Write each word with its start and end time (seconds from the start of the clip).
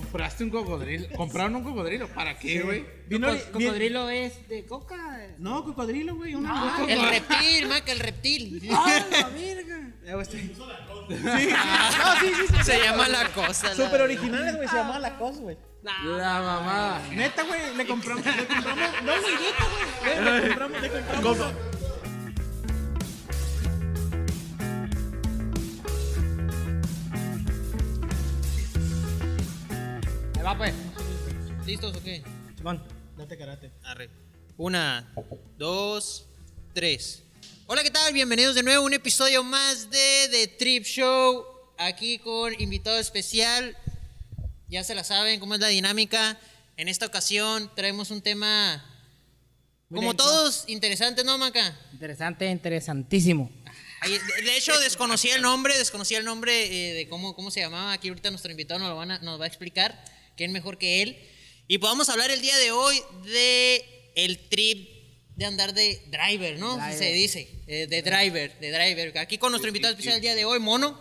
Compraste 0.00 0.44
un 0.44 0.50
cocodrilo. 0.50 1.06
Compraron 1.16 1.56
un 1.56 1.64
cocodrilo. 1.64 2.08
¿Para 2.08 2.38
qué, 2.38 2.60
güey? 2.62 2.80
Co- 2.82 2.86
vi- 3.08 3.38
cocodrilo 3.52 4.08
es 4.08 4.48
de 4.48 4.64
coca. 4.64 4.96
No, 5.38 5.62
cocodrilo, 5.64 6.14
güey. 6.16 6.34
Una 6.34 6.50
Ah, 6.52 6.76
Ah, 6.78 6.86
el 6.88 7.00
reptil, 7.10 7.68
maca, 7.68 7.92
el 7.92 7.98
reptil. 8.00 8.68
¡Ah, 8.72 9.04
la 9.10 9.28
verga! 9.28 9.90
Eh, 10.04 10.12
güey, 10.14 10.22
este- 10.22 10.54
Se 12.64 12.78
llama 12.82 13.08
la 13.08 13.28
cosa. 13.28 13.74
Súper 13.74 14.00
originales, 14.02 14.56
güey. 14.56 14.68
Se 14.68 14.76
llamaba 14.76 14.98
la 14.98 15.18
cosa, 15.18 15.40
güey. 15.40 15.56
La 15.82 16.40
mamada. 16.40 17.02
Neta, 17.10 17.42
güey. 17.42 17.74
Le 17.76 17.86
compramos. 17.86 18.24
Le 18.24 18.32
compramos. 18.46 18.88
No, 19.04 19.12
güey, 19.20 19.34
neta, 19.34 19.64
güey. 19.68 20.24
Le, 20.24 20.40
le 20.40 20.48
compramos. 20.48 20.80
Le 20.80 20.88
compramos. 20.90 21.38
¿Listos 31.72 31.96
o 31.96 32.02
qué? 32.04 32.22
Simón, 32.54 32.82
date 33.16 33.38
karate. 33.38 33.70
Arre. 33.82 34.10
Una, 34.58 35.10
dos, 35.56 36.26
tres. 36.74 37.22
Hola, 37.66 37.82
¿qué 37.82 37.90
tal? 37.90 38.12
Bienvenidos 38.12 38.54
de 38.54 38.62
nuevo 38.62 38.82
a 38.82 38.86
un 38.86 38.92
episodio 38.92 39.42
más 39.42 39.88
de 39.90 40.28
The 40.30 40.48
Trip 40.58 40.84
Show. 40.84 41.46
Aquí 41.78 42.18
con 42.18 42.52
invitado 42.60 42.98
especial. 42.98 43.74
Ya 44.68 44.84
se 44.84 44.94
la 44.94 45.02
saben 45.02 45.40
cómo 45.40 45.54
es 45.54 45.60
la 45.60 45.68
dinámica. 45.68 46.38
En 46.76 46.88
esta 46.88 47.06
ocasión 47.06 47.70
traemos 47.74 48.10
un 48.10 48.20
tema, 48.20 48.84
Muy 49.88 49.96
como 50.00 50.12
denso. 50.12 50.26
todos, 50.28 50.64
interesante, 50.68 51.24
¿no, 51.24 51.38
Maca? 51.38 51.74
Interesante, 51.94 52.50
interesantísimo. 52.50 53.50
De 54.02 54.42
de 54.42 54.56
hecho, 54.58 54.78
desconocía 54.80 55.36
el 55.36 55.40
nombre, 55.40 55.78
desconocía 55.78 56.18
el 56.18 56.26
nombre 56.26 56.90
eh, 56.90 56.92
de 56.92 57.08
cómo, 57.08 57.34
cómo 57.34 57.50
se 57.50 57.60
llamaba. 57.60 57.92
Aquí 57.94 58.08
ahorita 58.10 58.28
nuestro 58.28 58.50
invitado 58.50 58.78
nos, 58.78 58.90
lo 58.90 58.96
van 58.96 59.12
a- 59.12 59.18
nos 59.20 59.40
va 59.40 59.44
a 59.44 59.48
explicar. 59.48 60.04
¿Quién 60.36 60.52
mejor 60.52 60.76
que 60.76 61.00
él? 61.02 61.28
Y 61.72 61.78
podamos 61.78 62.10
hablar 62.10 62.30
el 62.30 62.42
día 62.42 62.54
de 62.58 62.70
hoy 62.70 63.00
de 63.24 63.82
el 64.14 64.38
trip 64.50 64.90
de 65.36 65.46
andar 65.46 65.72
de 65.72 66.02
driver, 66.10 66.58
¿no? 66.58 66.76
Driver. 66.76 66.98
Se 66.98 67.12
dice, 67.14 67.48
eh, 67.66 67.86
de 67.86 68.02
driver, 68.02 68.58
de 68.60 68.70
driver. 68.70 69.16
Aquí 69.16 69.38
con 69.38 69.52
nuestro 69.52 69.68
invitado 69.68 69.92
especial 69.92 70.16
el 70.16 70.20
día 70.20 70.34
de 70.34 70.44
hoy, 70.44 70.58
Mono. 70.58 71.00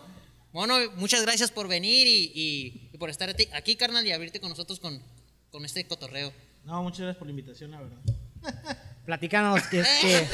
Mono, 0.53 0.77
muchas 0.95 1.23
gracias 1.23 1.51
por 1.51 1.67
venir 1.67 2.07
y, 2.07 2.31
y- 2.33 2.89
y 2.93 2.97
por 2.97 3.09
estar 3.09 3.35
aquí, 3.51 3.75
carnal, 3.75 4.07
y 4.07 4.13
abrirte 4.13 4.39
con 4.39 4.49
nosotros 4.49 4.79
con, 4.79 5.03
con 5.49 5.65
este 5.65 5.85
cotorreo. 5.85 6.31
No, 6.63 6.81
muchas 6.83 6.99
gracias 7.01 7.17
por 7.17 7.27
la 7.27 7.31
invitación, 7.31 7.71
la 7.71 7.81
verdad. 7.81 7.97
Platícanos 9.05 9.63
que, 9.63 9.83
que- 9.99 10.27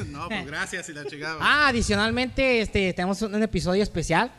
No, 0.10 0.28
pues 0.28 0.46
gracias 0.46 0.86
y 0.90 0.92
la 0.92 1.06
chingada. 1.06 1.38
Ah, 1.40 1.68
adicionalmente, 1.68 2.60
este, 2.60 2.92
tenemos 2.92 3.22
un, 3.22 3.34
un 3.34 3.42
episodio 3.42 3.82
especial. 3.82 4.30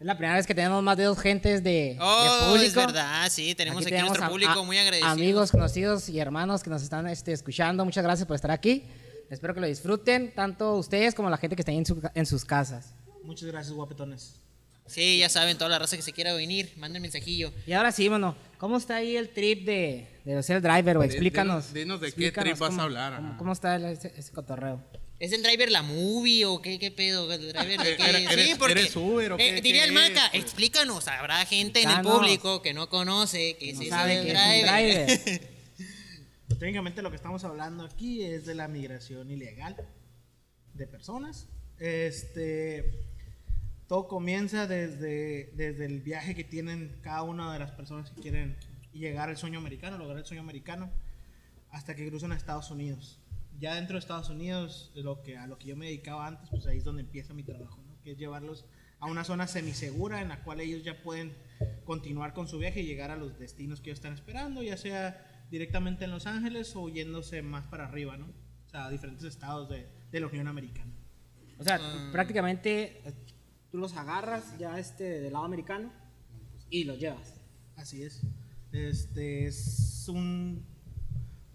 Es 0.00 0.06
la 0.06 0.16
primera 0.16 0.36
vez 0.36 0.46
que 0.46 0.54
tenemos 0.54 0.82
más 0.82 0.96
de 0.96 1.04
dos 1.04 1.18
gentes 1.20 1.62
de, 1.62 1.70
de 1.70 1.98
Oh, 2.00 2.46
público. 2.48 2.66
es 2.66 2.74
verdad, 2.86 3.28
sí, 3.30 3.54
tenemos 3.54 3.84
aquí, 3.84 3.94
nuestro 3.98 4.24
a- 4.24 4.28
público 4.30 4.52
a- 4.52 4.62
muy 4.64 4.78
agradecido. 4.78 5.10
Amigos, 5.10 5.50
conocidos 5.50 6.08
y 6.08 6.18
hermanos 6.18 6.62
que 6.62 6.70
nos 6.70 6.82
están 6.82 7.06
este, 7.06 7.32
escuchando, 7.32 7.84
muchas 7.84 8.02
gracias 8.02 8.26
por 8.26 8.34
estar 8.34 8.50
aquí. 8.50 8.84
Espero 9.28 9.52
que 9.54 9.60
lo 9.60 9.66
disfruten, 9.66 10.34
tanto 10.34 10.74
ustedes 10.76 11.14
como 11.14 11.28
la 11.28 11.36
gente 11.36 11.54
que 11.54 11.60
está 11.60 11.70
ahí 11.70 11.76
en, 11.78 11.84
su- 11.86 12.00
en 12.14 12.24
sus 12.26 12.46
casas. 12.46 12.94
Muchas 13.24 13.46
gracias, 13.48 13.74
guapetones. 13.74 14.36
Sí, 14.86 15.18
ya 15.18 15.28
saben, 15.28 15.58
toda 15.58 15.68
la 15.68 15.78
raza 15.78 15.96
que 15.96 16.02
se 16.02 16.12
quiera 16.14 16.32
venir, 16.32 16.72
manden 16.78 17.02
mensajillo. 17.02 17.52
Y 17.66 17.72
ahora 17.74 17.92
sí, 17.92 18.08
bueno, 18.08 18.34
¿cómo 18.58 18.78
está 18.78 18.96
ahí 18.96 19.16
el 19.16 19.28
trip 19.28 19.66
de, 19.66 20.08
de 20.24 20.42
ser 20.42 20.62
driver, 20.62 20.96
güey? 20.96 21.10
Explícanos. 21.10 21.74
dinos- 21.74 21.74
dinos 21.74 22.00
de 22.00 22.12
qué 22.12 22.32
trip 22.32 22.58
vas 22.58 22.68
a 22.70 22.72
cómo- 22.72 22.82
hablar, 22.82 23.16
Cómo, 23.16 23.36
cómo 23.36 23.52
está 23.52 23.76
el- 23.76 23.84
ese, 23.84 24.12
ese 24.16 24.32
cotorreo? 24.32 24.82
¿Es 25.20 25.32
el 25.32 25.42
driver 25.42 25.70
la 25.70 25.82
movie 25.82 26.44
o 26.46 26.60
qué, 26.62 26.78
qué 26.78 26.90
pedo? 26.90 27.30
¿El 27.32 27.52
driver 27.52 27.78
de 27.78 27.96
qué? 27.96 28.02
¿Eres- 28.10 28.30
eres- 28.32 28.58
eres 28.70 28.96
Uber 28.96 29.32
o 29.32 29.36
qué- 29.36 29.58
eh, 29.58 29.60
diría 29.60 29.84
el 29.84 29.92
Maca, 29.92 30.26
es? 30.28 30.42
explícanos, 30.42 31.06
habrá 31.08 31.44
gente 31.46 31.82
en 31.82 31.90
el 31.90 32.00
público 32.00 32.62
que 32.62 32.72
no 32.74 32.88
conoce 32.88 33.56
que 33.58 33.72
No 33.74 33.82
es 33.82 33.88
sabe 33.88 34.16
el 34.18 34.24
que 34.26 34.32
es 34.32 34.38
un 34.38 34.42
driver. 34.66 35.06
driver. 35.06 35.50
Pues, 36.50 36.58
técnicamente 36.58 37.00
lo 37.00 37.10
que 37.10 37.16
estamos 37.16 37.44
hablando 37.44 37.84
aquí 37.84 38.24
es 38.24 38.44
de 38.44 38.56
la 38.56 38.66
migración 38.66 39.30
ilegal 39.30 39.76
de 40.74 40.84
personas. 40.88 41.46
Este, 41.78 42.90
todo 43.86 44.08
comienza 44.08 44.66
desde, 44.66 45.52
desde 45.54 45.84
el 45.86 46.00
viaje 46.00 46.34
que 46.34 46.42
tienen 46.42 46.98
cada 47.02 47.22
una 47.22 47.52
de 47.52 47.60
las 47.60 47.70
personas 47.70 48.10
que 48.10 48.20
quieren 48.20 48.56
llegar 48.92 49.28
al 49.28 49.36
sueño 49.36 49.60
americano, 49.60 49.96
lograr 49.96 50.18
el 50.18 50.24
sueño 50.24 50.42
americano, 50.42 50.90
hasta 51.70 51.94
que 51.94 52.08
cruzan 52.08 52.32
a 52.32 52.36
Estados 52.36 52.68
Unidos. 52.72 53.19
Ya 53.60 53.74
dentro 53.74 53.94
de 53.94 53.98
Estados 54.00 54.30
Unidos, 54.30 54.90
lo 54.94 55.22
que, 55.22 55.36
a 55.36 55.46
lo 55.46 55.58
que 55.58 55.68
yo 55.68 55.76
me 55.76 55.86
dedicaba 55.86 56.26
antes, 56.26 56.48
pues 56.50 56.66
ahí 56.66 56.78
es 56.78 56.84
donde 56.84 57.02
empieza 57.02 57.34
mi 57.34 57.42
trabajo, 57.42 57.82
¿no? 57.86 58.00
que 58.02 58.12
es 58.12 58.18
llevarlos 58.18 58.64
a 58.98 59.06
una 59.06 59.24
zona 59.24 59.46
semisegura 59.46 60.20
en 60.22 60.28
la 60.28 60.42
cual 60.42 60.60
ellos 60.60 60.82
ya 60.84 61.02
pueden 61.02 61.34
continuar 61.84 62.32
con 62.32 62.48
su 62.48 62.58
viaje 62.58 62.80
y 62.80 62.86
llegar 62.86 63.10
a 63.10 63.16
los 63.16 63.38
destinos 63.38 63.80
que 63.80 63.90
ellos 63.90 63.98
están 63.98 64.14
esperando, 64.14 64.62
ya 64.62 64.76
sea 64.76 65.46
directamente 65.50 66.04
en 66.04 66.10
Los 66.10 66.26
Ángeles 66.26 66.74
o 66.76 66.88
yéndose 66.88 67.42
más 67.42 67.66
para 67.66 67.84
arriba, 67.86 68.16
¿no? 68.16 68.26
O 68.26 68.68
sea, 68.70 68.86
a 68.86 68.90
diferentes 68.90 69.24
estados 69.26 69.68
de, 69.68 69.86
de 70.10 70.20
la 70.20 70.26
Unión 70.28 70.48
Americana. 70.48 70.92
O 71.58 71.64
sea, 71.64 71.78
Ah. 71.80 72.08
prácticamente 72.12 73.02
eh, 73.06 73.12
tú 73.70 73.78
los 73.78 73.94
agarras 73.96 74.56
ya 74.58 74.78
este 74.78 75.20
del 75.20 75.32
lado 75.32 75.44
americano 75.44 75.92
y 76.70 76.84
los 76.84 76.98
llevas. 76.98 77.34
Así 77.76 78.02
es. 78.02 78.22
Este 78.72 79.46
es 79.46 80.06
un. 80.08 80.64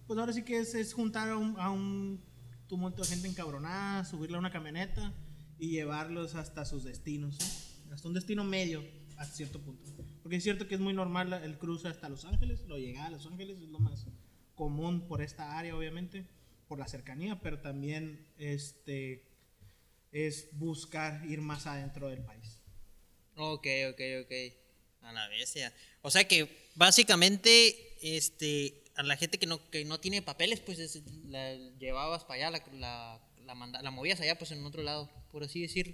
Pues 0.08 0.20
ahora 0.20 0.34
sí 0.34 0.44
que 0.44 0.60
es, 0.60 0.76
es 0.76 0.94
juntar 0.94 1.30
a 1.30 1.38
un, 1.38 1.60
a 1.60 1.72
un 1.72 2.24
tumulto 2.68 3.02
de 3.02 3.10
gente 3.10 3.28
encabronada, 3.28 4.06
subirle 4.06 4.36
a 4.36 4.40
una 4.40 4.52
camioneta 4.52 5.14
y 5.58 5.70
llevarlos 5.72 6.36
hasta 6.36 6.66
sus 6.66 6.84
destinos. 6.84 7.38
¿no? 7.88 7.96
Hasta 7.96 8.08
un 8.08 8.14
destino 8.14 8.44
medio, 8.44 8.84
hasta 9.18 9.36
cierto 9.36 9.62
punto. 9.62 9.84
Porque 10.22 10.38
es 10.38 10.44
cierto 10.44 10.68
que 10.68 10.76
es 10.76 10.82
muy 10.82 10.94
normal 10.94 11.34
el 11.34 11.58
cruce 11.58 11.88
hasta 11.88 12.10
Los 12.10 12.26
Ángeles, 12.26 12.62
lo 12.68 12.78
llega 12.78 13.06
a 13.06 13.10
Los 13.10 13.26
Ángeles 13.26 13.60
es 13.60 13.70
lo 13.70 13.80
más 13.80 14.08
común 14.56 15.08
por 15.08 15.22
esta 15.22 15.58
área, 15.58 15.76
obviamente, 15.76 16.26
por 16.68 16.80
la 16.80 16.88
cercanía, 16.88 17.40
pero 17.42 17.60
también 17.60 18.28
este 18.38 19.28
es 20.12 20.50
buscar 20.54 21.26
ir 21.26 21.42
más 21.42 21.68
adentro 21.68 22.08
del 22.08 22.24
país. 22.24 22.62
Ok, 23.36 23.68
ok, 23.92 24.02
ok. 24.24 24.32
A 25.02 25.14
la 25.14 25.28
bestia. 25.28 25.74
O 26.02 26.10
sea 26.10 26.28
que 26.28 26.70
básicamente, 26.76 27.98
este, 28.02 28.85
a 28.96 29.04
la 29.04 29.18
gente 29.18 29.38
que 29.40 29.46
no, 29.46 29.60
que 29.70 29.84
no 29.86 30.00
tiene 30.00 30.22
papeles, 30.22 30.60
pues 30.62 30.80
es- 30.80 31.04
la 31.28 31.54
llevabas 31.80 32.24
para 32.24 32.48
allá, 32.48 32.52
la, 32.52 32.78
la, 32.80 33.22
la, 33.46 33.56
manda- 33.56 33.82
la 33.82 33.92
movías 33.92 34.20
allá, 34.22 34.38
pues 34.38 34.52
en 34.52 34.64
otro 34.66 34.84
lado, 34.84 35.10
por 35.32 35.44
así 35.44 35.62
decirlo. 35.62 35.94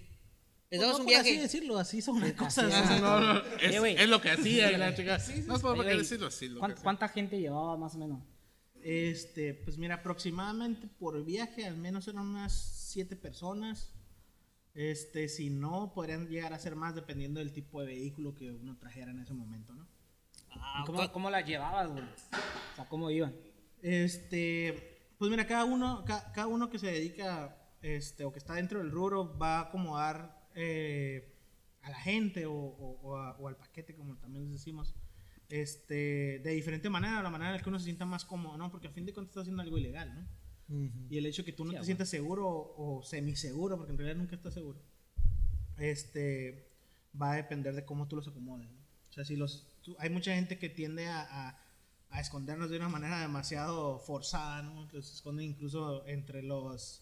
Les 0.69 0.79
dabas 0.79 0.97
No 0.99 1.03
un 1.03 1.09
por 1.11 1.15
así 1.19 1.37
decirlo, 1.37 1.77
así 1.79 2.01
son 2.01 2.19
las 2.21 2.31
cosas. 2.33 2.73
es. 2.91 3.01
No, 3.01 3.19
no, 3.19 3.39
es, 3.57 3.73
Eh, 3.75 3.95
es 4.03 4.07
lo 4.09 4.21
que 4.21 4.29
hacía 4.31 4.77
la 4.77 4.95
chingada. 4.95 5.17
No 5.45 5.55
es 5.55 5.61
por 5.61 5.71
Oye, 5.71 5.81
qué 5.81 5.85
güey, 5.93 5.97
decirlo 5.97 6.27
así. 6.27 6.47
lo 6.47 6.53
que 6.55 6.59
¿cuán- 6.59 6.71
hacía. 6.71 6.83
¿Cuánta 6.83 7.07
gente 7.09 7.39
llevaba 7.39 7.75
más 7.75 7.95
o 7.95 7.97
menos? 7.97 8.23
Este, 8.83 9.53
pues 9.53 9.77
mira, 9.77 9.95
aproximadamente 9.95 10.87
por 10.87 11.23
viaje 11.25 11.65
al 11.65 11.75
menos 11.77 12.07
eran 12.07 12.25
unas 12.25 12.53
siete 12.53 13.15
personas. 13.15 13.91
Este, 14.73 15.27
si 15.27 15.49
no, 15.49 15.91
podrían 15.93 16.29
llegar 16.29 16.53
a 16.53 16.59
ser 16.59 16.75
más 16.77 16.95
dependiendo 16.95 17.39
del 17.41 17.51
tipo 17.51 17.81
de 17.81 17.87
vehículo 17.87 18.33
que 18.33 18.49
uno 18.51 18.77
trajera 18.77 19.11
en 19.11 19.19
ese 19.19 19.33
momento, 19.33 19.73
¿no? 19.73 19.85
Ah, 20.59 20.81
¿Y 20.83 20.85
¿Cómo, 20.85 21.11
cómo 21.11 21.29
las 21.29 21.45
llevabas, 21.45 21.89
güey? 21.91 22.03
O 22.03 22.75
sea, 22.75 22.85
¿cómo 22.89 23.09
iban? 23.11 23.33
Este, 23.81 25.13
pues 25.17 25.29
mira, 25.31 25.45
cada 25.47 25.65
uno, 25.65 26.03
ca- 26.05 26.31
cada 26.33 26.47
uno 26.47 26.69
que 26.69 26.79
se 26.79 26.87
dedica, 26.87 27.57
este, 27.81 28.23
o 28.25 28.31
que 28.31 28.39
está 28.39 28.55
dentro 28.55 28.79
del 28.79 28.91
rubro, 28.91 29.37
va 29.37 29.57
a 29.59 29.61
acomodar 29.63 30.47
eh, 30.55 31.33
a 31.81 31.89
la 31.89 31.97
gente 31.97 32.45
o, 32.45 32.53
o- 32.53 32.99
o 33.01 33.17
a- 33.17 33.37
o 33.37 33.47
al 33.47 33.55
paquete, 33.57 33.95
como 33.95 34.17
también 34.17 34.43
les 34.45 34.53
decimos, 34.53 34.93
este, 35.49 36.39
de 36.39 36.51
diferente 36.51 36.89
manera, 36.89 37.21
la 37.23 37.29
manera 37.29 37.51
en 37.51 37.57
la 37.57 37.63
que 37.63 37.69
uno 37.69 37.79
se 37.79 37.85
sienta 37.85 38.05
más 38.05 38.23
cómodo, 38.25 38.57
¿no? 38.57 38.69
Porque 38.71 38.87
a 38.87 38.91
fin 38.91 39.05
de 39.05 39.13
cuentas 39.13 39.31
está 39.31 39.41
haciendo 39.41 39.61
algo 39.61 39.77
ilegal, 39.77 40.13
¿no? 40.13 40.41
Y 41.09 41.17
el 41.17 41.25
hecho 41.25 41.43
que 41.43 41.51
tú 41.51 41.65
no 41.65 41.71
Sí, 41.71 41.73
te 41.73 41.77
bueno. 41.79 41.85
sientas 41.85 42.07
seguro 42.09 42.47
o, 42.47 42.99
o 42.99 43.03
semiseguro, 43.03 43.75
porque 43.77 43.91
en 43.91 43.97
realidad 43.97 44.17
nunca 44.17 44.35
estás 44.37 44.53
seguro, 44.53 44.79
este, 45.77 46.69
va 47.19 47.33
a 47.33 47.35
depender 47.35 47.73
de 47.75 47.83
cómo 47.85 48.07
tú 48.07 48.15
los 48.15 48.27
acomodes. 48.27 48.69
¿no? 48.69 48.77
O 49.09 49.13
sea, 49.13 49.25
si 49.25 49.35
los, 49.35 49.67
tú- 49.83 49.95
hay 49.99 50.09
mucha 50.09 50.33
gente 50.35 50.57
que 50.57 50.69
tiende 50.69 51.07
a, 51.07 51.21
a- 51.21 51.57
a 52.13 52.19
escondernos 52.19 52.69
de 52.69 52.77
una 52.77 52.89
manera 52.89 53.21
demasiado 53.21 53.97
forzada, 53.99 54.61
¿no? 54.63 54.87
Los 54.91 55.13
esconden 55.13 55.45
incluso 55.45 56.05
entre 56.07 56.43
los, 56.43 57.01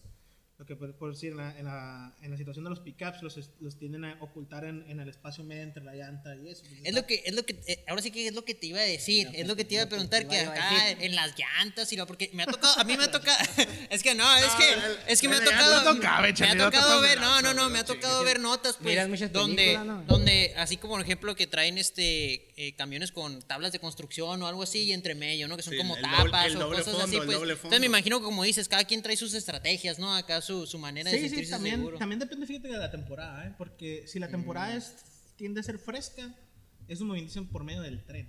lo 0.56 0.66
que 0.66 0.76
por, 0.76 0.94
por 0.94 1.10
decir, 1.12 1.30
en 1.32 1.38
la, 1.38 1.58
en, 1.58 1.64
la, 1.64 2.14
en 2.22 2.30
la 2.30 2.36
situación 2.36 2.64
de 2.64 2.70
los 2.70 2.78
pickups, 2.80 3.20
los, 3.22 3.36
es- 3.38 3.50
los 3.60 3.76
tienden 3.76 4.04
a 4.04 4.18
ocultar 4.20 4.64
en, 4.66 4.84
en 4.88 5.00
el 5.00 5.08
espacio 5.08 5.42
medio 5.42 5.62
entre 5.62 5.82
la 5.82 5.94
llanta 5.94 6.36
y 6.36 6.48
eso. 6.48 6.62
pues, 6.68 6.80
Es 6.84 6.94
lo 6.94 7.06
que, 7.06 7.22
es 7.24 7.34
lo 7.34 7.44
que, 7.44 7.58
eh, 7.66 7.82
ahora 7.88 8.02
sí 8.02 8.10
que 8.12 8.28
es 8.28 8.34
lo 8.34 8.44
que 8.44 8.54
te 8.54 8.66
iba 8.68 8.78
a 8.78 8.82
decir, 8.82 9.28
es 9.34 9.48
lo 9.48 9.56
que 9.56 9.64
te 9.64 9.74
iba 9.74 9.82
a 9.84 9.88
preguntar, 9.88 10.28
que 10.28 10.42
iba 10.42 10.52
a 10.52 10.54
acá 10.54 10.90
en 11.04 11.14
las 11.16 11.34
llantas 11.36 11.92
y 11.92 11.96
lo, 11.96 12.06
porque 12.06 12.30
me 12.34 12.42
ha 12.44 12.46
tocado, 12.46 12.78
a 12.78 12.84
mí 12.84 12.96
me 12.96 13.02
ha 13.04 13.10
tocado, 13.10 13.36
es 13.90 14.02
que 14.04 14.14
no, 14.14 14.36
es 14.36 14.44
que, 14.54 15.12
es 15.12 15.20
que 15.20 15.28
me 15.28 15.34
ha 15.36 15.38
tocado, 15.44 15.94
me 16.40 16.46
ha 16.50 16.52
tocado 16.70 17.00
ver, 17.00 17.20
no, 17.20 17.42
no, 17.42 17.52
no, 17.54 17.68
me 17.70 17.78
ha 17.80 17.84
tocado 17.84 18.22
ver 18.22 18.38
notas, 18.38 18.76
pues, 18.76 18.94
donde, 19.32 19.72
donde, 20.06 20.54
así 20.56 20.76
como 20.76 20.92
por 20.94 21.02
ejemplo 21.02 21.34
que 21.34 21.46
traen 21.48 21.78
este, 21.78 22.49
eh, 22.62 22.74
camiones 22.74 23.10
con 23.10 23.40
tablas 23.42 23.72
de 23.72 23.78
construcción 23.78 24.42
o 24.42 24.46
algo 24.46 24.62
así 24.62 24.80
y 24.82 24.92
entre 24.92 25.14
medio, 25.14 25.48
¿no? 25.48 25.56
Que 25.56 25.62
son 25.62 25.72
Sí, 25.72 25.78
como 25.78 25.96
el 25.96 26.02
doble- 26.04 26.24
tapas 26.30 26.46
el 26.46 26.56
o 26.56 26.60
doble 26.60 26.78
cosas 26.78 26.92
fondo, 26.92 27.06
así, 27.06 27.16
el 27.16 27.24
pues, 27.24 27.38
doble 27.38 27.52
entonces 27.54 27.80
me 27.80 27.86
imagino 27.86 28.20
como 28.22 28.44
dices, 28.44 28.68
cada 28.68 28.84
quien 28.84 29.00
trae 29.02 29.16
sus 29.16 29.32
estrategias, 29.34 29.98
¿no? 29.98 30.14
Acá 30.14 30.40
su, 30.42 30.66
su 30.66 30.78
manera 30.78 31.10
de 31.10 31.16
Sí, 31.16 31.22
sí, 31.24 31.28
sentirse 31.30 31.52
también, 31.52 31.76
seguro. 31.76 31.98
también 31.98 32.18
depende, 32.18 32.46
fíjate, 32.46 32.68
de 32.68 32.76
la 32.78 32.90
temporada, 32.90 33.46
¿eh? 33.46 33.54
Porque 33.56 34.04
si 34.06 34.18
la 34.18 34.28
temporada 34.28 34.76
es, 34.76 34.94
tiende 35.36 35.60
a 35.60 35.62
ser 35.62 35.78
fresca, 35.78 36.34
Esos 36.88 37.06
movimientos 37.06 37.34
son 37.34 37.46
por 37.48 37.62
medio 37.64 37.82
del 37.82 38.04
tren. 38.04 38.28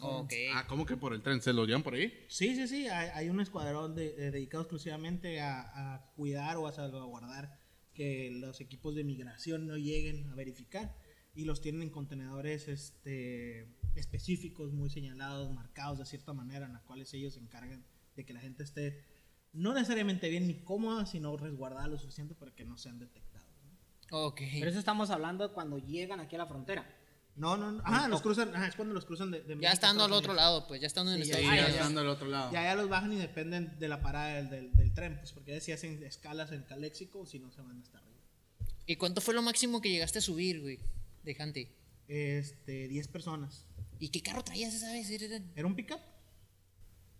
Ok. 0.00 0.32
Ah, 0.54 0.66
¿cómo 0.68 0.84
que 0.86 0.96
por 0.96 1.12
el 1.14 1.22
tren? 1.22 1.40
¿Se 1.40 1.52
lo 1.52 1.64
llevan 1.66 1.82
por 1.82 1.94
ahí? 1.94 2.12
Sí, 2.28 2.54
sí, 2.54 2.68
sí. 2.68 2.88
Hay, 2.88 3.08
hay 3.14 3.28
un 3.30 3.40
escuadrón 3.40 3.94
de- 3.94 4.12
de- 4.12 4.30
dedicado 4.30 4.62
exclusivamente 4.64 5.40
a, 5.40 5.94
a 5.94 6.10
cuidar 6.16 6.56
o 6.56 6.66
a 6.66 6.72
salvaguardar 6.72 7.58
que 7.94 8.30
los 8.32 8.60
equipos 8.60 8.94
de 8.94 9.02
migración 9.04 9.66
no 9.66 9.76
lleguen 9.76 10.28
a 10.30 10.34
verificar. 10.34 10.94
Y 11.38 11.44
los 11.44 11.60
tienen 11.60 11.82
en 11.82 11.90
contenedores 11.90 12.66
este, 12.66 13.68
específicos, 13.94 14.72
muy 14.72 14.90
señalados, 14.90 15.52
marcados 15.52 15.98
de 16.00 16.04
cierta 16.04 16.32
manera, 16.32 16.66
en 16.66 16.72
las 16.72 16.82
cuales 16.82 17.14
ellos 17.14 17.34
se 17.34 17.38
encargan 17.40 17.84
de 18.16 18.24
que 18.26 18.32
la 18.32 18.40
gente 18.40 18.64
esté 18.64 19.04
no 19.52 19.72
necesariamente 19.72 20.28
bien 20.28 20.48
ni 20.48 20.64
cómoda, 20.64 21.06
sino 21.06 21.36
resguardada 21.36 21.86
lo 21.86 21.96
suficiente 21.96 22.34
para 22.34 22.50
que 22.56 22.64
no 22.64 22.76
sean 22.76 22.98
detectados. 22.98 23.46
¿no? 24.10 24.26
Ok. 24.26 24.40
Pero 24.52 24.68
eso 24.68 24.80
estamos 24.80 25.10
hablando 25.10 25.46
de 25.46 25.54
cuando 25.54 25.78
llegan 25.78 26.18
aquí 26.18 26.34
a 26.34 26.38
la 26.38 26.46
frontera. 26.46 26.92
No, 27.36 27.56
no, 27.56 27.70
no. 27.70 27.82
Ah, 27.84 28.08
los 28.08 28.20
cruzan. 28.20 28.52
Ajá, 28.56 28.66
es 28.66 28.74
cuando 28.74 28.92
los 28.92 29.04
cruzan 29.04 29.30
de, 29.30 29.38
de 29.42 29.50
Ya 29.50 29.54
México 29.54 29.72
estando 29.74 30.04
al 30.06 30.12
otro 30.12 30.34
lado, 30.34 30.66
pues 30.66 30.80
ya 30.80 30.88
estando 30.88 31.14
en 31.14 31.24
Sí, 31.24 31.30
Ah, 31.34 31.40
ya 31.40 31.54
ya, 31.54 31.56
ya. 31.56 31.68
estando 31.68 32.00
del 32.00 32.10
otro 32.10 32.26
lado. 32.26 32.50
Ya, 32.52 32.64
ya 32.64 32.74
los 32.74 32.88
bajan 32.88 33.12
y 33.12 33.16
dependen 33.16 33.78
de 33.78 33.86
la 33.86 34.02
parada 34.02 34.34
del, 34.34 34.50
del, 34.50 34.72
del 34.74 34.92
tren, 34.92 35.18
pues 35.18 35.30
porque 35.32 35.52
ya 35.52 35.60
si 35.60 35.70
hacen 35.70 36.02
escalas 36.02 36.50
en 36.50 36.64
Caléxico, 36.64 37.26
si 37.26 37.38
no 37.38 37.52
se 37.52 37.62
van 37.62 37.80
hasta 37.80 37.98
arriba. 37.98 38.18
¿Y 38.86 38.96
cuánto 38.96 39.20
fue 39.20 39.34
lo 39.34 39.42
máximo 39.42 39.80
que 39.80 39.88
llegaste 39.88 40.18
a 40.18 40.22
subir, 40.22 40.60
güey? 40.62 40.80
De. 41.34 41.68
Este, 42.08 42.88
10 42.88 43.08
personas. 43.08 43.66
¿Y 43.98 44.08
qué 44.10 44.22
carro 44.22 44.42
traías 44.44 44.72
esa 44.74 44.92
vez? 44.92 45.10
Era- 45.10 45.42
¿Era 45.56 45.66
un 45.66 45.74
pickup? 45.74 46.00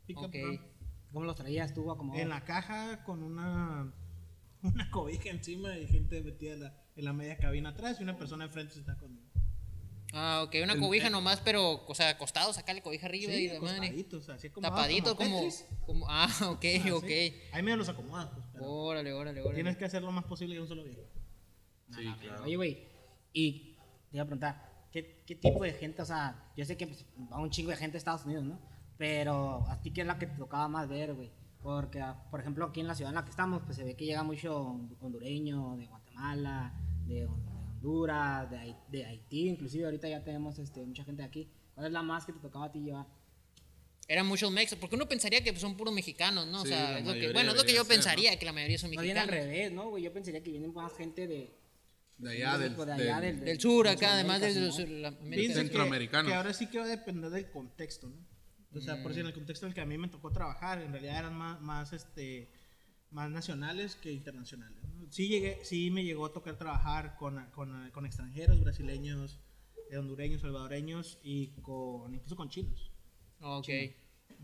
Pickup, 0.06 0.24
Ok. 0.26 0.34
¿no? 0.36 0.60
¿Cómo 1.12 1.24
los 1.24 1.36
traías 1.36 1.72
tú 1.74 1.90
acomodados? 1.90 2.22
En 2.22 2.28
la 2.28 2.44
caja 2.44 3.02
con 3.04 3.22
una, 3.22 3.92
una 4.62 4.90
cobija 4.90 5.30
encima 5.30 5.76
y 5.76 5.86
gente 5.86 6.20
metida 6.22 6.54
en 6.54 6.60
la, 6.60 6.82
en 6.96 7.04
la 7.04 7.12
media 7.12 7.36
cabina 7.38 7.70
atrás 7.70 7.98
y 8.00 8.02
una 8.02 8.16
persona 8.16 8.44
enfrente 8.44 8.74
se 8.74 8.80
está 8.80 8.96
conmigo. 8.98 9.26
Ah, 10.14 10.42
ok, 10.46 10.54
una 10.62 10.72
El- 10.72 10.80
cobija 10.80 11.10
nomás, 11.10 11.40
pero, 11.40 11.84
o 11.86 11.94
sea, 11.94 12.08
acostado, 12.10 12.52
sacarle 12.54 12.80
cobija 12.80 13.06
arriba 13.06 13.30
y 13.32 13.36
Sí, 13.36 13.48
de 13.48 13.60
madre. 13.60 13.76
acostaditos, 13.76 14.28
así 14.30 14.48
como 14.48 14.66
Tapadito, 14.66 15.14
como, 15.16 15.36
Tetris. 15.40 15.66
como. 15.84 16.06
Ah, 16.08 16.28
ok, 16.50 16.64
Así. 16.80 16.90
ok. 16.90 17.04
Ahí 17.52 17.62
medio 17.62 17.76
los 17.76 17.88
acomodas, 17.90 18.30
pues, 18.30 18.46
pero 18.54 18.64
Órale, 18.70 19.12
órale, 19.12 19.40
órale. 19.42 19.54
tienes 19.54 19.76
que 19.76 19.84
hacer 19.84 20.00
lo 20.02 20.10
más 20.10 20.24
posible 20.24 20.54
de 20.54 20.62
un 20.62 20.68
solo 20.68 20.82
viejo. 20.84 21.02
Sí, 21.94 22.04
claro. 22.22 22.44
Oye, 22.44 22.56
güey, 22.56 22.86
y 23.34 23.67
te 24.10 24.16
iba 24.16 24.22
a 24.22 24.26
preguntar, 24.26 24.86
¿qué, 24.92 25.22
¿qué 25.26 25.34
tipo 25.36 25.62
de 25.62 25.72
gente, 25.72 26.02
o 26.02 26.04
sea, 26.06 26.50
yo 26.56 26.64
sé 26.64 26.76
que 26.76 26.86
pues, 26.86 27.04
va 27.32 27.38
un 27.40 27.50
chingo 27.50 27.70
de 27.70 27.76
gente 27.76 27.96
a 27.96 27.98
Estados 27.98 28.24
Unidos, 28.24 28.44
¿no? 28.44 28.58
Pero 28.96 29.64
a 29.68 29.80
ti, 29.80 29.90
¿qué 29.92 30.00
es 30.00 30.06
la 30.06 30.18
que 30.18 30.26
te 30.26 30.36
tocaba 30.36 30.66
más 30.68 30.88
ver, 30.88 31.14
güey? 31.14 31.30
Porque, 31.62 32.00
ah, 32.00 32.24
por 32.30 32.40
ejemplo, 32.40 32.64
aquí 32.66 32.80
en 32.80 32.86
la 32.88 32.94
ciudad 32.94 33.10
en 33.10 33.16
la 33.16 33.24
que 33.24 33.30
estamos, 33.30 33.62
pues 33.64 33.76
se 33.76 33.84
ve 33.84 33.94
que 33.96 34.04
llega 34.04 34.22
mucho 34.22 34.80
hondureño, 35.00 35.76
de 35.76 35.86
Guatemala, 35.86 36.72
de, 37.06 37.26
Hon- 37.26 37.44
de 37.44 37.50
Honduras, 37.76 38.50
de, 38.50 38.56
Hai- 38.58 38.76
de 38.88 39.04
Haití, 39.06 39.48
inclusive 39.48 39.84
ahorita 39.84 40.08
ya 40.08 40.22
tenemos 40.24 40.58
este, 40.58 40.84
mucha 40.84 41.04
gente 41.04 41.22
de 41.22 41.28
aquí. 41.28 41.48
¿Cuál 41.74 41.86
es 41.86 41.92
la 41.92 42.02
más 42.02 42.24
que 42.24 42.32
te 42.32 42.40
tocaba 42.40 42.66
a 42.66 42.72
ti 42.72 42.80
llevar? 42.80 43.06
Eran 44.08 44.26
muchos 44.26 44.50
mexas, 44.50 44.78
porque 44.78 44.96
uno 44.96 45.06
pensaría 45.06 45.44
que 45.44 45.54
son 45.56 45.76
puros 45.76 45.92
mexicanos, 45.92 46.46
¿no? 46.46 46.62
Sí, 46.62 46.68
o 46.68 46.70
sea, 46.70 46.90
la 46.92 46.98
es 46.98 47.04
lo 47.04 47.12
que, 47.12 47.18
mayoría 47.18 47.32
bueno, 47.34 47.50
es 47.50 47.56
lo 47.58 47.64
que 47.64 47.74
yo 47.74 47.84
ser, 47.84 47.94
pensaría, 47.94 48.38
que 48.38 48.46
la 48.46 48.52
mayoría 48.52 48.78
son 48.78 48.90
No 48.90 49.02
viene 49.02 49.20
al 49.20 49.26
mexicanos. 49.26 49.52
revés, 49.52 49.72
¿no, 49.72 49.90
güey? 49.90 50.02
Yo 50.04 50.12
pensaría 50.12 50.42
que 50.42 50.50
vienen 50.50 50.72
más 50.72 50.92
gente 50.96 51.26
de... 51.26 51.54
De 52.18 52.30
allá, 52.32 52.58
del, 52.58 52.74
de 52.76 52.92
allá, 52.92 53.20
del- 53.20 53.36
del- 53.36 53.44
Del 53.44 53.60
sur, 53.60 53.86
acá, 53.88 54.14
además 54.14 54.40
de 54.40 54.48
América. 55.22 55.54
que- 56.30 56.34
ahora 56.34 56.52
sí 56.52 56.66
que 56.66 56.78
va 56.78 56.84
a 56.84 56.88
depender 56.88 57.30
del 57.30 57.50
contexto, 57.50 58.08
¿no? 58.08 58.26
O 58.74 58.80
sea, 58.80 59.02
por 59.02 59.14
si 59.14 59.20
en 59.20 59.26
el 59.26 59.32
contexto 59.32 59.66
en 59.66 59.70
el 59.70 59.74
que 59.74 59.80
a 59.80 59.86
mí 59.86 59.96
me 59.96 60.08
tocó 60.08 60.30
trabajar, 60.30 60.82
en 60.82 60.92
realidad 60.92 61.18
eran 61.18 61.34
más, 61.34 61.60
más, 61.60 61.92
este, 61.92 62.50
más 63.10 63.30
nacionales 63.30 63.94
que 63.96 64.12
internacionales. 64.12 64.82
¿no? 64.84 65.10
Sí, 65.10 65.28
llegué, 65.28 65.60
sí 65.64 65.90
me 65.90 66.04
llegó 66.04 66.26
a 66.26 66.32
tocar 66.32 66.58
trabajar 66.58 67.16
con, 67.16 67.42
con, 67.52 67.90
con 67.92 68.04
extranjeros, 68.04 68.60
brasileños, 68.60 69.40
eh, 69.90 69.96
hondureños, 69.96 70.42
salvadoreños 70.42 71.18
y 71.22 71.48
con 71.62 72.12
incluso 72.14 72.36
con 72.36 72.50
chinos. 72.50 72.90
Ok. 73.40 73.68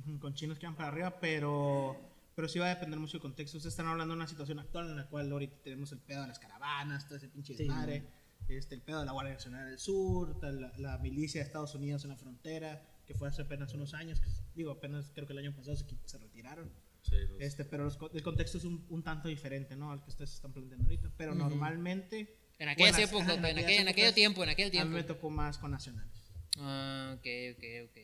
Ujú, 0.07 0.19
Con 0.19 0.33
chinos 0.35 0.59
que 0.59 0.67
van 0.67 0.75
para 0.77 0.89
arriba, 0.89 1.21
pero, 1.21 2.01
pero 2.35 2.49
sí 2.49 2.59
va 2.59 2.67
a 2.67 2.75
depender 2.75 2.99
mucho 2.99 3.13
del 3.13 3.23
contexto. 3.23 3.57
Ustedes 3.59 3.73
están 3.75 3.87
hablando 3.87 4.15
de 4.15 4.19
una 4.19 4.27
situación 4.29 4.59
actual 4.59 4.89
en 4.91 4.97
la 4.97 5.07
cual 5.09 5.31
ahorita 5.31 5.57
tenemos 5.63 5.93
el 5.93 5.99
pedo 6.01 6.23
de 6.23 6.29
las 6.29 6.39
caravanas, 6.39 7.07
todo 7.07 7.17
ese 7.17 7.29
pinche 7.29 7.55
Sí, 7.55 7.59
desmadre, 7.65 8.05
este, 8.49 8.75
el 8.75 8.83
pedo 8.83 9.01
de 9.01 9.07
la 9.07 9.13
Guardia 9.13 9.35
Nacional 9.35 9.69
del 9.71 9.79
Sur, 9.79 10.39
la, 10.43 10.73
la 10.79 10.99
milicia 10.99 11.41
de 11.41 11.47
Estados 11.47 11.75
Unidos 11.75 12.05
en 12.05 12.11
la 12.11 12.17
frontera, 12.17 12.83
que 13.07 13.15
fue 13.15 13.29
hace 13.29 13.43
apenas 13.43 13.73
unos 13.75 13.95
años, 13.95 14.21
que 14.21 14.29
digo, 14.55 14.73
apenas 14.73 15.11
creo 15.15 15.27
que 15.27 15.33
el 15.33 15.39
año 15.39 15.55
pasado 15.55 15.77
se, 15.77 15.85
se 16.05 16.19
retiraron. 16.19 16.71
Sí, 17.03 17.17
los- 17.29 17.41
Este, 17.41 17.65
pero 17.65 17.85
los 17.85 17.99
el 18.15 18.23
contexto 18.23 18.59
es 18.59 18.65
un, 18.65 18.85
un 18.89 19.03
tanto 19.03 19.29
diferente, 19.29 19.77
¿no? 19.77 19.93
Al 19.93 20.03
que 20.03 20.11
ustedes 20.11 20.33
están 20.35 20.53
planteando 20.53 20.85
ahorita. 20.87 21.11
Pero 21.17 21.35
normalmente... 21.35 22.39
En 22.59 22.69
aquellas 22.69 22.93
bueno, 22.93 23.07
épocas, 23.09 23.29
ajá, 23.39 23.49
en, 23.51 23.59
aquella- 23.59 23.81
en 23.83 23.89
aquellas 23.89 23.89
aquello 23.89 24.07
épocas, 24.07 24.15
tiempo, 24.15 24.43
en 24.45 24.49
aquel 24.51 24.65
A 24.65 24.69
mí 24.69 24.71
tiempo. 24.73 24.91
me 24.95 25.03
tocó 25.05 25.29
más 25.31 25.59
con 25.59 25.71
nacionales. 25.73 26.31
Ah, 26.59 27.15
ok, 27.19 27.27
ok, 27.57 27.65
ok. 27.91 27.97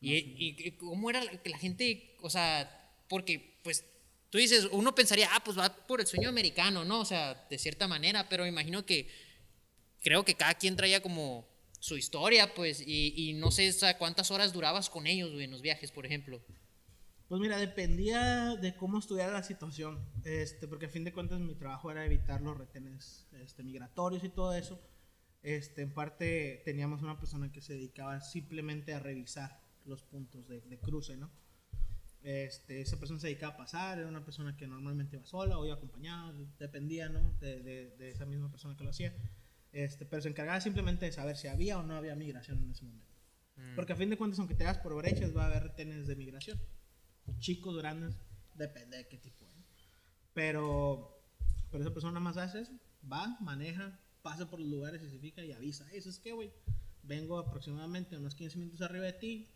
¿Y, 0.00 0.14
y, 0.14 0.56
y 0.58 0.72
cómo 0.72 1.10
era 1.10 1.20
que 1.42 1.50
la 1.50 1.58
gente, 1.58 2.16
o 2.22 2.30
sea, 2.30 2.85
porque, 3.08 3.58
pues, 3.62 3.84
tú 4.30 4.38
dices, 4.38 4.68
uno 4.72 4.94
pensaría, 4.94 5.28
ah, 5.32 5.42
pues 5.44 5.58
va 5.58 5.74
por 5.86 6.00
el 6.00 6.06
sueño 6.06 6.28
americano, 6.28 6.84
¿no? 6.84 7.00
O 7.00 7.04
sea, 7.04 7.46
de 7.48 7.58
cierta 7.58 7.88
manera, 7.88 8.28
pero 8.28 8.44
me 8.44 8.48
imagino 8.48 8.84
que 8.84 9.08
creo 10.02 10.24
que 10.24 10.34
cada 10.34 10.54
quien 10.54 10.76
traía 10.76 11.00
como 11.02 11.46
su 11.80 11.96
historia, 11.96 12.54
pues, 12.54 12.82
y, 12.84 13.14
y 13.16 13.32
no 13.34 13.50
sé 13.50 13.74
cuántas 13.98 14.30
horas 14.30 14.52
durabas 14.52 14.90
con 14.90 15.06
ellos, 15.06 15.32
güey, 15.32 15.44
en 15.44 15.50
los 15.50 15.62
viajes, 15.62 15.90
por 15.92 16.06
ejemplo. 16.06 16.40
Pues 17.28 17.40
mira, 17.40 17.58
dependía 17.58 18.54
de 18.54 18.76
cómo 18.76 18.98
estuviera 18.98 19.32
la 19.32 19.42
situación, 19.42 19.98
este, 20.24 20.68
porque 20.68 20.86
a 20.86 20.88
fin 20.88 21.02
de 21.02 21.12
cuentas 21.12 21.40
mi 21.40 21.56
trabajo 21.56 21.90
era 21.90 22.06
evitar 22.06 22.40
los 22.40 22.56
retenes 22.56 23.26
este, 23.42 23.64
migratorios 23.64 24.22
y 24.22 24.28
todo 24.28 24.54
eso. 24.54 24.80
Este, 25.42 25.82
en 25.82 25.92
parte 25.92 26.62
teníamos 26.64 27.02
una 27.02 27.18
persona 27.18 27.50
que 27.50 27.60
se 27.60 27.74
dedicaba 27.74 28.20
simplemente 28.20 28.94
a 28.94 29.00
revisar 29.00 29.60
los 29.84 30.02
puntos 30.02 30.46
de, 30.48 30.60
de 30.60 30.78
cruce, 30.78 31.16
¿no? 31.16 31.30
Este, 32.28 32.80
esa 32.80 32.98
persona 32.98 33.20
se 33.20 33.28
dedicaba 33.28 33.54
a 33.54 33.56
pasar, 33.56 33.98
era 34.00 34.08
una 34.08 34.24
persona 34.24 34.56
que 34.56 34.66
normalmente 34.66 35.14
iba 35.14 35.24
sola 35.24 35.58
o 35.58 35.64
iba 35.64 35.76
acompañada, 35.76 36.34
dependía, 36.58 37.08
¿no? 37.08 37.36
De, 37.38 37.62
de- 37.62 37.90
de 37.96 38.10
esa 38.10 38.26
misma 38.26 38.50
persona 38.50 38.76
que 38.76 38.82
lo 38.82 38.90
hacía. 38.90 39.14
Este, 39.70 40.06
pero 40.06 40.20
se 40.22 40.28
encargaba 40.30 40.60
simplemente 40.60 41.06
de 41.06 41.12
saber 41.12 41.36
si 41.36 41.46
había 41.46 41.78
o 41.78 41.84
no 41.84 41.94
había 41.94 42.16
migración 42.16 42.58
en 42.64 42.70
ese 42.72 42.84
momento. 42.84 43.06
Porque 43.76 43.92
a 43.92 43.96
fin 43.96 44.10
de 44.10 44.16
cuentas, 44.18 44.38
aunque 44.40 44.54
te 44.56 44.64
hagas 44.64 44.78
por 44.78 44.94
brechas, 44.96 45.36
va 45.36 45.44
a 45.44 45.46
haber 45.46 45.62
retenes 45.62 46.06
de 46.08 46.16
migración 46.16 46.58
chicos, 47.38 47.76
grandes, 47.76 48.18
depende 48.54 48.96
de 48.96 49.06
qué 49.08 49.18
tipo. 49.18 49.44
¿no? 49.44 49.64
Pero, 50.34 51.22
pero 51.70 51.84
esa 51.84 51.92
persona 51.92 52.20
más 52.20 52.36
hace 52.36 52.60
eso, 52.60 52.72
va, 53.10 53.36
maneja, 53.40 53.98
pasa 54.22 54.48
por 54.50 54.60
los 54.60 54.68
lugares 54.68 55.00
se 55.02 55.18
fija 55.18 55.44
y 55.44 55.52
avisa, 55.52 55.86
eso 55.92 56.10
es 56.10 56.18
que, 56.18 56.32
güey, 56.32 56.52
vengo 57.02 57.38
aproximadamente 57.38 58.16
unos 58.16 58.34
15 58.34 58.58
minutos 58.58 58.82
arriba 58.82 59.04
de 59.06 59.12
ti, 59.14 59.48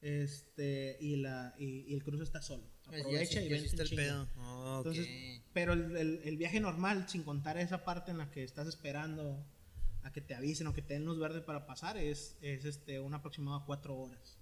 este, 0.00 0.96
y, 1.00 1.16
la, 1.16 1.54
y, 1.58 1.84
y 1.90 1.94
el 1.94 2.02
cruce 2.02 2.22
está 2.24 2.40
solo. 2.42 2.64
Aprovecha 2.86 3.42
y 3.42 3.48
vente 3.48 3.76
en 3.82 3.86
chinga. 3.86 4.28
Entonces, 4.78 5.06
pero 5.52 5.72
el, 5.74 5.96
el- 5.96 6.20
el 6.24 6.36
viaje 6.36 6.60
normal, 6.60 7.08
sin 7.08 7.22
contar 7.22 7.58
esa 7.58 7.84
parte 7.84 8.10
en 8.10 8.18
la 8.18 8.30
que 8.30 8.44
estás 8.44 8.66
esperando 8.68 9.44
a 10.02 10.12
que 10.12 10.20
te 10.20 10.34
avisen 10.34 10.66
o 10.68 10.72
que 10.74 10.82
te 10.82 10.94
den 10.94 11.04
luz 11.04 11.18
verde 11.18 11.40
para 11.42 11.66
pasar, 11.66 11.96
es, 11.98 12.36
es 12.40 12.64
este, 12.64 13.00
un 13.00 13.12
aproximado 13.14 13.58
de 13.60 13.66
cuatro 13.66 13.96
horas. 13.96 14.38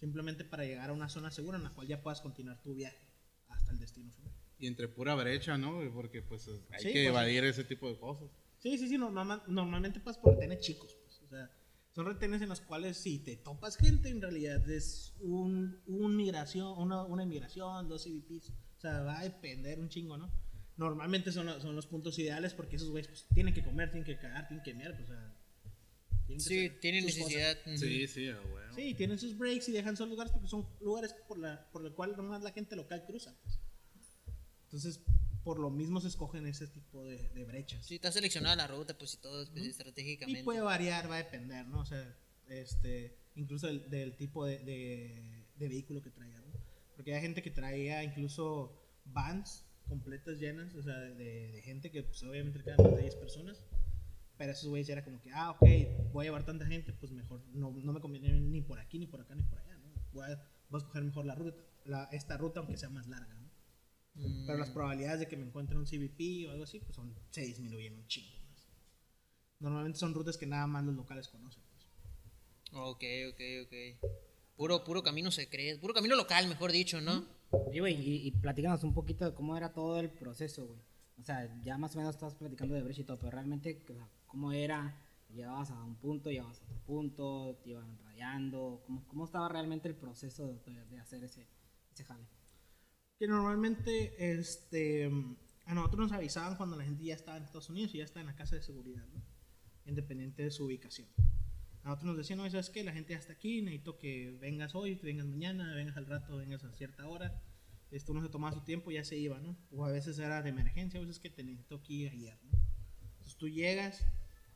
Simplemente 0.00 0.44
para 0.44 0.64
llegar 0.64 0.90
a 0.90 0.92
una 0.92 1.08
zona 1.08 1.30
segura 1.30 1.58
en 1.58 1.64
la 1.64 1.70
cual 1.70 1.86
ya 1.86 2.02
puedas 2.02 2.20
continuar 2.20 2.60
tu 2.62 2.74
viaje 2.74 2.98
hasta 3.48 3.72
el 3.72 3.78
destino 3.78 4.10
final. 4.12 4.32
Y 4.58 4.66
entre 4.66 4.88
pura 4.88 5.14
brecha, 5.14 5.56
¿no? 5.58 5.78
Porque 5.92 6.22
pues 6.22 6.48
hay 6.48 6.80
Sí, 6.82 6.88
que 6.88 6.92
pues, 7.04 7.06
evadir 7.08 7.44
ese 7.44 7.64
tipo 7.64 7.88
de 7.88 7.98
cosas. 7.98 8.28
Sí, 8.58 8.78
sí, 8.78 8.88
sí, 8.88 8.96
normal- 8.98 9.42
normalmente 9.46 10.00
pasas 10.00 10.20
por 10.20 10.34
retenes 10.34 10.60
chicos. 10.60 10.96
Pues, 11.04 11.20
o 11.22 11.28
sea, 11.28 11.50
son 11.96 12.04
retenes 12.04 12.42
en 12.42 12.50
los 12.50 12.60
cuales 12.60 12.98
si 12.98 13.18
te 13.20 13.36
topas 13.38 13.78
gente, 13.78 14.10
en 14.10 14.20
realidad 14.20 14.68
es 14.68 15.14
un, 15.20 15.80
un 15.86 16.14
migración, 16.14 16.78
una, 16.78 17.02
una 17.04 17.22
inmigración, 17.22 17.88
dos 17.88 18.04
CBPs. 18.04 18.50
O 18.50 18.80
sea, 18.80 19.00
va 19.00 19.20
a 19.20 19.22
depender 19.22 19.78
un 19.80 19.88
chingo, 19.88 20.18
¿no? 20.18 20.30
Normalmente 20.76 21.32
son, 21.32 21.46
los- 21.46 21.62
son 21.62 21.74
los 21.74 21.86
puntos 21.86 22.18
ideales 22.18 22.52
porque 22.52 22.76
esos 22.76 22.90
güeyes 22.90 23.08
pues, 23.08 23.26
tienen 23.32 23.54
que 23.54 23.64
comer, 23.64 23.90
tienen 23.90 24.04
que 24.04 24.18
cagar, 24.18 24.46
tienen 24.46 24.62
que 24.62 24.74
mear, 24.74 24.94
pues, 24.94 25.08
o 25.08 25.14
sea, 25.14 25.34
tienen 26.26 26.40
Sí, 26.44 26.70
tienen 26.82 27.02
sus 27.04 27.12
cosas. 27.16 27.28
necesidad. 27.32 27.56
ujú. 27.66 27.78
Sí, 27.78 28.06
sí, 28.08 28.26
bueno. 28.50 28.74
Sí, 28.74 28.92
tienen 28.92 29.18
sus 29.18 29.38
breaks 29.38 29.66
y 29.70 29.72
dejan 29.72 29.94
esos 29.94 30.08
lugares 30.10 30.32
porque 30.34 30.48
son 30.48 30.66
lugares 30.82 31.14
por, 31.26 31.38
la, 31.38 31.66
por 31.72 31.86
el 31.86 31.94
cual 31.94 32.14
nomás 32.14 32.42
la 32.42 32.52
gente 32.52 32.76
local 32.76 33.04
cruza. 33.06 33.34
pues. 33.42 33.58
Entonces, 34.64 35.00
por 35.46 35.60
lo 35.60 35.70
mismo 35.70 36.00
se 36.00 36.08
escogen 36.08 36.44
ese 36.44 36.66
tipo 36.66 37.04
de, 37.04 37.28
de 37.28 37.44
brechas. 37.44 37.86
Sí, 37.86 37.94
está 37.94 38.10
seleccionada 38.10 38.56
la 38.56 38.66
ruta, 38.66 38.98
pues 38.98 39.14
y 39.14 39.18
todo 39.18 39.46
pues, 39.52 39.64
estratégicamente. 39.64 40.40
Y 40.40 40.42
puede 40.42 40.60
variar, 40.60 41.08
va 41.08 41.14
a 41.14 41.18
depender, 41.18 41.64
¿no? 41.68 41.82
O 41.82 41.86
sea, 41.86 42.04
este, 42.48 43.16
incluso 43.36 43.68
del, 43.68 43.88
del 43.88 44.16
tipo 44.16 44.44
de, 44.44 44.58
de- 44.58 45.44
de 45.56 45.68
vehículo 45.68 46.02
que 46.02 46.10
traiga, 46.10 46.40
¿no? 46.40 46.46
Porque 46.96 47.14
hay 47.14 47.20
gente 47.22 47.44
que 47.44 47.52
traía 47.52 48.02
incluso 48.02 48.72
vans 49.04 49.64
completas 49.88 50.40
llenas, 50.40 50.74
o 50.74 50.82
sea, 50.82 50.96
de, 50.98 51.60
gente 51.64 51.92
que 51.92 52.02
pues, 52.02 52.20
obviamente 52.24 52.60
quedan 52.64 52.78
más 52.82 52.96
de 52.96 53.02
10 53.02 53.14
personas. 53.14 53.62
Pero 54.36 54.50
esos 54.50 54.68
güeyes 54.68 54.88
ya 54.88 54.94
era 54.94 55.04
como 55.04 55.22
que, 55.22 55.30
ah, 55.32 55.52
ok, 55.52 56.12
voy 56.12 56.24
a 56.24 56.26
llevar 56.26 56.44
tanta 56.44 56.66
gente, 56.66 56.92
pues 56.92 57.12
mejor 57.12 57.40
no, 57.54 57.70
no 57.70 57.92
me 57.92 58.00
conviene 58.00 58.32
ni 58.32 58.62
por 58.62 58.80
aquí, 58.80 58.98
ni 58.98 59.06
por 59.06 59.20
acá, 59.20 59.36
ni 59.36 59.44
por 59.44 59.60
allá, 59.60 59.76
¿no? 59.78 59.92
Voy 60.12 60.24
a, 60.24 60.44
voy 60.70 60.80
a 60.80 60.82
escoger 60.82 61.04
mejor 61.04 61.24
la 61.24 61.36
ruta, 61.36 61.56
la, 61.84 62.04
esta 62.10 62.36
ruta 62.36 62.58
aunque 62.58 62.76
sea 62.76 62.88
más 62.90 63.06
larga, 63.06 63.32
¿no? 63.32 63.45
Mm, 64.16 64.46
Pero 64.46 64.58
las 64.58 64.70
probabilidades 64.70 65.20
de 65.20 65.28
que 65.28 65.36
me 65.36 65.44
encuentre 65.46 65.76
un 65.76 65.86
CBP 65.86 66.48
o 66.48 66.52
algo 66.52 66.64
así, 66.64 66.80
pues 66.80 66.94
son, 66.96 67.14
se 67.30 67.42
disminuyen 67.42 67.94
un 67.94 68.06
chingo 68.06 68.36
más. 68.48 68.66
Normalmente 69.60 69.98
son 69.98 70.14
rutas 70.14 70.36
que 70.36 70.46
nada 70.46 70.66
más 70.66 70.84
los 70.84 70.94
locales 70.94 71.28
conocen. 71.28 71.62
pues. 71.70 71.86
Ok, 72.72 73.04
ok, 73.32 73.40
ok. 73.66 74.10
Puro, 74.56 74.84
puro 74.84 75.02
camino 75.02 75.30
secreto, 75.30 75.80
puro 75.80 75.92
camino 75.94 76.16
local, 76.16 76.48
mejor 76.48 76.72
dicho, 76.72 77.00
¿no? 77.00 77.24
Y, 77.72 77.78
güey, 77.80 77.94
y, 77.94 78.26
y 78.26 78.30
platícanos 78.32 78.82
un 78.84 78.94
poquito 78.94 79.24
de 79.24 79.34
cómo 79.34 79.56
era 79.56 79.72
todo 79.72 80.00
el 80.00 80.10
proceso, 80.10 80.66
güey. 80.66 80.80
O 81.18 81.22
sea, 81.22 81.48
ya 81.62 81.78
más 81.78 81.94
o 81.94 81.98
menos 81.98 82.14
estás 82.14 82.34
platicando 82.34 82.74
de 82.74 82.82
Brecht 82.82 83.00
y 83.00 83.04
todo, 83.04 83.18
pero 83.18 83.30
realmente, 83.32 83.82
o 83.88 83.94
sea, 83.94 84.08
¿cómo 84.26 84.52
era? 84.52 84.98
¿Llevabas 85.30 85.70
a 85.70 85.82
un 85.82 85.96
punto, 85.96 86.30
llevabas 86.30 86.60
a 86.60 86.64
otro 86.64 86.78
punto, 86.86 87.58
te 87.62 87.70
iban 87.70 87.98
rayando? 87.98 88.82
¿Cómo, 88.86 89.06
cómo 89.06 89.24
estaba 89.24 89.48
realmente 89.48 89.88
el 89.88 89.94
proceso 89.94 90.46
de, 90.46 90.84
de 90.86 90.98
hacer 90.98 91.22
ese, 91.24 91.46
ese 91.92 92.04
jale? 92.04 92.26
Que 93.18 93.26
normalmente 93.26 94.38
este, 94.38 95.10
a 95.64 95.74
nosotros 95.74 96.00
nos 96.00 96.12
avisaban 96.12 96.56
cuando 96.56 96.76
la 96.76 96.84
gente 96.84 97.04
ya 97.04 97.14
estaba 97.14 97.36
en 97.38 97.44
Estados 97.44 97.70
Unidos 97.70 97.94
y 97.94 97.98
ya 97.98 98.04
está 98.04 98.20
en 98.20 98.26
la 98.26 98.36
casa 98.36 98.56
de 98.56 98.62
seguridad, 98.62 99.06
¿no? 99.14 99.22
independiente 99.86 100.42
de 100.42 100.50
su 100.50 100.64
ubicación. 100.64 101.08
A 101.82 101.90
nosotros 101.90 102.08
nos 102.08 102.16
decían, 102.16 102.38
no, 102.38 102.50
¿sabes 102.50 102.70
qué? 102.70 102.82
La 102.82 102.92
gente 102.92 103.12
ya 103.12 103.18
está 103.18 103.32
aquí, 103.32 103.62
necesito 103.62 103.96
que 103.98 104.36
vengas 104.40 104.74
hoy, 104.74 104.96
que 104.96 105.06
vengas 105.06 105.26
mañana, 105.26 105.74
vengas 105.74 105.96
al 105.96 106.06
rato, 106.06 106.36
vengas 106.36 106.64
a 106.64 106.72
cierta 106.72 107.06
hora. 107.08 107.40
Esto 107.92 108.12
no 108.12 108.20
se 108.20 108.28
tomaba 108.28 108.52
su 108.52 108.62
tiempo, 108.62 108.90
ya 108.90 109.04
se 109.04 109.16
iba, 109.16 109.38
¿no? 109.38 109.56
O 109.70 109.84
a 109.84 109.92
veces 109.92 110.18
era 110.18 110.42
de 110.42 110.50
emergencia, 110.50 110.98
a 110.98 111.02
veces 111.02 111.20
que 111.20 111.30
te 111.30 111.44
necesito 111.44 111.76
aquí 111.76 112.08
ayer, 112.08 112.36
¿no? 112.42 112.58
Entonces 113.02 113.36
tú 113.36 113.48
llegas, 113.48 114.04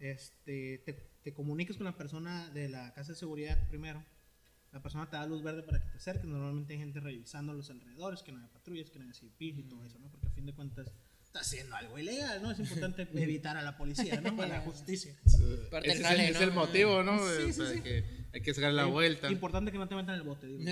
este, 0.00 0.78
te, 0.78 0.92
te 1.22 1.32
comunicas 1.32 1.76
con 1.76 1.84
la 1.84 1.96
persona 1.96 2.50
de 2.50 2.68
la 2.68 2.92
casa 2.94 3.12
de 3.12 3.18
seguridad 3.18 3.68
primero. 3.68 4.04
La 4.72 4.80
persona 4.80 5.08
te 5.10 5.16
da 5.16 5.26
luz 5.26 5.42
verde 5.42 5.62
para 5.62 5.82
que 5.82 5.90
te 5.90 5.96
acerques. 5.96 6.26
Normalmente 6.26 6.72
hay 6.74 6.78
gente 6.78 7.00
revisando 7.00 7.52
los 7.52 7.70
alrededores, 7.70 8.22
que 8.22 8.30
no 8.32 8.38
haya 8.38 8.52
patrullas, 8.52 8.88
que 8.90 8.98
no 8.98 9.04
haya 9.04 9.14
civiles 9.14 9.58
y 9.58 9.68
todo 9.68 9.84
eso, 9.84 9.98
¿no? 9.98 10.08
Porque 10.10 10.28
a 10.28 10.30
fin 10.30 10.46
de 10.46 10.54
cuentas 10.54 10.92
está 11.24 11.40
haciendo 11.40 11.74
algo 11.76 11.98
ilegal, 11.98 12.40
¿no? 12.42 12.50
Es 12.52 12.58
importante 12.60 13.02
evitar 13.14 13.56
a 13.56 13.62
la 13.62 13.76
policía, 13.76 14.20
¿no? 14.20 14.40
A 14.42 14.46
la 14.46 14.60
justicia. 14.60 15.14
Parte 15.70 15.90
Ese 15.92 16.02
es, 16.02 16.10
el, 16.10 16.20
es 16.20 16.34
¿no? 16.34 16.40
el 16.42 16.52
motivo, 16.52 17.02
¿no? 17.02 17.18
Sí, 17.18 17.24
O 17.24 17.46
sí, 17.46 17.52
sea, 17.52 17.66
sí. 17.72 17.80
que 17.80 18.04
hay 18.32 18.40
que 18.42 18.54
sacar 18.54 18.72
la 18.72 18.84
vuelta. 18.86 19.30
Importante 19.30 19.72
que 19.72 19.78
no 19.78 19.88
te 19.88 19.96
metan 19.96 20.14
en 20.14 20.20
el 20.20 20.26
bote, 20.26 20.46
digo. 20.46 20.60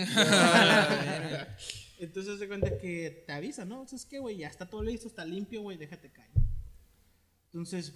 Entonces 1.99 2.39
se 2.39 2.47
cuenta 2.47 2.79
que 2.79 3.25
te 3.27 3.33
avisan, 3.33 3.69
¿no? 3.69 3.81
Entonces, 3.83 4.07
¿qué, 4.09 4.21
güey? 4.21 4.37
Ya 4.37 4.47
está 4.47 4.71
todo 4.71 4.85
listo, 4.85 5.09
está 5.09 5.25
limpio, 5.25 5.63
güey, 5.63 5.77
déjate 5.77 6.13
caer. 6.13 6.31
Entonces, 7.47 7.95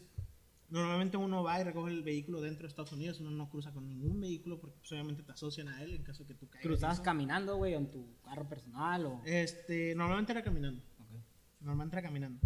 normalmente 0.72 1.18
uno 1.18 1.42
va 1.42 1.60
y 1.60 1.64
recoge 1.64 1.92
el 1.92 2.02
vehículo 2.02 2.40
dentro 2.40 2.62
de 2.62 2.68
Estados 2.68 2.92
Unidos, 2.92 3.20
uno 3.20 3.30
no 3.30 3.50
cruza 3.50 3.72
con 3.72 3.86
ningún 3.86 4.20
vehículo 4.20 4.58
porque 4.58 4.78
pues, 4.78 4.90
obviamente 4.92 5.22
te 5.22 5.32
asocian 5.32 5.68
a 5.68 5.82
él 5.82 5.94
en 5.94 6.02
caso 6.02 6.24
de 6.24 6.28
que 6.28 6.34
tú 6.34 6.48
caigas. 6.48 6.66
¿Cruzabas 6.66 7.00
caminando, 7.00 7.56
güey, 7.56 7.74
en 7.74 7.90
tu 7.90 8.18
carro 8.22 8.48
personal? 8.48 9.04
O... 9.06 9.22
Este, 9.24 9.94
normalmente 9.94 10.32
era 10.32 10.42
caminando. 10.42 10.82
Ok. 10.98 11.10
Normalmente 11.60 11.96
era 11.96 12.02
caminando. 12.02 12.40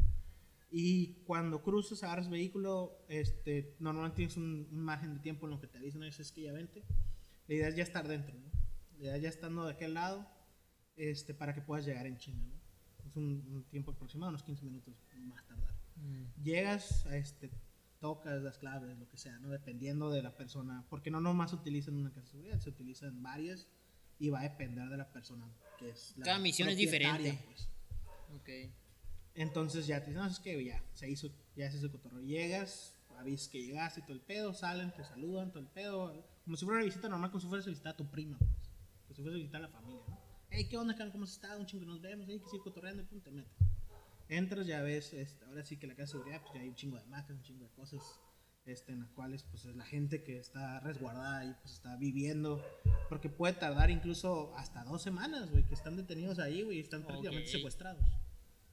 Y 0.71 1.23
cuando 1.25 1.63
cruzas, 1.63 2.03
agarras 2.03 2.29
vehículo, 2.29 2.99
este, 3.09 3.77
normalmente 3.79 4.17
tienes 4.17 4.37
un, 4.37 4.69
un 4.73 4.81
margen 4.81 5.15
de 5.15 5.21
tiempo 5.21 5.47
en 5.47 5.53
lo 5.53 5.61
que 5.61 5.69
te 5.69 5.79
avisan, 5.79 6.03
es 6.03 6.33
que 6.33 6.43
ya 6.43 6.53
vente. 6.53 6.83
La 7.47 7.55
idea 7.55 7.69
es 7.69 7.77
ya 7.77 7.85
estar 7.85 8.09
dentro, 8.09 8.37
¿no? 8.37 8.51
La 8.99 9.05
idea 9.05 9.17
es 9.17 9.23
ya 9.23 9.29
estando 9.29 9.65
de 9.65 9.73
aquel 9.73 9.95
lado, 9.95 10.29
este, 10.97 11.33
para 11.33 11.55
que 11.55 11.61
puedas 11.61 11.87
llegar 11.87 12.07
en 12.07 12.19
China, 12.19 12.45
¿no? 12.45 12.57
Es 13.09 13.15
un, 13.17 13.45
un 13.49 13.65
tiempo 13.71 13.93
aproximado, 13.93 14.31
unos 14.31 14.43
15 14.43 14.65
minutos 14.65 14.97
más 15.21 15.47
tardar. 15.47 15.77
Llegas, 16.43 17.07
a 17.07 17.17
este, 17.17 17.51
tocas 18.01 18.43
las 18.43 18.59
claves, 18.59 18.97
lo 18.99 19.09
que 19.09 19.17
sea, 19.17 19.39
¿no? 19.39 19.51
Dependiendo 19.51 20.11
de 20.11 20.23
la 20.23 20.37
persona, 20.37 20.85
porque 20.89 21.11
no 21.11 21.21
nomás 21.21 21.51
se 21.51 21.57
utiliza 21.57 21.91
en 21.91 21.97
una 21.99 22.11
casa 22.11 22.23
de 22.23 22.29
seguridad, 22.29 22.61
se 22.61 22.71
utiliza 22.71 23.07
en 23.07 23.23
varias 23.23 23.67
y 24.19 24.31
va 24.31 24.41
a 24.41 24.43
depender 24.43 24.89
de 24.89 24.97
la 24.97 25.11
persona 25.13 25.47
que 25.79 25.91
es 25.91 26.15
la 26.17 26.25
Cada 26.25 26.39
misión 26.39 26.69
es 26.69 26.77
diferente. 26.77 27.39
pues. 27.45 27.69
Ok. 28.35 28.49
Entonces 29.35 29.87
ya 29.87 30.01
te 30.01 30.07
dicen, 30.07 30.23
no, 30.23 30.29
es 30.29 30.39
que 30.39 30.65
ya 30.65 30.83
se 30.95 31.11
hizo, 31.11 31.29
ya 31.55 31.71
se 31.71 31.77
hizo 31.77 31.87
el 31.87 31.93
cotorreo. 31.93 32.23
Llegas, 32.23 32.95
avisas 33.19 33.49
que 33.49 33.63
llegaste, 33.63 34.01
todo 34.01 34.13
el 34.15 34.21
pedo, 34.23 34.55
salen, 34.55 34.93
te 34.93 35.05
saludan, 35.05 35.51
todo 35.51 35.61
el 35.61 35.69
pedo. 35.69 36.25
Como 36.45 36.57
si 36.57 36.65
fuera 36.65 36.79
una 36.79 36.87
visita 36.87 37.09
normal, 37.09 37.31
como 37.31 37.41
si 37.41 37.49
fueras 37.49 37.67
a 37.67 37.71
visitar 37.71 37.93
a 37.93 37.97
tu 37.97 38.07
prima, 38.11 38.39
pues. 38.39 38.51
Como 39.07 39.15
si 39.15 39.23
fueras 39.23 39.35
a 39.35 39.39
visitar 39.39 39.61
a 39.63 39.67
la 39.67 39.73
familia, 39.73 40.03
¿no? 40.09 40.19
Hey, 40.49 40.67
¿qué 40.71 40.79
onda, 40.79 40.95
carnal? 40.95 41.13
¿Cómo 41.13 41.25
has 41.25 41.33
estado? 41.33 41.61
Un 41.61 41.67
chingo 41.67 41.85
nos 41.85 42.01
vemos, 42.01 42.27
hey, 42.29 42.41
que 42.41 42.49
sigue 42.49 42.63
cotorreando, 42.63 43.03
y 43.03 43.07
pum, 43.07 43.21
te 43.21 43.31
metes. 43.31 43.53
Entras, 44.29 44.67
ya 44.67 44.83
ves, 44.83 45.13
este, 45.13 45.45
ahora 45.45 45.65
sí 45.65 45.77
que 45.79 45.87
la 45.87 45.95
casa 45.95 46.03
de 46.03 46.13
seguridad, 46.19 46.41
pues 46.43 46.55
ya 46.55 46.61
hay 46.61 46.69
un 46.69 46.75
chingo 46.75 46.99
de 46.99 47.05
máquinas, 47.07 47.39
un 47.39 47.43
chingo 47.43 47.65
de 47.65 47.71
cosas. 47.71 48.03
Este, 48.65 48.91
en 48.91 48.99
las 48.99 49.11
cuales 49.13 49.45
pues 49.45 49.65
es 49.65 49.77
la 49.77 49.85
gente 49.85 50.25
que 50.25 50.41
está 50.41 50.81
resguardada 50.81 51.45
y 51.45 51.55
pues 51.63 51.75
está 51.75 51.95
viviendo 51.95 52.61
porque 53.09 53.29
puede 53.29 53.53
tardar 53.53 53.91
incluso 53.93 54.53
hasta 54.57 54.83
dos 54.83 55.03
semanas 55.03 55.53
güey 55.53 55.63
que 55.69 55.75
están 55.75 55.97
detenidos 55.97 56.41
ahí 56.41 56.63
güey 56.63 56.79
y 56.79 56.81
están 56.81 57.05
prácticamente 57.07 57.49
Ok. 57.49 57.53
secuestrados 57.53 58.03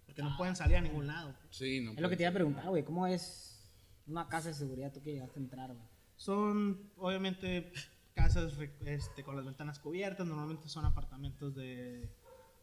porque 0.07 0.24
no 0.24 0.36
pueden 0.36 0.55
salir 0.55 0.77
a 0.77 0.81
ningún 0.81 1.05
lado. 1.05 1.36
Sí, 1.51 1.79
no. 1.79 1.91
Es 1.91 2.00
lo 2.00 2.10
que 2.10 2.17
te 2.17 2.24
iba 2.24 2.31
a 2.31 2.33
preguntar, 2.33 2.67
güey. 2.69 2.83
¿Cómo 2.83 3.05
es 3.05 3.72
una 4.07 4.27
casa 4.27 4.48
de 4.50 4.55
seguridad 4.55 4.91
tú 4.91 5.01
que 5.03 5.12
llegaste 5.13 5.39
a 5.39 5.43
entrar, 5.43 5.74
güey? 5.74 5.88
Son 6.15 6.91
obviamente 6.98 7.72
casas 8.15 8.57
este, 8.86 9.24
con 9.24 9.36
las 9.36 9.45
ventanas 9.45 9.79
cubiertas, 9.79 10.25
normalmente 10.27 10.69
son 10.69 10.86
apartamentos 10.86 11.53
de, 11.55 12.10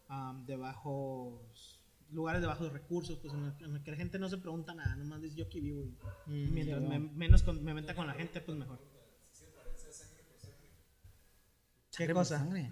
am, 0.07 0.45
de 0.45 0.55
bajos, 0.55 1.80
lugares 2.11 2.41
de 2.41 2.47
bajos 2.47 2.71
recursos, 2.71 3.17
pues 3.19 3.33
en 3.33 3.45
el, 3.45 3.65
en 3.65 3.75
el 3.75 3.83
que 3.83 3.91
la 3.91 3.97
gente 3.97 4.19
no 4.19 4.29
se 4.29 4.37
pregunta 4.37 4.73
nada, 4.73 4.95
nomás 4.95 5.21
dice 5.21 5.35
yo 5.37 5.45
aquí 5.45 5.59
vivo 5.61 5.83
y 6.27 6.31
mientras 6.51 6.81
ya 6.81 6.87
me, 6.87 6.99
menos 6.99 7.41
con- 7.43 7.63
me 7.63 7.73
meta 7.73 7.95
con 7.95 8.05
la 8.07 8.13
gente, 8.13 8.41
pues 8.41 8.57
mejor. 8.57 8.79
¿Qué 11.97 12.05
por 12.07 12.15
cosa? 12.15 12.39
sangre. 12.39 12.71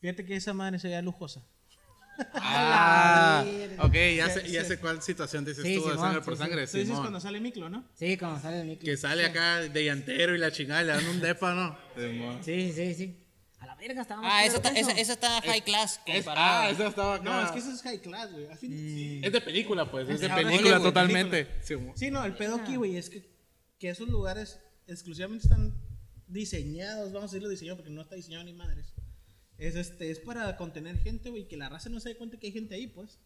Fíjate 0.00 0.24
que 0.24 0.36
esa 0.36 0.52
madre 0.52 0.78
se 0.78 0.88
veía 0.88 1.00
lujosa. 1.02 1.42
Ah, 2.34 3.44
ok, 3.80 3.94
ya 4.16 4.28
Sí, 4.28 4.40
sé, 4.40 4.50
ya 4.52 4.62
sí. 4.62 4.68
sé 4.68 4.78
cuál 4.78 5.02
situación 5.02 5.44
dices 5.44 5.62
Sí, 5.64 5.74
tú 5.76 5.84
de 5.84 5.92
Simón, 5.92 5.98
sangre 6.04 6.20
sí, 6.20 6.24
por 6.26 6.34
sí. 6.34 6.42
sangre. 6.42 6.66
Tú 6.66 6.76
dices 6.78 6.98
cuando 6.98 7.20
sale 7.20 7.40
Miclo, 7.40 7.68
¿no? 7.70 7.84
Sí, 7.94 8.16
cuando 8.18 8.40
sale 8.40 8.60
el 8.60 8.66
micro. 8.68 8.84
Que 8.84 8.96
sale 8.96 9.24
acá 9.24 9.60
de 9.60 9.84
llantero 9.84 10.34
y 10.34 10.38
la 10.38 10.52
chingada 10.52 10.82
y 10.82 10.86
le 10.86 10.92
dan 10.92 11.06
un 11.06 11.20
depa, 11.20 11.54
¿no? 11.54 11.76
Sí, 12.42 12.72
sí, 12.72 12.94
sí. 12.94 13.23
A 13.64 13.66
la 13.66 13.74
verga, 13.76 14.02
estaba 14.02 14.22
más 14.22 14.32
Ah, 14.32 14.44
esa 14.46 14.56
está, 14.56 14.68
esa, 14.70 14.90
eso. 14.92 15.00
esa 15.00 15.12
está 15.14 15.40
high 15.42 15.62
class 15.62 16.00
Es, 16.06 16.24
ah, 16.28 16.68
esa 16.70 16.88
estaba 16.88 17.14
acá. 17.16 17.24
No, 17.24 17.40
es 17.44 17.50
que 17.50 17.58
eso 17.58 17.70
es 17.72 17.82
high 17.82 18.00
class, 18.00 18.32
güey. 18.32 18.46
Al 18.46 18.58
fin- 18.58 19.24
Es 19.24 19.32
de 19.32 19.40
película, 19.40 19.90
pues. 19.90 20.08
Es 20.08 20.20
de 20.20 20.26
Ahora 20.30 20.42
película 20.42 20.78
güey, 20.78 20.82
totalmente. 20.90 21.44
película. 21.46 21.92
Sí, 21.96 22.10
no, 22.10 22.24
el 22.24 22.34
pedo 22.36 22.56
aquí, 22.56 22.76
güey, 22.76 22.96
es 22.96 23.10
que, 23.10 23.24
que 23.78 23.88
esos 23.90 24.08
lugares 24.08 24.60
exclusivamente 24.86 25.46
están 25.46 25.74
diseñados, 26.26 27.12
vamos 27.12 27.30
a 27.30 27.32
decirlo 27.34 27.48
diseñado 27.48 27.76
porque 27.78 27.90
no 27.92 28.02
está 28.02 28.14
diseñado 28.16 28.44
ni 28.44 28.52
madres. 28.52 28.92
Es, 29.58 29.76
este, 29.76 30.10
es 30.10 30.18
para 30.20 30.56
contener 30.56 30.98
gente, 30.98 31.30
güey, 31.30 31.46
que 31.46 31.56
la 31.56 31.68
raza 31.68 31.88
no 31.88 32.00
se 32.00 32.10
dé 32.10 32.16
cuenta 32.16 32.38
que 32.38 32.48
hay 32.48 32.52
gente 32.52 32.74
ahí, 32.74 32.86
pues. 32.86 33.20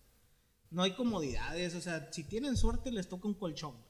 No 0.71 0.83
hay 0.83 0.93
comodidades, 0.95 1.75
o 1.75 1.81
sea, 1.81 2.13
si 2.13 2.25
tienen 2.25 2.57
suerte 2.57 2.93
les 2.93 3.09
toca 3.09 3.27
un 3.27 3.35
colchón, 3.35 3.73
güey. 3.73 3.89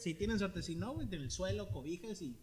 Si 0.00 0.14
tienen 0.14 0.38
suerte, 0.38 0.62
si 0.62 0.74
no, 0.76 0.94
güey, 0.94 1.06
en 1.08 1.12
el 1.20 1.30
suelo, 1.30 1.68
cobijas 1.68 2.22
y... 2.22 2.38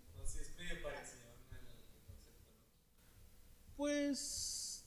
Pues... 3.78 4.86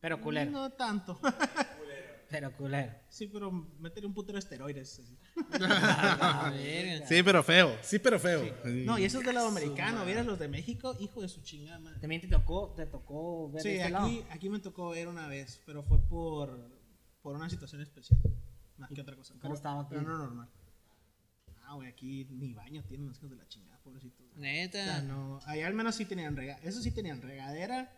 Pero 0.00 0.20
culero. 0.20 0.50
No 0.50 0.70
tanto. 0.70 1.18
Pero 2.28 2.52
culero. 2.56 2.92
sí, 3.08 3.28
pero 3.28 3.52
meterle 3.52 4.08
un 4.08 4.12
putero 4.12 4.34
de 4.34 4.40
esteroides. 4.40 4.98
así. 4.98 5.16
Ah, 5.60 6.50
verga. 6.52 7.06
Sí, 7.06 7.22
pero 7.22 7.40
feo. 7.44 7.78
Sí, 7.82 8.00
pero 8.00 8.18
feo. 8.18 8.52
No, 8.64 8.98
y 8.98 9.04
eso 9.04 9.20
es 9.20 9.26
del 9.26 9.36
lado 9.36 9.46
americano. 9.46 10.04
¿Vieras 10.04 10.26
los 10.26 10.36
de 10.36 10.48
México? 10.48 10.96
Hijo 10.98 11.22
de 11.22 11.28
su 11.28 11.40
chingada 11.42 11.78
madre. 11.78 12.00
También 12.00 12.20
te 12.20 12.26
tocó, 12.26 12.74
te 12.76 12.84
tocó 12.86 13.48
ver 13.52 13.62
Sí, 13.62 13.68
este 13.68 13.84
aquí, 13.84 13.92
lado. 13.92 14.10
aquí 14.30 14.48
me 14.50 14.58
tocó 14.58 14.88
ver 14.90 15.06
una 15.06 15.28
vez, 15.28 15.62
pero 15.66 15.84
fue 15.84 16.00
por, 16.08 16.68
por 17.22 17.36
una 17.36 17.48
situación 17.48 17.80
especial. 17.80 18.18
Más 18.76 18.90
que 18.90 19.00
otra 19.00 19.14
cosa. 19.14 19.34
cómo 19.40 19.54
estaba 19.54 19.82
aquí? 19.82 19.90
Pero 19.90 20.02
no 20.02 20.18
normal. 20.18 20.50
Ah, 21.64 21.74
güey, 21.74 21.88
aquí 21.88 22.26
ni 22.30 22.54
baño 22.54 22.82
tienen 22.88 23.06
los 23.06 23.18
hijos 23.18 23.30
de 23.30 23.36
la 23.36 23.46
chingada, 23.46 23.78
pobrecitos. 23.84 24.26
O 24.26 24.32
sea, 24.32 24.40
Neta. 24.40 25.02
no, 25.02 25.38
allá 25.46 25.66
al 25.68 25.74
menos 25.74 25.94
sí 25.94 26.04
tenían 26.04 26.36
rega 26.36 26.58
eso 26.64 26.80
sí 26.82 26.90
tenían 26.90 27.22
regadera, 27.22 27.96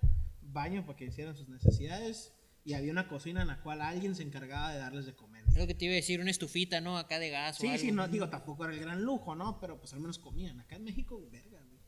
baño 0.52 0.84
para 0.86 0.96
que 0.96 1.06
hicieran 1.06 1.36
sus 1.36 1.48
necesidades 1.48 2.34
y 2.64 2.74
había 2.74 2.92
una 2.92 3.08
cocina 3.08 3.42
en 3.42 3.48
la 3.48 3.60
cual 3.62 3.80
alguien 3.80 4.14
se 4.14 4.22
encargaba 4.22 4.72
de 4.72 4.78
darles 4.78 5.06
de 5.06 5.14
comer. 5.14 5.44
Es 5.48 5.56
lo 5.56 5.66
que 5.66 5.74
te 5.74 5.86
iba 5.86 5.92
a 5.92 5.96
decir, 5.96 6.20
una 6.20 6.30
estufita, 6.30 6.80
¿no? 6.80 6.98
Acá 6.98 7.18
de 7.18 7.30
gas 7.30 7.58
o 7.58 7.60
Sí, 7.62 7.68
algo. 7.68 7.78
sí, 7.80 7.92
no, 7.92 8.06
digo, 8.08 8.28
tampoco 8.28 8.64
era 8.64 8.74
el 8.74 8.80
gran 8.80 9.02
lujo, 9.02 9.34
¿no? 9.34 9.58
Pero 9.60 9.78
pues 9.78 9.92
al 9.94 10.00
menos 10.00 10.18
comían. 10.18 10.60
Acá 10.60 10.76
en 10.76 10.84
México, 10.84 11.20
verga, 11.30 11.60
güey. 11.68 11.80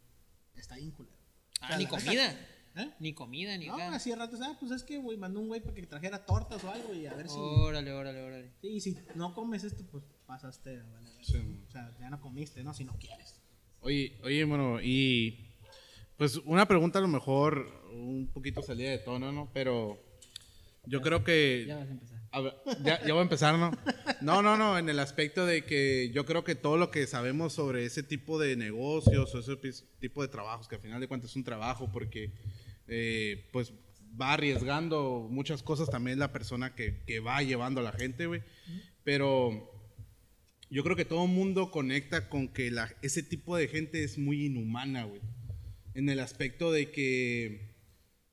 Está 0.57 0.77
bien 0.77 0.91
culero. 0.93 1.17
O 1.17 1.65
Ah, 1.65 1.69
sea, 1.69 1.77
ni 1.79 1.85
la- 1.85 1.91
comida. 1.91 2.47
¿Eh? 2.77 2.89
Ni 3.01 3.13
comida, 3.15 3.59
ni 3.59 3.67
No, 3.67 3.75
acá. 3.75 3.93
hacía 3.97 4.15
ratos, 4.15 4.41
ah, 4.43 4.57
pues 4.61 4.71
es 4.71 4.85
que, 4.85 4.97
güey, 4.99 5.19
mandó 5.19 5.41
un 5.41 5.49
güey 5.49 5.61
para 5.61 5.75
que 5.75 5.85
trajera 5.87 6.25
tortas 6.25 6.63
o 6.63 6.71
algo 6.71 6.95
y 6.95 7.05
a 7.05 7.15
ver 7.15 7.29
si... 7.29 7.35
Órale, 7.37 7.93
órale, 7.93 8.23
órale. 8.23 8.53
Sí, 8.61 8.69
y 8.69 8.81
si 8.81 8.97
no 9.17 9.35
comes 9.35 9.65
esto, 9.65 9.85
pues 9.91 10.05
pasaste 10.25 10.79
a 10.79 10.85
valer. 10.85 11.13
Sí. 11.25 11.65
O 11.67 11.71
sea, 11.73 11.93
ya 11.99 12.09
no 12.11 12.21
comiste, 12.21 12.63
¿no? 12.63 12.73
Si 12.73 12.85
no 12.85 12.97
quieres. 12.97 13.43
Oye, 13.81 14.17
oye, 14.23 14.45
bueno, 14.45 14.81
y 14.81 15.49
pues 16.17 16.37
una 16.45 16.67
pregunta 16.69 17.01
a 17.01 17.03
lo 17.03 17.09
mejor 17.09 17.80
un 17.93 18.31
poquito 18.33 18.63
salida 18.63 18.91
de 18.91 18.99
tono, 18.99 19.33
¿no? 19.33 19.51
Pero 19.53 19.99
yo 20.87 21.01
creo 21.01 21.25
que 21.25 21.65
Ya 21.67 21.77
vas 21.77 21.89
a 21.89 21.91
empezar. 21.91 22.21
A 22.33 22.41
ver, 22.41 22.55
ya, 22.85 23.05
ya 23.05 23.13
voy 23.13 23.21
a 23.21 23.23
empezar, 23.23 23.59
¿no? 23.59 23.73
No, 24.21 24.41
no, 24.41 24.57
no, 24.57 24.79
en 24.79 24.89
el 24.89 25.01
aspecto 25.01 25.47
de 25.47 25.65
que 25.65 26.11
yo 26.15 26.25
creo 26.25 26.45
que 26.45 26.55
todo 26.55 26.77
lo 26.77 26.91
que 26.91 27.07
sabemos 27.07 27.53
sobre 27.53 27.85
ese 27.85 28.03
tipo 28.03 28.39
de 28.39 28.57
negocios 28.57 29.35
o 29.35 29.41
ese 29.41 29.57
tipo 29.99 30.23
de 30.23 30.29
trabajos, 30.29 30.69
que 30.69 30.77
al 30.77 30.81
final 30.81 31.01
de 31.01 31.09
cuentas 31.09 31.31
es 31.31 31.37
un 31.37 31.43
trabajo 31.45 31.91
porque 31.93 32.33
eh, 32.87 33.49
pues 33.53 33.73
va 34.21 34.33
arriesgando 34.33 35.27
muchas 35.31 35.63
cosas 35.63 35.91
también 35.91 36.19
la 36.19 36.33
persona 36.33 36.75
que, 36.75 37.03
que 37.05 37.21
va 37.21 37.43
llevando 37.43 37.81
a 37.81 37.85
la 37.85 37.93
gente, 37.93 38.27
güey. 38.27 38.43
Pero 39.03 39.73
yo 40.71 40.85
creo 40.85 40.97
que 40.97 41.05
todo 41.05 41.25
el 41.25 41.33
mundo 41.33 41.71
conecta 41.71 42.29
con 42.29 42.49
que 42.49 42.71
la, 42.71 42.95
ese 43.03 43.23
tipo 43.23 43.57
de 43.57 43.67
gente 43.67 44.05
es 44.05 44.19
muy 44.19 44.47
inhumana, 44.47 45.05
güey. 45.05 45.21
En 45.95 46.09
el 46.09 46.21
aspecto 46.21 46.71
de 46.71 46.93
que 46.93 47.70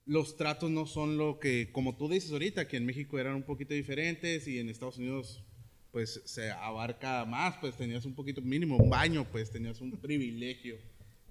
los 0.08 0.38
tratos 0.38 0.72
no 0.72 0.86
son 0.88 1.18
lo 1.18 1.38
que, 1.40 1.70
como 1.72 1.96
tú 1.98 2.08
dices 2.10 2.32
ahorita, 2.32 2.68
que 2.68 2.78
en 2.78 2.86
México 2.86 3.20
eran 3.20 3.36
un 3.36 3.44
poquito 3.44 3.74
diferentes 3.74 4.48
y 4.48 4.58
en 4.60 4.70
Estados 4.70 4.98
Unidos 4.98 5.44
pues 5.92 6.22
se 6.26 6.50
abarca 6.52 7.26
más, 7.26 7.58
pues 7.58 7.76
tenías 7.76 8.06
un 8.06 8.14
poquito 8.16 8.42
mínimo, 8.42 8.78
un 8.78 8.90
baño, 8.90 9.26
pues 9.32 9.50
tenías 9.52 9.82
un 9.82 9.92
privilegio. 9.92 10.78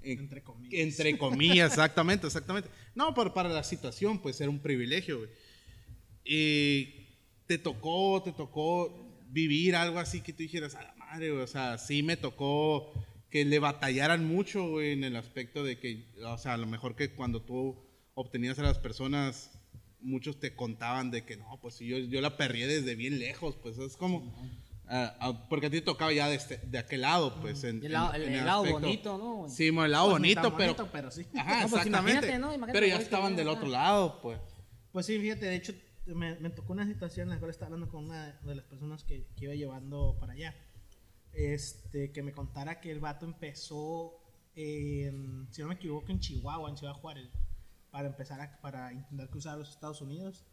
En- 0.02 0.18
Entre 0.21 0.42
comillas. 0.42 0.73
Entre 0.80 1.18
comillas, 1.18 1.71
exactamente, 1.73 2.26
exactamente. 2.26 2.68
No, 2.95 3.12
pero 3.14 3.33
para 3.35 3.49
la 3.49 3.62
situación, 3.64 4.18
pues 4.21 4.40
era 4.40 4.50
un 4.50 4.59
privilegio, 4.61 5.18
güey. 5.18 5.30
Y 6.25 7.06
te 7.47 7.59
tocó, 7.59 8.23
te 8.25 8.33
tocó 8.33 9.23
vivir 9.30 9.75
algo 9.76 9.99
así 9.99 10.21
que 10.21 10.33
tú 10.33 10.42
dijeras, 10.42 10.75
a 10.75 10.83
la 10.83 10.95
madre, 10.97 11.30
güey. 11.30 11.42
O 11.42 11.47
sea, 11.47 11.78
sí 11.78 12.02
me 12.02 12.16
tocó 12.16 12.92
que 13.30 13.45
le 13.45 13.59
batallaran 13.59 14.25
mucho, 14.26 14.68
güey, 14.68 14.92
en 14.92 15.04
el 15.04 15.16
aspecto 15.16 15.62
de 15.64 15.78
que, 15.78 16.04
o 16.25 16.38
sea, 16.38 16.54
a 16.54 16.56
lo 16.56 16.66
mejor 16.66 16.97
que 16.97 17.11
cuando 17.11 17.42
tú 17.42 17.76
obtenías 18.16 18.58
a 18.58 18.62
las 18.62 18.78
personas, 18.78 19.50
muchos 20.00 20.40
te 20.40 20.56
contaban 20.56 21.11
de 21.11 21.25
que 21.25 21.37
no, 21.37 21.58
pues 21.61 21.78
yo, 21.78 21.99
yo 21.99 22.20
la 22.20 22.37
perrié 22.37 22.66
desde 22.66 22.94
bien 22.94 23.18
lejos, 23.18 23.56
pues 23.62 23.78
es 23.78 23.96
como. 23.96 24.32
ah, 24.88 25.46
porque 25.50 25.66
a 25.66 25.70
ti 25.70 25.80
te 25.80 25.85
tocaba 25.87 26.12
ya 26.12 26.28
de, 26.28 26.37
este- 26.37 26.58
de 26.58 26.78
aquel 26.78 27.02
lado, 27.02 27.35
pues. 27.40 27.62
En, 27.64 27.85
el 27.85 27.92
lado- 27.92 28.14
en- 28.14 28.23
el- 28.23 28.28
en 28.28 28.35
el 28.37 28.44
lado 28.46 28.64
bonito, 28.64 29.18
¿no, 29.18 29.35
güey? 29.37 29.50
Sí, 29.52 29.66
el 29.68 29.75
lado 29.90 30.06
Pues 30.06 30.12
bonito, 30.20 30.42
pero. 30.56 30.75
bonito, 30.75 30.88
pero 30.90 31.11
sí. 31.11 31.26
Ajá, 31.37 31.62
No, 31.62 31.68
pues 31.68 31.87
exactamente. 31.87 32.40
pero 32.73 32.87
ya 32.87 32.96
estaban 32.96 33.37
del 33.37 33.49
otro 33.49 33.68
lado, 33.68 34.20
pues. 34.23 34.40
Pues 34.92 35.04
sí, 35.06 35.18
fíjate, 35.20 35.44
de 35.46 35.56
hecho 35.56 35.75
me, 36.06 36.37
me 36.37 36.49
tocó 36.50 36.73
una 36.73 36.87
situación 36.87 37.28
en 37.28 37.35
la 37.35 37.38
cual 37.38 37.50
estaba 37.50 37.66
hablando 37.75 37.90
con 37.92 38.04
una 38.06 38.32
de 38.42 38.54
las 38.54 38.64
personas 38.64 39.04
que, 39.04 39.26
que 39.37 39.44
iba 39.44 39.54
llevando 39.54 40.16
para 40.18 40.32
allá. 40.32 40.54
Este, 41.35 42.12
que 42.12 42.23
me 42.23 42.32
contara 42.32 42.80
que 42.80 42.90
el 42.90 43.00
vato 43.00 43.26
empezó, 43.26 44.14
en, 44.54 45.49
si 45.50 45.61
no 45.61 45.68
me 45.68 45.75
equivoco, 45.75 46.11
en 46.11 46.18
Chihuahua, 46.20 46.70
en 46.70 46.76
Ciudad 46.78 46.94
Juárez, 46.94 47.28
para 47.90 48.09
empezar 48.09 48.40
a, 48.40 48.61
para 48.61 48.93
intentar 48.93 49.28
cruzar 49.31 49.55
a 49.55 49.59
los 49.59 49.71
Estados 49.71 50.00
Unidos. 50.00 50.45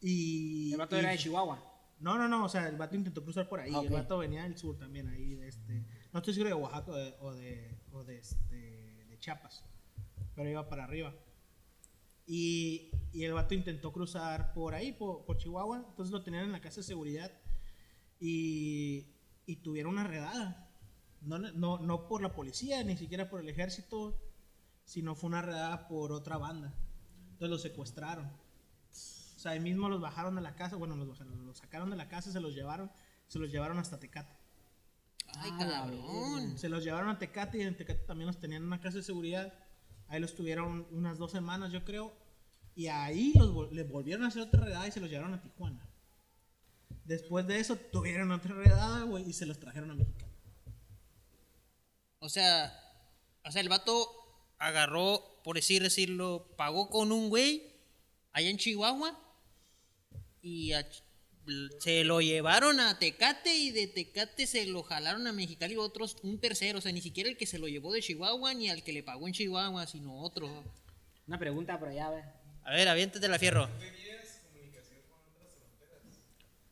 Y, 0.00 0.72
El 0.72 0.78
vato 0.78 0.96
y- 0.96 1.00
era 1.00 1.10
de 1.10 1.18
Chihuahua. 1.18 1.68
No, 2.00 2.18
no, 2.18 2.26
no, 2.28 2.44
o 2.44 2.48
sea, 2.48 2.68
el 2.68 2.76
vato 2.76 2.96
intentó 2.96 3.22
cruzar 3.22 3.48
por 3.48 3.60
ahí. 3.60 3.70
Ah, 3.72 3.78
ok. 3.78 3.84
El 3.86 3.92
vato 3.92 4.18
venía 4.18 4.42
del 4.42 4.56
sur 4.58 4.76
también, 4.76 5.08
ahí, 5.08 5.34
de 5.36 5.46
este, 5.48 5.84
no 6.12 6.18
estoy 6.18 6.34
seguro 6.34 6.48
de 6.56 6.60
Oaxaca 6.62 6.90
o 6.90 6.94
de, 6.96 7.14
o 7.20 7.32
de, 7.34 7.78
o 7.92 8.04
de, 8.04 8.18
este, 8.18 9.04
de 9.08 9.18
Chiapas, 9.20 9.64
pero 10.34 10.48
iba 10.50 10.68
para 10.68 10.82
arriba. 10.84 11.14
Y, 12.26 12.90
y 13.12 13.24
el 13.24 13.34
vato 13.34 13.54
intentó 13.54 13.92
cruzar 13.92 14.52
por 14.52 14.74
ahí, 14.74 14.92
por, 14.92 15.24
por 15.24 15.36
Chihuahua, 15.38 15.84
entonces 15.90 16.12
lo 16.12 16.22
tenían 16.24 16.44
en 16.44 16.52
la 16.52 16.60
casa 16.60 16.76
de 16.80 16.84
seguridad 16.86 17.30
y, 18.18 19.06
y 19.46 19.56
tuvieron 19.56 19.92
una 19.92 20.04
redada. 20.04 20.68
No, 21.20 21.38
no, 21.38 21.78
no 21.78 22.08
por 22.08 22.20
la 22.20 22.34
policía, 22.34 22.82
ni 22.82 22.96
siquiera 22.96 23.30
por 23.30 23.40
el 23.40 23.48
ejército, 23.48 24.18
sino 24.84 25.14
fue 25.14 25.28
una 25.28 25.42
redada 25.42 25.88
por 25.88 26.12
otra 26.12 26.38
banda. 26.38 26.74
Entonces 27.32 27.50
los 27.50 27.62
secuestraron. 27.62 28.26
O 28.26 29.38
sea, 29.42 29.52
ahí 29.52 29.60
mismo 29.60 29.88
los 29.88 30.00
bajaron 30.00 30.36
de 30.36 30.40
la 30.40 30.54
casa, 30.54 30.76
bueno, 30.76 30.94
los, 30.94 31.08
bajaron, 31.08 31.46
los 31.46 31.58
sacaron 31.58 31.90
de 31.90 31.96
la 31.96 32.08
casa, 32.08 32.30
se 32.30 32.40
los 32.40 32.54
llevaron, 32.54 32.90
se 33.26 33.38
los 33.38 33.50
llevaron 33.50 33.78
hasta 33.78 33.98
Tecate. 33.98 34.36
Ay, 35.38 35.50
cabrón. 35.58 36.58
Se 36.58 36.68
los 36.68 36.84
llevaron 36.84 37.08
a 37.08 37.18
Tecate 37.18 37.58
y 37.58 37.62
en 37.62 37.76
Tecate 37.76 38.04
también 38.04 38.26
los 38.26 38.38
tenían 38.38 38.62
en 38.62 38.68
una 38.68 38.80
casa 38.80 38.98
de 38.98 39.02
seguridad. 39.02 39.52
Ahí 40.08 40.20
los 40.20 40.34
tuvieron 40.34 40.86
unas 40.90 41.18
dos 41.18 41.32
semanas, 41.32 41.72
yo 41.72 41.84
creo. 41.84 42.12
Y 42.74 42.86
ahí 42.86 43.32
los, 43.34 43.72
les 43.72 43.88
volvieron 43.88 44.24
a 44.24 44.28
hacer 44.28 44.42
otra 44.42 44.64
redada 44.64 44.86
y 44.86 44.92
se 44.92 45.00
los 45.00 45.10
llevaron 45.10 45.34
a 45.34 45.40
Tijuana. 45.40 45.88
Después 47.04 47.46
de 47.46 47.58
eso 47.58 47.76
tuvieron 47.76 48.30
otra 48.30 48.54
redada, 48.54 49.02
güey, 49.02 49.28
y 49.28 49.32
se 49.32 49.46
los 49.46 49.58
trajeron 49.58 49.90
a 49.90 49.94
México. 49.94 50.26
O 52.20 52.28
sea, 52.28 52.72
o 53.44 53.50
sea, 53.50 53.60
el 53.60 53.68
vato 53.68 54.21
agarró, 54.66 55.40
por 55.44 55.56
decir 55.56 55.82
decirlo, 55.82 56.46
pagó 56.56 56.88
con 56.88 57.10
un 57.12 57.28
güey 57.28 57.72
allá 58.32 58.48
en 58.48 58.58
Chihuahua 58.58 59.18
y 60.40 60.72
a 60.72 60.86
se 61.80 62.04
lo 62.04 62.20
llevaron 62.20 62.78
a 62.78 63.00
Tecate 63.00 63.52
y 63.56 63.72
de 63.72 63.88
Tecate 63.88 64.46
se 64.46 64.64
lo 64.66 64.84
jalaron 64.84 65.26
a 65.26 65.32
Mexicali 65.32 65.76
otros, 65.76 66.16
un 66.22 66.38
tercero, 66.38 66.78
o 66.78 66.80
sea, 66.80 66.92
ni 66.92 67.00
siquiera 67.00 67.28
el 67.28 67.36
que 67.36 67.46
se 67.46 67.58
lo 67.58 67.66
llevó 67.66 67.92
de 67.92 68.00
Chihuahua 68.00 68.54
ni 68.54 68.70
al 68.70 68.84
que 68.84 68.92
le 68.92 69.02
pagó 69.02 69.26
en 69.26 69.32
Chihuahua, 69.34 69.86
sino 69.88 70.20
otro. 70.22 70.62
Una 71.26 71.38
pregunta 71.40 71.78
por 71.80 71.88
allá, 71.88 72.06
a 72.06 72.10
ver. 72.10 72.24
A 72.64 72.70
ver, 72.72 72.88
aviéntate 72.88 73.26
la 73.26 73.40
fierro. 73.40 73.68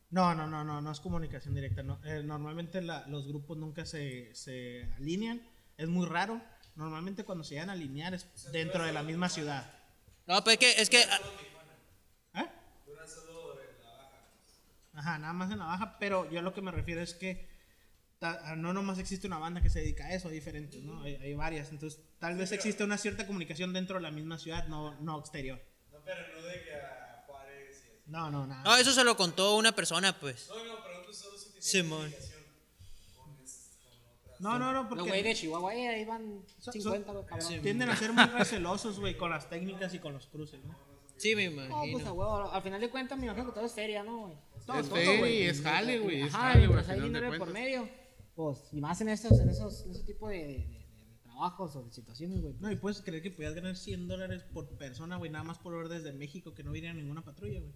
No, 0.09 0.35
no, 0.35 0.47
no, 0.47 0.63
no, 0.63 0.81
no 0.81 0.91
es 0.91 0.99
comunicación 1.01 1.53
directa. 1.55 1.83
no. 1.83 1.99
Eh, 2.05 2.21
normalmente 2.23 2.81
la- 2.81 3.05
los 3.07 3.27
grupos 3.27 3.57
nunca 3.57 3.85
se, 3.85 4.33
se 4.35 4.83
alinean. 4.97 5.41
Es 5.77 5.87
muy 5.87 6.05
raro. 6.05 6.41
Normalmente 6.75 7.23
cuando 7.23 7.43
se 7.43 7.55
llegan 7.55 7.69
a 7.69 7.73
alinear 7.73 8.13
es 8.13 8.25
dentro 8.51 8.83
de 8.83 8.93
la 8.93 9.03
misma 9.03 9.29
ciudad. 9.29 9.71
No, 10.27 10.43
pues 10.43 10.53
es 10.55 10.59
que, 10.59 10.81
es 10.81 10.89
que 10.89 11.01
¿Eh? 12.35 12.45
Ajá, 14.93 15.17
nada 15.19 15.33
más 15.33 15.51
en 15.51 15.59
la 15.59 15.65
baja, 15.65 15.97
pero 15.99 16.29
yo 16.29 16.39
a 16.39 16.41
lo 16.41 16.53
que 16.53 16.61
me 16.61 16.71
refiero 16.71 17.01
es 17.01 17.13
que 17.13 17.47
ta- 18.19 18.55
no 18.55 18.73
nomás 18.73 18.99
existe 18.99 19.25
una 19.27 19.37
banda 19.39 19.61
que 19.61 19.69
se 19.69 19.79
dedica 19.79 20.05
a 20.05 20.13
eso, 20.13 20.27
hay 20.27 20.35
diferentes, 20.35 20.81
¿no? 20.83 21.01
Hay, 21.03 21.15
hay 21.15 21.33
varias, 21.33 21.69
entonces 21.69 21.99
tal 22.19 22.35
vez 22.37 22.51
existe 22.51 22.83
una 22.83 22.97
cierta 22.97 23.25
comunicación 23.25 23.73
dentro 23.73 23.95
de 23.95 24.01
la 24.01 24.11
misma 24.11 24.37
ciudad, 24.37 24.67
no, 24.67 24.93
no 24.99 25.19
exterior. 25.19 25.61
No, 25.91 25.99
pero 26.03 26.21
no 26.35 26.45
de 26.45 26.63
que 26.63 26.75
a 26.75 27.23
Juárez 27.25 27.69
y 27.71 27.73
así. 27.79 27.89
No, 28.07 28.29
no, 28.29 28.45
nada. 28.45 28.63
no, 28.63 28.75
eso 28.77 28.91
se 28.91 29.03
lo 29.03 29.15
contó 29.15 29.55
una 29.55 29.71
persona, 29.73 30.17
pues. 30.19 30.49
No, 30.49 30.63
no, 30.65 30.83
pregunto 30.83 31.13
solo 31.13 31.37
si 31.37 31.61
Simón. 31.61 32.07
es- 32.17 32.33
No, 34.41 34.57
no, 34.59 34.73
no, 34.73 34.83
Los 34.83 34.89
güeyes 34.89 35.05
de 35.05 35.19
porque 35.21 35.35
Chihuahua, 35.35 35.75
eh, 35.75 35.87
ahí 35.87 36.05
van 36.05 36.43
son- 36.59 36.73
50, 36.73 37.11
güey, 37.11 37.25
cabrón. 37.25 37.61
tienden 37.61 37.89
a 37.89 37.95
ser 37.95 38.11
muy 38.11 38.23
recelosos, 38.37 38.99
güey, 38.99 39.15
con 39.17 39.29
las 39.29 39.49
técnicas 39.49 39.93
y 39.93 39.99
con 39.99 40.13
los 40.13 40.27
cruces, 40.27 40.63
¿no? 40.65 40.75
Sí, 41.17 41.35
me 41.35 41.49
No, 41.49 41.55
pues 41.55 41.69
a 41.69 41.85
imagino. 41.85 42.13
huevo, 42.13 42.51
al 42.51 42.61
final 42.63 42.81
de 42.81 42.89
cuentas 42.89 43.19
me 43.19 43.25
imagino 43.25 43.45
que 43.45 43.51
todo 43.53 43.65
es 43.65 43.73
feria, 43.73 44.03
¿no, 44.03 44.21
güey? 44.27 44.37
Todo, 44.65 44.79
Es 44.79 44.87
todo, 44.87 44.95
feria 44.97 45.19
güey. 45.19 45.37
y 45.37 45.43
es 45.43 45.61
jale, 45.61 45.99
güey. 45.99 46.21
Es 46.21 46.33
Ajá, 46.33 46.53
jale, 46.53 46.67
güey. 46.67 46.83
hay 46.89 46.99
dinero 46.99 47.37
por 47.37 47.53
medio, 47.53 47.87
pues, 48.35 48.57
y 48.71 48.81
más 48.81 48.99
en 49.01 49.09
estos, 49.09 49.39
en 49.39 49.49
esos, 49.49 49.85
en 49.85 49.91
ese 49.91 50.03
tipo 50.03 50.27
de, 50.29 50.37
de- 50.37 50.43
de- 50.47 51.05
de 51.05 51.17
trabajos 51.23 51.75
o 51.75 51.83
de 51.83 51.91
situaciones, 51.91 52.41
güey. 52.41 52.55
No, 52.59 52.71
y 52.71 52.75
puedes 52.77 53.01
creer 53.01 53.21
que 53.21 53.29
podías 53.29 53.53
ganar 53.53 53.75
100 53.75 54.07
dólares 54.07 54.43
por 54.51 54.67
persona, 54.77 55.17
güey, 55.17 55.29
nada 55.29 55.43
más 55.43 55.59
por 55.59 55.77
ver 55.77 55.89
desde 55.89 56.11
México 56.13 56.55
que 56.55 56.63
no 56.63 56.71
viniera 56.71 56.95
ninguna 56.95 57.21
patrulla, 57.23 57.59
güey. 57.59 57.71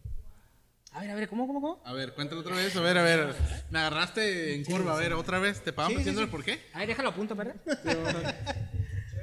A 0.96 1.02
ver, 1.02 1.12
a 1.12 1.16
ver, 1.16 1.28
¿cómo, 1.28 1.46
cómo, 1.46 1.60
cómo? 1.62 1.82
A 1.84 1.92
ver, 1.92 2.14
cuéntalo 2.14 2.40
otra 2.40 2.56
vez. 2.56 2.74
A 2.76 2.80
ver, 2.82 2.98
a 2.98 3.04
ver. 3.04 3.36
Me 3.70 3.80
agarraste 3.80 4.56
en 4.56 4.64
curva. 4.64 4.96
A 4.96 4.98
ver, 5.00 5.12
otra 5.14 5.40
vez. 5.40 5.62
¿Te 5.62 5.74
pagamos 5.74 5.98
Sí, 5.98 6.04
sí, 6.04 6.10
diciendo 6.10 6.22
sí. 6.22 6.26
el 6.26 6.32
por 6.32 6.44
qué? 6.46 6.62
A 6.74 6.80
ver, 6.80 6.88
déjalo 6.88 7.10
a 7.10 7.16
punto, 7.16 7.36
¿verdad? 7.36 7.56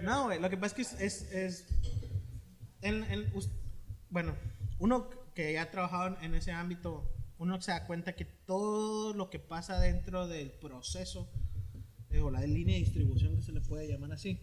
No, 0.02 0.24
güey, 0.24 0.40
lo 0.40 0.50
que 0.50 0.56
pasa 0.56 0.74
es 0.80 0.88
que 0.90 1.04
es, 1.06 1.22
es, 1.22 1.32
es- 1.32 1.66
en- 2.82 3.04
en- 3.04 3.30
us- 3.36 3.50
bueno, 4.10 4.34
uno 4.80 5.08
que 5.32 5.52
ya 5.52 5.62
ha 5.62 5.70
trabajado 5.70 6.18
en 6.22 6.34
ese 6.34 6.50
ámbito, 6.50 7.08
uno 7.38 7.60
se 7.62 7.70
da 7.70 7.86
cuenta 7.86 8.14
que 8.16 8.24
todo 8.24 9.14
lo 9.14 9.30
que 9.30 9.38
pasa 9.38 9.78
dentro 9.78 10.26
del 10.26 10.50
proceso, 10.50 11.30
eh, 12.10 12.20
o 12.20 12.32
la 12.32 12.40
línea 12.40 12.74
de 12.74 12.80
distribución 12.80 13.36
que 13.36 13.42
se 13.42 13.52
le 13.52 13.60
puede 13.60 13.86
llamar 13.86 14.10
así, 14.12 14.40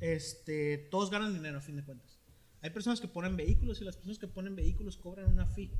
este, 0.00 0.78
todos 0.90 1.10
ganan 1.10 1.34
dinero 1.34 1.58
a 1.58 1.60
fin 1.60 1.76
de 1.76 1.84
cuentas. 1.84 2.18
Hay 2.62 2.70
personas 2.70 2.98
que 3.02 3.06
ponen 3.08 3.36
vehículos 3.36 3.82
y 3.82 3.84
las 3.84 3.96
personas 3.96 4.18
que 4.18 4.26
ponen 4.26 4.56
vehículos 4.56 4.96
cobran 4.96 5.30
una 5.30 5.44
fee 5.44 5.70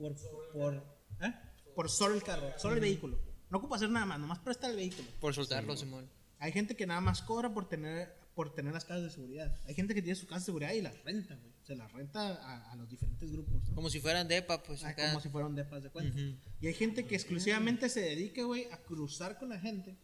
por, 0.00 0.16
por, 0.52 0.74
¿eh? 1.20 1.34
por 1.74 1.90
solo 1.90 2.14
el 2.14 2.22
carro, 2.22 2.52
solo 2.58 2.74
el 2.74 2.80
vehículo. 2.80 3.18
No 3.50 3.58
ocupa 3.58 3.76
hacer 3.76 3.90
nada 3.90 4.06
más, 4.06 4.18
nomás 4.18 4.38
presta 4.38 4.68
el 4.70 4.76
vehículo. 4.76 5.06
Por 5.20 5.34
soltarlo, 5.34 5.76
Simón. 5.76 6.08
Hay 6.38 6.52
gente 6.52 6.74
que 6.76 6.86
nada 6.86 7.00
más 7.00 7.20
cobra 7.22 7.52
por 7.52 7.68
tener, 7.68 8.14
por 8.34 8.54
tener 8.54 8.72
las 8.72 8.84
casas 8.84 9.02
de 9.04 9.10
seguridad. 9.10 9.54
Hay 9.66 9.74
gente 9.74 9.94
que 9.94 10.02
tiene 10.02 10.14
su 10.16 10.26
casa 10.26 10.38
de 10.40 10.44
seguridad 10.46 10.72
y 10.72 10.80
las 10.80 11.02
renta, 11.04 11.34
güey. 11.36 11.50
Se 11.62 11.76
las 11.76 11.92
renta 11.92 12.20
a, 12.36 12.72
a 12.72 12.76
los 12.76 12.88
diferentes 12.88 13.30
grupos. 13.30 13.68
¿no? 13.68 13.74
Como 13.74 13.90
si 13.90 14.00
fueran 14.00 14.26
depa, 14.26 14.62
pues 14.62 14.82
Ah, 14.84 14.88
acá. 14.90 15.08
como 15.10 15.20
si 15.20 15.28
fueran 15.28 15.54
depas 15.54 15.82
de 15.82 15.90
cuenta. 15.90 16.16
Ujú. 16.16 16.36
Y 16.60 16.66
hay 16.68 16.74
gente 16.74 17.04
que 17.06 17.14
exclusivamente 17.14 17.88
se 17.88 18.00
dedica, 18.00 18.42
güey, 18.44 18.66
a 18.72 18.78
cruzar 18.78 19.38
con 19.38 19.50
la 19.50 19.58
gente. 19.60 19.96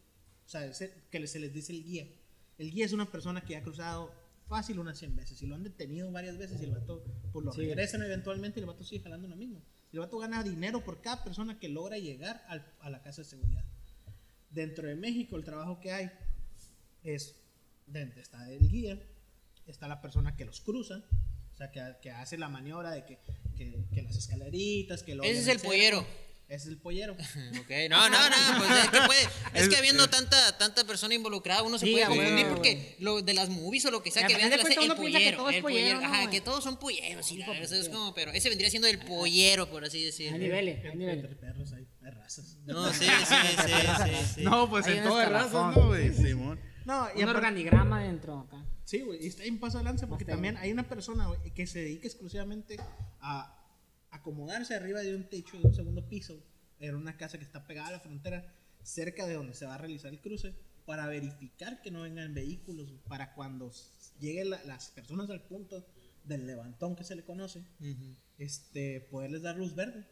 O 0.45 0.49
sea, 0.49 0.65
ese- 0.65 0.93
que 1.09 1.25
se 1.27 1.39
les 1.39 1.53
dice 1.53 1.71
el 1.73 1.83
guía. 1.83 2.07
El 2.57 2.71
guía 2.71 2.85
es 2.85 2.93
una 2.93 3.09
persona 3.11 3.41
que 3.43 3.55
ha 3.57 3.63
cruzado 3.63 4.11
fácil 4.47 4.79
unas 4.79 4.97
100 4.99 5.15
veces. 5.15 5.41
Y 5.41 5.47
lo 5.47 5.55
han 5.55 5.63
detenido 5.63 6.11
varias 6.11 6.37
veces 6.37 6.61
y 6.61 6.65
el 6.65 6.71
vato, 6.71 7.03
pues 7.33 7.45
lo 7.45 7.51
Sí. 7.51 7.61
regresan 7.61 8.01
eventualmente 8.03 8.59
y 8.59 8.63
el 8.63 8.67
vato 8.67 8.83
sigue 8.83 9.01
jalando 9.03 9.27
lo 9.27 9.35
mismo. 9.35 9.61
El 9.97 10.01
vato 10.01 10.19
gana 10.19 10.43
dinero 10.43 10.83
por 10.83 11.01
cada 11.01 11.23
persona 11.23 11.57
que 11.59 11.69
logra 11.69 11.97
llegar 11.97 12.45
al- 12.49 12.71
a 12.81 12.91
la 12.91 13.01
casa 13.01 13.23
de 13.23 13.27
seguridad. 13.29 13.63
Dentro 14.51 14.87
de 14.87 14.93
México, 14.95 15.35
el 15.37 15.43
trabajo 15.43 15.79
que 15.79 15.91
hay 15.91 16.11
es, 17.01 17.35
está 18.15 18.51
el 18.51 18.69
guía, 18.69 19.01
está 19.65 19.87
la 19.87 19.99
persona 19.99 20.35
que 20.37 20.45
los 20.45 20.61
cruza, 20.61 21.03
o 21.51 21.57
sea, 21.57 21.71
que, 21.71 21.81
que 21.99 22.11
hace 22.11 22.37
la 22.37 22.47
maniobra 22.47 22.91
de 22.91 23.05
que, 23.05 23.17
que, 23.57 23.75
que 23.91 24.01
las 24.03 24.15
escaleritas, 24.15 25.01
que 25.01 25.15
lo 25.15 25.23
Ese 25.23 25.39
es 25.39 25.47
el 25.47 25.59
pollero. 25.59 26.05
Es 26.49 26.65
el 26.65 26.77
pollero. 26.77 27.13
Ok, 27.59 27.69
no, 27.89 28.09
no, 28.09 28.29
no, 28.29 28.57
pues 28.57 28.69
es 28.71 28.89
que 28.89 28.99
puede, 29.05 29.21
es 29.53 29.67
que 29.69 29.75
habiendo 29.75 30.09
tanta, 30.09 30.57
tanta 30.57 30.85
persona 30.85 31.13
involucrada, 31.13 31.61
uno 31.63 31.77
se 31.77 31.85
Sí, 31.87 31.91
puede 31.91 32.05
confundir 32.05 32.45
güey. 32.45 32.49
porque 32.55 32.95
lo 32.99 33.21
de 33.21 33.33
las 33.33 33.49
movies 33.49 33.85
o 33.85 33.91
lo 33.91 34.01
que 34.01 34.11
sea 34.11 34.25
que 34.25 34.35
vean 34.35 34.49
de 34.49 34.57
de 34.57 34.63
serie, 34.63 34.85
el 34.85 34.95
pollero, 34.95 35.37
todo 35.37 35.49
es 35.49 35.55
el 35.57 35.61
pollero, 35.61 35.97
pollero, 35.97 36.01
¿no, 36.01 36.15
ajá, 36.15 36.29
que 36.29 36.39
todos 36.41 36.63
son 36.63 36.77
polleros, 36.77 37.25
sí, 37.25 37.37
la 37.37 37.47
verdad, 37.49 37.73
es 37.73 37.89
como, 37.89 38.13
pero 38.13 38.31
ese 38.31 38.47
vendría 38.49 38.69
siendo 38.69 38.87
el 38.87 38.99
pollero, 38.99 39.69
por 39.69 39.83
así 39.83 39.97
Hay 39.97 40.05
decirlo. 40.05 40.37
niveles, 40.37 40.75
hay 40.77 40.85
Entre, 40.85 40.95
niveles. 40.97 41.23
entre 41.25 41.35
perros 41.37 41.73
ahí. 41.73 41.83
es 41.83 42.01
raro. 42.01 42.17
razas. 42.21 42.57
No, 42.65 42.93
sí, 42.93 43.05
sí, 43.05 43.09
sí, 43.27 43.65
sí, 44.05 44.33
sí. 44.35 44.43
No, 44.43 44.69
pues 44.69 44.85
Hay 44.87 44.93
en 44.97 45.03
un 45.03 45.09
toda 45.09 45.23
escalafón. 45.23 45.67
raza, 45.69 45.79
¿no, 45.81 45.87
güey? 45.87 46.13
Simón. 46.13 46.59
No, 46.85 47.07
y 47.13 47.23
Un 47.23 47.29
organigrama 47.29 48.01
dentro 48.03 48.39
acá. 48.39 48.63
Sí, 48.85 49.01
güey, 49.01 49.21
y 49.21 49.27
está 49.27 49.43
en 49.43 49.59
paso 49.59 49.79
de 49.79 49.83
lanza 49.83 50.07
porque 50.07 50.23
también 50.23 50.55
hay 50.55 50.71
una 50.71 50.87
persona 50.87 51.27
güey, 51.27 51.53
que 51.53 51.67
se 51.67 51.79
dedica 51.79 52.07
exclusivamente 52.07 52.77
a 53.19 53.56
acomodarse 54.11 54.75
arriba 54.75 55.01
de 55.01 55.15
un 55.15 55.29
techo 55.29 55.57
de 55.59 55.67
un 55.67 55.73
segundo 55.75 56.07
piso 56.07 56.41
en 56.79 56.95
una 56.95 57.17
casa 57.17 57.37
que 57.37 57.43
está 57.43 57.65
pegada 57.65 57.89
a 57.89 57.91
la 57.93 57.99
frontera, 57.99 58.53
cerca 58.83 59.25
de 59.25 59.33
donde 59.33 59.53
se 59.53 59.65
va 59.65 59.75
a 59.75 59.77
realizar 59.77 60.11
el 60.13 60.21
cruce, 60.21 60.53
para 60.85 61.05
verificar 61.07 61.81
que 61.81 61.91
no 61.91 62.03
vengan 62.03 62.33
vehículos, 62.33 62.89
para 63.09 63.33
cuando 63.33 63.71
lleguen 64.19 64.51
la- 64.51 64.63
las 64.63 64.89
personas 64.91 65.29
al 65.29 65.41
punto 65.41 65.85
del 66.23 66.47
levantón 66.47 66.95
que 66.95 67.03
se 67.03 67.15
le 67.15 67.23
conoce, 67.25 67.65
este, 68.37 69.01
poderles 69.11 69.41
dar 69.41 69.57
luz 69.57 69.75
verde. 69.75 70.05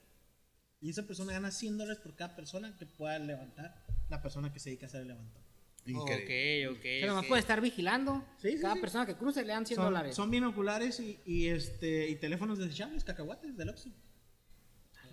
Y 0.81 0.89
esa 0.89 1.03
persona 1.08 1.31
gana 1.31 1.51
100 1.51 1.77
dólares 1.77 2.01
por 2.03 2.15
cada 2.15 2.36
persona 2.36 2.75
que 2.77 2.86
pueda 2.86 3.17
levantar 3.19 3.86
la 4.10 4.21
persona 4.21 4.51
que 4.51 4.60
se 4.60 4.69
dedica 4.69 4.86
a 4.88 4.89
hacer 4.89 5.01
el 5.01 5.08
levantón. 5.10 5.44
Increíble. 5.86 6.67
Ok, 6.69 6.76
ok. 6.78 6.82
Pero 6.84 7.08
nomás 7.08 7.26
puede 7.28 7.41
estar 7.41 7.62
vigilando. 7.62 8.26
Sí, 8.41 8.54
sí, 8.54 8.62
Cada 8.62 8.74
sí. 8.76 8.82
persona 8.82 9.06
que 9.06 9.15
cruce 9.15 9.41
le 9.43 9.54
dan 9.54 9.65
100 9.65 9.76
Son, 9.76 9.86
dólares. 9.86 10.15
son 10.15 10.32
binoculares 10.32 11.00
y, 11.00 11.19
y, 11.26 11.48
este, 11.48 12.10
y 12.10 12.15
teléfonos 12.15 12.58
desechables, 12.58 13.04
cacahuates 13.04 13.56
del 13.56 13.69
Oxxo. 13.69 13.89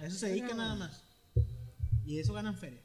A 0.01 0.07
eso 0.07 0.17
se 0.17 0.29
dedican 0.29 0.57
nada 0.57 0.75
más. 0.75 1.05
Y 2.05 2.17
de 2.17 2.23
eso 2.23 2.33
ganan 2.33 2.57
feria. 2.57 2.81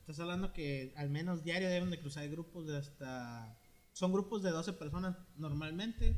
Estás 0.00 0.18
hablando 0.20 0.52
que 0.52 0.92
al 0.96 1.08
menos 1.10 1.44
diario 1.44 1.68
deben 1.68 1.90
de 1.90 1.98
cruzar 2.00 2.28
grupos 2.28 2.66
de 2.66 2.76
hasta... 2.78 3.58
Son 3.92 4.12
grupos 4.12 4.42
de 4.42 4.50
12 4.50 4.72
personas 4.72 5.16
normalmente 5.36 6.16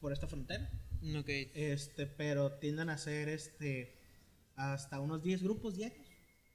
por 0.00 0.12
esta 0.12 0.26
frontera. 0.26 0.70
Ok. 1.18 1.28
Este, 1.54 2.06
pero 2.06 2.52
tienden 2.58 2.90
a 2.90 2.98
ser 2.98 3.28
este, 3.28 3.98
hasta 4.56 5.00
unos 5.00 5.22
10 5.22 5.42
grupos 5.42 5.76
diarios. 5.76 6.06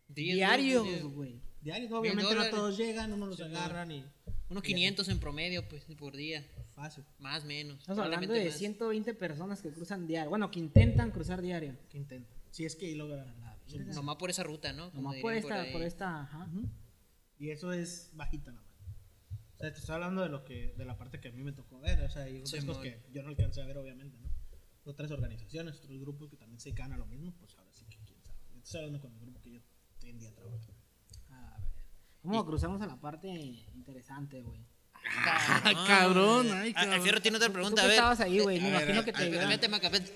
Diez 0.10 0.36
Diarios, 0.36 0.86
grupos, 0.88 1.14
güey. 1.14 1.42
Diarios, 1.62 1.92
obviamente 1.92 2.36
no 2.36 2.50
todos 2.50 2.78
llegan, 2.78 3.14
uno 3.14 3.28
los 3.28 3.38
Sí, 3.38 3.44
agarran 3.44 3.92
y 3.92 4.04
Unos 4.50 4.64
500 4.64 5.08
en 5.10 5.20
promedio, 5.20 5.68
pues, 5.70 5.86
por 5.98 6.16
día. 6.16 6.46
fácil. 6.76 7.04
Más, 7.20 7.46
menos. 7.46 7.80
Estamos 7.80 8.04
hablando 8.04 8.34
de 8.34 8.46
más. 8.46 8.58
120 8.58 9.14
personas 9.14 9.62
que 9.62 9.72
cruzan 9.72 10.08
diario. 10.08 10.30
Bueno, 10.30 10.50
que 10.52 10.60
intentan 10.60 11.12
cruzar 11.12 11.42
diario. 11.42 11.78
Que 11.90 11.98
intentan. 11.98 12.42
Si 12.50 12.66
es 12.66 12.76
que 12.76 12.94
logran 12.96 13.28
la 13.28 13.58
Nomás 13.94 14.18
por 14.18 14.30
esa 14.30 14.44
ruta, 14.44 14.74
¿no? 14.74 14.92
Como 14.92 15.04
Nomás 15.04 15.22
por 15.22 15.34
esta, 15.34 15.66
por 15.72 15.82
esta, 15.82 16.22
ajá. 16.24 16.50
Y 17.40 17.50
eso 17.50 17.72
es 17.72 18.12
bajita 18.14 18.52
nada 18.52 18.64
más. 18.64 18.72
O 19.56 19.60
sea, 19.60 19.74
te 19.74 19.80
estoy 19.80 19.96
hablando 19.96 20.22
de 20.22 20.30
lo 20.30 20.44
que, 20.44 20.74
de 20.76 20.86
la 20.86 20.98
parte 20.98 21.20
que 21.20 21.30
a 21.30 21.32
mí 21.32 21.44
me 21.44 21.54
tocó 21.54 21.80
ver. 21.80 22.02
O 22.02 22.10
sea, 22.10 22.24
hay 22.24 22.42
cosas 22.42 22.78
que 22.78 23.02
yo 23.14 23.24
no 23.24 23.30
alcancé 23.30 23.62
a 23.62 23.66
ver, 23.66 23.78
obviamente, 23.78 24.18
¿no? 24.20 24.30
Otras 24.84 25.12
organizaciones, 25.12 25.78
otros 25.78 26.00
grupos 26.00 26.30
que 26.30 26.36
también 26.36 26.60
se 26.60 26.70
dedican 26.70 26.92
a 26.92 26.98
lo 26.98 27.06
mismo, 27.06 27.34
pues 27.40 27.56
ahora 27.58 27.72
sí 27.72 27.86
que 27.86 27.98
quién 28.06 28.20
sabe. 28.24 28.40
Yo 28.54 28.62
estoy 28.62 28.80
hablando 28.80 29.00
con 29.00 29.14
el 29.14 29.20
grupo 29.20 29.40
que 29.42 29.52
yo 29.52 29.62
hoy 30.04 30.10
en 30.10 30.20
día 30.20 30.34
trabajo. 30.34 30.71
Ver. 32.24 32.32
¿Cómo 32.32 32.46
cruzamos 32.46 32.82
a 32.82 32.86
la 32.88 32.98
parte 32.98 33.28
interesante, 33.28 34.42
güey? 34.42 34.60
Ah, 35.26 35.74
cabrón, 35.88 36.48
ay, 36.52 36.74
Ah, 36.76 36.84
el 36.84 36.88
cabrón. 36.90 37.02
Fierro 37.04 37.22
tiene 37.22 37.38
otra 37.38 37.48
Tú 37.50 37.54
pregunta, 37.54 37.82
que 37.82 37.86
a 37.86 37.88
ver. 37.88 37.96
estabas 37.96 38.20
ahí, 38.20 38.40
güey. 38.40 38.60
Me 38.62 38.68
a 38.68 38.72
ver, 38.72 38.82
imagino 38.82 39.04
que 39.06 39.14
te 39.14 39.24
a- 39.24 39.26
digan. 39.26 39.50
Vete, 39.50 39.68
Maca, 39.68 39.90
vete. 39.90 40.14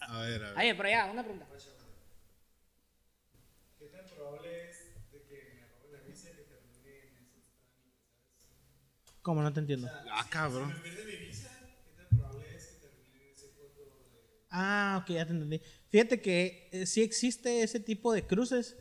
A 0.00 0.20
ver, 0.22 0.44
a 0.44 0.48
ver. 0.50 0.58
Oye, 0.58 0.74
pero 0.76 0.88
ya, 0.88 1.10
una 1.10 1.22
pregunta. 1.22 1.46
¿Qué 3.78 3.86
tan 3.86 4.06
probable 4.14 4.70
es 4.70 4.78
de 5.12 5.22
que 5.22 5.54
me 5.56 5.66
roben 5.66 5.92
la 5.92 6.00
visa 6.08 6.28
y 6.30 6.34
que 6.36 6.42
termine 6.44 6.98
en 7.00 7.16
esos 7.26 7.42
trámites? 7.42 9.20
¿Cómo 9.22 9.42
no 9.42 9.52
te 9.52 9.60
entiendo? 9.60 9.88
Ah, 10.10 10.26
cabrón. 10.30 10.70
En 10.70 10.82
vez 10.82 10.96
de 10.96 11.04
mi 11.04 11.16
visa, 11.26 11.50
¿qué 11.84 11.92
tan 11.96 12.18
probable 12.18 12.54
es 12.54 12.66
que 12.66 12.86
termine 12.86 13.24
en 13.26 13.32
ese 13.32 13.46
de 13.46 13.52
Ah, 14.50 15.00
ok, 15.02 15.08
ya 15.10 15.26
te 15.26 15.32
entendí. 15.32 15.60
Fíjate 15.90 16.20
que 16.20 16.68
eh, 16.72 16.86
sí 16.86 17.02
existe 17.02 17.62
ese 17.64 17.80
tipo 17.80 18.12
de 18.12 18.24
cruces, 18.26 18.76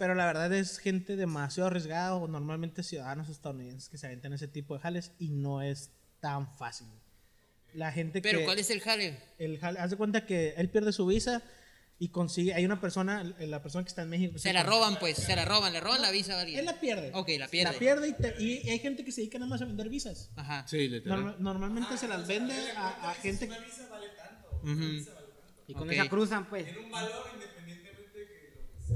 pero 0.00 0.14
la 0.14 0.24
verdad 0.24 0.50
es 0.54 0.78
gente 0.78 1.14
demasiado 1.14 1.66
arriesgada 1.68 2.14
o 2.14 2.26
normalmente 2.26 2.82
ciudadanos 2.82 3.28
estadounidenses 3.28 3.90
que 3.90 3.98
se 3.98 4.06
aventan 4.06 4.32
ese 4.32 4.48
tipo 4.48 4.72
de 4.74 4.80
jales 4.80 5.12
y 5.18 5.28
no 5.28 5.60
es 5.60 5.90
tan 6.20 6.50
fácil. 6.56 6.88
La 7.74 7.92
gente 7.92 8.22
Pero, 8.22 8.38
que... 8.38 8.44
¿cuál 8.46 8.58
es 8.58 8.70
el 8.70 8.80
jale? 8.80 9.18
el 9.38 9.60
jale- 9.60 9.78
haz 9.78 9.90
de 9.90 9.96
cuenta 9.98 10.24
que 10.24 10.54
él 10.56 10.70
pierde 10.70 10.92
su 10.92 11.04
visa 11.06 11.42
y 11.98 12.08
consigue, 12.08 12.54
hay 12.54 12.64
una 12.64 12.80
persona, 12.80 13.22
la 13.40 13.62
persona 13.62 13.84
que 13.84 13.90
está 13.90 14.00
en 14.02 14.08
México. 14.08 14.32
que 14.32 14.38
Se 14.38 14.54
la 14.54 14.62
roban, 14.62 14.98
pues. 14.98 15.18
Se 15.18 15.36
la 15.36 15.44
roban. 15.44 15.70
Le 15.74 15.80
roban 15.80 16.00
la 16.00 16.10
visa 16.10 16.32
a 16.32 16.42
Él 16.44 16.64
la 16.64 16.80
pierde. 16.80 17.10
Ok, 17.12 17.28
la 17.38 17.46
pierde. 17.48 17.72
La 17.74 17.78
pierde 17.78 18.08
y, 18.08 18.12
te- 18.14 18.42
y 18.42 18.70
hay 18.70 18.78
gente 18.78 19.04
que 19.04 19.12
se 19.12 19.20
dedica 19.20 19.38
nada 19.38 19.50
más 19.50 19.60
a 19.60 19.66
vender 19.66 19.90
visas. 19.90 20.30
Ajá. 20.34 20.66
Sí, 20.66 20.88
literal. 20.88 21.20
Norma- 21.20 21.36
normalmente 21.38 21.98
se 21.98 22.08
las 22.08 22.26
vende 22.26 22.54
a, 22.74 23.10
a 23.10 23.14
gente. 23.16 23.50
Ujú. 24.62 25.04
Y 25.68 25.74
con 25.74 25.82
Ok. 25.88 25.92
esa 25.92 26.08
cruzan, 26.08 26.48
pues. 26.48 26.66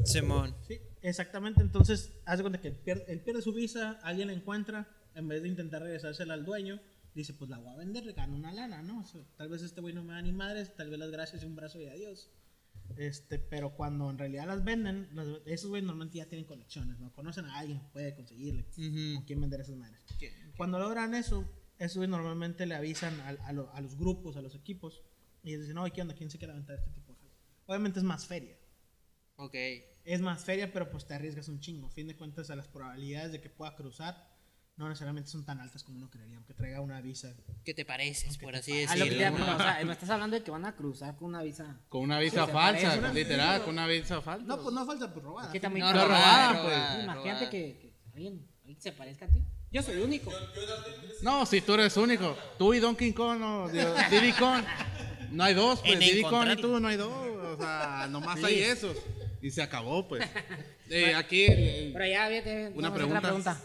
Simón. 0.04 0.54
Sí, 0.66 0.80
exactamente. 1.08 1.60
Entonces, 1.62 2.12
haz 2.24 2.38
de 2.38 2.42
cuenta 2.42 2.60
que 2.60 2.68
él 2.68 2.74
pierde, 2.76 3.04
él 3.08 3.20
pierde 3.20 3.42
su 3.42 3.52
visa, 3.52 3.92
alguien 4.02 4.28
la 4.28 4.34
encuentra, 4.34 4.88
en 5.14 5.28
vez 5.28 5.42
de 5.42 5.48
intentar 5.48 5.82
regresársela 5.82 6.34
al 6.34 6.44
dueño, 6.44 6.80
dice, 7.14 7.32
pues 7.34 7.48
la 7.50 7.58
voy 7.58 7.68
a 7.72 7.76
vender, 7.76 8.12
gano 8.14 8.34
una 8.36 8.52
lana, 8.52 8.82
¿no? 8.82 9.00
O 9.00 9.04
sea, 9.04 9.20
tal 9.36 9.48
vez 9.48 9.62
este 9.62 9.80
güey 9.80 9.94
no 9.94 10.02
me 10.02 10.12
da 10.14 10.22
ni 10.22 10.32
madres, 10.32 10.74
tal 10.74 10.90
vez 10.90 10.98
las 10.98 11.10
gracias 11.10 11.42
y 11.42 11.46
un 11.46 11.54
brazo 11.54 11.80
y 11.80 11.86
adiós. 11.86 12.28
Este, 12.96 13.38
pero 13.38 13.70
cuando 13.76 14.10
en 14.10 14.18
realidad 14.18 14.46
las 14.46 14.64
venden, 14.64 15.08
las- 15.14 15.28
esos 15.46 15.70
güeyes 15.70 15.86
normalmente 15.86 16.18
ya 16.18 16.26
tienen 16.26 16.44
conexiones, 16.46 16.98
¿no? 16.98 17.12
Conocen 17.12 17.44
a 17.46 17.58
alguien 17.58 17.78
que 17.80 17.86
puede 17.92 18.14
conseguirle 18.14 18.66
Ujú. 18.76 19.14
con 19.16 19.24
quién 19.24 19.40
vender 19.40 19.60
esas 19.60 19.76
madres. 19.76 20.00
Cuando 20.56 20.78
logran 20.78 21.14
eso, 21.14 21.48
esos 21.78 21.96
güeyes 21.98 22.10
normalmente 22.10 22.66
le 22.66 22.74
avisan 22.74 23.18
a, 23.20 23.28
a 23.28 23.52
lo- 23.52 23.72
a 23.72 23.80
los 23.80 23.96
grupos, 23.96 24.36
a 24.36 24.42
los 24.42 24.54
equipos, 24.54 25.02
y 25.42 25.50
ellos 25.50 25.62
dicen, 25.62 25.76
no, 25.76 25.84
¿qué 25.92 26.02
onda? 26.02 26.14
¿Quién 26.14 26.30
se 26.30 26.38
quiere 26.38 26.52
aventar 26.52 26.76
este 26.76 26.90
tipo 26.90 27.12
de 27.12 27.18
jale?". 27.20 27.30
Obviamente 27.66 27.98
es 28.00 28.04
más 28.04 28.26
feria 28.26 28.56
Ok. 29.36 29.54
es 30.04 30.20
más 30.20 30.44
feria, 30.44 30.72
pero 30.72 30.90
pues 30.90 31.06
te 31.06 31.14
arriesgas 31.14 31.48
un 31.48 31.60
chingo. 31.60 31.86
A 31.86 31.90
fin 31.90 32.06
de 32.06 32.16
cuentas, 32.16 32.50
a 32.50 32.56
las 32.56 32.68
probabilidades 32.68 33.32
de 33.32 33.40
que 33.40 33.48
pueda 33.50 33.74
cruzar 33.74 34.32
no 34.76 34.88
necesariamente 34.88 35.30
son 35.30 35.44
tan 35.46 35.60
altas 35.60 35.84
como 35.84 35.98
uno 35.98 36.10
creería, 36.10 36.36
aunque 36.36 36.52
traiga 36.52 36.80
una 36.80 37.00
visa. 37.00 37.32
¿Qué 37.64 37.74
te 37.74 37.84
pareces, 37.84 38.36
por 38.38 38.56
así 38.56 38.72
que 38.72 38.86
te 38.86 38.92
decirlo? 38.92 39.44
o 39.54 39.56
sea, 39.56 39.80
me 39.84 39.92
estás 39.92 40.10
hablando 40.10 40.36
de 40.36 40.42
que 40.42 40.50
van 40.50 40.64
a 40.66 40.74
cruzar 40.74 41.14
con 41.16 41.28
una 41.28 41.42
visa. 41.44 41.78
Con 41.88 42.02
una 42.02 42.18
visa 42.18 42.44
Sí, 42.46 42.52
falsa, 42.52 42.98
una- 42.98 43.12
literal, 43.12 43.62
con 43.62 43.74
una 43.74 43.86
visa 43.86 44.20
falsa. 44.20 44.44
No, 44.44 44.60
pues 44.60 44.74
no 44.74 44.84
falta, 44.84 45.12
pues 45.12 45.24
robada. 45.24 45.52
¿Qué 45.52 45.60
también 45.60 45.86
No, 45.86 45.92
No, 45.92 46.04
robada, 46.06 46.48
robada, 46.54 46.62
pues. 46.64 46.74
robada, 46.76 47.02
Imagínate 47.04 47.50
que, 47.50 47.78
que 47.78 47.94
alguien, 48.14 48.48
alguien 48.62 48.80
se 48.80 48.90
parezca 48.92 49.26
a 49.26 49.28
ti. 49.28 49.44
Yo 49.70 49.80
soy 49.82 49.96
único. 50.00 50.32
No, 51.22 51.46
si 51.46 51.60
tú 51.60 51.74
eres 51.74 51.96
único. 51.96 52.36
Tú 52.58 52.74
y 52.74 52.80
Donkey 52.80 53.12
Kong 53.12 53.42
o 53.42 53.68
digo, 53.68 53.94
Diddy 54.10 54.32
Kong. 54.32 54.64
No 55.30 55.44
hay 55.44 55.54
dos, 55.54 55.80
pues. 55.80 55.98
Diddy 56.00 56.22
Kong 56.22 56.48
y 56.52 56.56
tú 56.60 56.80
no 56.80 56.88
hay 56.88 56.96
dos. 56.96 57.12
O 57.12 57.56
sea, 57.56 58.08
nomás 58.10 58.42
hay 58.42 58.60
esos. 58.60 58.96
Y 59.44 59.50
se 59.50 59.62
acabó, 59.62 60.08
pues. 60.08 60.24
Eh, 60.90 61.14
aquí, 61.14 61.46
eh, 61.48 61.90
Pero 61.94 62.06
ya, 62.06 62.28
fíjate. 62.28 62.68
Una 62.74 62.92
pregunta. 62.92 63.32
otra 63.32 63.56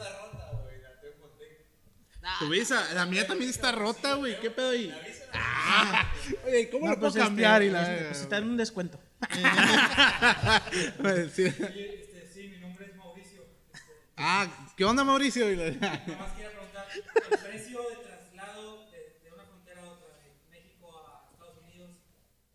tu 2.39 2.49
visa, 2.49 2.93
la 2.93 3.05
mía 3.05 3.25
también 3.27 3.49
está 3.49 3.71
rota, 3.71 4.13
güey. 4.15 4.39
¿Qué 4.39 4.49
pedo 4.51 4.69
ahí? 4.69 4.93
Ah, 5.33 6.11
oye, 6.45 6.69
¿cómo 6.69 6.85
No, 6.85 6.91
lo 6.93 6.99
pues, 6.99 7.13
puedo 7.13 7.23
este, 7.23 7.27
cambiar? 7.29 7.63
y 7.63 7.69
la... 7.69 7.93
este, 7.93 8.05
pues, 8.05 8.21
está 8.21 8.37
en 8.37 8.43
un 8.45 8.57
descuento. 8.57 8.99
Pues, 11.01 11.31
sí. 11.33 11.45
Este, 11.45 12.29
sí, 12.33 12.47
mi 12.49 12.57
nombre 12.59 12.85
es 12.87 12.95
Mauricio. 12.95 13.41
Este, 13.73 13.93
Ah, 14.17 14.47
¿qué 14.77 14.85
onda, 14.85 15.03
Mauricio? 15.03 15.49
La- 15.49 15.71
nada 15.71 16.03
más 16.19 16.31
quería 16.33 16.51
preguntar, 16.51 16.87
el 17.31 17.37
precio 17.39 17.79
de 17.89 17.95
traslado 17.97 18.89
de, 18.91 19.19
de 19.23 19.31
una 19.33 19.43
frontera 19.45 19.81
a 19.81 19.85
otra, 19.91 20.07
de 20.19 20.31
México 20.51 20.87
a 21.05 21.29
Estados 21.33 21.57
Unidos, 21.63 21.91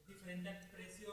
es 0.00 0.08
diferente 0.08 0.48
al 0.48 0.70
precio 0.70 1.08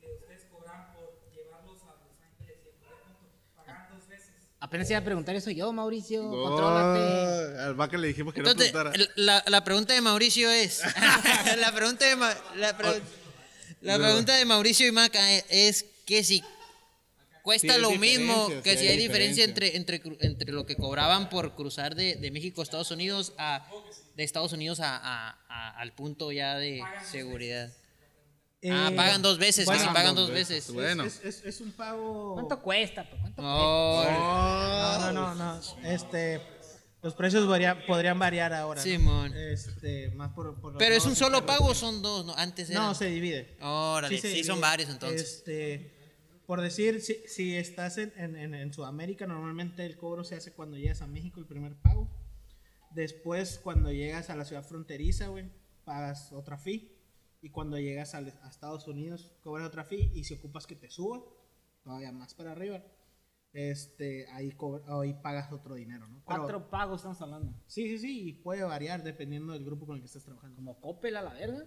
que 0.00 0.06
ustedes 0.14 0.44
cobran 0.50 0.92
por 0.94 1.20
llevarlos 1.34 1.82
a 1.82 1.94
Los 2.02 2.18
Ángeles 2.22 2.58
y 2.64 2.68
a 2.68 2.72
cualquier 2.78 3.02
punto. 3.18 3.28
Pagan 3.56 3.88
dos 3.92 4.08
veces. 4.08 4.47
Apenas 4.60 4.90
iba 4.90 4.98
a 4.98 5.04
preguntar 5.04 5.36
eso 5.36 5.50
yo, 5.50 5.72
Mauricio. 5.72 6.22
No, 6.22 6.30
contrólate. 6.42 7.60
al 7.60 7.74
vaca 7.74 7.96
le 7.96 8.08
dijimos 8.08 8.34
que 8.34 8.42
no 8.42 8.54
preguntara. 8.54 8.92
la, 9.14 9.44
la 9.46 9.62
pregunta 9.64 9.94
de 9.94 10.00
Mauricio 10.00 10.50
es. 10.50 10.82
la 11.58 11.72
pregunta 11.72 12.04
de, 12.06 12.16
Ma- 12.16 12.34
la, 12.56 12.76
pre- 12.76 13.00
la 13.82 13.98
pregunta 13.98 14.34
de 14.34 14.44
Mauricio 14.44 14.86
y 14.86 14.92
Maca 14.92 15.32
es, 15.32 15.44
es 15.48 15.84
que 16.04 16.24
si 16.24 16.42
cuesta 17.42 17.74
Sí 17.74 17.80
lo 17.80 17.92
mismo, 17.92 18.48
que 18.64 18.72
sí 18.72 18.78
si 18.78 18.86
hay 18.86 18.92
hay 18.94 18.96
diferencia 18.98 19.46
diferencia. 19.46 19.76
entre, 19.78 20.00
entre, 20.00 20.26
entre 20.26 20.52
lo 20.52 20.66
que 20.66 20.74
cobraban 20.76 21.28
por 21.28 21.54
cruzar 21.54 21.94
de, 21.94 22.16
de 22.16 22.30
México 22.32 22.60
a 22.60 22.64
Estados 22.64 22.90
Unidos 22.90 23.32
a 23.38 23.64
de 24.16 24.24
Estados 24.24 24.52
Unidos 24.52 24.80
a, 24.80 24.96
a- 24.96 25.38
a- 25.48 25.78
al 25.78 25.92
punto 25.92 26.32
ya 26.32 26.56
de 26.56 26.82
seguridad. 27.08 27.70
Ah, 28.70 28.88
Eh, 28.92 28.96
pagan 28.96 29.22
dos 29.22 29.38
veces, 29.38 29.64
bueno, 29.66 29.92
pagan 29.92 30.14
dos 30.14 30.30
veces. 30.30 30.48
veces. 30.68 30.74
Bueno. 30.74 31.04
Es, 31.04 31.24
es- 31.24 31.44
es 31.44 31.60
un 31.60 31.72
pago. 31.72 32.34
¿Cuánto 32.34 32.60
cuesta? 32.62 33.08
¿Cuánto 33.08 33.42
Oh, 33.42 34.04
No, 34.04 35.12
no, 35.12 35.34
no, 35.34 35.34
no. 35.34 35.60
Este, 35.84 36.40
los 37.02 37.14
precios 37.14 37.46
varía- 37.46 37.86
podrían 37.86 38.18
variar 38.18 38.52
ahora. 38.52 38.80
¿no? 38.80 38.84
Simón. 38.84 39.32
Este, 39.36 40.10
más 40.10 40.32
por, 40.32 40.76
Pero 40.78 40.94
es 40.94 41.06
un 41.06 41.14
solo 41.16 41.46
pago 41.46 41.66
o 41.66 41.74
son 41.74 42.02
dos, 42.02 42.26
¿no? 42.26 42.34
Antes 42.34 42.70
era. 42.70 42.80
No, 42.80 42.94
se 42.94 43.06
divide. 43.06 43.56
Órale, 43.60 44.18
se 44.20 44.32
sí, 44.34 44.44
son 44.44 44.60
varios 44.60 44.90
entonces. 44.90 45.20
Este, 45.22 45.94
por 46.46 46.60
decir, 46.60 47.00
si, 47.00 47.14
si 47.28 47.54
estás 47.56 47.98
en, 47.98 48.12
en- 48.16 48.34
en- 48.36 48.54
en 48.54 48.72
Sudamérica, 48.72 49.26
normalmente 49.26 49.84
el 49.86 49.96
cobro 49.96 50.24
se 50.24 50.34
hace 50.34 50.52
cuando 50.52 50.76
llegas 50.76 51.00
a 51.02 51.06
México, 51.06 51.38
el 51.38 51.46
primer 51.46 51.74
pago. 51.76 52.08
Después, 52.90 53.60
cuando 53.62 53.92
llegas 53.92 54.30
a 54.30 54.34
la 54.36 54.44
ciudad 54.44 54.64
fronteriza, 54.64 55.28
güey, 55.28 55.44
pagas 55.84 56.32
otra 56.32 56.56
fee. 56.58 56.97
Y 57.48 57.50
cuando 57.50 57.78
llegas 57.78 58.14
al- 58.14 58.38
a, 58.42 58.48
Estados 58.50 58.86
Unidos, 58.88 59.32
cobras 59.42 59.66
otra 59.66 59.82
fee. 59.82 60.10
Y 60.14 60.24
si 60.24 60.34
ocupas 60.34 60.66
que 60.66 60.76
te 60.76 60.90
suba, 60.90 61.22
todavía 61.82 62.12
más 62.12 62.34
para 62.34 62.52
arriba, 62.52 62.84
este, 63.54 64.26
ahí, 64.32 64.50
cobr- 64.52 64.82
ahí 65.02 65.14
pagas 65.22 65.50
otro 65.50 65.74
dinero, 65.74 66.06
¿no? 66.06 66.16
Pero- 66.26 66.40
Cuatro 66.40 66.68
pagos 66.70 66.96
estamos 67.00 67.20
hablando. 67.22 67.54
Sí, 67.66 67.88
sí, 67.88 67.98
sí, 67.98 68.28
y 68.28 68.32
puede 68.34 68.62
variar 68.64 69.02
dependiendo 69.02 69.54
del 69.54 69.64
grupo 69.64 69.86
con 69.86 69.96
el 69.96 70.02
que 70.02 70.06
estés 70.06 70.24
trabajando. 70.24 70.56
Como 70.56 70.78
Coppel 70.78 71.16
a 71.16 71.22
la 71.22 71.32
verga. 71.32 71.66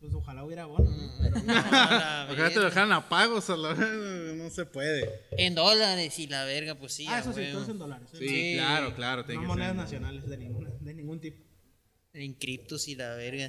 Pues 0.00 0.14
ojalá 0.14 0.42
hubiera 0.44 0.64
bono, 0.66 0.90
¿no? 0.90 1.12
Pero 1.20 1.36
La 1.46 2.26
Ojalá 2.30 2.48
te 2.48 2.54
verga. 2.54 2.64
dejaran 2.64 2.92
a 2.92 3.06
pagos, 3.08 3.50
a 3.50 3.56
la- 3.58 3.74
no 3.74 4.48
se 4.50 4.64
puede. 4.64 5.20
En 5.32 5.54
dólares 5.54 6.18
y 6.18 6.26
la 6.28 6.44
verga, 6.46 6.76
pues 6.76 6.94
sí. 6.94 7.06
ah, 7.08 7.16
a 7.16 7.18
eso 7.20 7.32
sí, 7.34 7.42
es 7.42 7.68
en 7.68 7.78
dólares. 7.78 8.08
¿eh? 8.14 8.16
Sí, 8.16 8.28
Sí. 8.28 8.54
claro, 8.56 8.94
claro. 8.94 9.24
No 9.28 9.42
monedas 9.42 9.68
ser. 9.72 9.76
nacionales 9.76 10.26
de, 10.28 10.38
ninguna, 10.38 10.70
de 10.80 10.94
ningún 10.94 11.20
tipo. 11.20 11.44
En 12.14 12.32
criptos 12.34 12.88
y 12.88 12.94
la 12.94 13.14
verga. 13.16 13.46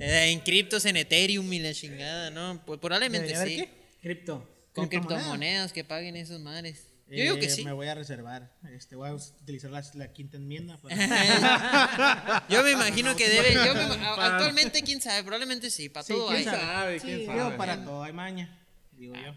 Eh, 0.00 0.30
en 0.32 0.40
criptos, 0.40 0.84
en 0.86 0.96
Ethereum 0.96 1.52
y 1.52 1.58
la 1.60 1.72
chingada, 1.74 2.30
¿no? 2.30 2.62
Pues 2.64 2.80
probablemente 2.80 3.28
¿Debería 3.32 3.46
sí. 3.56 3.60
haber 3.62 3.74
Cripto. 4.00 4.50
Con 4.74 4.88
¿Criptomonedas? 4.88 5.72
que 5.72 5.84
paguen 5.84 6.16
esos 6.16 6.40
mares. 6.40 6.88
Yo 7.08 7.22
digo 7.22 7.34
que 7.36 7.44
Eh, 7.46 7.50
sí. 7.50 7.64
Me 7.64 7.72
voy 7.72 7.86
a 7.86 7.94
reservar. 7.94 8.50
Este, 8.74 8.96
voy 8.96 9.10
a 9.10 9.14
utilizar 9.14 9.70
la, 9.70 9.84
la 9.94 10.12
quinta 10.12 10.36
enmienda. 10.38 10.80
para- 10.80 10.96
Yo 12.48 12.62
me 12.62 12.72
imagino 12.72 13.14
que 13.14 13.28
debe. 13.28 13.52
Yo 13.52 13.74
me 13.74 13.82
ima- 13.84 14.14
actualmente, 14.32 14.82
quién 14.82 15.00
sabe, 15.00 15.22
probablemente 15.22 15.70
sí. 15.70 15.88
Para 15.90 16.04
Sí, 16.04 16.12
todo 16.14 16.28
quién 16.28 16.38
hay. 16.38 16.44
¿Quién 16.44 16.56
sabe? 16.60 17.00
¿Quién 17.00 17.18
Sí, 17.20 17.26
sabe? 17.26 17.38
digo, 17.44 17.56
para 17.56 17.84
todo 17.84 18.02
hay 18.02 18.12
maña, 18.12 18.58
digo 18.92 19.14
yo. 19.14 19.34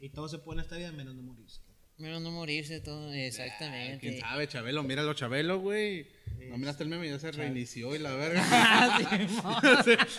Y 0.00 0.10
todo 0.10 0.28
se 0.28 0.38
puede 0.38 0.60
en 0.60 0.64
esta 0.64 0.76
vida 0.76 0.92
menos 0.92 1.16
de 1.16 1.22
morirse. 1.22 1.60
Menos 1.98 2.22
no 2.22 2.30
morirse 2.30 2.80
todo, 2.80 3.08
¿Quién 3.10 3.20
exactamente. 3.24 4.20
sabe, 4.20 4.48
Chabelo? 4.48 4.82
Míralo, 4.82 5.14
Chabelo, 5.14 5.58
güey. 5.60 6.06
No 6.50 6.58
miraste 6.58 6.82
el 6.84 6.88
meme, 6.88 7.08
ya 7.08 7.18
se 7.18 7.32
reinició 7.32 7.94
y 7.94 7.98
la 7.98 8.12
verga. 8.14 8.42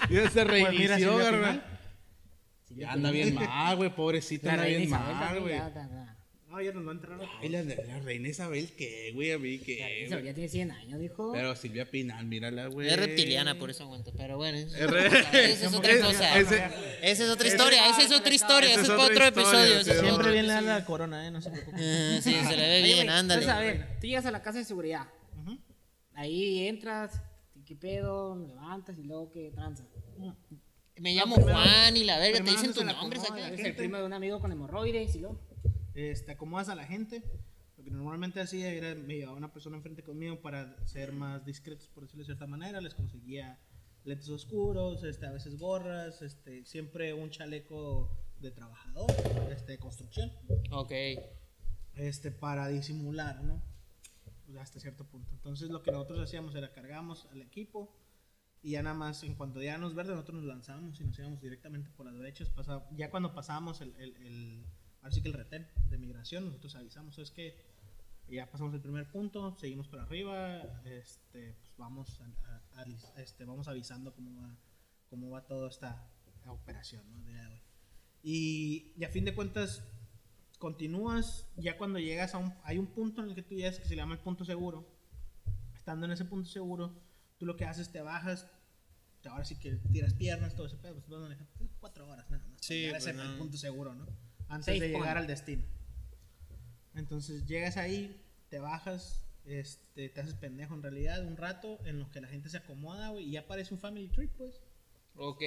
ya 0.09 0.29
se 0.29 0.43
reinició, 0.43 0.95
Silvia 0.97 1.29
güey. 1.31 1.41
Pinal. 1.41 1.63
Ya 2.75 2.91
anda 2.91 3.11
bien 3.11 3.35
mal, 3.35 3.75
güey, 3.77 3.95
pobrecito, 3.95 4.47
La 4.47 4.53
anda 4.53 4.65
bien 4.65 4.89
mal, 4.89 5.39
güey. 5.39 5.53
ya, 5.55 5.69
ya, 5.73 5.87
ya. 5.89 6.11
No, 6.49 6.61
ya 6.61 6.71
nos 6.71 6.85
va 6.87 6.91
a 6.91 6.93
entrar. 6.93 7.19
Ay, 7.41 7.49
la, 7.49 7.63
la 7.63 7.99
reina 7.99 8.29
Isabel, 8.29 8.69
¿qué, 8.77 9.11
güey? 9.13 9.31
A 9.33 9.37
mí, 9.39 9.57
La 9.57 9.63
¿qué, 9.65 9.75
reina 9.75 9.89
Isabel 10.05 10.09
güey? 10.21 10.25
ya 10.25 10.33
tiene 10.33 10.49
100 10.49 10.71
años, 10.71 10.99
dijo. 11.01 11.31
Pero 11.33 11.55
Silvia 11.55 11.89
Pinal, 11.89 12.25
mírala, 12.25 12.67
güey. 12.67 12.87
Es 12.89 12.97
reptiliana, 12.97 13.57
por 13.59 13.69
eso 13.69 13.83
aguanto. 13.83 14.13
Pero 14.15 14.37
bueno, 14.37 14.57
eso, 14.57 14.75
esa 15.33 15.67
es 15.67 15.73
otra 15.73 15.99
cosa. 15.99 16.39
Esa 16.39 17.23
es 17.25 17.29
otra 17.29 17.47
historia, 17.47 17.89
esa 17.89 18.01
es 18.03 18.11
otra 18.11 18.33
historia, 18.33 18.69
ese 18.71 18.81
es 18.81 18.87
para 18.87 19.03
otro 19.03 19.25
episodio. 19.25 19.83
Siempre 19.83 20.31
bien 20.31 20.47
le 20.47 20.53
da 20.53 20.61
la 20.61 20.85
corona, 20.85 21.27
¿eh? 21.27 21.31
No 21.31 21.41
se 21.41 21.49
preocupe. 21.49 21.77
Ah, 21.77 22.19
Sí, 22.21 22.33
se 22.33 22.55
le 22.57 22.67
ve 22.69 22.81
bien, 22.83 23.09
ándale. 23.09 23.41
Entonces, 23.43 23.49
a 23.49 23.59
ver, 23.59 23.99
tú 23.99 24.07
llegas 24.07 24.25
a 24.25 24.31
la 24.31 24.41
casa 24.41 24.57
de 24.59 24.65
seguridad. 24.65 25.07
Ahí 26.15 26.67
entras, 26.67 27.21
¿qué 27.65 27.75
pedo? 27.75 28.35
Levantas 28.47 28.97
y 28.97 29.03
luego 29.03 29.31
qué 29.31 29.51
tranza. 29.51 29.85
Me 30.97 31.13
llamo 31.13 31.35
primero- 31.35 31.57
Juan 31.57 31.97
y 31.97 32.03
la 32.05 32.17
verga, 32.19 32.43
te 32.43 32.49
dicen 32.51 32.73
tus 32.73 32.85
nombres 32.85 33.23
acá. 33.29 33.47
Eres 33.47 33.59
el 33.65 33.75
primo 33.75 33.97
de 33.97 34.05
un 34.05 34.13
amigo 34.13 34.39
con 34.39 34.51
hemorroides 34.51 35.15
y 35.15 35.19
luego. 35.19 35.39
Este, 35.93 36.31
acomodas 36.31 36.69
a 36.69 36.75
la 36.75 36.85
gente. 36.85 37.21
Lo 37.77 37.83
que 37.83 37.91
normalmente 37.91 38.39
hacía 38.39 38.71
era 38.71 38.95
me 38.95 39.15
llevaba 39.15 39.37
una 39.37 39.51
persona 39.51 39.75
enfrente 39.77 40.03
conmigo 40.03 40.41
para 40.41 40.75
ser 40.87 41.11
más 41.11 41.45
discretos, 41.45 41.87
por 41.89 42.03
decirlo 42.03 42.21
de 42.21 42.25
cierta 42.27 42.47
manera. 42.47 42.79
Les 42.81 42.93
conseguía 42.95 43.59
lentes 44.05 44.29
oscuros, 44.29 45.03
este, 45.03 45.25
a 45.25 45.31
veces 45.31 45.57
gorras, 45.59 46.21
este, 46.21 46.63
siempre 46.65 47.13
un 47.13 47.29
chaleco 47.29 48.09
de 48.39 48.51
trabajador, 48.51 49.07
este, 49.51 49.73
de 49.73 49.77
construcción, 49.79 50.31
Ok. 50.71 50.91
este, 51.95 52.31
para 52.31 52.67
disimular, 52.67 53.43
¿no? 53.43 53.61
Hasta 54.59 54.79
cierto 54.79 55.05
punto. 55.05 55.31
Entonces 55.33 55.69
lo 55.69 55.81
que 55.83 55.91
nosotros 55.91 56.19
hacíamos 56.19 56.55
era 56.55 56.71
cargamos 56.71 57.27
al 57.31 57.41
equipo 57.41 57.93
y 58.61 58.71
ya 58.71 58.83
nada 58.83 58.95
más 58.95 59.23
en 59.23 59.35
cuanto 59.35 59.61
ya 59.61 59.77
nos 59.77 59.93
verde 59.95 60.11
nosotros 60.13 60.37
nos 60.37 60.45
lanzábamos 60.45 60.99
y 60.99 61.03
nos 61.03 61.17
íbamos 61.19 61.41
directamente 61.41 61.89
por 61.91 62.05
las 62.05 62.17
brechas. 62.17 62.49
Pasa- 62.49 62.85
ya 62.91 63.09
cuando 63.11 63.33
pasábamos 63.33 63.81
el, 63.81 63.95
el, 63.97 64.15
el- 64.17 64.65
ahora 65.01 65.11
sí 65.11 65.21
que 65.21 65.27
el 65.27 65.33
retén 65.35 65.67
de 65.89 65.97
migración, 65.97 66.45
nosotros 66.45 66.75
avisamos, 66.75 67.17
es 67.19 67.31
que 67.31 67.55
ya 68.27 68.49
pasamos 68.49 68.73
el 68.73 68.81
primer 68.81 69.11
punto, 69.11 69.55
seguimos 69.57 69.87
para 69.87 70.03
arriba, 70.03 70.81
este, 70.85 71.53
pues 71.53 71.73
vamos, 71.77 72.21
a- 72.21 72.79
a- 72.79 72.81
a- 72.81 73.21
este, 73.21 73.45
vamos 73.45 73.67
avisando 73.67 74.13
cómo 74.15 74.41
va, 74.41 74.57
cómo 75.09 75.29
va 75.29 75.45
toda 75.45 75.69
esta 75.69 76.09
operación 76.47 77.03
¿no? 77.11 77.23
de 77.23 77.39
hoy. 77.47 77.61
Y, 78.23 78.93
y 78.97 79.03
a 79.03 79.09
fin 79.09 79.25
de 79.25 79.35
cuentas, 79.35 79.83
continúas, 80.57 81.47
ya 81.57 81.77
cuando 81.77 81.99
llegas 81.99 82.33
a 82.33 82.37
un, 82.37 82.53
hay 82.63 82.77
un 82.77 82.87
punto 82.87 83.21
en 83.23 83.29
el 83.29 83.35
que 83.35 83.43
tú 83.43 83.55
llegas 83.55 83.79
que 83.79 83.87
se 83.87 83.95
llama 83.95 84.13
el 84.15 84.19
punto 84.21 84.45
seguro. 84.45 84.87
Estando 85.75 86.05
en 86.05 86.11
ese 86.13 86.25
punto 86.25 86.49
seguro, 86.49 86.93
tú 87.37 87.45
lo 87.45 87.55
que 87.55 87.65
haces, 87.65 87.91
te 87.91 88.01
bajas, 88.01 88.47
te- 89.21 89.29
ahora 89.29 89.45
sí 89.45 89.55
que 89.59 89.71
tiras 89.91 90.13
piernas, 90.13 90.55
todo 90.55 90.67
ese 90.67 90.77
pedo, 90.77 90.95
pues 90.95 91.07
vas 91.09 91.21
manejando 91.21 91.51
cuatro 91.79 92.07
horas 92.09 92.29
nada 92.29 92.43
más. 92.47 92.51
para 92.55 92.63
Sí, 92.63 92.73
llegar 92.75 92.95
a 92.95 92.99
pues, 92.99 93.07
ese 93.15 93.23
no. 93.23 93.37
punto 93.37 93.57
seguro, 93.57 93.93
¿no? 93.93 94.05
Antes 94.47 94.79
de 94.79 94.87
llegar 94.87 95.01
point. 95.01 95.17
al 95.17 95.27
destino. 95.27 95.63
Entonces 96.95 97.45
llegas 97.45 97.77
ahí, 97.77 98.21
te 98.49 98.59
bajas, 98.59 99.25
este, 99.45 100.09
te 100.09 100.21
haces 100.21 100.33
pendejo 100.35 100.73
en 100.75 100.81
realidad 100.83 101.25
un 101.25 101.35
rato 101.37 101.79
en 101.85 101.99
lo 101.99 102.09
que 102.11 102.21
la 102.21 102.27
gente 102.27 102.49
se 102.49 102.57
acomoda, 102.57 103.09
güey, 103.09 103.25
y 103.25 103.31
ya 103.31 103.45
parece 103.47 103.73
un 103.73 103.79
family 103.79 104.07
trip, 104.07 104.31
pues. 104.37 104.61
Ok. 105.15 105.41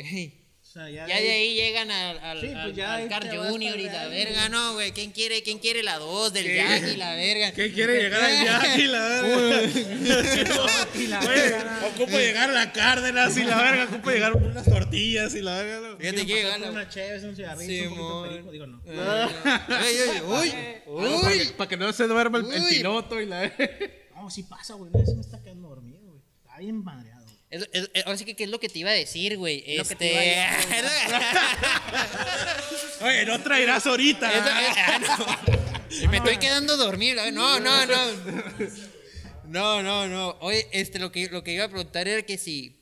O 0.69 0.71
sea, 0.71 0.91
ya, 0.91 1.07
Ya 1.09 1.17
de 1.19 1.31
ahí 1.31 1.55
llegan 1.55 1.91
al, 1.91 2.19
al, 2.19 2.41
Sí, 2.43 2.49
pues 2.49 2.79
al- 2.87 3.11
al 3.11 3.39
vas 3.39 3.51
Junior 3.51 3.79
y 3.81 3.85
la 3.85 3.93
para 3.93 4.09
verga, 4.09 4.49
no, 4.51 4.75
güey. 4.75 4.93
¿Quién 4.93 5.13
quiere, 5.13 5.43
¿Quién 5.43 5.59
quiere 5.61 5.83
la 5.83 5.99
2 5.99 6.31
del 6.35 6.55
Jack 6.55 6.89
y 6.93 6.97
la 6.97 7.15
verga? 7.17 7.53
¿Qué 7.53 7.73
quiere 7.73 8.03
llegar 8.03 8.21
al 8.23 8.45
Jack 8.45 8.79
y 8.79 8.87
la 8.87 9.09
verga? 9.09 9.59
Güey, 11.25 11.91
ocupo 11.91 12.19
llegar 12.19 12.51
a 12.51 12.53
la 12.53 12.73
Cárdenas 12.73 13.35
y 13.39 13.45
la 13.45 13.63
verga, 13.63 13.85
ocupo 13.85 14.11
llegar 14.11 14.35
unas 14.37 14.65
tortillas 14.67 15.35
y 15.35 15.41
la 15.41 15.63
verga. 15.63 15.97
Fíjate 15.99 16.17
que 16.19 16.25
Quieren 16.27 16.27
llega 16.27 16.49
pasar 16.51 16.59
por 16.61 16.67
la... 16.75 16.81
una 16.83 16.89
chévere, 16.91 17.29
un 17.29 17.37
cigarrillo, 17.37 17.83
un 17.91 17.97
poquito 17.97 18.23
de 18.23 18.29
perico, 18.29 18.51
digo 18.53 18.67
no. 18.67 18.83
Ay, 19.69 19.97
ay, 19.97 20.21
uy, 20.21 20.51
Para 20.85 21.31
uy. 21.33 21.39
que, 21.39 21.53
pa' 21.57 21.69
que 21.69 21.77
no 21.79 21.93
se 21.95 22.07
duerma 22.07 22.39
el, 22.39 22.53
el 22.53 22.63
Uy. 22.63 22.71
piloto 22.77 23.21
y 23.21 23.27
la 23.27 23.41
verga. 23.41 23.91
No, 24.17 24.29
sí 24.31 24.43
pasa, 24.43 24.75
güey, 24.75 24.91
no, 24.93 25.05
sí 25.07 25.15
me 25.15 25.21
está 25.23 25.43
quedando 25.43 25.69
dormido, 25.69 26.01
güey. 26.05 26.21
Está 26.45 26.59
bien 26.59 26.85
madreado. 26.85 27.18
Es- 27.51 27.69
es- 27.73 27.91
es- 27.95 28.07
ahora 28.07 28.19
sí 28.19 28.25
que 28.27 28.37
qué 28.37 28.45
es 28.45 28.51
lo 28.51 28.61
que 28.61 28.69
te 28.69 28.79
iba 28.81 28.91
a 28.91 28.95
decir, 28.95 29.39
güey. 29.39 29.77
Lo 29.77 29.85
que 29.85 29.95
te 29.97 30.41
Este. 30.41 30.75
Oye, 33.05 33.25
no 33.27 33.41
traerás 33.43 33.87
ahorita. 33.87 34.31
Eso- 34.33 34.49
ah, 34.77 35.39
no. 36.03 36.09
Me 36.11 36.19
estoy 36.19 36.37
quedando 36.39 36.77
dormido. 36.77 37.23
No, 37.33 37.59
no, 37.61 37.87
no. 37.87 37.97
No, 39.47 39.83
no, 39.83 40.07
no. 40.07 40.37
Oye, 40.41 40.69
este, 40.73 40.99
lo 40.99 41.11
que, 41.11 41.29
lo 41.31 41.43
que 41.43 41.53
iba 41.53 41.65
a 41.65 41.69
preguntar 41.69 42.07
era 42.09 42.23
que 42.23 42.37
si. 42.39 42.75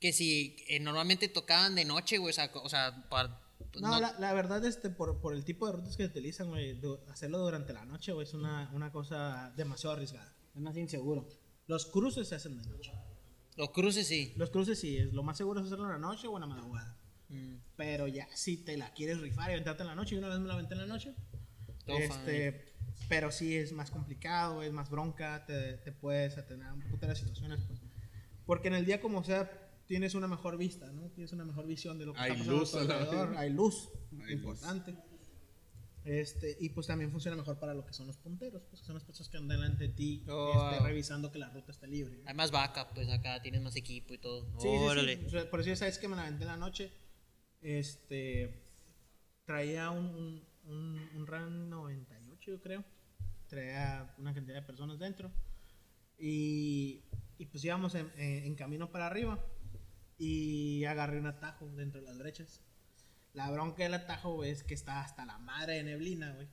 Que 0.00 0.12
si 0.12 0.56
eh, 0.68 0.80
normalmente 0.80 1.28
tocaban 1.28 1.74
de 1.74 1.84
noche, 1.84 2.18
güey. 2.18 2.30
O 2.30 2.34
sea, 2.34 2.50
o 2.54 2.68
sea 2.68 3.06
para- 3.08 3.40
No, 3.80 3.88
no- 3.92 4.00
la, 4.00 4.12
la 4.18 4.32
verdad, 4.34 4.62
este, 4.66 4.90
por, 4.90 5.20
por 5.20 5.32
el 5.34 5.44
tipo 5.44 5.66
de 5.66 5.72
rutas 5.72 5.96
que 5.96 6.04
utilizan, 6.04 6.48
güey, 6.48 6.78
hacerlo 7.10 7.38
durante 7.38 7.72
la 7.72 7.84
noche, 7.86 8.12
güey, 8.12 8.26
es 8.26 8.34
una, 8.34 8.68
una 8.74 8.90
cosa 8.92 9.52
demasiado 9.56 9.94
arriesgada. 9.94 10.34
Es 10.54 10.60
más 10.60 10.76
inseguro. 10.76 11.26
Los 11.68 11.86
cruces 11.86 12.28
se 12.28 12.34
hacen 12.34 12.60
de 12.60 12.68
noche. 12.68 12.92
Los 13.56 13.70
cruces 13.70 14.06
sí. 14.06 14.32
Los 14.36 14.50
cruces 14.50 14.78
sí, 14.78 14.96
es, 14.96 15.12
lo 15.12 15.22
más 15.22 15.36
seguro 15.36 15.60
es 15.60 15.66
hacerlo 15.66 15.84
en 15.86 15.92
la 15.92 15.98
noche 15.98 16.26
o 16.26 16.36
en 16.36 16.40
la 16.40 16.46
madrugada. 16.46 16.96
Mm, 17.28 17.56
Pero 17.76 18.08
ya, 18.08 18.28
si 18.34 18.58
te 18.58 18.76
la 18.76 18.92
quieres 18.92 19.20
rifar 19.20 19.50
y 19.50 19.52
aventarte 19.52 19.82
en 19.82 19.88
la 19.88 19.94
noche, 19.94 20.14
y 20.14 20.18
una 20.18 20.28
vez 20.28 20.38
me 20.38 20.48
la 20.48 20.54
aventé 20.54 20.74
en 20.74 20.80
la 20.80 20.86
noche, 20.86 21.14
Todo 21.84 21.98
este, 21.98 22.74
pero 23.08 23.30
sí 23.30 23.56
es 23.56 23.72
más 23.72 23.90
complicado, 23.90 24.62
es 24.62 24.72
más 24.72 24.90
bronca, 24.90 25.44
te, 25.46 25.74
te 25.78 25.92
puedes 25.92 26.38
atener 26.38 26.68
a 26.68 26.74
un 26.74 26.80
putero 26.82 27.12
de 27.12 27.18
situaciones, 27.18 27.60
pues. 27.66 27.80
Porque 28.46 28.68
en 28.68 28.74
el 28.74 28.84
día, 28.84 29.00
como 29.00 29.24
sea, 29.24 29.50
tienes 29.86 30.14
una 30.14 30.28
mejor 30.28 30.56
vista, 30.56 30.90
¿no? 30.92 31.10
Tienes 31.10 31.32
una 31.32 31.44
mejor 31.44 31.66
visión 31.66 31.98
de 31.98 32.06
lo 32.06 32.12
que 32.14 32.20
Hay 32.20 32.32
está 32.32 32.44
pasando 32.44 32.58
luz 32.58 32.74
a 32.74 32.86
tu 32.86 32.92
alrededor. 32.92 33.36
Hay 33.36 33.50
luz, 33.50 33.88
Hay 34.26 34.34
importante. 34.34 34.96
Este, 36.04 36.56
y 36.58 36.70
pues 36.70 36.88
también 36.88 37.12
funciona 37.12 37.36
mejor 37.36 37.58
para 37.60 37.74
lo 37.74 37.86
que 37.86 37.92
son 37.92 38.08
los 38.08 38.16
punteros, 38.16 38.62
pues 38.68 38.80
que 38.80 38.86
son 38.86 38.94
las 38.96 39.04
personas 39.04 39.28
que 39.28 39.36
andan 39.36 39.60
delante 39.60 39.86
de 39.86 39.94
ti, 39.94 40.24
Oh. 40.28 40.70
este, 40.72 40.82
revisando 40.84 41.30
que 41.30 41.38
la 41.38 41.48
ruta 41.50 41.70
esté 41.70 41.86
libre. 41.86 42.20
Hay 42.26 42.34
más 42.34 42.50
backup, 42.50 42.92
pues 42.94 43.08
acá 43.08 43.40
tienes 43.40 43.62
más 43.62 43.76
equipo 43.76 44.12
y 44.14 44.18
todo. 44.18 44.44
Sí, 44.60 44.68
sí, 44.68 44.68
Órale. 44.68 45.16
sí. 45.18 45.24
O 45.26 45.30
sea, 45.30 45.48
por 45.48 45.60
eso 45.60 45.68
ya 45.68 45.76
sabes 45.76 45.98
que 45.98 46.08
me 46.08 46.16
la 46.16 46.22
aventé 46.22 46.42
en 46.42 46.48
la 46.48 46.56
noche. 46.56 46.90
Este. 47.60 48.62
Traía 49.44 49.90
un, 49.90 50.06
un, 50.06 50.44
un, 50.64 51.08
un 51.14 51.26
RAM 51.26 51.68
98, 51.68 52.50
yo 52.50 52.60
creo. 52.60 52.84
Traía 53.48 54.12
una 54.18 54.34
cantidad 54.34 54.56
de 54.56 54.62
personas 54.66 54.98
dentro. 54.98 55.30
Y, 56.18 57.02
y 57.38 57.46
pues 57.46 57.64
íbamos 57.64 57.94
en, 57.94 58.10
en- 58.16 58.44
en 58.44 58.54
camino 58.54 58.90
para 58.90 59.06
arriba. 59.06 59.38
Y 60.18 60.84
agarré 60.84 61.18
un 61.18 61.26
atajo 61.26 61.68
dentro 61.76 62.00
de 62.00 62.06
las 62.08 62.18
brechas. 62.18 62.60
La 63.34 63.50
bronca 63.50 63.82
del 63.82 63.94
atajo 63.94 64.34
güey, 64.34 64.50
es 64.50 64.62
que 64.62 64.74
está 64.74 65.00
hasta 65.00 65.24
la 65.24 65.38
madre 65.38 65.74
de 65.74 65.84
neblina, 65.84 66.32
güey. 66.32 66.48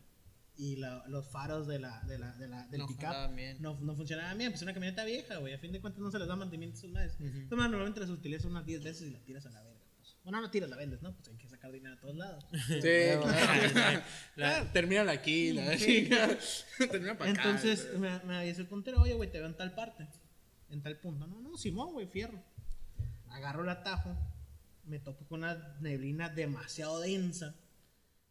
Y 0.55 0.75
la- 0.75 1.03
los 1.07 1.29
faros 1.29 1.67
de 1.67 1.79
la, 1.79 2.01
de 2.01 2.19
la, 2.19 2.33
de 2.33 2.47
la, 2.47 2.67
del 2.67 2.81
No 2.81 2.87
pickup 2.87 3.31
no, 3.59 3.79
no 3.79 3.95
funcionaban 3.95 4.37
bien. 4.37 4.51
Pues 4.51 4.59
es 4.59 4.63
una 4.63 4.73
camioneta 4.73 5.05
vieja, 5.05 5.37
güey. 5.37 5.53
A 5.53 5.57
fin 5.59 5.71
de 5.71 5.79
cuentas 5.81 6.01
no 6.01 6.11
se 6.11 6.19
les 6.19 6.27
da 6.27 6.35
mantenimiento 6.35 6.77
a 6.77 6.81
sus 6.81 6.91
madres. 6.91 7.15
Entonces, 7.19 7.49
normalmente 7.69 7.99
las 8.01 8.09
utilizas 8.09 8.45
unas 8.45 8.65
10 8.65 8.83
veces 8.83 9.07
y 9.07 9.11
la 9.11 9.19
tiras 9.23 9.45
a 9.45 9.51
la 9.51 9.61
verga. 9.63 9.79
Pues. 9.97 10.17
Bueno, 10.23 10.41
no 10.41 10.51
tiras, 10.51 10.69
la 10.69 10.75
vendes, 10.75 11.01
¿no? 11.01 11.13
Pues 11.15 11.29
hay 11.29 11.37
que 11.37 11.47
sacar 11.47 11.71
dinero 11.71 11.95
a 11.95 11.99
todos 11.99 12.15
lados. 12.15 12.45
Sí, 12.67 12.81
claro. 14.35 14.67
Termina 14.73 15.09
aquí, 15.11 15.53
la 15.53 15.65
verga. 15.65 16.37
Termina 16.91 17.17
para 17.17 17.31
acá. 17.31 17.43
Entonces 17.43 17.97
me, 17.97 18.19
me 18.25 18.37
avisó 18.37 18.61
el 18.61 18.67
puntero, 18.67 19.01
oye, 19.01 19.13
güey, 19.13 19.31
te 19.31 19.37
veo 19.39 19.47
en 19.47 19.55
tal 19.55 19.73
parte, 19.73 20.07
en 20.69 20.81
tal 20.81 20.97
punto. 20.97 21.25
No, 21.27 21.39
no, 21.41 21.55
Simón, 21.57 21.93
güey, 21.93 22.07
fierro. 22.07 22.41
Agarro 23.29 23.63
el 23.63 23.69
atajo, 23.69 24.13
me 24.89 24.99
topo 24.99 25.25
con 25.27 25.39
una 25.39 25.77
neblina 25.81 26.29
demasiado 26.29 26.99
densa. 26.99 27.55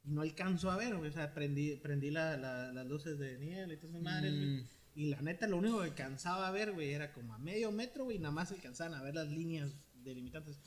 y 0.04 0.10
no 0.10 0.22
alcanzo 0.22 0.70
a 0.70 0.76
ver. 0.76 0.94
O 0.94 1.12
sea, 1.12 1.34
prendí, 1.34 1.76
prendí 1.76 2.10
la- 2.10 2.36
la- 2.36 2.72
las 2.72 2.86
luces 2.86 3.18
de 3.18 3.38
nieve 3.38 3.74
y 3.74 3.76
todas 3.76 3.90
esas 3.90 4.02
madres. 4.02 4.32
Mm. 4.32 4.60
Y 4.94 5.06
la 5.10 5.20
neta, 5.22 5.46
lo 5.46 5.56
único 5.58 5.78
que 5.78 5.84
alcanzaba 5.84 6.48
a 6.48 6.50
ver, 6.50 6.72
güey, 6.72 6.92
era 6.92 7.12
como 7.12 7.34
a 7.34 7.38
medio 7.38 7.70
metro, 7.72 8.04
güey, 8.04 8.16
y 8.16 8.20
nada 8.20 8.32
más 8.32 8.50
alcanzaban 8.50 8.94
a 8.94 9.02
ver 9.02 9.14
las 9.14 9.28
líneas 9.28 9.70
delimitantes. 10.02 10.58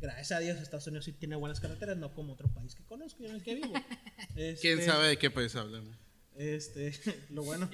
Gracias 0.00 0.32
a 0.32 0.40
Dios, 0.40 0.58
Estados 0.60 0.86
Unidos 0.86 1.04
sí 1.04 1.12
tiene 1.12 1.36
buenas 1.36 1.60
carreteras, 1.60 1.96
no 1.96 2.12
como 2.14 2.32
otro 2.34 2.48
país 2.52 2.74
que 2.74 2.84
conozco 2.84 3.22
y 3.22 3.26
en 3.26 3.34
el 3.36 3.42
que 3.42 3.54
vivo. 3.54 3.72
¿Quién 4.34 4.78
Este, 4.78 4.84
sabe 4.86 5.08
de 5.08 5.16
qué 5.18 5.30
país 5.30 5.54
hablamos? 5.56 5.96
Este, 6.36 6.92
lo 7.30 7.42
bueno. 7.42 7.68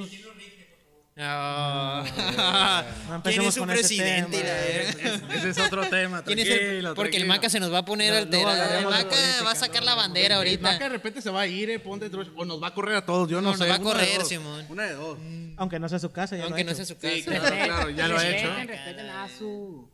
Ah. 1.17 2.85
No 3.09 3.23
¿Quién 3.23 3.43
es 3.43 3.55
su 3.55 3.65
presidente? 3.65 4.37
tema, 4.39 4.49
la 4.49 4.67
eh. 4.67 4.95
verga? 5.21 5.35
Ese 5.35 5.51
es 5.51 5.59
otro 5.61 5.89
tema. 5.89 6.23
¿Quién 6.27 6.39
es 6.41 6.49
el- 6.49 6.59
tranquilo, 6.59 6.95
Porque 6.95 7.17
el. 7.19 7.27
Maca 7.27 7.49
se 7.49 7.61
nos 7.61 7.73
va 7.73 7.79
a 7.79 7.85
poner 7.85 8.13
No, 8.13 8.19
alterado. 8.19 8.57
luego 8.57 8.79
El 8.79 8.85
Maca 8.87 9.09
política, 9.11 9.43
va 9.45 9.51
a 9.53 9.55
sacar 9.55 9.83
no, 9.83 9.87
la 9.87 9.91
no, 9.93 9.97
bandera 9.99 10.35
El 10.35 10.39
ahorita. 10.39 10.73
Maca 10.73 10.85
de 10.85 10.91
repente 10.91 11.23
se 11.23 11.31
va 11.31 11.43
a 11.43 11.47
ir, 11.47 11.71
eh, 11.71 11.79
ponte 11.79 12.11
o 12.37 12.45
nos 12.45 12.61
va 12.63 12.69
a 12.69 12.75
correr 12.75 12.97
a 12.97 13.05
todos, 13.07 13.29
yo 13.29 13.41
no, 13.41 13.53
No, 13.53 13.57
sé. 13.57 13.61
nos 13.61 13.69
va 13.71 13.75
a 13.77 13.79
una 13.79 13.89
de 13.91 13.95
correr, 14.07 14.19
dos. 14.19 14.29
Simón. 14.29 14.67
Una 14.69 14.83
de 14.85 14.95
dos. 14.95 15.19
Aunque 15.57 15.79
no 15.79 15.89
sea 15.89 15.99
su 16.01 16.11
casa, 16.11 16.37
ya 16.37 16.45
Aunque 16.45 16.65
no 16.65 16.75
sea 16.75 16.85
su 16.85 16.97
casa. 16.97 17.15
Sí, 17.15 17.23
claro, 17.23 17.57
claro, 17.65 17.91
ya 17.91 18.09
lo 18.09 18.19
ha 18.19 18.29
hecho. 18.29 18.49
Respeten, 18.67 19.09
a 19.11 19.29
su. 19.29 19.89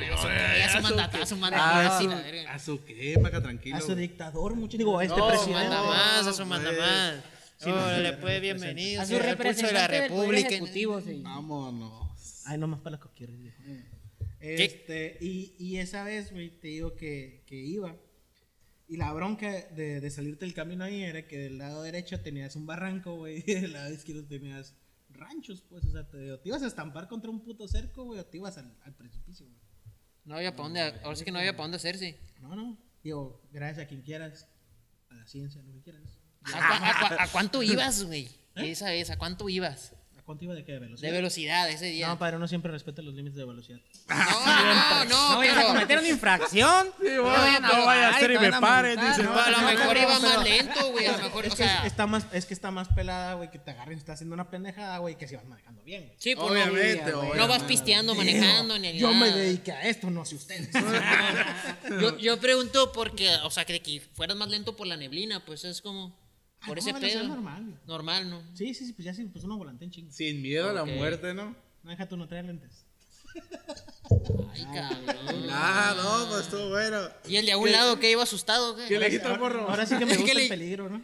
Ya 0.00 0.72
su 0.72 0.80
mandatazo, 0.80 1.26
su 1.26 1.36
su-. 1.36 2.10
¿A 2.48 2.58
su 2.58 2.84
qué, 2.84 3.18
Maca? 3.20 3.42
Tranquilo. 3.42 3.76
A 3.76 3.80
su 3.82 3.94
dictador, 3.94 4.54
mucho. 4.54 4.78
Digo, 4.78 4.98
a 4.98 5.04
este 5.04 5.16
No, 5.16 5.28
A 5.28 5.32
su 5.32 5.44
presidente. 5.44 5.68
manda 5.68 5.82
más, 5.82 6.26
a 6.26 6.32
su 6.32 6.46
pues. 6.46 7.31
Sí, 7.62 7.68
no, 7.68 7.76
Órale, 7.76 8.14
pues 8.14 8.40
bienvenido. 8.40 9.00
A 9.00 9.06
su 9.06 9.12
pulso 9.12 9.22
de 9.22 9.28
la 9.28 9.34
representante 9.36 9.92
del 10.00 10.08
Poder 10.08 10.30
República. 10.30 10.48
Ejecutivo, 10.48 11.00
sí. 11.00 11.20
Vámonos. 11.22 12.42
Ay, 12.44 12.58
nomás 12.58 12.80
para 12.80 12.92
las 12.92 13.00
coquilleras, 13.00 13.38
viejo. 13.38 13.56
Este, 14.40 15.16
y, 15.20 15.54
y 15.60 15.76
esa 15.76 16.02
vez, 16.02 16.32
güey, 16.32 16.50
te 16.50 16.66
digo 16.66 16.96
que, 16.96 17.44
que 17.46 17.54
iba. 17.54 17.94
Y 18.88 18.96
la 18.96 19.12
bronca 19.12 19.48
de, 19.52 20.00
de 20.00 20.10
salirte 20.10 20.44
del 20.44 20.54
camino 20.54 20.82
ahí 20.82 21.04
era 21.04 21.28
que 21.28 21.38
del 21.38 21.58
lado 21.58 21.84
derecho 21.84 22.20
tenías 22.20 22.56
un 22.56 22.66
barranco, 22.66 23.14
güey, 23.14 23.44
y 23.46 23.54
del 23.54 23.74
lado 23.74 23.92
izquierdo 23.94 24.24
tenías 24.24 24.74
ranchos, 25.10 25.62
pues. 25.62 25.84
O 25.84 25.92
sea, 25.92 26.10
te, 26.10 26.32
o 26.32 26.40
te 26.40 26.48
ibas 26.48 26.64
a 26.64 26.66
estampar 26.66 27.06
contra 27.06 27.30
un 27.30 27.44
puto 27.44 27.68
cerco, 27.68 28.02
güey, 28.02 28.18
o 28.18 28.26
te 28.26 28.38
ibas 28.38 28.58
al, 28.58 28.76
al 28.82 28.96
precipicio, 28.96 29.46
güey. 29.46 29.58
No 30.24 30.34
había 30.34 30.50
para 30.50 30.64
dónde, 30.64 30.80
ahora 31.04 31.14
sí 31.14 31.24
que 31.24 31.30
no 31.30 31.38
había 31.38 31.52
para 31.52 31.62
dónde 31.62 31.76
hacerse. 31.76 32.18
No, 32.40 32.56
no. 32.56 32.76
Digo, 33.04 33.40
gracias 33.52 33.84
a 33.84 33.88
quien 33.88 34.02
quieras, 34.02 34.48
a 35.10 35.14
la 35.14 35.28
ciencia, 35.28 35.62
lo 35.62 35.72
que 35.72 35.82
quieras. 35.82 36.21
¿A, 36.44 37.28
cuánto 37.32 37.62
ibas, 37.62 38.04
güey? 38.04 38.28
Esa 38.54 38.86
vez, 38.90 39.10
¿a 39.10 39.16
cuánto 39.16 39.48
ibas? 39.48 39.92
¿A 40.18 40.24
cuánto 40.24 40.44
iba 40.44 40.54
de 40.54 40.64
qué? 40.64 40.72
¿De 40.72 40.78
velocidad? 40.78 41.08
De 41.08 41.16
velocidad 41.16 41.70
ese 41.70 41.86
día. 41.86 42.06
No, 42.06 42.16
padre, 42.18 42.36
uno 42.36 42.46
siempre 42.46 42.70
respeta 42.70 43.02
los 43.02 43.12
límites 43.14 43.36
de 43.36 43.44
velocidad. 43.44 43.80
No, 44.08 44.14
no, 44.16 45.04
no, 45.04 45.30
No 45.32 45.38
vayas 45.38 45.56
a 45.56 45.60
pero 45.60 45.68
cometer 45.72 45.98
una 45.98 46.08
infracción. 46.08 46.88
bueno, 47.00 47.22
vayan 47.24 47.62
no 47.62 47.84
vaya 47.86 48.08
a 48.10 48.18
ser 48.20 48.30
y 48.30 48.38
me 48.38 48.52
paren, 48.52 49.00
dice, 49.00 49.24
No, 49.24 49.32
a 49.36 49.50
lo 49.50 49.60
no, 49.60 49.66
mejor 49.66 49.96
iba 49.96 50.18
más 50.20 50.44
lento, 50.44 50.90
güey. 50.92 51.06
A 51.06 51.16
lo 51.16 51.24
mejor, 51.24 51.46
Es 51.46 51.52
o 51.54 51.56
sea. 51.56 51.84
está 51.86 52.06
más, 52.06 52.26
es 52.32 52.46
que 52.46 52.54
está 52.54 52.70
más 52.70 52.86
pelada, 52.88 53.34
güey, 53.34 53.50
que 53.50 53.58
te 53.58 53.72
agarren 53.72 53.94
y 53.94 53.98
estás 53.98 54.14
haciendo 54.14 54.34
una 54.34 54.48
pendejada, 54.48 54.98
güey, 54.98 55.16
que 55.18 55.26
si 55.26 55.34
vas 55.34 55.44
manejando 55.44 55.82
bien, 55.82 56.04
güey. 56.04 56.14
Sí, 56.20 56.36
pues 56.36 56.48
Obviamente, 56.52 57.10
no, 57.10 57.18
obviamente. 57.18 57.38
no 57.38 57.48
vas 57.48 57.62
pisteando, 57.64 58.14
manejando, 58.14 58.78
ni 58.78 58.96
Yo 58.98 59.12
me 59.12 59.28
dediqué 59.32 59.72
a 59.72 59.82
esto, 59.88 60.08
no 60.08 60.24
sé 60.24 60.36
ustedes. 60.36 60.68
Yo, 62.00 62.16
yo 62.18 62.38
pregunto 62.38 62.92
porque, 62.92 63.28
o 63.42 63.50
sea, 63.50 63.64
que, 63.64 63.80
que 63.82 64.00
fueras 64.14 64.36
más 64.36 64.48
lento 64.48 64.76
por 64.76 64.86
la 64.86 64.96
neblina, 64.96 65.44
pues 65.44 65.64
es 65.64 65.82
como. 65.82 66.21
Por 66.66 66.76
Ah, 66.76 66.80
ese 66.80 66.92
no, 66.92 67.00
pedo. 67.00 67.24
normal, 67.86 68.30
¿no? 68.30 68.42
Sí, 68.54 68.72
sí, 68.74 68.86
sí, 68.86 68.92
pues 68.92 69.04
ya 69.04 69.14
sí, 69.14 69.24
pues 69.24 69.44
uno 69.44 69.56
volante 69.58 69.84
en 69.84 69.90
chingo. 69.90 70.12
Sin 70.12 70.40
miedo 70.42 70.70
a 70.70 70.72
la 70.72 70.84
muerte, 70.84 71.34
¿no? 71.34 71.54
No 71.82 71.90
deja 71.90 72.06
tú 72.06 72.16
no 72.16 72.28
traer 72.28 72.44
lentes. 72.44 72.84
Ay, 74.52 74.64
cabrón. 74.74 75.16
Ah, 75.54 75.94
no, 75.96 76.28
pues 76.30 76.42
estuvo 76.42 76.70
bueno. 76.70 76.98
¿Y 77.28 77.36
el 77.36 77.44
de 77.46 77.52
a 77.52 77.58
un 77.58 77.70
lado 77.70 77.98
que 78.00 78.10
iba 78.10 78.22
asustado? 78.22 78.74
¿qué? 78.76 78.86
¿Qué 78.86 78.98
le 78.98 79.06
dijiste, 79.06 79.28
morro? 79.36 79.68
Ahora 79.68 79.84
sí 79.86 79.96
que 79.98 80.06
me 80.06 80.12
¿Qué 80.16 80.22
gusta 80.22 80.40
el 80.40 80.48
peligro, 80.48 80.88
¿no? 80.88 81.02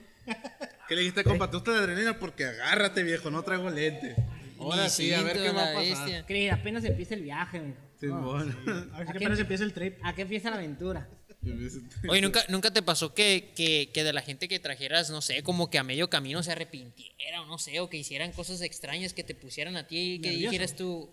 ¿Qué 0.88 0.94
le 0.94 1.01
dijiste, 1.03 1.23
compa? 1.25 1.51
¿Tú 1.51 1.59
estás 1.59 1.75
de 1.75 1.81
adrenalina? 1.81 2.18
Porque 2.18 2.44
agárrate, 2.47 3.03
viejo, 3.03 3.31
no 3.31 3.42
traigo 3.42 3.68
lente. 3.71 4.16
Ahora 4.59 4.88
sí, 4.88 5.12
a 5.12 5.23
ver 5.23 5.37
qué 5.37 5.51
va 5.51 5.68
a 5.68 5.73
la 5.73 5.75
pasar. 5.75 6.27
Cris, 6.27 6.51
apenas 6.53 6.85
empieza 6.85 7.14
el 7.14 7.23
viaje, 7.23 7.59
¿A 7.59 8.01
que 8.01 8.07
qué- 8.07 9.11
apenas 9.11 9.38
empieza 9.38 9.64
el 9.64 9.73
trip. 9.73 9.99
¿A 10.03 10.14
qué 10.14 10.23
empieza 10.23 10.51
la 10.51 10.57
aventura? 10.57 11.09
Oye, 12.09 12.20
¿nunca, 12.20 12.44
¿nunca 12.48 12.72
te 12.72 12.83
pasó 12.83 13.14
que, 13.14 13.53
que, 13.55 13.90
que 13.92 14.05
de 14.05 14.12
la 14.12 14.22
gente 14.22 14.48
que 14.48 14.59
trajeras, 14.59 15.11
no 15.11 15.20
sé, 15.22 15.42
como 15.42 15.70
que 15.70 15.79
a 15.79 15.83
medio 15.85 16.11
camino 16.11 16.42
se 16.42 16.53
arrepintiera 16.53 17.42
o 17.42 17.46
no 17.46 17.59
sé, 17.59 17.81
o 17.81 17.88
que 17.88 17.96
hicieran 17.96 18.33
cosas 18.33 18.61
extrañas 18.61 19.12
que 19.14 19.24
te 19.24 19.35
pusieran 19.35 19.77
a 19.77 19.87
ti 19.87 20.14
y 20.14 20.18
que 20.20 20.29
Nervioso. 20.31 20.51
dijeras 20.51 20.77
tú, 20.77 21.11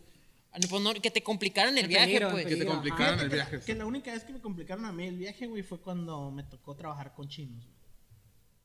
ah, 0.52 0.58
no, 0.62 0.68
pues 0.68 0.82
no, 0.82 0.94
que 0.96 1.12
te 1.12 1.24
complicaran 1.24 1.78
el 1.78 1.88
viaje, 1.88 2.06
peligro, 2.08 2.28
el 2.28 2.34
pues? 2.34 2.44
Que 2.46 2.50
te 2.50 2.56
peligro. 2.58 2.74
complicaron 2.74 3.20
el 3.20 3.30
viaje. 3.30 3.60
que, 3.60 3.66
que 3.66 3.76
la 3.76 3.86
única 3.86 4.12
vez 4.14 4.24
que 4.24 4.34
me 4.34 4.42
complicaron 4.42 4.86
a 4.86 4.92
mí 4.92 5.08
el 5.08 5.18
viaje, 5.18 5.48
güey, 5.48 5.64
fue 5.64 5.80
cuando 5.80 6.32
me 6.32 6.44
tocó 6.44 6.76
trabajar 6.76 7.14
con 7.14 7.30
chinos, 7.30 7.64
güey. 7.66 7.76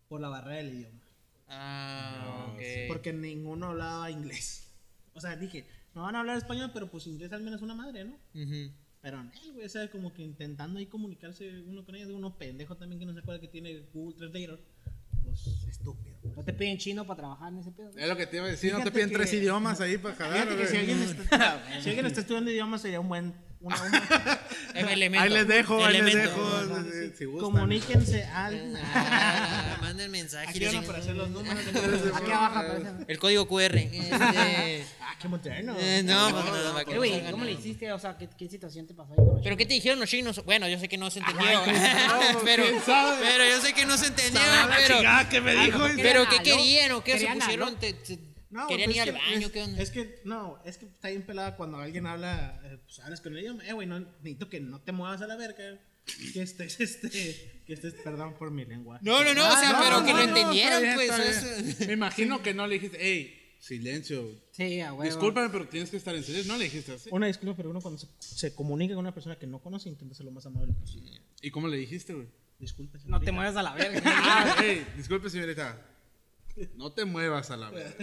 Por 0.08 0.20
la 0.20 0.28
barrera 0.28 0.56
del 0.56 0.74
idioma. 0.74 1.00
Ah, 1.48 2.48
ok. 2.52 2.60
Porque 2.88 3.12
ninguno 3.12 3.66
hablaba 3.68 4.10
inglés. 4.10 4.68
O 5.14 5.20
sea, 5.20 5.36
dije, 5.36 5.66
no 5.94 6.02
van 6.02 6.16
a 6.16 6.20
hablar 6.20 6.36
español, 6.38 6.70
pero 6.72 6.88
pues 6.90 7.06
inglés 7.06 7.32
al 7.32 7.42
menos 7.42 7.60
una 7.62 7.74
madre, 7.74 8.04
¿no? 8.04 8.16
Ujú. 8.34 8.72
Pero 9.02 9.22
no, 9.22 9.30
güey, 9.54 9.64
o 9.64 9.68
sea, 9.68 9.90
como 9.90 10.12
que 10.12 10.22
intentando 10.22 10.78
ahí 10.78 10.86
comunicarse 10.86 11.62
uno 11.62 11.84
con 11.84 11.94
ellos, 11.94 12.10
uno 12.10 12.36
pendejo 12.36 12.76
también 12.76 12.98
que 13.00 13.06
no 13.06 13.14
se 13.14 13.20
acuerda 13.20 13.40
que 13.40 13.48
tiene 13.48 13.82
Google 13.94 14.16
Translator. 14.18 14.60
Pues 15.24 15.46
estúpido. 15.68 16.16
¿No 16.36 16.42
te 16.44 16.52
piden 16.52 16.76
chino 16.78 17.06
para 17.06 17.18
trabajar 17.18 17.52
en 17.52 17.58
ese 17.60 17.70
pedo? 17.72 17.90
Es 17.96 18.08
lo 18.08 18.16
que 18.16 18.26
te 18.26 18.36
iba 18.36 18.46
a 18.46 18.48
decir, 18.50 18.72
no 18.72 18.82
te 18.82 18.90
piden 18.90 19.08
que- 19.08 19.14
tres 19.16 19.32
idiomas 19.32 19.80
ahí 19.80 19.96
para 19.98 20.14
jalar. 20.14 20.48
Fíjate 20.48 20.56
que 20.62 20.66
si 20.66 20.72
güey. 20.76 20.90
alguien, 20.90 21.08
está, 21.08 21.80
si 21.82 21.88
alguien 21.88 22.06
está 22.06 22.20
estudiando 22.20 22.50
idiomas 22.50 22.82
sería 22.82 23.00
un 23.00 23.08
buen... 23.08 23.34
Una, 23.60 23.76
una- 23.82 24.40
Em- 24.74 24.88
elemento. 24.88 25.22
Ahí 25.24 25.30
les 25.30 25.46
dejo, 25.46 25.84
ahí 25.84 26.00
les 26.00 26.14
dejo. 26.14 26.60
si- 26.84 27.16
Si 27.18 27.24
comuníquense 27.26 28.24
al... 28.24 28.78
Ah, 28.94 29.76
manden 29.82 30.10
mensaje. 30.10 30.48
Aquí 30.48 30.64
van 30.64 30.76
a 30.76 30.78
aparecer 30.80 31.14
los 31.14 31.28
números. 31.30 31.62
Aquí 32.14 32.30
abajo 32.32 32.58
aparece. 32.58 32.88
El 33.08 33.18
código 33.18 33.46
QR. 33.46 33.76
Este, 33.78 34.86
Ah, 35.02 35.14
qué 35.20 35.28
moderno. 35.28 35.74
eh, 35.78 36.02
no, 36.04 36.30
pues 36.30 36.44
nada, 36.46 36.72
para 36.72 36.84
que 36.84 36.90
Eh, 36.92 36.94
no 36.94 36.98
güey, 37.00 37.30
¿cómo 37.30 37.44
le 37.44 37.52
hiciste? 37.52 37.92
O 37.92 37.98
sea, 37.98 38.16
¿qué, 38.16 38.28
qué 38.38 38.48
situación 38.48 38.86
te 38.86 38.94
pasó 38.94 39.12
ahí 39.12 39.16
con 39.16 39.34
los 39.34 39.42
¿Pero 39.42 39.56
qué 39.56 39.66
te 39.66 39.74
dijeron 39.74 40.00
los 40.00 40.08
chinos? 40.08 40.42
Bueno, 40.44 40.66
yo 40.68 40.78
sé 40.78 40.88
que 40.88 40.96
no 40.96 41.10
se 41.10 41.18
entendió. 41.18 41.44
no, 41.66 42.40
pero, 42.44 42.64
pero 43.20 43.44
yo 43.48 43.60
sé 43.60 43.72
que 43.74 43.84
no 43.84 43.98
se 43.98 44.06
entendió. 44.06 44.40
La 44.40 44.74
Pero, 44.76 45.28
que 45.28 45.40
me 45.42 45.54
dijo. 45.54 45.84
¿qué 45.86 46.02
pero 46.02 46.24
querían 46.24 46.42
¿qué 46.44 46.50
querían 46.50 46.92
o 46.92 47.04
qué? 47.04 47.12
¿Se 47.12 47.18
¿Querían 47.18 47.38
pusieron? 47.38 47.76
No, 48.50 48.66
¿Querían 48.66 48.86
pues 48.88 48.96
ir 48.96 49.02
al 49.02 49.12
baño? 49.12 49.46
es- 49.46 49.52
¿Qué 49.52 49.62
onda? 49.62 49.82
Es 49.82 49.90
que, 49.90 50.20
no, 50.24 50.60
es 50.64 50.76
que 50.78 50.86
está 50.86 51.08
bien 51.08 51.22
pelada 51.22 51.56
cuando 51.56 51.78
alguien 51.78 52.06
habla, 52.06 52.60
eh, 52.64 52.78
pues 52.84 52.98
hablas 53.00 53.20
con 53.20 53.32
el 53.34 53.40
idioma. 53.40 53.64
Eh, 53.66 53.72
güey, 53.72 53.86
no, 53.86 54.00
necesito 54.00 54.48
que 54.48 54.60
no 54.60 54.80
te 54.80 54.92
muevas 54.92 55.22
a 55.22 55.26
la 55.26 55.36
verga. 55.36 55.78
Que 56.32 56.42
estés, 56.42 56.80
este, 56.80 57.62
que 57.64 57.72
estés, 57.72 57.94
perdón 57.94 58.34
por 58.36 58.50
mi 58.50 58.64
lengua. 58.64 58.98
No, 59.02 59.22
no, 59.22 59.34
no, 59.34 59.46
o 59.46 59.50
sea, 59.56 59.70
Ah, 59.70 59.80
pero 59.84 60.00
no, 60.00 60.06
que 60.06 60.12
no, 60.12 60.18
lo 60.36 60.44
no, 60.46 60.52
bien, 60.52 60.94
pues. 60.94 61.10
eso-. 61.10 61.86
Me 61.86 61.92
imagino 61.92 62.42
que 62.42 62.52
no 62.54 62.66
le 62.66 62.74
dijiste, 62.74 62.98
hey, 63.00 63.56
silencio. 63.60 64.28
Sí, 64.50 64.80
a 64.80 64.92
huevo. 64.94 65.04
Discúlpame, 65.04 65.50
pero 65.50 65.68
tienes 65.68 65.90
que 65.90 65.96
estar 65.98 66.16
en 66.16 66.24
silencio. 66.24 66.50
No 66.52 66.58
le 66.58 66.64
dijiste 66.64 66.92
así. 66.94 67.08
Una 67.12 67.28
disculpa, 67.28 67.54
pero 67.56 67.70
uno 67.70 67.80
cuando 67.80 67.98
se, 68.00 68.08
se 68.18 68.54
comunica 68.54 68.94
con 68.94 69.04
una 69.04 69.14
persona 69.14 69.36
que 69.38 69.46
no 69.46 69.60
conoce, 69.60 69.88
intenta 69.88 70.14
ser 70.16 70.24
lo 70.26 70.32
más 70.32 70.44
amable 70.46 70.72
posible. 70.72 71.20
¿Y 71.42 71.50
cómo 71.52 71.68
le 71.68 71.76
dijiste, 71.76 72.14
güey? 72.14 72.26
Disculpe, 72.58 72.98
No 72.98 73.04
señorita. 73.04 73.24
te 73.26 73.32
muevas 73.32 73.56
a 73.56 73.62
la 73.62 73.74
verga. 73.74 74.02
Ah, 74.04 74.56
hey, 74.60 74.84
disculpe, 74.96 75.30
señorita. 75.30 75.86
No 76.76 76.92
te 76.92 77.04
muevas 77.04 77.50
a 77.50 77.56
la 77.56 77.70
vez. 77.70 77.94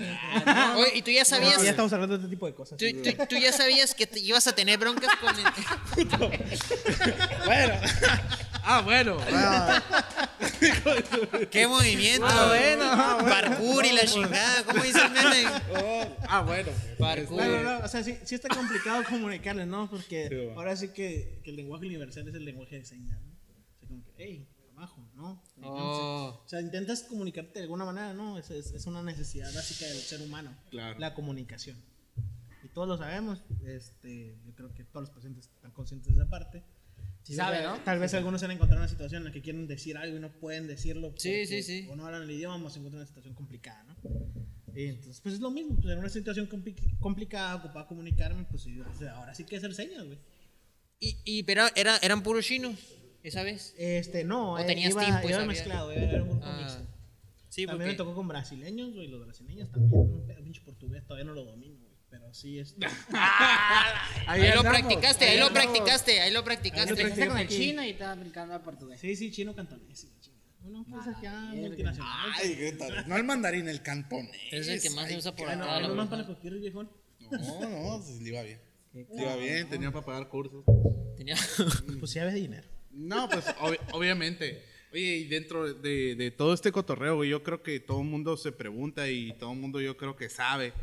Oye, 0.77 0.91
y 0.95 1.01
tú 1.01 1.11
ya 1.11 1.21
No, 1.21 1.25
sabías. 1.25 1.61
ya 1.63 1.69
estamos 1.71 1.93
hablando 1.93 2.17
de 2.17 2.23
este 2.23 2.35
tipo 2.35 2.47
de 2.47 2.53
cosas. 2.55 2.77
Tú, 2.77 2.85
tú- 3.03 3.25
tú 3.29 3.35
ya 3.37 3.51
sabías 3.53 3.93
que 3.93 4.07
te 4.07 4.19
ibas 4.19 4.47
a 4.47 4.55
tener 4.55 4.79
broncas 4.79 5.09
con 5.17 5.35
el. 5.37 6.07
Bueno. 7.45 7.73
Ah, 8.69 8.81
bueno. 8.81 9.17
Ah, 9.31 9.81
¿Qué 11.51 11.67
movimiento? 11.67 12.25
Ah, 12.27 12.47
bueno, 12.49 12.83
ah, 12.85 13.17
bueno. 13.21 13.29
Parkour 13.29 13.85
y 13.85 13.91
la 13.93 14.05
chingada. 14.05 14.63
¿Cómo 14.65 14.83
dice 14.83 14.99
el 15.05 15.11
meme? 15.11 15.43
oh, 15.77 16.17
ah, 16.27 16.41
bueno. 16.41 16.71
Parkour. 16.99 17.37
No, 17.41 17.45
no, 17.47 17.79
no, 17.79 17.85
o 17.85 17.87
sea, 17.87 18.03
sí, 18.03 18.17
sí 18.25 18.35
está 18.35 18.49
complicado 18.49 19.03
comunicarle, 19.09 19.65
¿no? 19.65 19.89
Porque 19.89 20.27
Sí, 20.29 20.49
ahora 20.55 20.75
sí 20.75 20.89
que, 20.89 21.39
que 21.43 21.49
el 21.51 21.55
lenguaje 21.55 21.85
universal 21.85 22.27
es 22.27 22.35
el 22.35 22.43
lenguaje 22.45 22.77
de 22.79 22.85
señas, 22.85 23.17
¿no? 23.21 23.31
O 23.31 23.45
sea, 23.45 23.87
como 23.87 24.03
que, 24.03 24.11
hey, 24.17 24.47
abajo, 24.47 24.55
¿no? 24.55 24.56
Oh. 25.69 26.41
O 26.45 26.49
sea, 26.49 26.61
intentas 26.61 27.03
comunicarte 27.03 27.59
de 27.59 27.63
alguna 27.63 27.85
manera, 27.85 28.13
¿no? 28.13 28.37
Es, 28.37 28.49
es, 28.51 28.71
es 28.71 28.85
una 28.85 29.03
necesidad 29.03 29.53
básica 29.53 29.85
del 29.85 29.97
ser 29.97 30.21
humano. 30.21 30.55
Claro. 30.69 30.99
La 30.99 31.13
comunicación. 31.13 31.77
Y 32.63 32.69
todos 32.69 32.87
lo 32.87 32.97
sabemos. 32.97 33.41
Este, 33.65 34.37
yo 34.45 34.53
creo 34.55 34.73
que 34.73 34.83
todos 34.83 35.07
los 35.07 35.09
pacientes 35.15 35.49
están 35.55 35.71
conscientes 35.71 36.07
de 36.15 36.21
esa 36.21 36.29
parte. 36.29 36.63
Sí 37.23 37.35
sabe, 37.35 37.61
¿no? 37.61 37.77
Tal 37.79 37.99
vez 37.99 38.13
algunos 38.13 38.39
se 38.39 38.45
han 38.45 38.51
encontrado 38.51 38.77
en 38.81 38.83
una 38.83 38.89
situación 38.89 39.21
en 39.21 39.25
la 39.25 39.31
que 39.33 39.41
quieren 39.41 39.67
decir 39.67 39.97
algo 39.97 40.15
y 40.15 40.19
no 40.19 40.31
pueden 40.31 40.65
decirlo. 40.65 41.09
Sí, 41.17 41.29
porque 41.29 41.45
sí, 41.47 41.63
sí. 41.63 41.87
O 41.89 41.95
no 41.95 42.05
hablan 42.05 42.23
el 42.23 42.31
idioma, 42.31 42.65
o 42.65 42.69
se 42.69 42.79
encuentran 42.79 42.99
en 42.99 43.01
una 43.01 43.07
situación 43.07 43.33
complicada, 43.33 43.83
¿no? 43.83 43.95
Y 44.73 44.85
entonces, 44.85 45.19
pues 45.21 45.35
es 45.35 45.41
lo 45.41 45.51
mismo. 45.51 45.75
Pues 45.75 45.91
en 45.91 45.99
una 45.99 46.09
situación 46.09 46.47
compli- 46.47 46.97
complicada, 46.99 47.55
ocupada 47.55 47.87
comunicarme, 47.87 48.45
pues 48.49 48.61
sí, 48.63 48.79
ahora 49.13 49.33
sí 49.35 49.43
que 49.43 49.57
hacer 49.57 49.73
señas, 49.73 50.05
güey. 50.05 50.19
Y, 50.99 51.17
y 51.25 51.43
pero 51.43 51.63
era, 51.75 51.97
eran 51.97 52.23
puros 52.23 52.45
chinos 52.45 52.75
esa 53.27 53.43
vez. 53.43 53.73
Este, 53.77 54.23
no, 54.23 54.53
¿O 54.53 54.59
eh, 54.59 54.63
tenías 54.65 54.91
iba, 54.91 55.03
tiempo 55.05 55.29
iba 55.29 55.45
mezclado, 55.45 55.91
era, 55.91 56.09
era 56.11 56.23
un 56.23 56.29
grupo 56.29 56.45
Ah, 56.45 56.57
mixto. 56.61 56.87
sí, 57.49 57.65
también 57.65 57.89
me 57.89 57.93
porque. 57.93 57.97
tocó 57.97 58.15
con 58.15 58.27
brasileños, 58.27 58.93
güey, 58.93 59.07
los 59.07 59.23
brasileños 59.25 59.69
también. 59.71 59.93
Un 59.93 60.25
pe- 60.27 60.33
pinche 60.35 60.61
portugués, 60.61 61.03
todavía 61.05 61.25
no 61.25 61.33
lo 61.33 61.43
domino, 61.45 61.75
güey. 61.79 61.87
Pero 62.09 62.33
sí, 62.33 62.57
este. 62.59 62.85
Ahí 64.27 64.41
lo 64.41 64.59
andamos, 64.59 64.63
practicaste, 64.79 65.25
ahí 65.25 65.39
lo 65.39 65.51
practicaste, 65.51 66.21
ahí 66.21 66.31
lo 66.31 66.43
practicaste. 66.43 66.89
Ahí 66.91 66.95
lo 66.95 67.01
Empezaste 67.01 67.27
con 67.27 67.37
el 67.37 67.47
chino 67.47 67.83
y 67.83 67.89
estaba 67.89 68.15
brincando 68.15 68.53
al 68.53 68.61
portugués. 68.61 68.99
Sí, 68.99 69.15
sí, 69.15 69.31
chino 69.31 69.53
cantonés. 69.55 70.07
Una 70.63 70.79
empresa 70.79 71.17
acá 71.17 71.31
multinacional. 71.53 72.31
Ay, 72.35 72.55
qué 72.55 72.71
tal. 72.73 73.07
No 73.07 73.15
el 73.17 73.23
mandarín, 73.23 73.67
el 73.69 73.81
cantonés. 73.81 74.31
Es 74.51 74.67
el 74.67 74.81
que 74.81 74.89
más 74.91 75.07
se 75.07 75.17
usa 75.17 75.35
por 75.35 75.49
Ah, 75.49 75.55
no, 75.55 75.63
acá. 75.65 75.81
la 75.81 75.87
no 75.89 75.95
más 75.95 76.07
para 76.09 76.25
cualquier 76.25 76.55
viejón. 76.55 76.89
No, 77.19 77.69
no, 77.69 78.03
pues, 78.03 78.21
le 78.21 78.29
iba 78.29 78.41
bien. 78.41 78.59
Le 78.93 79.21
iba 79.21 79.35
bien, 79.35 79.69
tenía 79.69 79.91
para 79.91 80.05
pagar 80.05 80.27
cursos. 80.29 80.63
Tenía- 81.17 81.35
Pues 81.99 82.11
sí, 82.11 82.19
habes 82.19 82.33
dinero. 82.35 82.67
No, 82.97 83.29
pues 83.29 83.45
obvi- 83.59 83.79
obviamente. 83.93 84.63
Oye, 84.91 85.01
y 85.17 85.23
dentro 85.27 85.73
de, 85.73 86.15
de 86.15 86.31
todo 86.31 86.53
este 86.53 86.71
cotorreo, 86.71 87.23
yo 87.23 87.43
creo 87.43 87.61
que 87.61 87.79
todo 87.79 88.01
el 88.01 88.07
mundo 88.07 88.37
se 88.37 88.51
pregunta 88.51 89.09
y 89.09 89.33
todo 89.33 89.51
el 89.51 89.59
mundo 89.59 89.79
yo 89.81 89.95
creo 89.97 90.15
que 90.15 90.29
sabe. 90.29 90.73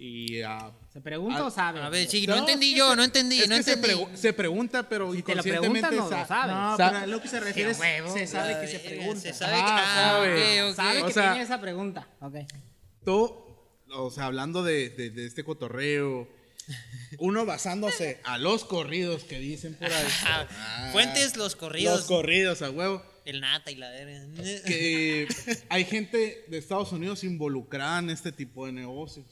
Y 0.00 0.42
ah, 0.42 0.70
¿Se 0.92 1.00
pregunta 1.00 1.38
Ah, 1.40 1.44
o 1.46 1.50
sabe? 1.50 1.80
A 1.82 1.88
ver, 1.88 2.06
sí, 2.06 2.24
No, 2.24 2.34
no 2.36 2.40
entendí 2.42 2.72
yo, 2.76 2.90
se- 2.90 2.96
no 2.96 3.02
entendí, 3.02 3.40
es 3.40 3.48
no 3.48 3.56
que 3.56 3.62
se, 3.64 3.72
entendí. 3.72 3.96
pregu- 4.00 4.14
se 4.14 4.32
pregunta, 4.32 4.88
pero 4.88 5.12
Si 5.12 5.22
te 5.22 5.34
lo 5.34 5.40
inconscientemente 5.40 5.88
preguntan, 5.88 5.96
no 5.96 6.04
lo 6.04 6.24
sa- 6.24 6.26
sabes. 6.28 6.54
No, 6.56 6.76
Sa- 6.76 6.88
pero 6.90 6.98
a 7.02 7.06
lo 7.08 7.20
que 7.20 7.28
se 7.28 7.40
refiere 7.40 7.70
es, 7.72 7.80
huevo. 7.80 8.12
se 8.14 8.26
sabe 8.28 8.60
que 8.60 8.68
se 8.68 8.78
pregunta. 8.78 9.20
Se 9.20 9.32
sabe 9.34 9.54
que. 9.56 9.60
Ah, 9.64 9.94
sabe. 10.12 10.62
ok, 10.64 10.70
ok. 10.70 10.76
Sabe 10.76 11.02
O 11.02 11.06
que 11.08 11.12
sea- 11.12 11.30
tiene 11.32 11.44
esa 11.44 11.60
pregunta. 11.60 12.08
Ok. 12.20 12.34
Todo, 13.04 13.44
o 13.92 14.10
sea, 14.10 14.26
hablando 14.26 14.62
de, 14.62 14.90
de- 14.90 15.10
de 15.10 15.26
este 15.26 15.42
cotorreo, 15.42 16.28
uno 17.18 17.46
basándose 17.46 18.20
a 18.24 18.38
los 18.38 18.64
corridos 18.64 19.24
que 19.24 19.38
dicen 19.38 19.74
por 19.74 19.90
ahí. 19.90 20.06
Ah, 20.24 20.88
Fuentes, 20.92 21.36
los 21.36 21.56
corridos. 21.56 21.98
Los 21.98 22.06
corridos, 22.06 22.62
a 22.62 22.70
huevo. 22.70 23.02
El 23.24 23.40
nata 23.40 23.70
y 23.70 23.76
la. 23.76 23.90
Que 24.66 25.28
hay 25.68 25.84
gente 25.84 26.44
de 26.48 26.58
Estados 26.58 26.92
Unidos 26.92 27.24
involucrada 27.24 27.98
en 27.98 28.10
este 28.10 28.32
tipo 28.32 28.66
de 28.66 28.72
negocios. 28.72 29.26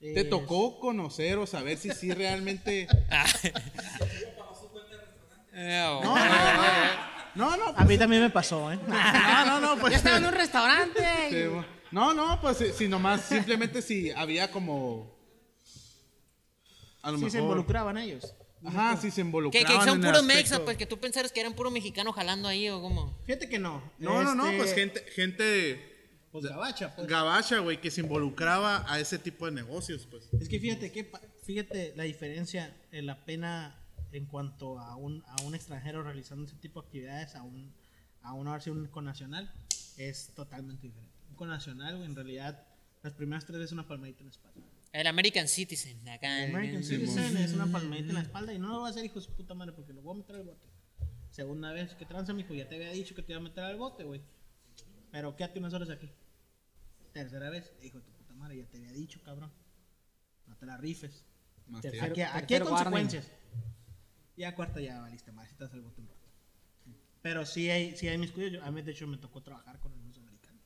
¿Te 0.00 0.24
tocó 0.24 0.78
conocer 0.80 1.38
o 1.38 1.46
saber 1.46 1.78
si 1.78 1.90
sí 1.92 2.12
realmente... 2.12 2.86
No, 5.56 6.02
No, 6.02 6.16
no, 6.16 6.24
no. 6.24 7.14
No, 7.36 7.56
no, 7.56 7.74
A 7.76 7.84
mí 7.84 7.96
también 7.96 8.22
me 8.22 8.30
pasó, 8.30 8.72
¿eh? 8.72 8.78
no, 8.88 9.46
no, 9.46 9.60
no, 9.60 9.80
pues... 9.80 9.92
Yo 9.92 9.96
estaba 9.98 10.16
en 10.16 10.24
un 10.24 10.32
restaurante. 10.32 11.50
No, 11.90 12.12
no, 12.12 12.40
pues 12.40 12.56
si, 12.56 12.72
si 12.72 12.88
nomás, 12.88 13.20
simplemente 13.22 13.80
si 13.80 14.10
había 14.10 14.50
como. 14.50 15.13
A 17.04 17.10
lo 17.10 17.18
Sí 17.18 17.24
mejor. 17.24 17.30
se 17.30 17.38
involucraban 17.38 17.96
ellos. 17.98 18.34
Ajá, 18.64 18.96
si 18.96 19.10
se 19.10 19.16
Que, 19.16 19.20
involucraban. 19.20 19.66
que 19.66 19.72
son 19.84 19.88
en 19.98 20.04
el 20.04 20.10
puro 20.10 20.18
aspecto- 20.20 20.34
mexa, 20.34 20.64
pues 20.64 20.76
que 20.78 20.86
tú 20.86 20.98
pensaras 20.98 21.30
que 21.32 21.40
eran 21.40 21.52
puro 21.54 21.70
mexicano 21.70 22.12
jalando 22.12 22.48
ahí 22.48 22.68
o 22.70 22.80
cómo. 22.80 23.16
Fíjate 23.24 23.48
que 23.48 23.58
no. 23.58 23.82
No, 23.98 24.22
no, 24.22 24.34
no, 24.34 24.46
Este, 24.46 24.56
pues 24.58 24.74
gente, 24.74 25.00
gente 25.14 26.16
Pues 26.32 26.46
gabacha, 26.46 26.94
pues. 26.96 27.06
gabacha, 27.06 27.58
güey, 27.58 27.78
que 27.80 27.90
se 27.90 28.00
involucraba 28.00 28.84
a 28.90 28.98
ese 29.00 29.18
tipo 29.18 29.44
de 29.46 29.52
negocios, 29.52 30.06
pues. 30.10 30.28
Es 30.40 30.48
que 30.48 30.58
fíjate 30.58 30.90
que 30.90 31.04
pa- 31.04 31.20
fíjate 31.42 31.92
la 31.94 32.04
diferencia 32.04 32.74
en 32.90 33.04
la 33.06 33.24
pena 33.26 33.78
en 34.12 34.24
cuanto 34.26 34.78
a 34.78 34.96
un, 34.96 35.22
a 35.26 35.42
un 35.42 35.54
extranjero 35.54 36.02
realizando 36.02 36.46
ese 36.46 36.56
tipo 36.56 36.80
de 36.80 36.86
actividades 36.86 37.34
a 37.34 37.42
un 37.42 37.74
a 38.22 38.32
un 38.32 38.46
ahora 38.48 38.60
sí, 38.62 38.70
un 38.70 38.86
connacional 38.86 39.52
es 39.98 40.32
totalmente 40.34 40.86
diferente. 40.86 41.12
Un 41.28 41.36
connacional, 41.36 41.96
güey, 41.98 42.08
en 42.08 42.16
realidad 42.16 42.66
las 43.02 43.12
primeras 43.12 43.44
tres 43.44 43.60
es 43.60 43.72
una 43.72 43.86
palmadita 43.86 44.20
en 44.20 44.26
la 44.26 44.30
espalda. 44.30 44.63
El 44.94 45.08
American 45.08 45.48
Citizen, 45.48 46.08
acá. 46.08 46.44
El 46.44 46.54
American 46.54 46.84
Citizen 46.84 47.36
es 47.36 47.52
una 47.52 47.66
palmadita 47.66 48.10
en 48.10 48.14
la 48.14 48.20
espalda 48.20 48.52
y 48.54 48.60
no 48.60 48.68
lo 48.68 48.80
va 48.82 48.86
a 48.86 48.90
hacer 48.90 49.04
hijo 49.04 49.16
de 49.16 49.22
su 49.26 49.32
puta 49.34 49.52
madre 49.52 49.72
porque 49.72 49.92
lo 49.92 50.00
voy 50.02 50.14
a 50.14 50.18
meter 50.18 50.36
al 50.36 50.44
bote. 50.44 50.68
Segunda 51.30 51.72
vez 51.72 51.94
que 51.96 52.06
tranza, 52.06 52.32
mijo, 52.32 52.54
ya 52.54 52.68
te 52.68 52.76
había 52.76 52.90
dicho 52.92 53.12
que 53.16 53.22
te 53.24 53.32
iba 53.32 53.40
a 53.40 53.42
meter 53.42 53.64
al 53.64 53.76
bote, 53.76 54.04
güey. 54.04 54.22
Pero 55.10 55.34
quédate 55.34 55.58
unas 55.58 55.74
horas 55.74 55.90
aquí. 55.90 56.08
Tercera 57.12 57.50
vez, 57.50 57.72
hijo 57.82 57.98
de 57.98 58.04
tu 58.04 58.12
puta 58.12 58.34
madre, 58.34 58.58
ya 58.58 58.66
te 58.66 58.76
había 58.76 58.92
dicho, 58.92 59.20
cabrón. 59.24 59.50
No 60.46 60.56
te 60.56 60.64
la 60.64 60.76
rifes. 60.76 61.24
Más 61.66 61.82
Tercer- 61.82 61.90
tiempo. 61.90 62.12
Aquí, 62.12 62.20
aquí 62.22 62.36
hay 62.54 62.60
tercer 62.60 62.62
warning. 62.62 62.76
consecuencias. 62.84 63.30
Ya 64.36 64.54
cuarta 64.54 64.80
ya 64.80 65.00
valiste 65.00 65.32
más, 65.32 65.48
si 65.48 65.56
das 65.56 65.72
el 65.74 65.80
bote 65.80 66.00
un 66.02 66.06
rato. 66.06 66.20
Pero 67.20 67.44
sí 67.46 67.68
hay, 67.68 67.96
sí 67.96 68.06
hay 68.06 68.18
mis 68.18 68.30
cuidados. 68.30 68.64
A 68.64 68.70
mí, 68.70 68.80
de 68.82 68.92
hecho, 68.92 69.08
me 69.08 69.16
tocó 69.16 69.42
trabajar 69.42 69.80
con 69.80 69.92
el 69.92 69.98
americano. 69.98 70.60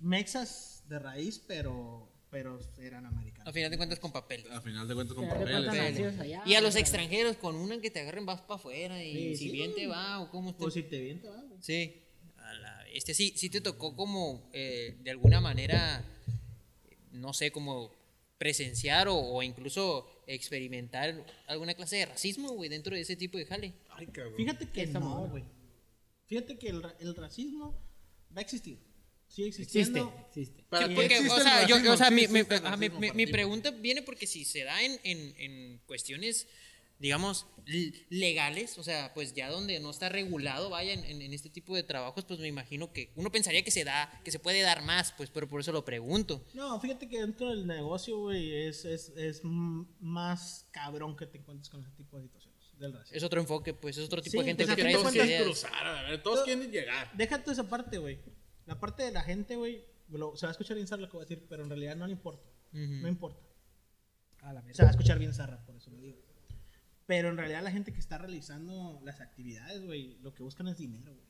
Mexas 0.00 0.82
de 0.88 0.98
raíz, 0.98 1.38
pero, 1.46 2.08
pero 2.30 2.58
eran 2.78 3.06
americanos. 3.06 3.48
A 3.48 3.52
final 3.52 3.70
de 3.70 3.76
cuentas 3.76 3.98
con 3.98 4.12
papel. 4.12 4.44
A 4.52 4.60
final 4.60 4.86
de 4.86 4.94
cuentas 4.94 5.16
con 5.16 5.24
allá, 5.30 6.42
Y 6.46 6.54
a 6.54 6.60
los 6.60 6.76
extranjeros, 6.76 7.36
con 7.36 7.54
una 7.56 7.80
que 7.80 7.90
te 7.90 8.00
agarren 8.00 8.26
vas 8.26 8.40
para 8.42 8.56
afuera 8.56 9.02
y 9.02 9.12
Sí, 9.12 9.36
si 9.36 9.44
sí. 9.46 9.50
bien 9.52 9.74
te 9.74 9.86
va 9.86 10.20
o 10.20 10.30
cómo 10.30 10.50
O 10.50 10.66
usted. 10.66 10.82
si 10.82 10.88
te 10.88 11.00
viene, 11.00 11.20
te 11.20 11.28
va, 11.28 11.40
güey. 11.42 11.62
Sí. 11.62 12.02
A 12.36 12.52
la 12.54 12.84
bestia. 12.84 13.14
Sí, 13.14 13.32
sí 13.36 13.48
te 13.50 13.60
tocó 13.60 13.94
como 13.96 14.48
eh, 14.52 14.96
de 15.02 15.10
alguna 15.10 15.40
manera, 15.40 16.04
no 17.12 17.32
sé, 17.32 17.50
como 17.50 17.92
presenciar 18.38 19.08
o, 19.08 19.16
o 19.16 19.42
incluso 19.42 20.08
experimentar 20.26 21.24
alguna 21.46 21.74
clase 21.74 21.96
de 21.96 22.06
racismo, 22.06 22.50
güey, 22.52 22.68
dentro 22.68 22.94
de 22.94 23.00
ese 23.02 23.16
tipo 23.16 23.36
de 23.38 23.46
jale. 23.46 23.74
Ay, 23.90 24.06
cabrón. 24.06 24.34
Fíjate 24.36 24.68
que 24.70 24.86
no, 24.86 25.26
güey. 25.28 25.44
Fíjate 26.26 26.58
que 26.58 26.68
el, 26.68 26.82
ra- 26.82 26.94
el 27.00 27.16
racismo 27.16 27.74
va 28.36 28.40
a 28.40 28.42
existir. 28.42 28.78
Sigue 29.28 29.48
Existe, 29.48 29.78
existiendo. 29.80 30.14
existe. 30.28 30.64
Para 30.68 30.88
Sí, 30.88 30.94
porque, 30.94 31.14
existe 31.16 31.34
o 31.40 31.40
sea, 31.42 31.66
yo, 31.66 31.76
o 31.92 31.96
sea, 31.96 32.08
sí 32.08 32.14
mi, 32.14 32.28
mi- 32.28 32.40
ajá, 32.40 32.76
mi- 32.76 32.88
racismo, 32.88 33.14
mi- 33.14 33.26
pregunta 33.26 33.70
viene 33.70 34.02
porque 34.02 34.26
si 34.26 34.44
se 34.44 34.64
da 34.64 34.82
en, 34.82 34.98
en, 35.04 35.34
en 35.38 35.78
cuestiones, 35.86 36.46
digamos, 36.98 37.46
legales, 38.08 38.78
o 38.78 38.82
sea, 38.82 39.12
pues 39.14 39.34
ya 39.34 39.50
donde 39.50 39.78
no 39.80 39.90
está 39.90 40.08
regulado, 40.08 40.70
vaya, 40.70 40.92
en, 40.92 41.04
en- 41.04 41.22
en 41.22 41.32
este 41.32 41.50
tipo 41.50 41.76
de 41.76 41.82
trabajos, 41.82 42.24
pues 42.24 42.40
me 42.40 42.48
imagino 42.48 42.92
que 42.92 43.12
uno 43.16 43.30
pensaría 43.30 43.62
que 43.62 43.70
se 43.70 43.84
da, 43.84 44.20
que 44.24 44.30
se 44.32 44.38
puede 44.38 44.62
dar 44.62 44.82
más, 44.82 45.12
pues, 45.12 45.30
pero 45.30 45.46
por 45.46 45.60
eso 45.60 45.72
lo 45.72 45.84
pregunto. 45.84 46.44
No, 46.54 46.80
fíjate 46.80 47.08
que 47.08 47.20
dentro 47.20 47.50
del 47.50 47.66
negocio, 47.66 48.18
güey, 48.18 48.52
es, 48.66 48.84
es, 48.84 49.10
es 49.16 49.42
más 49.44 50.66
cabrón 50.70 51.16
que 51.16 51.26
te 51.26 51.38
encuentres 51.38 51.68
con 51.68 51.82
ese 51.82 51.90
tipo 51.92 52.16
de 52.16 52.24
situaciones 52.24 52.58
del 52.78 52.92
racismo. 52.92 53.16
Es 53.16 53.22
otro 53.22 53.40
enfoque, 53.40 53.74
pues, 53.74 53.96
es 53.98 54.04
otro 54.04 54.22
tipo 54.22 54.32
Sí, 54.32 54.38
de 54.38 54.44
gente 54.44 54.64
pues, 54.64 54.76
que 54.76 54.82
trae 54.82 54.94
cuentas, 54.94 55.14
ideas. 55.26 55.42
cruzar, 55.42 55.86
a 55.86 56.02
ver, 56.10 56.22
todos 56.22 56.42
quieren 56.44 56.70
llegar. 56.70 57.10
Deja 57.16 57.38
toda 57.40 57.52
esa 57.52 57.68
parte, 57.68 57.98
güey. 57.98 58.18
La 58.68 58.78
parte 58.78 59.02
de 59.02 59.10
la 59.12 59.22
gente, 59.22 59.56
güey, 59.56 59.84
lo- 60.10 60.36
se 60.36 60.46
va 60.46 60.50
a 60.50 60.52
escuchar 60.52 60.76
bien 60.76 60.86
zarra 60.86 61.02
lo 61.02 61.08
que 61.08 61.16
voy 61.16 61.22
a 61.24 61.26
decir, 61.28 61.46
pero 61.48 61.62
en 61.64 61.70
realidad 61.70 61.96
no 61.96 62.06
le 62.06 62.12
importa. 62.12 62.48
No 62.72 63.08
importa. 63.08 63.40
A 64.42 64.52
la 64.52 64.62
Se 64.72 64.82
va 64.82 64.88
a 64.88 64.90
escuchar 64.92 65.18
bien 65.18 65.32
zarra, 65.34 65.64
por 65.66 65.74
eso 65.76 65.90
lo 65.90 65.98
digo. 66.00 66.18
Pero 67.06 67.30
en 67.30 67.38
realidad 67.38 67.62
la 67.62 67.70
gente 67.72 67.92
que 67.92 67.98
está 67.98 68.18
realizando 68.18 69.00
las 69.02 69.20
actividades, 69.20 69.84
güey, 69.84 70.18
lo 70.20 70.34
que 70.34 70.42
buscan 70.42 70.68
es 70.68 70.76
dinero, 70.76 71.14
güey. 71.14 71.26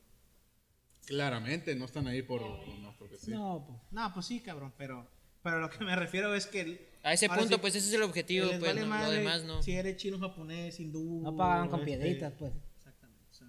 Claramente, 1.05 1.75
no 1.75 1.85
están 1.85 2.07
ahí 2.07 2.21
por. 2.21 2.41
No, 2.41 2.93
porque 2.99 3.17
sí. 3.17 3.31
No, 3.31 3.63
pues, 3.65 3.79
no, 3.91 4.13
pues 4.13 4.25
sí, 4.25 4.41
cabrón, 4.41 4.73
pero, 4.77 5.09
pero 5.41 5.59
lo 5.59 5.69
que 5.69 5.83
me 5.83 5.95
refiero 5.95 6.35
es 6.35 6.45
que... 6.45 6.61
el- 6.61 6.81
A 7.03 7.13
ese 7.13 7.29
punto, 7.29 7.55
sí, 7.55 7.57
pues 7.61 7.73
ese 7.75 7.87
es 7.87 7.93
el 7.93 8.03
objetivo, 8.03 8.47
pues, 8.49 8.59
vale 8.61 8.81
no, 8.81 8.85
lo 8.87 8.89
madre 8.91 9.17
demás 9.19 9.43
no. 9.45 9.63
Si 9.63 9.71
eres 9.71 9.95
chino, 9.97 10.19
japonés, 10.19 10.79
hindú... 10.79 11.21
No 11.23 11.35
pagan 11.35 11.69
con 11.69 11.79
este, 11.79 11.97
piedritas, 11.97 12.33
pues. 12.37 12.51
Exactamente. 12.75 13.23
o 13.31 13.33
sea, 13.33 13.47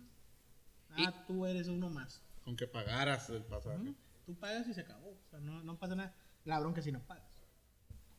ah, 0.92 1.24
tú 1.26 1.44
eres 1.44 1.66
uno 1.66 1.90
más. 1.90 2.22
Con 2.50 2.56
que 2.56 2.66
pagaras 2.66 3.30
el 3.30 3.44
pasaje. 3.44 3.94
Tú 4.26 4.34
pagas 4.34 4.66
y 4.66 4.74
se 4.74 4.80
acabó. 4.80 5.10
O 5.10 5.30
sea, 5.30 5.38
no, 5.38 5.62
no 5.62 5.78
pasa 5.78 5.94
nada. 5.94 6.16
La 6.44 6.58
bronca 6.58 6.82
si 6.82 6.90
no 6.90 6.98
pagas. 7.06 7.44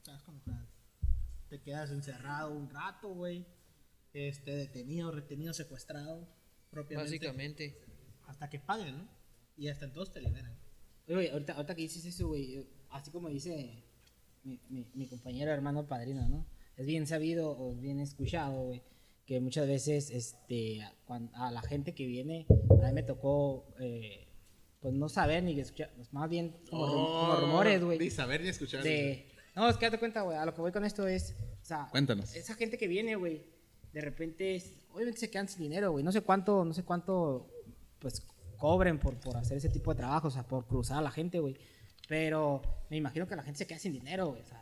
¿Sabes 0.03 0.23
cómo? 0.23 0.39
Te 1.49 1.59
quedas 1.59 1.91
encerrado 1.91 2.53
un 2.53 2.69
rato, 2.69 3.13
güey. 3.13 3.45
Este, 4.13 4.55
detenido, 4.55 5.11
retenido, 5.11 5.53
secuestrado. 5.53 6.29
Propiamente. 6.69 7.11
Básicamente. 7.11 7.77
Hasta 8.25 8.49
que 8.49 8.59
paguen, 8.59 8.99
¿no? 8.99 9.09
Y 9.57 9.67
hasta 9.67 9.83
entonces 9.83 10.13
te 10.13 10.21
liberan. 10.21 10.57
Oye, 11.07 11.15
güey, 11.15 11.27
ahorita, 11.27 11.55
ahorita 11.55 11.75
que 11.75 11.81
dices 11.81 12.05
eso, 12.05 12.29
güey, 12.29 12.65
así 12.89 13.11
como 13.11 13.27
dice 13.27 13.83
mi, 14.45 14.61
mi, 14.69 14.89
mi 14.93 15.09
compañero 15.09 15.51
hermano 15.51 15.89
padrino, 15.89 16.25
¿no? 16.29 16.47
Es 16.77 16.85
bien 16.85 17.05
sabido 17.05 17.51
o 17.51 17.75
bien 17.75 17.99
escuchado, 17.99 18.61
güey, 18.61 18.81
que 19.25 19.39
muchas 19.39 19.67
veces, 19.67 20.09
este, 20.11 20.81
a, 20.81 20.91
a 21.35 21.51
la 21.51 21.61
gente 21.61 21.93
que 21.93 22.05
viene, 22.05 22.45
a 22.83 22.87
mí 22.87 22.93
me 22.93 23.03
tocó, 23.03 23.65
eh, 23.79 24.27
pues 24.81 24.93
no 24.93 25.07
saber 25.09 25.43
ni 25.43 25.59
escuchar, 25.59 25.91
pues, 25.95 26.11
más 26.11 26.29
bien 26.29 26.55
como, 26.69 26.87
rum- 26.87 27.05
como 27.05 27.35
rumores, 27.35 27.83
güey. 27.83 27.99
Ni 27.99 28.09
saber 28.09 28.41
ni 28.41 28.49
escuchar. 28.49 28.83
De, 28.83 29.27
no, 29.55 29.69
es 29.69 29.77
que 29.77 29.85
date 29.85 29.99
cuenta, 29.99 30.21
güey, 30.21 30.37
a 30.37 30.45
lo 30.45 30.53
que 30.53 30.61
voy 30.61 30.71
con 30.71 30.83
esto 30.83 31.07
es, 31.07 31.35
o 31.61 31.65
sea, 31.65 31.87
Cuéntanos. 31.91 32.35
esa 32.35 32.55
gente 32.55 32.77
que 32.77 32.87
viene, 32.87 33.15
güey, 33.15 33.43
de 33.93 34.01
repente, 34.01 34.61
obviamente 34.93 35.19
se 35.19 35.29
quedan 35.29 35.47
sin 35.47 35.61
dinero, 35.61 35.91
güey, 35.91 36.03
no 36.03 36.11
sé 36.11 36.21
cuánto, 36.21 36.65
no 36.65 36.73
sé 36.73 36.83
cuánto, 36.83 37.47
pues, 37.99 38.25
cobren 38.57 38.99
por, 38.99 39.15
por 39.19 39.37
hacer 39.37 39.57
ese 39.57 39.69
tipo 39.69 39.91
de 39.93 39.97
trabajo, 39.97 40.27
o 40.27 40.31
sea, 40.31 40.43
por 40.43 40.65
cruzar 40.65 40.97
a 40.97 41.01
la 41.01 41.11
gente, 41.11 41.39
güey, 41.39 41.55
pero 42.07 42.61
me 42.89 42.97
imagino 42.97 43.27
que 43.27 43.35
la 43.35 43.43
gente 43.43 43.59
se 43.59 43.67
queda 43.67 43.79
sin 43.79 43.93
dinero, 43.93 44.29
güey, 44.31 44.41
o 44.41 44.45
sea, 44.45 44.61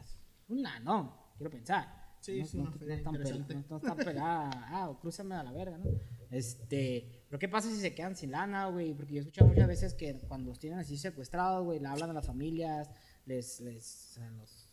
una, 0.49 0.79
no, 0.79 1.31
quiero 1.37 1.49
pensar. 1.51 1.98
Sí, 2.21 2.37
no, 2.39 2.45
es 2.45 2.53
no- 2.53 2.61
una 2.63 2.71
no 2.71 2.77
feria 2.77 2.95
están 2.95 3.13
pel- 3.13 3.17
interesante. 3.17 3.53
no- 3.55 3.65
no 3.69 3.77
están 3.77 3.97
peladas, 3.97 4.55
ah, 4.67 4.89
o 4.89 4.99
crúzame 4.99 5.35
a 5.35 5.43
la 5.43 5.51
verga, 5.51 5.77
¿no? 5.77 5.85
Este, 6.31 7.23
pero 7.27 7.39
¿qué 7.39 7.47
pasa 7.49 7.69
si 7.69 7.77
se 7.79 7.93
quedan 7.95 8.15
sin 8.15 8.31
lana, 8.31 8.67
güey? 8.67 8.93
Porque 8.93 9.13
yo 9.13 9.17
he 9.17 9.21
escuchado 9.21 9.47
muchas 9.49 9.67
veces 9.67 9.93
que 9.93 10.13
cuando 10.27 10.49
los 10.49 10.59
tienen 10.59 10.79
así 10.79 10.97
secuestrados, 10.97 11.63
güey, 11.65 11.79
le 11.79 11.87
hablan 11.87 12.09
a 12.09 12.13
las 12.13 12.25
familias, 12.27 12.89
les, 13.25 13.59
les, 13.61 14.19
los, 14.37 14.67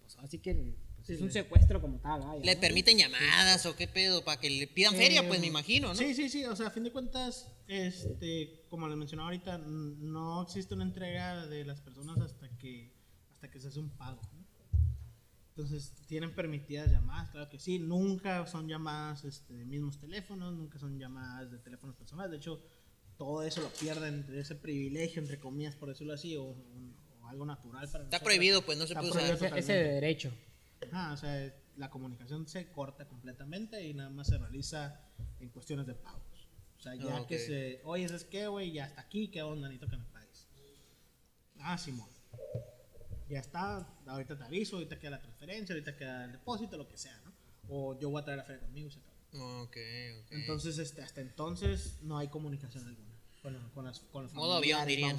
pues 0.00 0.16
así 0.18 0.38
que 0.38 0.54
pues, 0.54 1.06
Sí, 1.06 1.14
es 1.14 1.20
un 1.22 1.30
secuestro 1.30 1.80
como 1.80 1.98
tal, 2.00 2.20
vaya, 2.22 2.44
¿Le 2.44 2.54
¿no? 2.54 2.60
permiten 2.60 2.98
llamadas 2.98 3.64
o 3.66 3.74
qué 3.76 3.86
pedo? 3.88 4.24
Para 4.24 4.40
que 4.40 4.50
le 4.50 4.66
pidan 4.66 4.94
feria, 4.94 5.26
pues 5.26 5.40
me 5.40 5.46
imagino, 5.46 5.88
¿no? 5.88 5.94
Sí, 5.94 6.12
sí, 6.14 6.28
sí. 6.28 6.44
O 6.44 6.54
sea, 6.56 6.66
a 6.66 6.70
fin 6.70 6.84
de 6.84 6.90
cuentas, 6.92 7.50
este, 7.66 8.64
como 8.68 8.88
les 8.88 8.96
mencionaba 8.98 9.28
ahorita, 9.28 9.56
no 9.58 10.42
existe 10.42 10.74
una 10.74 10.84
entrega 10.84 11.46
de 11.46 11.64
las 11.64 11.80
personas 11.80 12.18
hasta 12.20 12.48
que, 12.58 12.92
hasta 13.34 13.50
que 13.50 13.58
se 13.60 13.68
hace 13.68 13.78
un 13.80 13.88
pago. 13.90 14.20
Entonces, 15.58 15.92
tienen 16.06 16.32
permitidas 16.36 16.88
llamadas, 16.88 17.30
claro 17.30 17.48
que 17.50 17.58
sí. 17.58 17.80
Nunca 17.80 18.46
son 18.46 18.68
llamadas 18.68 19.24
este, 19.24 19.54
de 19.54 19.64
mismos 19.64 19.98
teléfonos, 19.98 20.54
nunca 20.54 20.78
son 20.78 20.96
llamadas 21.00 21.50
de 21.50 21.58
teléfonos 21.58 21.96
personales. 21.96 22.30
De 22.30 22.36
hecho, 22.36 22.62
todo 23.16 23.42
eso 23.42 23.60
lo 23.60 23.68
pierden, 23.70 24.24
ese 24.36 24.54
privilegio, 24.54 25.20
entre 25.20 25.40
comillas, 25.40 25.74
por 25.74 25.88
decirlo 25.88 26.14
así, 26.14 26.36
o, 26.36 26.44
o 26.44 27.26
algo 27.28 27.44
natural 27.44 27.88
para 27.90 28.04
Está 28.04 28.18
nosotros. 28.18 28.22
prohibido, 28.22 28.62
pues 28.62 28.78
no 28.78 28.86
se 28.86 28.92
Está 28.92 29.00
puede 29.00 29.34
usar. 29.34 29.48
Ese, 29.58 29.58
ese 29.58 29.72
derecho. 29.72 30.30
Ah, 30.92 31.10
o 31.12 31.16
sea, 31.16 31.52
la 31.76 31.90
comunicación 31.90 32.46
se 32.46 32.70
corta 32.70 33.08
completamente 33.08 33.84
y 33.84 33.94
nada 33.94 34.10
más 34.10 34.28
se 34.28 34.38
realiza 34.38 35.00
en 35.40 35.48
cuestiones 35.48 35.88
de 35.88 35.94
pagos. 35.96 36.22
O 36.78 36.80
sea, 36.80 36.94
ya 36.94 37.16
Ah, 37.16 37.26
que 37.26 37.34
ok. 37.34 37.40
se, 37.42 37.80
oye, 37.82 38.04
¿es 38.04 38.22
que, 38.22 38.46
güey? 38.46 38.70
Ya 38.70 38.84
hasta 38.84 39.00
aquí, 39.00 39.26
¿qué 39.26 39.42
onda? 39.42 39.66
Necesito 39.66 39.90
que 39.90 39.96
me 39.96 40.04
pagues. 40.04 40.46
Ah, 41.58 41.76
Simón. 41.76 42.08
Ya 43.28 43.40
está, 43.40 43.86
ahorita 44.06 44.38
te 44.38 44.44
aviso, 44.44 44.76
ahorita 44.76 44.98
queda 44.98 45.10
la 45.10 45.20
transferencia, 45.20 45.74
ahorita 45.74 45.96
queda 45.96 46.24
el 46.24 46.32
depósito, 46.32 46.76
lo 46.78 46.88
que 46.88 46.96
sea, 46.96 47.14
¿no? 47.24 47.32
O 47.68 47.98
yo 47.98 48.08
voy 48.08 48.22
a 48.22 48.24
traer 48.24 48.38
la 48.38 48.44
feria 48.44 48.62
conmigo 48.62 48.88
y 48.88 48.90
se 48.92 49.00
acabó. 49.00 49.62
Ok, 49.64 49.76
ok. 50.20 50.26
Entonces, 50.32 50.78
este, 50.78 51.02
hasta 51.02 51.20
entonces 51.20 51.98
no 52.02 52.16
hay 52.16 52.28
comunicación 52.28 52.86
alguna 52.86 53.08
con, 53.42 53.52
la- 53.52 53.68
con 53.74 53.84
las 53.84 54.00
con 54.00 54.22
los 54.22 54.32
Modo 54.32 54.54
avión, 54.54 54.86
dirían. 54.86 55.18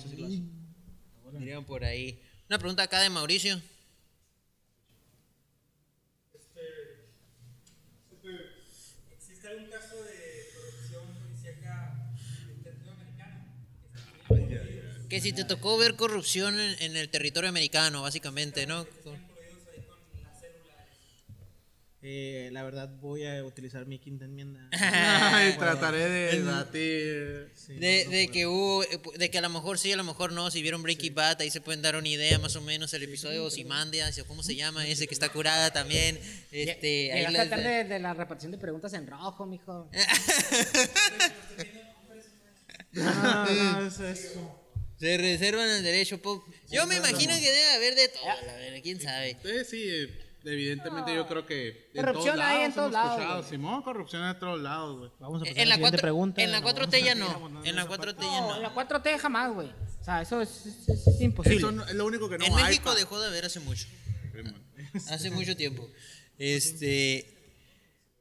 Dirían 1.37 1.63
por 1.65 1.83
ahí. 1.83 2.19
Una 2.49 2.57
pregunta 2.57 2.81
acá 2.83 2.99
de 3.01 3.09
Mauricio. 3.11 3.61
¿Existe 9.11 9.47
algún 9.47 9.69
caso 9.69 9.95
de 10.03 10.49
corrupción 10.55 11.03
policíaca 11.21 12.09
en 12.43 12.49
el 12.49 12.63
territorio 12.63 12.93
americano? 12.93 13.45
Que 15.09 15.19
si 15.21 15.33
te 15.33 15.43
tocó 15.43 15.77
ver 15.77 15.95
corrupción 15.95 16.59
en, 16.59 16.75
en 16.81 16.95
el 16.97 17.09
territorio 17.09 17.49
americano, 17.49 18.01
básicamente, 18.03 18.67
¿no? 18.67 18.81
estén 18.81 19.13
incluidos 19.13 19.67
ahí 19.73 19.81
con 20.13 20.23
las 20.23 20.39
células. 20.39 20.85
Eh, 22.01 22.49
la 22.53 22.61
verdad, 22.63 22.89
voy 23.01 23.25
a 23.25 23.43
utilizar 23.43 23.85
mi 23.87 23.97
quinta 23.97 24.25
enmienda. 24.25 24.69
Ay, 24.71 25.53
trataré 25.57 26.07
de 26.07 26.43
batir. 26.43 27.51
Sí, 27.55 27.73
De, 27.73 28.03
no, 28.05 28.11
no 28.11 28.15
de 28.17 28.23
puedo. 28.23 28.31
que 28.33 28.47
hubo, 28.47 28.83
de 29.17 29.31
que 29.31 29.37
a 29.39 29.41
lo 29.41 29.49
mejor 29.49 29.79
sí, 29.79 29.91
a 29.91 29.97
lo 29.97 30.03
mejor 30.03 30.31
no, 30.31 30.51
si 30.51 30.61
vieron 30.61 30.83
Breaking 30.83 31.15
Bad, 31.15 31.41
ahí 31.41 31.49
se 31.49 31.59
pueden 31.59 31.81
dar 31.81 31.95
una 31.95 32.07
idea 32.07 32.37
más 32.37 32.55
o 32.55 32.61
menos 32.61 32.93
el 32.93 33.01
episodio 33.03 33.49
de 33.49 34.21
o 34.21 34.25
cómo 34.27 34.43
se 34.43 34.55
llama, 34.55 34.87
ese 34.87 35.07
que 35.07 35.13
está 35.15 35.29
curada 35.29 35.73
también, 35.73 36.19
este, 36.51 37.11
ahí 37.13 37.19
Llegaste 37.25 37.31
les- 37.31 37.41
a 37.41 37.47
tratar 37.49 37.65
de, 37.65 37.83
de 37.85 37.99
la 37.99 38.13
repartición 38.13 38.51
de 38.51 38.59
preguntas 38.59 38.93
en 38.93 39.07
rojo, 39.07 39.45
mijo. 39.47 39.89
No, 42.91 43.03
no, 43.13 43.45
no, 43.81 43.87
es, 43.87 43.99
es- 43.99 44.33
se 44.99 45.17
reservan 45.17 45.69
el 45.69 45.83
derecho, 45.83 46.21
po- 46.21 46.45
yo 46.69 46.85
me 46.87 46.97
imagino 46.97 47.33
que 47.35 47.51
debe 47.51 47.71
haber 47.71 47.95
de 47.95 48.07
todo, 48.09 48.25
la 48.45 48.53
verdad, 48.55 48.79
quién 48.83 48.99
sabe. 49.01 49.37
Eh, 49.43 49.63
sí, 49.63 49.83
eh, 49.87 50.09
evidentemente 50.45 51.13
yo 51.15 51.27
creo 51.27 51.45
que. 51.45 51.89
en 51.93 52.03
Corrupción 52.05 52.35
todos 52.35 52.47
hay 52.47 52.55
en 52.57 52.61
lados 52.61 52.75
todos 52.75 52.91
lados. 52.91 53.47
Simón, 53.49 53.81
corrupción 53.83 54.23
en 54.27 54.39
todos 54.39 54.59
lados, 54.61 54.97
güey. 54.99 55.11
Vamos 55.19 55.41
a 55.41 55.45
pasar 55.45 55.57
En 55.57 55.69
la, 55.69 55.75
la 55.75 55.75
siguiente 55.75 55.97
4, 55.97 56.01
pregunta. 56.01 56.41
en 56.43 56.51
la 56.51 56.59
no 56.61 56.67
4T 56.67 57.03
ya 57.03 57.15
no, 57.15 57.63
en 57.63 57.75
la 57.75 57.81
esa 57.83 57.89
4T 57.91 57.97
parte. 57.97 58.21
ya 58.25 58.41
No, 58.41 58.55
no. 58.55 58.59
la 58.61 58.73
4T 58.73 59.17
jamás, 59.19 59.53
güey. 59.53 59.67
O 60.01 60.03
sea, 60.03 60.21
eso 60.21 60.41
es, 60.41 60.65
es- 60.65 60.89
es- 60.89 61.07
es 61.07 61.21
imposible. 61.21 61.57
Eso 61.57 61.71
no- 61.71 61.85
es 61.85 61.93
lo 61.93 62.05
único 62.05 62.29
que 62.29 62.37
no 62.37 62.45
en. 62.45 62.55
México 62.55 62.93
dejó 62.95 63.19
de 63.21 63.27
haber 63.27 63.45
hace 63.45 63.59
mucho. 63.59 63.87
Hace 65.09 65.29
mucho 65.31 65.55
tiempo. 65.55 65.87
Este. 66.37 67.35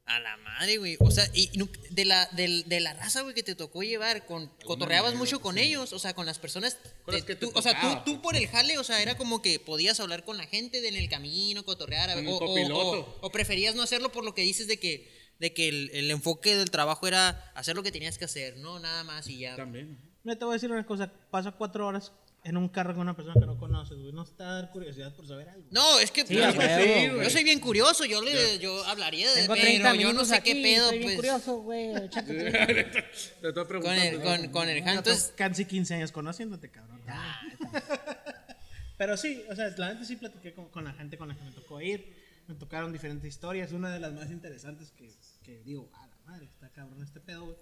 A 0.09 0.21
la 0.21 0.37
madre, 0.39 0.79
güey. 0.79 0.97
O 1.01 1.11
sea, 1.11 1.29
y 1.35 1.51
de 1.91 2.05
la, 2.07 2.27
del- 2.33 2.65
de 2.67 2.81
la 2.81 2.95
raza, 2.95 3.21
güey, 3.21 3.35
que 3.35 3.43
te 3.43 3.55
tocó 3.55 3.83
llevar, 3.83 4.25
con, 4.27 4.49
cotorreabas 4.65 5.15
mucho 5.15 5.41
con 5.41 5.59
ellos, 5.59 5.93
o 5.93 5.99
sea, 5.99 6.15
con 6.15 6.25
las 6.27 6.39
personas. 6.39 6.79
Con 7.05 7.15
las 7.15 7.23
de- 7.23 7.27
que 7.27 7.35
te 7.37 7.47
tú- 7.47 7.53
o 7.55 7.61
sea, 7.63 7.75
tú, 7.81 7.87
tocaba, 7.89 8.05
tú 8.05 8.23
por 8.23 8.35
el 8.35 8.47
jale, 8.49 8.79
o 8.79 8.85
sea, 8.85 9.03
era 9.03 9.17
como 9.19 9.43
que 9.43 9.61
podías 9.61 10.01
hablar 10.01 10.25
con 10.25 10.37
la 10.39 10.47
gente 10.47 10.81
de 10.81 10.89
en 10.89 10.97
el 10.97 11.09
camino, 11.11 11.63
cotorrear, 11.65 12.09
el 12.19 12.27
o, 12.27 12.37
o- 12.37 12.39
copiloto. 12.39 13.19
o- 13.21 13.27
o 13.27 13.31
preferías 13.31 13.75
no 13.75 13.83
hacerlo 13.83 14.11
por 14.11 14.25
lo 14.25 14.35
que 14.35 14.43
dices 14.43 14.67
de 14.67 14.79
que, 14.81 15.13
de 15.39 15.53
que 15.53 15.69
el, 15.69 15.91
el 15.93 16.11
enfoque 16.11 16.57
del 16.57 16.71
trabajo 16.71 17.07
era 17.07 17.53
hacer 17.55 17.77
lo 17.77 17.83
que 17.83 17.93
tenías 17.93 18.17
que 18.19 18.25
hacer, 18.25 18.57
no 18.57 18.79
nada 18.81 19.05
más 19.05 19.29
y 19.29 19.39
ya. 19.41 19.57
También. 19.57 19.99
No 20.25 20.37
te 20.37 20.45
voy 20.45 20.53
a 20.53 20.57
decir 20.57 20.71
una 20.73 20.85
cosa. 20.87 21.13
Pasa 21.31 21.53
cuatro 21.53 21.87
horas 21.87 22.13
en 22.45 22.57
un 22.57 22.68
carro 22.68 22.93
con 22.95 23.03
una 23.03 23.14
persona 23.14 23.34
que 23.39 23.47
no 23.47 23.59
conoces, 23.59 23.99
güey. 23.99 24.12
No 24.12 24.22
está 24.22 24.49
a 24.51 24.55
dar 24.55 24.70
curiosidad 24.70 25.14
por 25.14 25.26
saber 25.26 25.49
algo. 25.49 25.66
No, 25.70 25.99
es 25.99 26.11
que 26.11 26.26
Sí, 26.26 26.36
yo, 26.36 26.45
a 26.47 26.51
huevo, 26.53 27.22
yo 27.22 27.30
soy 27.30 27.45
bien 27.45 27.61
curioso, 27.61 28.05
yo 28.05 28.22
le, 28.22 28.59
yo 28.59 28.84
hablaría 28.86 29.28
de 29.30 29.43
Tengo 29.43 29.55
pero 29.55 29.66
30 29.66 29.95
yo 29.97 30.12
no 30.12 30.24
sé 30.24 30.36
aquí, 30.36 30.55
qué 30.55 30.62
pedo, 30.62 30.84
estoy 30.84 30.99
bien 30.99 31.09
pues. 31.11 31.16
curioso, 31.16 31.57
güey. 31.62 32.09
Te 32.11 32.99
estoy 33.11 33.53
Con 33.53 33.66
preguntando. 33.66 34.03
el, 34.03 34.20
con, 34.22 34.49
con 34.51 34.68
el 34.68 34.82
Han, 34.86 34.99
entonces, 34.99 35.32
casi 35.36 35.64
15 35.64 35.95
años 35.95 36.12
conociéndote, 36.12 36.70
cabrón. 36.70 37.03
Pero 38.97 39.16
sí, 39.16 39.45
o 39.51 39.55
sea, 39.55 39.68
la 39.76 39.93
neta 39.95 40.05
sí 40.05 40.16
platiqué 40.16 40.53
con, 40.55 40.68
con 40.70 40.84
la 40.84 40.93
gente 40.93 41.16
con 41.18 41.28
la 41.28 41.36
que 41.36 41.45
me 41.45 41.53
tocó 41.53 41.80
ir. 41.80 42.16
Me 42.49 42.55
tocaron 42.55 42.93
diferentes 42.93 43.28
historias. 43.28 43.72
Una 43.72 43.93
de 43.93 44.01
las 44.01 44.12
más 44.12 44.30
interesantes 44.30 44.91
que, 44.93 45.12
que 45.45 45.62
digo, 45.64 45.91
a 45.95 46.07
la 46.07 46.16
madre, 46.24 46.47
está 46.47 46.68
cabrón 46.70 47.03
este 47.03 47.20
pedo, 47.20 47.45
güey. 47.45 47.57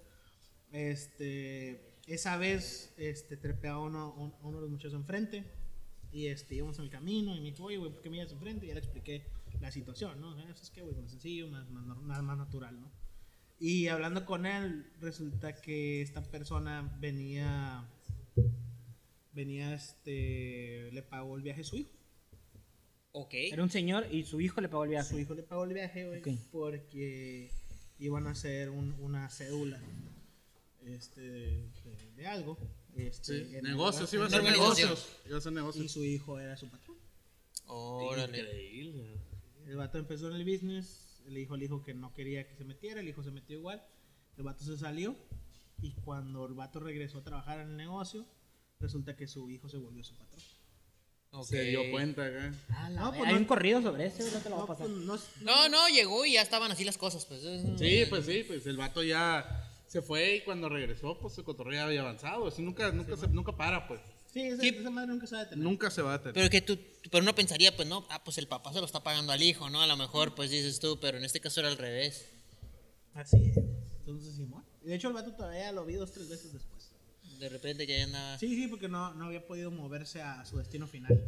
Este, 0.72 1.95
esa 2.06 2.36
vez, 2.36 2.94
este, 2.96 3.36
trepé 3.36 3.68
a 3.68 3.78
uno, 3.78 4.14
un- 4.14 4.32
a 4.42 4.46
uno 4.46 4.56
de 4.58 4.62
los 4.62 4.70
muchachos 4.70 4.94
enfrente. 4.94 5.44
Y 6.12 6.26
este, 6.28 6.54
íbamos 6.54 6.78
en 6.78 6.84
el 6.84 6.90
camino 6.90 7.34
y 7.36 7.40
me 7.40 7.50
dijo, 7.50 7.64
oye, 7.64 7.76
güey, 7.76 7.92
¿por 7.92 8.00
qué 8.00 8.08
me 8.10 8.16
ibas 8.18 8.32
enfrente? 8.32 8.64
Y 8.64 8.68
ya 8.68 8.74
le 8.74 8.80
expliqué 8.80 9.26
la 9.60 9.70
situación, 9.70 10.20
¿no? 10.20 10.30
O 10.30 10.34
sea, 10.36 10.48
es 10.50 10.70
que, 10.70 10.80
güey, 10.82 10.94
más 10.94 11.10
sencillo, 11.10 11.48
más, 11.48 11.68
más, 11.70 12.22
más 12.22 12.38
natural, 12.38 12.80
¿no? 12.80 12.90
Y 13.58 13.88
hablando 13.88 14.24
con 14.24 14.46
él, 14.46 14.86
resulta 15.00 15.60
que 15.60 16.02
esta 16.02 16.22
persona 16.22 16.96
venía, 17.00 17.84
venía, 19.32 19.74
este, 19.74 20.90
le 20.92 21.02
pagó 21.02 21.36
el 21.36 21.42
viaje 21.42 21.62
a 21.62 21.64
su 21.64 21.76
hijo. 21.76 21.90
ok. 23.12 23.32
Era 23.32 23.62
un 23.62 23.70
señor 23.70 24.06
y 24.12 24.24
su 24.24 24.40
hijo 24.40 24.60
le 24.60 24.68
pagó 24.68 24.84
el 24.84 24.90
A 24.90 24.92
viaje. 24.92 25.08
su 25.14 25.18
hijo 25.18 25.34
le 25.34 25.42
pagó 25.42 25.64
el 25.64 25.72
viaje, 25.72 26.06
güey, 26.06 26.20
Ok. 26.20 26.28
porque 26.52 27.50
iban 27.98 28.26
a 28.26 28.30
hacer 28.32 28.68
un- 28.70 28.94
una 29.00 29.28
cédula, 29.30 29.80
este, 30.86 31.20
de, 31.20 31.50
de- 31.84 32.12
de 32.16 32.26
algo. 32.26 32.58
Este, 32.96 33.44
Sí, 33.46 33.56
en- 33.56 33.64
negocios, 33.64 34.12
iba 34.14 34.26
a 34.26 34.30
ser 34.30 34.40
organización. 34.40 34.74
negocios. 34.88 35.08
Iba 35.26 35.38
a 35.38 35.40
ser 35.40 35.52
Y 35.52 35.54
negocios. 35.56 35.92
su 35.92 36.04
hijo 36.04 36.38
era 36.40 36.56
su 36.56 36.68
patrón. 36.68 36.96
Órale. 37.66 39.20
El 39.66 39.76
vato 39.76 39.98
empezó 39.98 40.28
en 40.28 40.34
el 40.36 40.44
business, 40.44 41.20
le 41.26 41.40
dijo 41.40 41.54
al 41.54 41.62
hijo 41.62 41.82
que 41.82 41.92
no 41.94 42.14
quería 42.14 42.46
que 42.46 42.54
se 42.54 42.64
metiera, 42.64 43.00
el 43.00 43.08
hijo 43.08 43.22
se 43.22 43.30
metió 43.32 43.58
igual, 43.58 43.82
el 44.36 44.44
vato 44.44 44.64
se 44.64 44.78
salió 44.78 45.16
y 45.82 45.92
cuando 46.04 46.46
el 46.46 46.54
vato 46.54 46.78
regresó 46.80 47.18
a 47.18 47.24
trabajar 47.24 47.60
en 47.60 47.70
el 47.70 47.76
negocio, 47.76 48.24
resulta 48.78 49.16
que 49.16 49.26
su 49.26 49.50
hijo 49.50 49.68
se 49.68 49.78
volvió 49.78 50.04
su 50.04 50.14
patrón. 50.16 50.40
Ok. 51.32 51.46
Se 51.48 51.62
dio 51.64 51.90
cuenta 51.90 52.24
acá. 52.24 52.54
Ah, 52.70 52.88
la 52.90 53.00
No, 53.02 53.10
pues 53.12 53.26
Hay 53.26 53.32
no- 53.34 53.40
un 53.40 53.44
corrido 53.46 53.82
sobre 53.82 54.06
eso, 54.06 54.22
no 54.32 54.38
te 54.40 54.48
lo 54.48 54.56
voy 54.56 54.64
a 54.64 54.66
No, 54.66 54.66
pasar. 54.68 54.86
pues, 54.86 54.98
no- 55.04 55.18
No, 55.42 55.68
no, 55.68 55.88
llegó 55.88 56.24
y 56.24 56.34
ya 56.34 56.42
estaban 56.42 56.70
así 56.70 56.84
las 56.84 56.96
cosas, 56.96 57.26
pues. 57.26 57.42
Sí, 57.78 58.04
pues 58.08 58.24
sí, 58.24 58.44
pues 58.46 58.64
el 58.66 58.76
vato 58.76 59.02
ya 59.02 59.65
se 59.86 60.02
fue 60.02 60.36
y 60.36 60.40
cuando 60.42 60.68
regresó, 60.68 61.18
pues 61.18 61.34
su 61.34 61.44
cotorreo 61.44 61.74
ya 61.74 61.84
había 61.86 62.00
avanzado. 62.00 62.48
Eso 62.48 62.60
nunca, 62.62 62.90
nunca, 62.92 63.16
se- 63.16 63.28
nunca 63.28 63.56
para, 63.56 63.86
pues. 63.88 64.00
sí, 64.32 64.40
esa, 64.42 64.60
Sí. 64.62 64.68
esa 64.68 64.90
madre 64.90 65.08
nunca 65.12 65.26
se 65.26 65.34
va 65.36 65.40
a 65.40 65.44
detener. 65.44 65.64
Nunca 65.64 65.90
se 65.90 66.02
va 66.02 66.14
a 66.14 66.18
tener. 66.18 66.34
Pero 66.34 66.50
que 66.50 66.60
tú, 66.60 66.78
pero 67.10 67.22
uno 67.22 67.34
pensaría, 67.34 67.74
pues 67.76 67.88
no, 67.88 68.06
ah, 68.10 68.22
pues 68.24 68.38
el 68.38 68.48
papá 68.48 68.72
se 68.72 68.80
lo 68.80 68.86
está 68.86 69.02
pagando 69.02 69.32
al 69.32 69.42
hijo, 69.42 69.70
¿no? 69.70 69.80
A 69.82 69.86
lo 69.86 69.96
mejor, 69.96 70.34
pues 70.34 70.50
dices 70.50 70.80
tú, 70.80 70.98
pero 71.00 71.16
en 71.18 71.24
este 71.24 71.40
caso 71.40 71.60
era 71.60 71.68
al 71.70 71.78
revés. 71.78 72.26
Así 73.14 73.36
es. 73.50 73.56
Entonces, 74.00 74.34
Simón. 74.34 74.64
De 74.82 74.94
hecho, 74.94 75.08
el 75.08 75.14
vato 75.14 75.32
todavía 75.34 75.72
lo 75.72 75.84
vi 75.86 75.94
dos, 75.94 76.12
tres 76.12 76.28
veces 76.28 76.52
después. 76.52 76.90
De 77.40 77.48
repente 77.48 77.86
ya 77.86 78.04
andaba. 78.04 78.38
Sí, 78.38 78.54
sí, 78.54 78.66
porque 78.68 78.88
no, 78.88 79.14
no 79.14 79.26
había 79.26 79.46
podido 79.46 79.70
moverse 79.70 80.20
a 80.22 80.44
su 80.44 80.58
destino 80.58 80.86
final. 80.86 81.22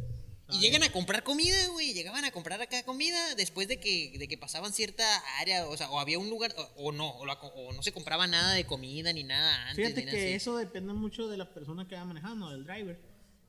Y 0.51 0.59
llegan 0.59 0.83
a 0.83 0.91
comprar 0.91 1.23
comida, 1.23 1.57
güey. 1.71 1.93
Llegaban 1.93 2.25
a 2.25 2.31
comprar 2.31 2.61
acá 2.61 2.83
comida 2.83 3.35
después 3.35 3.67
de 3.67 3.79
que, 3.79 4.17
de 4.17 4.27
que 4.27 4.37
pasaban 4.37 4.73
cierta 4.73 5.05
área, 5.39 5.67
o 5.67 5.77
sea, 5.77 5.89
o 5.91 5.99
había 5.99 6.17
un 6.19 6.29
lugar, 6.29 6.53
o, 6.57 6.87
o 6.87 6.91
no, 6.91 7.09
o, 7.17 7.25
la 7.25 7.33
o 7.33 7.73
no 7.73 7.83
se 7.83 7.91
compraba 7.91 8.27
nada 8.27 8.53
de 8.53 8.65
comida 8.65 9.13
ni 9.13 9.23
nada 9.23 9.69
antes. 9.69 9.75
Fíjate 9.75 10.05
que 10.05 10.09
así. 10.09 10.33
eso 10.33 10.57
depende 10.57 10.93
mucho 10.93 11.27
de 11.27 11.37
la 11.37 11.53
persona 11.53 11.87
que 11.87 11.95
va 11.95 12.05
manejando, 12.05 12.49
del 12.49 12.63
driver. 12.65 12.99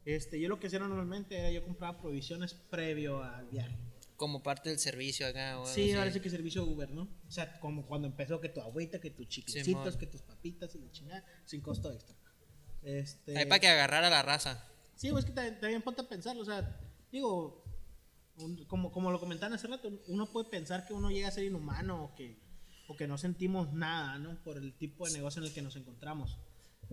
Este, 0.05 0.41
yo 0.41 0.49
lo 0.49 0.59
que 0.59 0.67
hacía 0.67 0.79
normalmente 0.79 1.37
era 1.37 1.51
yo 1.51 1.65
compraba 1.65 1.99
provisiones 1.99 2.55
previo 2.55 3.23
al 3.23 3.47
viaje. 3.47 3.77
Como 4.17 4.43
parte 4.43 4.69
del 4.69 4.79
servicio 4.79 5.27
acá, 5.27 5.59
o 5.59 5.67
Sí, 5.67 5.93
ahora 5.93 6.13
sí 6.13 6.21
que 6.21 6.29
servicio 6.29 6.65
Uber, 6.65 6.91
¿no? 6.91 7.09
O 7.27 7.31
sea, 7.31 7.59
como 7.61 7.87
cuando 7.87 8.07
empezó 8.07 8.41
que 8.41 8.51
tu 8.51 8.61
agüita, 8.61 9.01
que 9.01 9.11
tus 9.11 9.29
chiquicitos, 9.29 9.65
Simón. 9.65 9.99
que 9.99 10.07
tus 10.07 10.21
papitas 10.23 10.75
y 10.75 10.79
la 10.79 10.91
chingada, 10.91 11.25
sin 11.47 11.63
costo 11.63 11.91
extra. 11.91 12.15
Este, 12.83 13.37
Ahí 13.39 13.47
para 13.47 13.61
que 13.61 13.69
agarrara 13.69 14.11
la 14.11 14.23
raza. 14.23 14.67
Sí, 14.95 15.11
pues 15.11 15.25
que 15.25 15.33
también, 15.33 15.59
también 15.61 15.81
ponte 15.81 16.03
a 16.03 16.09
pensar, 16.09 16.37
o 16.37 16.45
sea, 16.45 16.79
digo, 17.13 17.65
un- 18.39 18.65
como, 18.67 18.91
como 18.93 19.11
lo 19.11 19.21
comentaban 19.21 19.53
hace 19.53 19.67
rato, 19.67 19.91
uno 20.09 20.27
puede 20.27 20.49
pensar 20.49 20.87
que 20.87 20.93
uno 20.95 21.11
llega 21.11 21.29
a 21.29 21.33
ser 21.33 21.45
inhumano 21.45 22.05
o 22.05 22.15
que, 22.15 22.39
o 22.89 22.97
que 22.97 23.07
no 23.07 23.19
sentimos 23.19 23.73
nada, 23.73 24.19
¿no? 24.19 24.43
Por 24.43 24.57
el 24.57 24.73
tipo 24.75 25.07
de 25.07 25.13
negocio 25.13 25.41
en 25.43 25.49
el 25.49 25.55
que 25.55 25.63
nos 25.63 25.77
encontramos. 25.77 26.39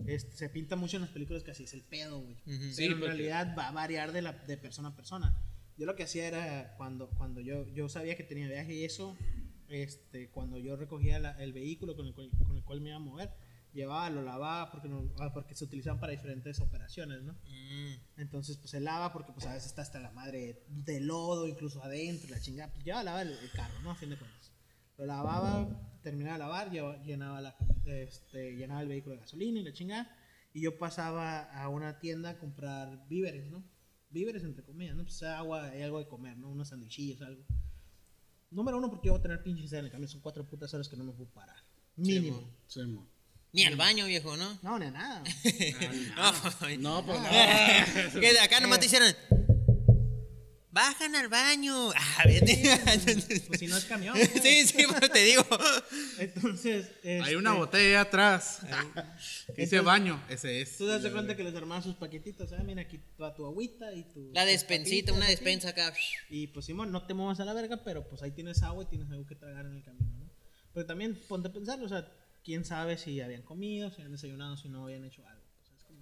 Este, 0.06 0.36
se 0.36 0.48
pinta 0.48 0.76
mucho 0.76 0.96
en 0.96 1.02
las 1.02 1.10
películas 1.10 1.42
que 1.42 1.50
así 1.50 1.64
es 1.64 1.74
el 1.74 1.82
pedo, 1.82 2.20
güey. 2.20 2.34
Ujú. 2.34 2.70
Sí, 2.72 2.74
Pero 2.76 2.92
en 2.94 3.00
porque- 3.00 3.06
realidad 3.14 3.54
va 3.58 3.68
a 3.68 3.72
variar 3.72 4.12
de, 4.12 4.22
la, 4.22 4.32
de 4.32 4.56
persona 4.56 4.88
a 4.90 4.96
persona. 4.96 5.42
Yo 5.76 5.86
lo 5.86 5.96
que 5.96 6.04
hacía 6.04 6.26
era 6.28 6.74
cuando, 6.76 7.08
cuando 7.10 7.40
yo, 7.40 7.66
yo 7.68 7.88
sabía 7.88 8.16
que 8.16 8.22
tenía 8.24 8.46
viaje 8.48 8.74
y 8.74 8.84
eso, 8.84 9.16
este, 9.68 10.28
cuando 10.30 10.58
yo 10.58 10.76
recogía 10.76 11.18
la- 11.18 11.32
el 11.42 11.52
vehículo 11.52 11.96
con 11.96 12.06
el, 12.06 12.14
cual, 12.14 12.30
con 12.46 12.56
el 12.56 12.62
cual 12.64 12.80
me 12.80 12.90
iba 12.90 12.96
a 12.96 13.00
mover, 13.00 13.30
llevaba, 13.78 14.10
lo 14.10 14.22
lavaba 14.22 14.70
porque, 14.70 14.88
no- 14.88 15.10
ah, 15.18 15.32
porque 15.32 15.54
se 15.54 15.64
utilizaban 15.64 15.98
para 16.00 16.12
diferentes 16.12 16.60
operaciones, 16.60 17.22
¿no? 17.22 17.32
Mm. 17.32 18.20
Entonces, 18.20 18.56
pues 18.58 18.70
se 18.70 18.80
lava 18.80 19.12
porque 19.12 19.32
pues 19.32 19.46
a 19.46 19.54
veces 19.54 19.70
está 19.70 19.82
hasta 19.82 20.00
la 20.00 20.10
madre 20.10 20.64
de 20.68 21.00
lodo, 21.00 21.46
incluso 21.48 21.82
adentro, 21.82 22.28
la 22.30 22.40
chingada. 22.40 22.72
Pues 22.72 22.84
ya 22.84 23.02
lavaba 23.02 23.22
el, 23.22 23.32
el 23.32 23.50
carro, 23.52 23.80
¿no? 23.82 23.90
A 23.90 23.94
fin 23.94 24.10
de 24.10 24.16
cuentas. 24.16 24.52
Lo 24.96 25.06
lavaba, 25.06 25.98
terminaba 26.02 26.34
de 26.34 26.38
lavar, 26.40 26.70
lleva- 26.70 27.02
llenaba, 27.02 27.40
la, 27.40 27.56
este, 27.86 28.56
llenaba 28.56 28.82
el 28.82 28.88
vehículo 28.88 29.14
de 29.14 29.20
gasolina 29.22 29.60
y 29.60 29.62
la 29.64 29.72
chingada. 29.72 30.14
y 30.52 30.60
yo 30.62 30.76
pasaba 30.78 31.42
a 31.62 31.68
una 31.68 32.00
tienda 32.00 32.30
a 32.30 32.38
comprar 32.38 33.06
víveres, 33.08 33.48
¿no? 33.50 33.62
Víveres 34.10 34.42
entre 34.42 34.64
comillas, 34.64 34.96
¿no? 34.96 35.04
Pues 35.04 35.22
agua 35.22 35.76
y 35.76 35.82
algo 35.82 35.98
de 36.00 36.08
comer, 36.08 36.36
¿no? 36.38 36.48
Unos 36.48 36.68
sandwichillos, 36.68 37.20
algo. 37.22 37.44
Número 38.50 38.78
uno, 38.78 38.88
porque 38.90 39.06
yo 39.08 39.12
voy 39.12 39.18
a 39.20 39.22
tener 39.22 39.42
pinche 39.42 39.68
sed 39.68 39.80
en 39.80 39.84
el 39.84 39.90
cambio, 39.90 40.08
son 40.08 40.22
cuatro 40.22 40.48
putas 40.48 40.72
horas 40.72 40.88
que 40.88 40.96
no 40.96 41.04
me 41.04 41.12
puedo 41.12 41.30
parar. 41.30 41.56
Mínimo. 41.96 42.40
Sí, 42.66 42.80
mo. 42.86 43.06
Ni 43.52 43.64
al 43.64 43.76
baño, 43.76 44.06
viejo, 44.06 44.36
¿no? 44.36 44.58
no, 44.62 44.78
ni 44.78 44.86
a 44.86 44.90
nada. 44.90 45.22
No, 46.16 46.32
pues, 46.42 46.78
No, 46.78 47.04
pues 47.04 47.18
no. 48.14 48.20
que 48.20 48.32
de 48.32 48.40
acá 48.40 48.60
nomás 48.60 48.78
te 48.80 48.86
hicieron. 48.86 49.14
Bajan 50.70 51.14
al 51.16 51.28
baño. 51.28 51.90
Ah, 51.96 52.22
vete. 52.26 52.62
pues 53.46 53.58
si 53.58 53.66
no 53.66 53.76
es 53.76 53.84
camión. 53.86 54.16
Sí, 54.16 54.66
sí, 54.66 54.84
pues 54.86 55.10
te 55.10 55.18
digo. 55.24 55.44
Entonces, 56.18 56.90
Hay 57.04 57.34
una 57.36 57.50
este, 57.50 57.60
botella 57.60 58.00
atrás. 58.02 58.58
Que 58.60 59.62
dice 59.62 59.76
Entonces- 59.76 59.84
baño. 59.84 60.22
Ese 60.28 60.60
es. 60.60 60.76
Tú 60.76 60.84
te 60.86 60.98
das 61.00 61.10
cuenta 61.12 61.34
que 61.36 61.42
les 61.42 61.54
armaban 61.54 61.82
sus 61.82 61.94
paquetitos, 61.96 62.50
¿sabes? 62.50 62.64
Mira, 62.66 62.82
aquí 62.82 63.00
va 63.20 63.34
tu 63.34 63.46
agüita 63.46 63.92
y 63.94 64.04
tu... 64.12 64.30
La 64.34 64.44
despensita, 64.44 65.12
una 65.12 65.24
así. 65.24 65.32
despensa 65.36 65.70
acá. 65.70 65.92
Y 66.28 66.48
pues 66.48 66.66
Simón, 66.66 66.92
no 66.92 67.06
te 67.06 67.14
muevas 67.14 67.40
a 67.40 67.44
la 67.44 67.54
verga, 67.54 67.82
pero 67.82 68.06
pues 68.08 68.22
ahí 68.22 68.30
tienes 68.32 68.62
agua 68.62 68.84
y 68.84 68.86
tienes 68.88 69.10
algo 69.10 69.26
que 69.26 69.34
tragar 69.36 69.64
en 69.66 69.74
el 69.76 69.82
camino, 69.82 70.10
¿no? 70.18 70.30
Pero 70.74 70.86
también 70.86 71.18
ponte 71.28 71.48
a 71.48 71.52
pensar, 71.52 71.80
o 71.82 71.88
sea, 71.88 72.06
quién 72.44 72.64
sabe 72.64 72.96
si 72.98 73.20
habían 73.20 73.42
comido, 73.42 73.90
si 73.90 73.96
habían 73.96 74.12
desayunado, 74.12 74.56
si 74.56 74.68
no 74.68 74.84
habían 74.84 75.04
hecho 75.04 75.26
algo. 75.26 75.42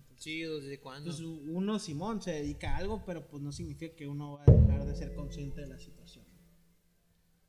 pues, 0.09 0.21
Sí, 0.23 0.41
¿desde 0.43 0.81
cuándo? 0.81 1.11
Entonces, 1.11 1.27
uno, 1.49 1.79
Simón, 1.79 2.23
se 2.23 2.33
dedica 2.33 2.75
a 2.75 2.79
algo, 2.79 3.05
pero 3.05 3.27
pues 3.29 3.43
no 3.43 3.53
significa 3.53 3.95
que 3.95 4.07
uno 4.07 4.35
va 4.39 4.45
a 4.47 4.51
dejar 4.53 4.85
de 4.87 4.95
ser 4.97 5.15
consciente 5.15 5.61
de 5.61 5.67
la 5.69 5.79
situación. 5.79 6.25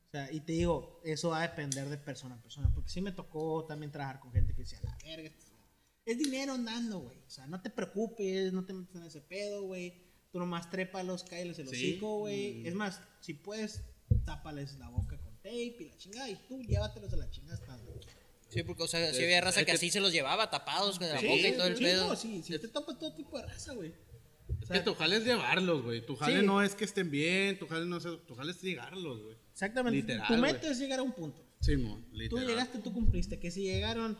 O 0.06 0.10
sea, 0.10 0.32
y 0.32 0.40
te 0.40 0.52
digo, 0.54 1.00
eso 1.04 1.30
va 1.30 1.42
a 1.42 1.48
depender 1.48 1.88
de 1.88 1.98
persona 1.98 2.34
a 2.36 2.42
persona, 2.42 2.70
porque 2.74 2.88
sí 2.90 3.00
me 3.02 3.12
tocó 3.12 3.66
también 3.66 3.92
trabajar 3.92 4.20
con 4.20 4.32
gente 4.32 4.54
que 4.54 4.62
decía, 4.62 4.80
la 4.82 4.96
verga, 5.04 5.30
es 6.06 6.18
dinero 6.18 6.54
andando, 6.54 7.00
güey. 7.00 7.18
O 7.26 7.30
sea, 7.30 7.46
no 7.46 7.60
te 7.60 7.68
preocupes, 7.68 8.52
no 8.52 8.64
te 8.64 8.72
metas 8.72 8.96
en 8.96 9.02
ese 9.04 9.20
pedo, 9.20 9.64
güey. 9.64 10.02
Tú 10.30 10.38
nomás 10.38 10.70
trépalos, 10.70 11.24
cáeles 11.24 11.58
el 11.58 11.68
Sí. 11.68 11.74
hocico, 11.92 12.18
güey. 12.20 12.66
Es 12.66 12.74
más, 12.74 13.02
si 13.20 13.34
puedes, 13.34 13.84
tápales 14.24 14.78
la 14.78 14.88
boca 14.88 15.18
con 15.20 15.36
tape 15.36 15.76
y 15.80 15.84
la 15.84 15.96
chingada, 15.98 16.30
y 16.30 16.36
tú 16.48 16.62
llévatelos 16.62 17.12
a 17.12 17.16
la 17.16 17.28
chingada 17.30 17.54
hasta 17.58 17.76
donde. 17.76 18.00
Sí, 18.48 18.62
porque, 18.62 18.82
o 18.82 18.88
sea, 18.88 19.12
sí 19.12 19.22
había 19.22 19.40
raza 19.40 19.60
es 19.60 19.66
que 19.66 19.72
que- 19.72 19.76
así 19.76 19.90
se 19.90 20.00
los 20.00 20.12
llevaba 20.12 20.50
tapados 20.50 20.98
con 20.98 21.08
la 21.08 21.18
Sí, 21.18 21.26
boca 21.26 21.48
y 21.48 21.52
todo 21.52 21.66
el 21.66 21.76
sí, 21.76 21.84
pedo. 21.84 22.08
no, 22.08 22.16
sí, 22.16 22.42
sí, 22.42 22.58
te 22.58 22.68
topa 22.68 22.98
todo 22.98 23.14
tipo 23.14 23.38
de 23.38 23.46
raza, 23.46 23.74
güey. 23.74 23.90
O 23.90 24.62
Es 24.62 24.68
sea, 24.68 24.78
que 24.78 24.84
tu 24.84 24.94
jale 24.94 25.16
es 25.16 25.24
llevarlos, 25.24 25.82
güey. 25.82 26.04
Tu 26.04 26.16
jale 26.16 26.40
Sí. 26.40 26.46
no 26.46 26.62
es 26.62 26.74
que 26.74 26.84
estén 26.86 27.10
bien. 27.10 27.58
Tu 27.58 27.66
jale 27.66 27.84
no 27.84 27.98
es. 27.98 28.04
Tu 28.26 28.34
jale 28.34 28.50
es 28.52 28.62
llegarlos, 28.62 29.22
güey. 29.22 29.36
Exactamente. 29.52 29.96
Literal, 30.00 30.26
tu 30.28 30.36
meta 30.42 30.70
es 30.70 30.78
llegar 30.78 30.98
a 31.00 31.02
un 31.02 31.12
punto. 31.12 31.44
Sí, 31.60 31.76
mo. 31.76 31.96
Tú 32.10 32.16
Literal. 32.16 32.46
llegaste, 32.46 32.78
tú 32.78 32.92
cumpliste. 32.92 33.38
Que 33.38 33.50
si 33.50 33.64
llegaron, 33.64 34.18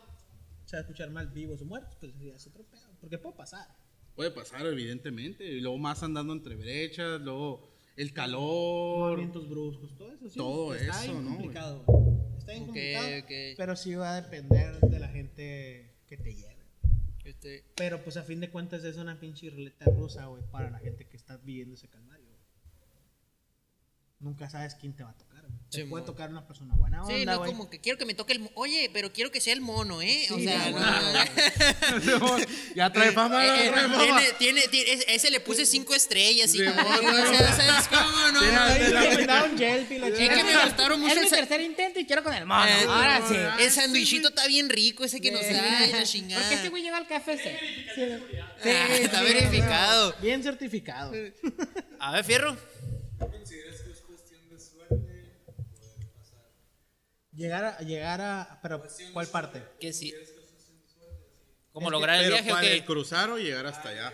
se 0.65 0.75
va 0.75 0.79
a 0.79 0.81
escuchar 0.81 1.09
mal 1.09 1.29
vivos 1.29 1.61
o 1.61 1.65
muertos, 1.65 1.95
pues 1.99 2.13
ya 2.19 2.35
es 2.35 2.45
otro 2.45 2.63
pedo. 2.65 2.81
Porque 3.01 3.17
puede 3.17 3.35
pasar. 3.35 3.67
Puede 4.15 4.29
pasar, 4.31 4.65
evidentemente. 4.67 5.43
Y 5.45 5.61
luego 5.61 5.77
más 5.79 6.03
andando 6.03 6.33
entre 6.33 6.55
brechas. 6.55 7.19
Luego 7.21 7.67
el 7.95 8.13
calor. 8.13 9.09
Movimientos 9.13 9.49
bruscos, 9.49 9.97
todo 9.97 10.11
eso. 10.13 10.29
Sí, 10.29 10.37
Todo 10.37 10.75
está 10.75 11.03
eso, 11.05 11.13
¿no, 11.21 11.29
complicado. 11.31 11.85
Está 12.49 12.53
bien 12.53 12.65
complicado. 12.65 13.55
Pero 13.57 13.75
sí 13.75 13.95
va 13.95 14.15
a 14.15 14.21
depender 14.21 14.79
de 14.79 14.99
la 14.99 15.07
gente 15.07 15.95
que 16.07 16.17
te 16.17 16.33
lleve. 16.33 16.57
Este, 17.23 17.63
Pero 17.75 18.03
pues 18.03 18.17
a 18.17 18.23
fin 18.23 18.39
de 18.39 18.49
cuentas 18.49 18.83
es 18.83 18.97
una 18.97 19.19
pinche 19.19 19.49
ruleta 19.51 19.85
rusa, 19.85 20.25
güey, 20.25 20.41
para 20.51 20.71
la 20.71 20.79
gente 20.79 21.07
que 21.07 21.15
está 21.15 21.37
viviendo 21.37 21.75
ese 21.75 21.87
calvario. 21.87 22.27
Nunca 24.19 24.49
sabes 24.49 24.75
quién 24.75 24.93
te 24.93 25.03
va 25.03 25.11
a 25.11 25.17
tocar. 25.17 25.28
Te 25.71 25.81
Sí, 25.81 25.83
puede 25.83 26.03
tocar 26.03 26.31
una 26.31 26.47
persona 26.47 26.73
buena 26.75 27.03
onda, 27.03 27.15
sí, 27.15 27.25
no 27.27 27.37
güey. 27.37 27.51
como 27.51 27.69
que 27.69 27.79
quiero 27.79 27.99
que 27.99 28.05
me 28.05 28.15
toque 28.15 28.33
el. 28.33 28.49
Oye, 28.55 28.89
pero 28.91 29.13
quiero 29.13 29.29
que 29.31 29.39
sea 29.39 29.53
el 29.53 29.61
mono, 29.61 30.01
¿eh? 30.01 30.25
o 30.31 30.35
Sí, 30.37 30.45
sea, 30.45 30.71
no, 30.71 30.79
no. 30.79 32.37
ya 32.75 32.91
trae 32.91 33.11
fama, 33.11 33.45
Eh, 33.45 33.67
eh, 33.67 33.69
trae 33.71 33.83
fama. 33.83 33.99
tiene, 34.03 34.23
tiene, 34.39 34.61
tiene- 34.69 35.03
ese- 35.07 35.29
le 35.29 35.39
puse 35.41 35.67
cinco 35.67 35.93
estrellas 35.93 36.55
y 36.55 36.57
Sí, 36.57 36.65
como, 36.65 36.81
mo, 36.81 36.89
o 36.89 37.27
sea, 37.27 37.53
¿sabes 37.55 37.87
cómo, 37.87 38.31
no? 38.33 38.41
Yelp 39.57 39.91
la 39.91 40.07
Es 40.07 40.29
que 40.29 40.43
me 40.43 40.63
gustaron 40.65 40.99
mucho 41.01 41.11
Es 41.13 41.17
el, 41.19 41.23
mi 41.25 41.29
tercer 41.29 41.61
intento 41.61 41.99
y 41.99 42.05
quiero 42.07 42.23
con 42.23 42.33
el 42.33 42.45
mono. 42.47 42.65
eh, 42.65 42.85
Ahora 42.87 43.21
sí. 43.27 43.35
el 43.63 43.71
sandwichito 43.71 44.29
está 44.29 44.47
bien 44.47 44.69
rico 44.69 45.03
ese 45.03 45.21
que 45.21 45.31
nos 45.31 45.41
Sí. 45.41 45.53
da 45.53 45.61
la 45.61 45.79
Porque 45.87 46.03
chingada. 46.03 46.51
este 46.51 46.69
güey 46.69 46.81
llega 46.81 46.97
al 46.97 47.05
KFC. 47.07 47.59
Ah, 48.65 48.87
está 48.99 49.21
verificado. 49.21 50.15
Bien 50.19 50.41
certificado. 50.41 51.13
A 51.99 52.11
ver, 52.11 52.23
fierro. 52.25 52.57
Llegar 57.39 57.63
a, 57.63 57.77
llegar 57.79 58.19
a, 58.19 58.59
pero 58.61 58.83
¿cuál 59.13 59.27
parte? 59.27 59.63
Que 59.79 59.93
sí. 59.93 60.13
¿Cómo 61.71 61.89
lograr 61.89 62.17
el 62.17 62.23
Pero 62.23 62.33
viaje 62.35 62.49
o 62.51 62.53
¿cuál, 62.53 62.65
qué? 62.65 62.73
¿El 62.73 62.83
cruzar 62.85 63.29
o 63.29 63.37
llegar 63.37 63.65
hasta 63.65 63.87
allá? 63.89 64.13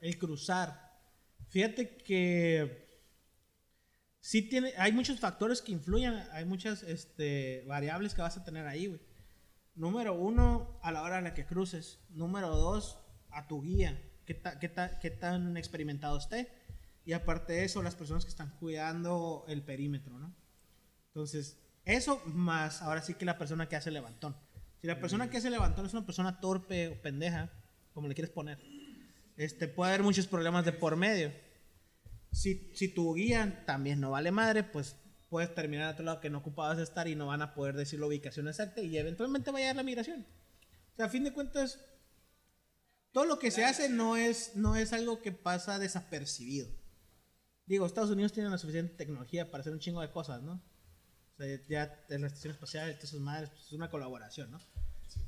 El 0.00 0.16
cruzar. 0.18 1.00
Fíjate 1.48 1.96
que 1.96 2.86
sí 4.20 4.42
tiene, 4.42 4.72
hay 4.76 4.92
muchos 4.92 5.18
factores 5.18 5.60
que 5.62 5.72
influyen, 5.72 6.14
hay 6.30 6.44
muchas 6.44 6.84
este, 6.84 7.64
variables 7.66 8.14
que 8.14 8.22
vas 8.22 8.36
a 8.36 8.44
tener 8.44 8.68
ahí, 8.68 8.86
güey. 8.86 9.00
Número 9.74 10.14
uno, 10.14 10.78
a 10.84 10.92
la 10.92 11.02
hora 11.02 11.18
en 11.18 11.24
la 11.24 11.34
que 11.34 11.44
cruces. 11.44 11.98
Número 12.10 12.50
dos, 12.50 13.00
a 13.30 13.48
tu 13.48 13.62
guía. 13.62 14.00
¿Qué, 14.26 14.34
ta- 14.34 14.60
qué, 14.60 14.68
ta- 14.68 15.00
qué 15.00 15.10
tan 15.10 15.56
experimentado 15.56 16.16
esté? 16.18 16.52
Y 17.04 17.14
aparte 17.14 17.54
de 17.54 17.64
eso, 17.64 17.82
las 17.82 17.96
personas 17.96 18.24
que 18.24 18.30
están 18.30 18.50
cuidando 18.60 19.44
el 19.48 19.62
perímetro, 19.64 20.16
¿no? 20.20 20.36
Entonces, 21.08 21.58
eso 21.88 22.22
más 22.26 22.82
ahora 22.82 23.00
sí 23.00 23.14
que 23.14 23.24
la 23.24 23.38
persona 23.38 23.66
que 23.66 23.76
hace 23.76 23.88
el 23.88 23.94
levantón. 23.94 24.36
Si 24.80 24.86
la 24.86 25.00
persona 25.00 25.30
que 25.30 25.38
hace 25.38 25.48
el 25.48 25.54
levantón 25.54 25.86
es 25.86 25.94
una 25.94 26.04
persona 26.04 26.38
torpe 26.38 26.88
o 26.88 27.00
pendeja, 27.00 27.50
como 27.94 28.08
le 28.08 28.14
quieres 28.14 28.30
poner, 28.30 28.58
este, 29.36 29.68
puede 29.68 29.92
haber 29.92 30.04
muchos 30.04 30.26
problemas 30.26 30.66
de 30.66 30.72
por 30.72 30.96
medio. 30.96 31.32
Si, 32.30 32.70
si 32.74 32.88
tu 32.88 33.14
guía 33.14 33.64
también 33.64 34.00
no 34.00 34.10
vale 34.10 34.30
madre, 34.30 34.64
pues 34.64 34.96
puedes 35.30 35.54
terminar 35.54 35.86
a 35.86 35.90
otro 35.92 36.04
lado 36.04 36.20
que 36.20 36.28
no 36.28 36.38
ocupabas 36.38 36.78
estar 36.78 37.08
y 37.08 37.14
no 37.14 37.26
van 37.26 37.40
a 37.40 37.54
poder 37.54 37.74
decir 37.74 37.98
la 37.98 38.06
ubicación 38.06 38.48
exacta 38.48 38.82
y 38.82 38.96
eventualmente 38.98 39.50
va 39.50 39.58
a 39.58 39.60
llegar 39.60 39.76
la 39.76 39.82
migración. 39.82 40.26
O 40.92 40.96
sea, 40.96 41.06
a 41.06 41.08
fin 41.08 41.24
de 41.24 41.32
cuentas, 41.32 41.80
todo 43.12 43.24
lo 43.24 43.38
que 43.38 43.50
se 43.50 43.64
hace 43.64 43.88
no 43.88 44.16
es, 44.16 44.56
no 44.56 44.76
es 44.76 44.92
algo 44.92 45.22
que 45.22 45.32
pasa 45.32 45.78
desapercibido. 45.78 46.68
Digo, 47.64 47.86
Estados 47.86 48.10
Unidos 48.10 48.32
tiene 48.32 48.50
la 48.50 48.58
suficiente 48.58 48.94
tecnología 48.94 49.50
para 49.50 49.62
hacer 49.62 49.72
un 49.72 49.80
chingo 49.80 50.02
de 50.02 50.10
cosas, 50.10 50.42
¿no? 50.42 50.62
Sea, 51.38 51.58
ya 51.68 52.04
en 52.10 52.20
la 52.22 52.26
estación 52.26 52.52
espacial, 52.52 52.90
todas 52.94 53.04
esas 53.04 53.20
madres, 53.20 53.50
pues, 53.50 53.66
es 53.66 53.72
una 53.72 53.88
colaboración, 53.90 54.50
¿no? 54.50 54.60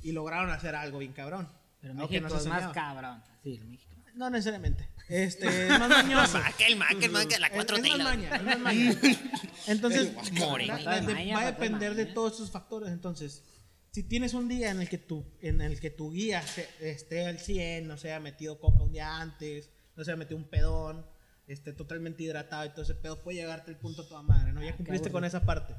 Y 0.02 0.12
lograron 0.12 0.50
hacer 0.50 0.74
algo 0.74 0.98
bien 0.98 1.12
cabrón. 1.12 1.48
Pero 1.80 1.94
México 1.94 2.28
no 2.28 2.36
es 2.36 2.46
más 2.46 2.72
cabrón. 2.72 3.22
Sí, 3.42 3.58
México. 3.60 3.94
No 4.14 4.28
necesariamente. 4.28 4.88
Este, 5.08 5.46
es 5.68 5.78
más 5.78 5.88
mañoso. 5.88 6.38
Maca, 6.40 6.66
el 6.66 6.76
maca, 6.76 7.04
el 7.04 7.10
maca, 7.10 7.38
la 7.38 7.46
Es- 7.46 7.52
4 7.54 7.76
es, 7.76 7.82
más 7.82 7.98
maña, 7.98 8.36
es 8.36 8.58
más. 8.58 8.74
Entonces, 9.68 10.12
va, 10.14 11.40
a 11.42 11.46
depender 11.46 11.94
de 11.94 12.06
todos 12.06 12.34
esos 12.34 12.50
factores. 12.50 12.90
Entonces, 12.90 13.44
si 13.92 14.02
tienes 14.02 14.34
un 14.34 14.48
día 14.48 14.70
en 14.70 14.80
el 14.80 14.88
que 14.88 14.98
tu, 14.98 15.24
en 15.40 15.60
el 15.60 15.80
que 15.80 15.90
tu 15.90 16.10
guía 16.12 16.42
se- 16.42 16.68
esté 16.80 17.26
al 17.26 17.38
100, 17.38 17.86
no 17.86 17.96
se 17.96 18.08
haya 18.08 18.20
metido 18.20 18.58
coca 18.58 18.82
un 18.82 18.92
día 18.92 19.20
antes, 19.20 19.70
no 19.96 20.04
se 20.04 20.10
haya 20.10 20.18
metido 20.18 20.38
un 20.38 20.48
pedón, 20.48 21.06
esté 21.46 21.72
totalmente 21.72 22.22
hidratado 22.22 22.64
y 22.66 22.70
todo 22.70 22.82
ese 22.82 22.94
pedo, 22.94 23.22
puede 23.22 23.38
llegarte 23.38 23.70
al 23.70 23.78
punto 23.78 24.02
a 24.02 24.08
toda 24.08 24.22
madre, 24.22 24.52
¿no? 24.52 24.62
Ya 24.62 24.76
cumpliste 24.76 25.10
con 25.10 25.24
esa 25.24 25.44
parte. 25.44 25.74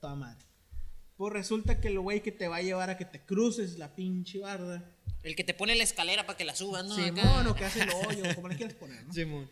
Toda 0.00 0.14
madre. 0.14 0.44
Pues 1.16 1.32
resulta 1.32 1.80
que 1.80 1.88
el 1.88 1.98
güey 1.98 2.22
que 2.22 2.32
te 2.32 2.46
va 2.48 2.56
a 2.56 2.62
llevar 2.62 2.90
a 2.90 2.96
que 2.98 3.04
te 3.06 3.24
cruces 3.24 3.78
la 3.78 3.94
pinche 3.94 4.38
barda, 4.40 4.92
El 5.22 5.34
que 5.34 5.44
te 5.44 5.54
pone 5.54 5.74
la 5.74 5.82
escalera 5.82 6.26
para 6.26 6.36
que 6.36 6.44
la 6.44 6.54
subas, 6.54 6.84
¿no? 6.84 6.94
Acá. 6.94 7.04
Simón, 7.04 7.46
o 7.46 7.54
que 7.54 7.64
hace 7.64 7.82
el 7.82 7.90
hoyo, 7.90 8.34
como 8.34 8.48
le 8.48 8.56
quieras 8.56 8.74
poner, 8.76 9.04
¿no? 9.06 9.12
Simón. 9.12 9.50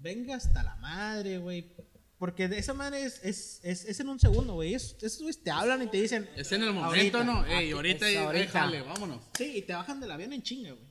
venga 0.00 0.36
hasta 0.36 0.62
la 0.62 0.76
madre, 0.76 1.38
güey. 1.38 1.72
Porque 2.18 2.46
de 2.46 2.58
esa 2.58 2.72
madre 2.72 3.02
es, 3.04 3.20
es, 3.24 3.60
es, 3.64 3.84
es 3.84 3.98
en 3.98 4.08
un 4.08 4.20
segundo, 4.20 4.54
güey. 4.54 4.74
Es- 4.74 4.96
Esos 5.02 5.18
güeyes 5.22 5.42
te 5.42 5.50
hablan 5.50 5.82
y 5.82 5.88
te 5.88 6.00
dicen. 6.00 6.30
Es 6.36 6.52
en 6.52 6.62
el 6.62 6.72
momento, 6.72 7.18
Ahorita. 7.18 7.24
¿no? 7.24 7.44
Ey, 7.46 7.56
Aquí, 7.66 7.70
ahorita, 7.72 8.10
y- 8.10 8.14
ahorita. 8.16 8.42
déjale, 8.44 8.82
vámonos. 8.82 9.24
Sí, 9.36 9.56
y 9.56 9.62
te 9.62 9.72
bajan 9.74 9.98
del 10.00 10.10
avión 10.12 10.32
en 10.32 10.42
chinga, 10.42 10.70
güey. 10.70 10.86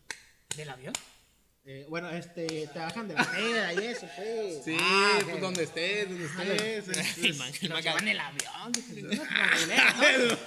¿Del 0.57 0.69
avión? 0.69 0.93
Eh, 1.63 1.85
bueno, 1.89 2.09
este, 2.09 2.67
te 2.73 2.79
bajan 2.79 3.07
de 3.07 3.13
la 3.13 3.23
peda 3.31 3.73
y 3.73 3.85
eso, 3.85 4.07
pues. 4.15 4.63
Sí, 4.65 4.75
Ah, 4.79 5.19
pues 5.23 5.39
donde 5.41 5.63
estés, 5.63 6.09
donde 6.09 6.25
estés. 6.25 6.87
es- 6.97 7.17
El 7.61 7.69
maca, 7.69 7.93
el 7.93 8.01
en 8.01 8.07
el 8.07 8.19
avión. 8.19 8.71
Dije, 8.71 9.01
no, 9.03 9.09
no, 10.27 10.37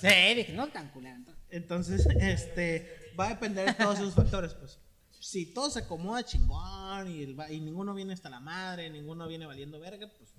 Sí, 0.00 0.34
dije, 0.36 0.52
no 0.52 0.68
tan 0.68 0.88
culero. 0.90 1.16
entonces. 1.50 2.06
Este, 2.20 3.12
va 3.18 3.26
a 3.26 3.28
depender 3.30 3.66
de 3.66 3.74
todos 3.74 3.98
esos 3.98 4.14
factores, 4.14 4.54
pues. 4.54 4.78
Si 5.20 5.46
todo 5.52 5.68
se 5.70 5.80
acomoda 5.80 6.24
chingón 6.24 7.10
y, 7.10 7.22
el 7.24 7.36
y 7.50 7.60
ninguno 7.60 7.92
viene 7.94 8.12
hasta 8.14 8.30
la 8.30 8.38
madre, 8.40 8.88
ninguno 8.88 9.26
viene 9.26 9.46
valiendo 9.46 9.80
verga, 9.80 10.08
pues 10.16 10.30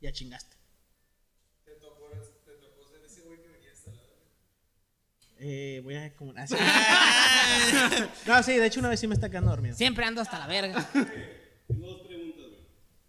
ya 0.00 0.12
chingaste. 0.12 0.56
Eh, 5.40 5.80
voy 5.84 5.94
a 5.94 6.02
descomunar. 6.02 6.48
Ah, 7.50 8.08
no, 8.26 8.42
sí, 8.42 8.52
de 8.56 8.66
hecho 8.66 8.80
una 8.80 8.90
vez 8.90 9.00
sí 9.00 9.06
me 9.06 9.14
está 9.14 9.30
quedando 9.30 9.50
dormido. 9.50 9.74
Siempre 9.74 10.04
ando 10.04 10.20
hasta 10.20 10.38
la 10.38 10.46
verga. 10.46 10.86
Tengo 10.92 11.86
dos 11.86 12.06
preguntas, 12.06 12.44
güey. 12.46 12.60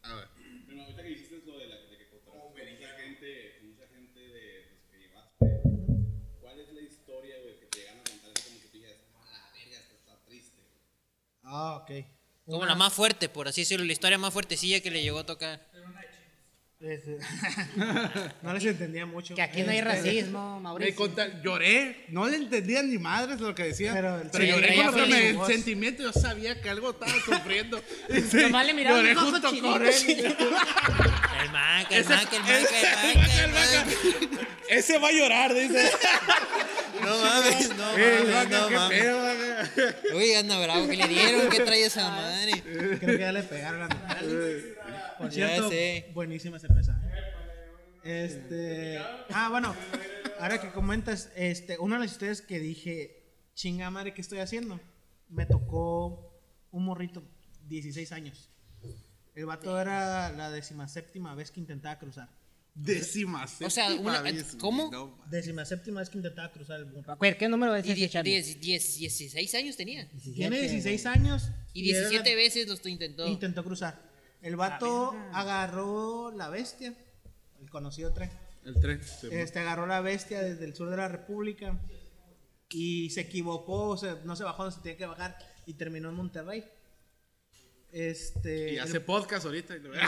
A 0.04 0.16
ver. 0.16 0.28
Bueno, 0.66 0.84
ahorita 0.84 1.04
que 1.04 1.12
hiciste 1.12 1.42
lo 1.46 1.60
de 1.60 1.68
la 1.68 1.76
de 1.76 1.98
que 1.98 2.08
contrataste 2.10 2.72
mucha 2.72 2.88
gente, 2.98 3.60
mucha 3.64 3.88
gente 3.88 4.20
de 4.20 4.66
los 4.72 4.80
que 4.90 4.98
llevaste, 4.98 5.62
¿cuál 6.40 6.60
es 6.60 6.74
la 6.74 6.82
historia, 6.82 7.36
güey, 7.44 7.60
que 7.60 7.66
te 7.66 7.80
llegan 7.80 7.98
a 8.00 8.04
contar 8.04 8.44
como 8.44 8.60
que 8.62 8.68
tú 8.68 8.78
digas, 8.78 8.94
a 9.20 9.32
la 9.32 9.52
verga, 9.52 9.78
esto 9.80 9.96
está 9.96 10.16
triste, 10.26 10.58
güey? 10.62 10.82
Ah, 11.44 11.76
ok. 11.84 11.92
Como 12.46 12.66
la 12.66 12.76
más 12.76 12.94
fuerte, 12.94 13.28
por 13.28 13.48
así 13.50 13.62
decirlo, 13.62 13.86
la 13.86 13.92
historia 13.94 14.18
más 14.18 14.32
fuertecilla 14.34 14.80
que 14.80 14.90
le 14.92 15.02
llegó 15.02 15.20
a 15.20 15.26
tocar. 15.26 15.68
Este, 16.82 17.18
no 18.42 18.54
les 18.54 18.64
entendía 18.64 19.06
mucho. 19.06 19.36
Que 19.36 19.42
aquí 19.42 19.64
no 19.64 19.72
hay 19.72 19.80
Este, 19.80 19.90
racismo, 19.90 20.56
Me 20.58 20.62
Mauricio. 20.64 20.96
conta- 20.96 21.42
lloré, 21.44 22.06
no 22.08 22.26
le 22.30 22.38
entendía 22.38 22.82
ni 22.82 22.98
madres 22.98 23.42
lo 23.42 23.54
que 23.54 23.64
decía. 23.66 23.92
Pero 23.94 24.22
Pero, 24.32 24.44
el- 24.46 24.50
lloré 24.52 24.76
con 24.78 24.86
lo 24.86 24.94
que 24.94 25.34
me- 25.34 25.46
sentimiento, 25.46 26.04
yo 26.04 26.14
sabía 26.14 26.62
que 26.62 26.70
algo 26.70 26.92
estaba 26.92 27.12
sufriendo. 27.26 27.84
Sí, 28.32 28.38
Nomás 28.38 28.66
le 28.66 28.74
miraba 28.74 28.98
lloré 28.98 29.14
junto 29.16 29.50
con 29.62 29.86
él. 29.86 29.94
El 31.42 31.52
maca, 31.54 31.88
el 31.96 32.02
Ese- 32.02 32.10
maca, 32.16 32.36
el 32.36 32.42
maca, 32.44 32.58
el 33.12 33.18
maca, 33.18 33.44
el 33.44 33.52
maca. 33.52 34.48
Ese 34.70 34.98
va 35.00 35.08
a 35.08 35.12
llorar, 35.12 35.54
dice. 35.54 35.90
No 37.02 37.18
mames, 37.18 37.70
no 37.76 37.98
Eh, 37.98 38.24
mames, 38.32 38.50
no 38.50 38.70
mames. 38.70 39.80
Uy, 40.14 40.34
anda 40.34 40.60
bravo, 40.60 40.88
que 40.88 40.96
le 40.98 41.08
dieron? 41.08 41.50
¿Qué 41.50 41.60
trae 41.62 41.86
esa 41.86 42.10
madre? 42.10 42.62
Creo 42.62 43.00
que 43.00 43.18
ya 43.20 43.32
le 43.32 43.44
pegaron 43.44 43.84
a 43.84 43.88
Por 45.20 45.30
Ya 45.30 45.47
cierto, 45.49 45.70
sé. 45.70 46.11
buenísima 46.13 46.59
cerveza. 46.59 46.99
¿eh? 48.03 48.26
Este. 48.26 48.97
Ah, 49.32 49.49
bueno. 49.49 49.76
Ahora 50.39 50.61
que 50.61 50.72
comentas, 50.72 51.30
este, 51.36 51.78
una 51.80 51.95
de 51.97 52.03
las 52.05 52.11
historias 52.13 52.41
que 52.41 52.59
dije, 52.59 53.24
chinga 53.55 53.89
madre, 53.91 54.13
¿qué 54.13 54.22
estoy 54.22 54.39
haciendo? 54.39 54.80
Me 55.28 55.45
tocó 55.45 56.41
un 56.72 56.86
morrito, 56.86 57.22
16 57.67 58.11
años. 58.13 58.49
El 59.36 59.45
vato 59.45 59.80
era 59.80 60.32
la 60.32 60.49
decimaséptima 60.49 61.36
vez 61.36 61.51
que 61.51 61.59
intentaba 61.59 61.99
cruzar. 61.99 62.30
Décima. 62.74 63.43
O 63.43 63.70
sea, 63.70 63.89
séptima 63.89 64.11
una- 64.11 64.22
vez, 64.22 64.55
¿cómo? 64.59 64.89
no, 64.91 65.17
Decimaséptima 65.30 65.99
vez 65.99 66.09
que 66.09 66.17
intentaba 66.17 66.51
cruzar 66.51 66.80
el 66.80 66.86
mundo. 66.86 67.17
¿Qué 67.38 67.49
número 67.49 67.76
es 67.76 67.86
Y 67.86 67.91
ese, 67.91 67.99
die- 67.99 68.09
Charlie? 68.09 68.32
diez- 68.32 68.59
diez- 68.61 68.97
16 68.97 69.55
años 69.55 69.76
tenía. 69.76 70.07
Tiene 70.09 70.59
17, 70.59 70.59
16 70.61 71.05
años. 71.05 71.49
Y 71.74 71.91
la- 71.91 71.99
17 71.99 72.36
veces 72.36 72.67
los 72.67 72.86
intentó. 72.86 73.28
Intentó 73.28 73.63
cruzar. 73.63 74.09
El 74.42 74.56
vato 74.56 75.16
agarró 75.34 76.32
la 76.32 76.50
bestia, 76.50 76.94
el 77.62 77.70
conocido 77.70 78.14
tren. 78.14 78.30
El 78.66 78.80
tren. 78.80 79.02
sí, 79.04 79.28
Este 79.32 79.60
agarró 79.60 79.86
la 79.88 80.02
bestia 80.02 80.42
desde 80.42 80.66
el 80.66 80.76
sur 80.76 80.90
de 80.90 80.98
la 80.98 81.08
República 81.08 81.80
y 82.70 83.10
se 83.10 83.22
equivocó, 83.22 83.90
o 83.90 83.98
sea, 83.98 84.18
no 84.24 84.36
se 84.36 84.44
bajó 84.44 84.64
donde 84.64 84.76
se 84.78 84.82
tenía 84.84 84.98
que 84.98 85.06
bajar 85.08 85.38
y 85.66 85.74
terminó 85.74 86.10
en 86.10 86.16
Monterrey. 86.16 86.64
Este. 87.92 88.74
Y 88.74 88.76
el- 88.76 88.82
hace 88.84 89.00
podcast 89.00 89.46
ahorita. 89.46 89.76
y 89.76 89.80
lo- 89.80 89.92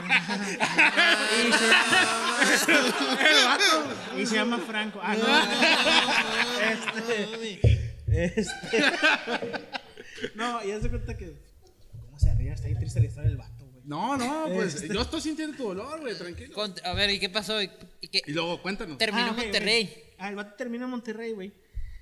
y 4.18 4.26
se 4.26 4.36
llama 4.36 4.60
Franco. 4.60 5.00
Ah, 5.02 5.16
no. 5.16 5.26
este, 6.72 7.60
este. 8.28 8.84
no, 10.36 10.64
y 10.64 10.72
haz 10.72 10.84
de 10.84 10.90
cuenta 10.90 11.18
que. 11.18 11.34
¿Cómo 12.06 12.20
se 12.20 12.34
ríe? 12.36 12.52
Está 12.52 12.68
bien 12.68 12.78
triste 12.80 13.00
la 13.00 13.06
historia 13.08 13.30
del 13.30 13.38
vato. 13.38 13.61
No, 13.84 14.16
no, 14.18 14.46
pues 14.54 14.76
Este. 14.76 14.94
yo 14.94 15.02
estoy 15.02 15.22
sintiendo 15.22 15.58
tu 15.58 15.64
dolor, 15.70 16.00
güey, 16.02 16.16
tranquilo. 16.18 16.54
Con- 16.54 16.74
a 16.84 16.94
ver, 16.94 17.10
¿y 17.10 17.20
qué 17.20 17.30
pasó? 17.30 17.62
¿Y 17.62 17.68
qué- 18.12 18.22
Y 18.28 18.32
luego 18.32 18.62
cuéntanos. 18.62 18.98
Terminó 18.98 19.28
Ah, 19.30 19.34
Monterrey. 19.34 19.84
ok. 19.86 20.14
Ah, 20.20 20.30
el 20.30 20.36
vato 20.36 20.56
terminó 20.56 20.86
en 20.86 20.92
Monterrey, 20.92 21.32
güey. 21.34 21.52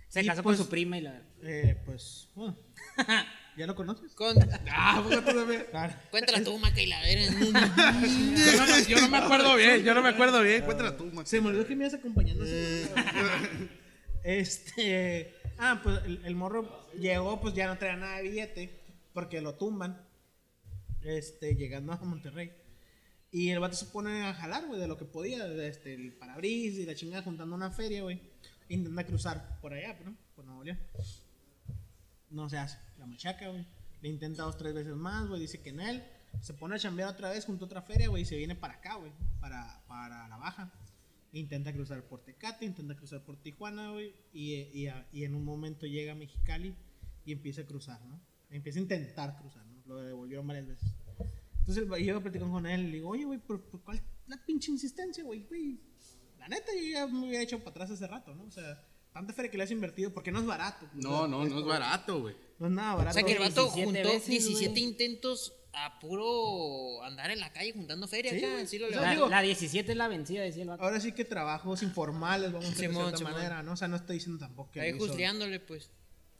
Se 0.10 0.22
Y, 0.22 0.26
casó 0.26 0.44
pues, 0.44 0.58
con 0.58 0.66
su 0.66 0.70
prima 0.70 0.98
y 0.98 1.02
la. 1.02 1.22
Eh, 1.44 1.78
pues, 1.86 2.30
bueno. 2.36 2.58
¿Ya 3.58 3.68
lo 3.68 3.76
conoces? 3.76 4.14
Con- 4.14 4.36
Ah, 4.72 5.02
pues 5.06 5.24
tú 5.24 5.34
también. 5.34 5.66
Claro. 5.70 5.94
Cuéntala 6.12 6.44
tú, 6.44 6.58
Maca, 6.58 6.82
y 6.82 6.88
la 6.88 7.02
verga. 7.02 7.30
Yo 7.40 7.52
no, 7.52 8.68
me- 8.68 8.86
yo 8.86 9.02
no 9.02 9.10
me 9.10 9.18
acuerdo 9.18 9.56
bien, 9.56 9.84
yo 9.84 9.94
no 9.94 10.02
me 10.02 10.10
acuerdo 10.10 10.42
bien. 10.42 10.64
Cuéntala 10.64 10.96
tú, 10.98 11.06
Max. 11.14 11.30
Se 11.30 11.42
me 11.42 11.48
olvidó 11.50 11.66
que 11.68 11.76
me 11.76 11.84
ibas 11.86 11.94
acompañando. 11.94 12.44
así. 12.44 12.86
este. 14.24 15.36
Ah, 15.58 15.82
pues 15.84 16.00
el, 16.06 16.22
el 16.26 16.36
morro 16.36 16.88
llegó, 16.98 17.40
pues 17.42 17.54
ya 17.54 17.68
no 17.68 17.78
traía 17.78 17.98
nada 17.98 18.18
de 18.18 18.24
billete. 18.24 18.80
Porque 19.14 19.42
lo 19.42 19.56
tumban. 19.56 20.02
Este, 21.04 21.56
llegando 21.56 21.94
a 21.94 21.98
Monterrey. 21.98 22.52
Y 23.32 23.50
el 23.50 23.60
vato 23.60 23.76
se 23.76 23.86
pone 23.86 24.24
a 24.24 24.34
jalar, 24.34 24.66
güey, 24.66 24.80
de 24.80 24.88
lo 24.88 24.98
que 24.98 25.06
podía. 25.06 25.46
Este, 25.64 25.94
el 25.94 26.14
parabrisas 26.14 26.80
y 26.80 26.86
la 26.86 26.96
chingada 26.96 27.24
juntando 27.24 27.56
una 27.56 27.72
feria, 27.72 28.02
güey. 28.02 28.20
Intenta 28.70 29.06
cruzar 29.06 29.60
por 29.62 29.74
allá, 29.74 29.98
¿no? 30.04 30.16
Por 30.36 30.46
Nuevo. 30.46 30.64
No 32.30 32.50
se 32.50 32.58
hace. 32.58 32.78
La 32.98 33.06
machaca, 33.06 33.50
güey. 33.50 33.66
Le 34.02 34.10
intenta 34.10 34.44
dos, 34.44 34.58
tres 34.58 34.74
veces 34.74 34.96
más, 34.96 35.28
güey. 35.28 35.42
Dice 35.42 35.62
que 35.62 35.70
en 35.70 35.80
él. 35.80 36.04
Se 36.42 36.54
pone 36.54 36.76
a 36.76 36.80
chambear 36.80 37.10
otra 37.10 37.32
vez 37.32 37.46
junto 37.46 37.66
a 37.66 37.68
otra 37.68 37.82
feria, 37.82 38.08
güey. 38.08 38.24
Y 38.24 38.26
se 38.26 38.38
viene 38.38 38.56
para 38.56 38.76
acá, 38.76 38.96
güey. 38.96 39.12
Para, 39.40 39.84
para 39.88 40.28
la 40.28 40.38
baja. 40.38 40.72
Intenta 41.32 41.72
cruzar 41.72 42.04
por 42.04 42.24
Tecate, 42.24 42.66
intenta 42.66 42.96
cruzar 42.96 43.24
por 43.24 43.38
Tijuana, 43.38 43.92
güey. 43.92 44.16
Y, 44.34 44.54
y, 44.54 44.90
y 45.12 45.24
en 45.24 45.36
un 45.36 45.46
momento 45.46 45.86
llega 45.86 46.14
a 46.14 46.16
Mexicali 46.16 46.76
y 47.26 47.32
empieza 47.32 47.62
a 47.62 47.66
cruzar, 47.66 48.04
¿no? 48.06 48.20
Empieza 48.50 48.80
a 48.80 48.82
intentar 48.82 49.38
cruzar. 49.38 49.69
Lo 49.90 49.98
devolvieron 49.98 50.46
varias 50.48 50.68
veces. 50.68 50.90
Entonces 51.60 51.84
el- 51.84 52.06
yo 52.06 52.22
platicando 52.22 52.54
con 52.54 52.66
él, 52.66 52.84
le 52.88 52.92
digo, 52.98 53.10
oye, 53.10 53.26
güey, 53.26 53.40
¿por, 53.40 53.62
por 53.62 53.82
cuál 53.84 54.02
la 54.28 54.38
pinche 54.46 54.72
insistencia, 54.72 55.24
güey? 55.24 55.42
Güey, 55.48 55.80
la 56.38 56.48
neta, 56.48 56.72
yo 56.74 56.82
ya 56.94 57.08
me 57.08 57.28
hubiera 57.28 57.44
hecho 57.44 57.58
para 57.60 57.72
atrás 57.72 57.92
hace 57.92 58.08
rato, 58.08 58.34
¿no? 58.36 58.44
O 58.46 58.52
sea, 58.52 58.82
tanta 59.12 59.34
feria 59.34 59.50
que 59.52 59.58
le 59.58 59.64
has 59.64 59.72
invertido, 59.72 60.14
porque 60.14 60.32
no 60.32 60.40
es 60.40 60.46
barato. 60.46 60.88
pues, 60.92 61.04
No, 61.04 61.22
o 61.22 61.28
no, 61.28 61.44
no 61.46 61.60
es 61.60 61.66
barato, 61.66 62.22
güey. 62.22 62.36
No 62.60 62.68
es 62.68 62.72
nada 62.72 62.94
O 62.96 62.98
barato. 62.98 63.14
sea 63.16 63.24
que 63.24 63.34
el 63.34 63.40
vato 63.40 63.64
17 63.64 63.86
juntó 63.86 64.10
veces, 64.10 64.28
17 64.30 64.70
güey. 64.72 64.84
intentos 64.84 65.54
a 65.74 66.00
puro 66.00 67.04
andar 67.04 67.30
en 67.32 67.40
la 67.40 67.52
calle 67.54 67.74
juntando 67.74 68.08
feria 68.08 68.32
Sí, 68.32 68.38
acá. 68.40 68.48
lo 68.58 68.64
O 68.64 68.68
sea, 68.68 68.80
La, 68.80 68.88
levantó. 68.90 69.12
digo- 69.16 69.30
la 69.30 69.42
17 69.42 69.92
es 69.92 69.98
la 69.98 70.08
vencida, 70.08 70.42
decía 70.42 70.64
el 70.64 70.70
vato. 70.70 70.84
Ahora 70.84 71.00
sí 71.00 71.12
que 71.12 71.26
trabajos 71.26 71.84
informales, 71.84 72.52
vamos 72.52 72.66
a 72.66 72.70
decir 72.70 72.90
de 72.90 72.96
cierta 72.96 73.18
Simón. 73.18 73.34
manera, 73.34 73.64
¿no? 73.64 73.74
O 73.74 73.78
sea, 73.78 73.88
no 73.88 73.96
estoy 73.96 74.16
diciendo 74.18 74.40
tampoco 74.40 74.72
que 74.72 74.82
Ahí 74.82 74.98
juzleándole, 74.98 75.60
pues. 75.60 75.92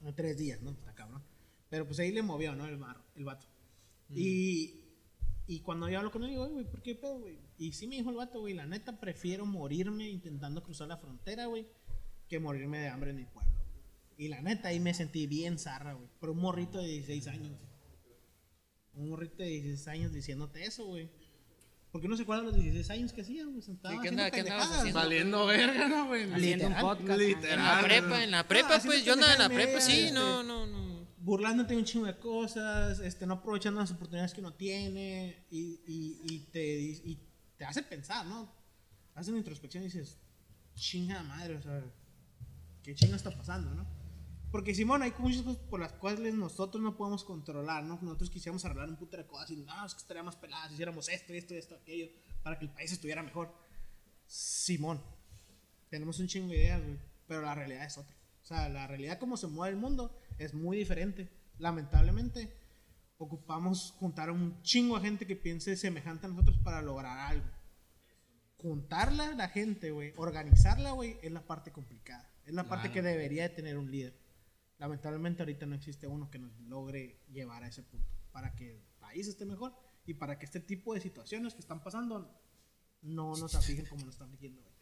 en 0.04 0.16
tres 0.16 0.38
días, 0.38 0.62
¿no? 0.62 0.72
Está 0.72 0.94
cabrón. 0.94 1.24
Pero 1.70 1.86
pues 1.86 2.00
ahí 2.00 2.12
le 2.12 2.22
movió, 2.22 2.56
¿no? 2.56 2.66
El 2.66 2.78
barro, 2.78 3.04
el 3.16 3.26
vato. 3.26 3.46
Y, 4.10 4.74
y 5.48 5.60
cuando 5.60 5.88
yo 5.90 6.00
hablo 6.00 6.12
con 6.12 6.24
él, 6.24 6.30
digo, 6.32 6.44
"Oye, 6.44 6.54
güey, 6.54 6.66
¿por 6.66 6.82
qué 6.82 6.96
pedo, 6.96 7.20
güey? 7.20 7.38
Y 7.58 7.74
sí 7.74 7.88
me 7.88 7.96
dijo 7.98 8.10
el 8.10 8.16
vato, 8.16 8.40
güey, 8.40 8.54
la 8.56 8.66
neta 8.66 9.00
prefiero 9.00 9.46
morirme 9.46 10.10
intentando 10.10 10.64
cruzar 10.64 10.88
la 10.88 10.98
frontera, 10.98 11.46
güey, 11.46 11.68
que 12.28 12.40
morirme 12.40 12.80
de 12.80 12.88
hambre 12.88 13.12
en 13.12 13.18
mi 13.18 13.26
pueblo. 13.26 13.50
Y 14.18 14.28
la 14.30 14.42
neta 14.42 14.70
ahí 14.70 14.80
me 14.80 14.94
sentí 14.94 15.28
bien 15.28 15.60
zarra, 15.60 15.94
güey. 15.94 16.08
Por 16.20 16.30
un 16.32 16.40
morrito 16.40 16.80
de 16.80 16.88
16 16.88 17.28
años. 17.28 17.60
Un 18.96 19.10
morrito 19.10 19.38
de 19.44 19.50
16 19.50 19.88
años 19.88 20.12
diciéndote 20.12 20.66
eso, 20.66 20.86
güey. 20.86 21.10
¿Por 21.92 22.02
qué 22.02 22.08
no 22.08 22.18
se 22.18 22.24
acuerdan 22.24 22.46
los 22.48 22.56
16 22.56 22.90
años 22.92 23.14
que 23.14 23.22
hacía, 23.22 23.46
güey? 23.46 23.62
Sentaba 23.62 23.96
Sí, 23.96 24.02
¿qué 24.02 24.10
haciendo 24.10 24.24
andaba- 24.24 24.44
qué 24.44 24.52
haciendo? 24.52 25.00
Saliendo 25.00 25.46
verga, 25.46 25.88
¿no, 25.88 26.08
güey? 26.08 26.32
Haciendo 26.34 26.68
un 26.68 26.76
podcast. 26.76 27.20
literal. 27.20 27.52
En 27.60 27.64
la 27.64 27.80
Ah, 27.80 27.84
prepa, 27.84 28.24
en 28.24 28.32
la 28.32 28.48
prepa, 28.48 28.76
así 28.76 28.88
pues 28.88 29.06
yo 29.06 29.14
andaba 29.14 29.34
en 29.34 29.40
la 29.40 29.48
prepa, 29.50 29.66
media, 29.66 29.82
sí, 29.82 29.92
este, 30.02 30.12
no, 30.14 30.44
no, 30.44 30.66
no. 30.66 30.89
Burlándote 31.30 31.78
un 31.78 31.86
chingo 31.86 32.08
de 32.08 32.18
cosas, 32.18 33.00
este, 33.02 33.28
no 33.28 33.36
aprovechando 33.36 33.80
las 33.80 33.92
oportunidades 33.92 34.34
que 34.34 34.42
uno 34.42 34.56
tiene 34.56 35.46
y, 35.52 35.80
y, 35.86 36.22
y 36.24 36.40
te, 36.52 36.80
y 36.82 37.20
te 37.56 37.66
hace 37.66 37.84
pensar, 37.84 38.26
¿no? 38.26 38.52
Haces 39.14 39.30
una 39.30 39.38
introspección 39.38 39.84
y 39.84 39.88
dices, 39.88 40.18
chinga 40.74 41.22
madre, 41.22 41.58
o 41.58 41.62
sea, 41.62 41.84
¿qué 42.82 42.96
chingo 42.96 43.16
está 43.16 43.30
pasando, 43.30 43.70
no? 43.76 43.86
Porque 44.52 44.74
Simón, 44.74 45.04
hay 45.04 45.14
muchas 45.20 45.44
cosas 45.44 45.62
por 45.70 45.80
las 45.80 45.94
cuales 45.94 46.34
nosotros 46.34 46.82
no 46.82 46.98
podemos 46.98 47.24
controlar, 47.24 47.84
¿no? 47.84 48.00
Nosotros 48.02 48.32
quisiéramos 48.32 48.66
arreglar 48.66 48.90
un 48.90 48.96
puto 48.96 49.16
de 49.16 49.28
cosas 49.28 49.52
y 49.52 49.58
no, 49.58 49.86
es 49.86 49.94
que 49.94 50.02
estaríamos 50.02 50.36
peladas, 50.36 50.72
hiciéramos 50.72 51.10
esto, 51.10 51.34
esto, 51.34 51.54
esto, 51.54 51.76
aquello, 51.76 52.08
para 52.42 52.58
que 52.58 52.66
el 52.66 52.72
país 52.72 52.92
estuviera 52.92 53.22
mejor. 53.22 53.54
Simón, 54.26 55.00
tenemos 55.90 56.18
un 56.18 56.26
chingo 56.26 56.48
de 56.48 56.58
ideas, 56.58 56.82
güey, 56.82 56.98
pero 57.28 57.44
la 57.44 57.54
realidad 57.54 57.86
es 57.86 58.00
otra. 58.00 58.16
O 58.42 58.46
sea, 58.48 58.68
la 58.68 58.88
realidad 58.88 59.20
como 59.20 59.38
se 59.38 59.46
mueve 59.46 59.76
el 59.76 59.80
mundo 59.80 60.19
es 60.40 60.54
muy 60.54 60.78
diferente. 60.78 61.30
Lamentablemente, 61.58 62.52
ocupamos 63.18 63.92
juntar 64.00 64.30
a 64.30 64.32
un 64.32 64.62
chingo 64.64 64.98
de 64.98 65.06
gente 65.06 65.28
que 65.28 65.36
piense 65.36 65.76
semejante 65.76 66.26
a 66.26 66.30
nosotros 66.30 66.58
para 66.58 66.82
lograr 66.82 67.18
algo. 67.18 67.48
Juntarla, 68.58 69.34
la 69.36 69.50
gente, 69.50 69.92
güey, 69.92 70.14
organizarla, 70.16 70.92
güey, 70.92 71.18
es 71.22 71.32
la 71.32 71.46
parte 71.46 71.72
complicada. 71.72 72.30
Es 72.46 72.54
la 72.54 72.68
parte 72.68 72.92
que 72.92 73.02
debería 73.02 73.44
de 73.44 73.50
tener 73.50 73.78
un 73.78 73.92
líder. 73.92 74.18
Lamentablemente 74.80 75.44
ahorita 75.44 75.66
no 75.66 75.76
existe 75.76 76.08
uno 76.08 76.32
que 76.32 76.40
nos 76.40 76.58
logre 76.62 77.20
llevar 77.32 77.64
a 77.64 77.68
ese 77.68 77.84
punto. 77.84 78.10
Para 78.32 78.56
que 78.56 78.72
el 78.72 78.82
país 79.00 79.28
esté 79.28 79.46
mejor 79.46 79.76
y 80.06 80.14
para 80.14 80.40
que 80.40 80.46
este 80.46 80.60
tipo 80.60 80.94
de 80.94 81.02
situaciones 81.02 81.54
que 81.54 81.60
están 81.60 81.84
pasando 81.84 82.34
no 83.02 83.36
nos 83.36 83.56
afligen 83.56 83.86
como 83.86 84.06
nos 84.06 84.16
están 84.16 84.30
afligiendo, 84.30 84.62
güey. 84.62 84.74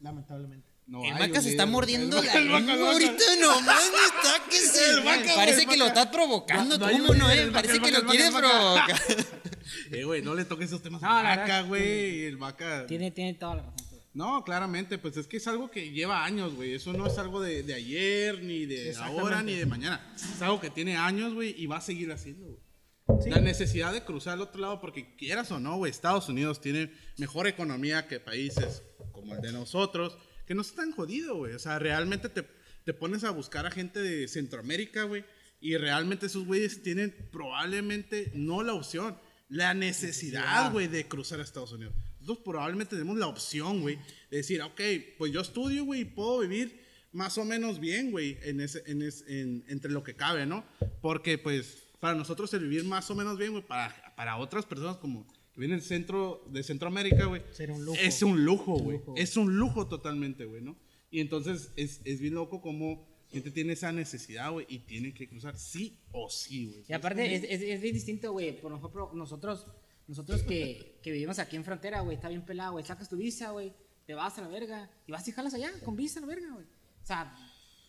Lamentablemente. 0.00 0.73
No 0.86 1.02
el 1.02 1.14
vaca 1.14 1.40
se 1.40 1.50
está 1.50 1.64
mordiendo 1.64 2.18
El 2.18 2.26
la 2.26 2.32
vaca- 2.32 2.42
el 2.42 2.48
vaca- 2.50 2.58
lengua 2.58 2.74
el 2.74 2.80
vaca- 2.80 2.92
ahorita 2.92 3.36
nomás 3.40 3.84
está 3.84 4.44
que 4.50 4.56
se 4.58 4.90
El 4.90 5.00
vaca, 5.02 5.34
parece 5.34 5.62
el 5.62 5.68
que 5.68 5.76
lo 5.78 5.86
estás 5.86 6.06
provocando 6.08 6.76
No, 6.78 6.88
tú, 6.90 6.98
no 6.98 7.14
¿no? 7.14 7.30
eh? 7.30 7.48
Parece 7.52 7.74
que 7.74 7.90
vaca, 7.90 7.98
lo 8.00 8.10
quieres 8.10 8.30
provocar. 8.30 9.00
Eh, 9.90 10.04
güey, 10.04 10.20
no 10.20 10.34
le 10.34 10.44
toques 10.44 10.66
esos 10.66 10.82
temas 10.82 11.00
No, 11.00 11.08
a 11.10 11.22
la 11.22 11.36
vaca, 11.36 11.62
güey. 11.62 12.24
El 12.24 12.36
vaca. 12.36 12.84
Tiene, 12.86 13.10
tiene 13.10 13.32
toda 13.34 13.54
la 13.56 13.62
razón. 13.62 13.98
No, 14.12 14.44
claramente, 14.44 14.98
pues 14.98 15.16
es 15.16 15.26
que 15.26 15.38
es 15.38 15.46
algo 15.48 15.70
que 15.70 15.90
lleva 15.90 16.22
años, 16.24 16.54
güey. 16.54 16.74
Eso 16.74 16.92
no 16.92 17.06
es 17.06 17.16
algo 17.18 17.40
de, 17.40 17.62
de 17.62 17.72
ayer, 17.74 18.42
ni 18.42 18.66
de 18.66 18.94
ahora, 18.98 19.42
ni 19.42 19.54
de 19.54 19.64
mañana. 19.66 20.12
Es 20.16 20.40
algo 20.42 20.60
que 20.60 20.68
tiene 20.70 20.96
años, 20.98 21.32
güey, 21.34 21.54
y 21.60 21.66
va 21.66 21.78
a 21.78 21.80
seguir 21.80 22.12
haciendo, 22.12 22.46
güey. 22.46 23.22
Sí. 23.24 23.30
La 23.30 23.40
necesidad 23.40 23.92
de 23.92 24.04
cruzar 24.04 24.34
al 24.34 24.42
otro 24.42 24.60
lado, 24.60 24.80
porque 24.80 25.16
quieras 25.16 25.50
o 25.50 25.58
no, 25.58 25.76
güey, 25.78 25.90
Estados 25.90 26.28
Unidos 26.28 26.60
tiene 26.60 26.92
mejor 27.16 27.46
economía 27.48 28.06
que 28.06 28.20
países 28.20 28.82
como 29.12 29.34
el 29.34 29.40
de 29.40 29.50
nosotros, 29.52 30.16
que 30.46 30.54
no 30.54 30.62
están 30.62 30.92
jodidos, 30.92 31.36
güey. 31.36 31.54
O 31.54 31.58
sea, 31.58 31.78
realmente 31.78 32.28
te, 32.28 32.44
te 32.84 32.94
pones 32.94 33.24
a 33.24 33.30
buscar 33.30 33.66
a 33.66 33.70
gente 33.70 34.00
de 34.00 34.28
Centroamérica, 34.28 35.04
güey, 35.04 35.24
Y 35.60 35.76
realmente 35.78 36.26
esos 36.26 36.44
güeyes 36.44 36.82
tienen 36.82 37.14
probablemente 37.32 38.30
no 38.34 38.62
la 38.62 38.74
opción, 38.74 39.16
la 39.48 39.72
necesidad, 39.74 40.70
güey, 40.72 40.88
de 40.88 41.06
cruzar 41.08 41.40
a 41.40 41.42
Estados 41.42 41.72
Unidos. 41.72 41.94
Nosotros 42.20 42.44
probablemente 42.44 42.96
tenemos 42.96 43.16
la 43.18 43.26
opción, 43.28 43.80
güey, 43.82 43.96
de 44.30 44.36
decir, 44.38 44.60
ok, 44.62 44.80
pues 45.18 45.32
yo 45.32 45.40
estudio, 45.40 45.84
güey, 45.84 46.00
y 46.00 46.04
puedo 46.04 46.40
vivir 46.40 46.82
más 47.12 47.38
o 47.38 47.44
menos 47.44 47.78
bien, 47.80 48.10
güey, 48.10 48.36
en 48.42 48.60
ese, 48.60 48.82
en 48.86 49.00
ese- 49.02 49.40
en- 49.40 49.64
entre 49.68 49.90
lo 49.92 50.02
que 50.02 50.14
cabe, 50.16 50.44
¿no? 50.46 50.64
Porque, 51.00 51.38
pues, 51.38 51.78
para 52.00 52.14
nosotros 52.14 52.52
el 52.54 52.60
vivir 52.64 52.84
más 52.84 53.08
o 53.10 53.14
menos 53.14 53.38
bien, 53.38 53.52
güey, 53.52 53.62
para, 53.66 54.14
para 54.16 54.36
otras 54.36 54.66
personas 54.66 54.96
como 54.98 55.26
que 55.54 55.60
vienen 55.60 55.78
del 55.78 55.86
centro, 55.86 56.44
de 56.50 56.62
Centroamérica, 56.64 57.26
güey, 57.26 57.42
Sería 57.52 57.76
un 57.76 57.84
lujo. 57.84 57.98
es 58.00 58.22
un 58.22 58.44
lujo, 58.44 58.78
güey. 58.78 59.00
Es 59.16 59.36
un 59.36 59.56
lujo 59.56 59.86
totalmente, 59.86 60.44
güey, 60.44 60.62
¿no? 60.62 60.76
Y 61.10 61.20
entonces 61.20 61.72
es, 61.76 62.00
es 62.04 62.20
bien 62.20 62.34
loco 62.34 62.60
como 62.60 63.06
gente 63.30 63.50
tiene 63.50 63.74
esa 63.74 63.92
necesidad, 63.92 64.50
güey, 64.50 64.66
y 64.68 64.80
tiene 64.80 65.14
que 65.14 65.28
cruzar 65.28 65.56
sí 65.56 65.98
o 66.12 66.28
sí, 66.28 66.66
güey. 66.66 66.84
Y 66.88 66.92
aparte, 66.92 67.34
es, 67.34 67.44
es, 67.44 67.62
es 67.62 67.80
bien 67.80 67.94
distinto, 67.94 68.32
güey. 68.32 68.60
Por 68.60 68.72
ejemplo, 68.72 69.12
nosotros, 69.14 69.66
nosotros 70.08 70.42
que, 70.42 70.98
que 71.02 71.12
vivimos 71.12 71.38
aquí 71.38 71.54
en 71.54 71.64
frontera, 71.64 72.00
güey, 72.00 72.16
está 72.16 72.28
bien 72.28 72.44
pelado, 72.44 72.72
güey. 72.72 72.84
Sacas 72.84 73.08
tu 73.08 73.16
visa, 73.16 73.50
güey, 73.50 73.72
te 74.06 74.14
vas 74.14 74.36
a 74.38 74.42
la 74.42 74.48
verga 74.48 74.90
y 75.06 75.12
vas 75.12 75.26
y 75.28 75.32
jalas 75.32 75.54
allá 75.54 75.70
con 75.84 75.94
visa 75.94 76.18
a 76.18 76.22
la 76.22 76.26
verga, 76.26 76.50
güey. 76.52 76.66
O 76.66 77.06
sea, 77.06 77.36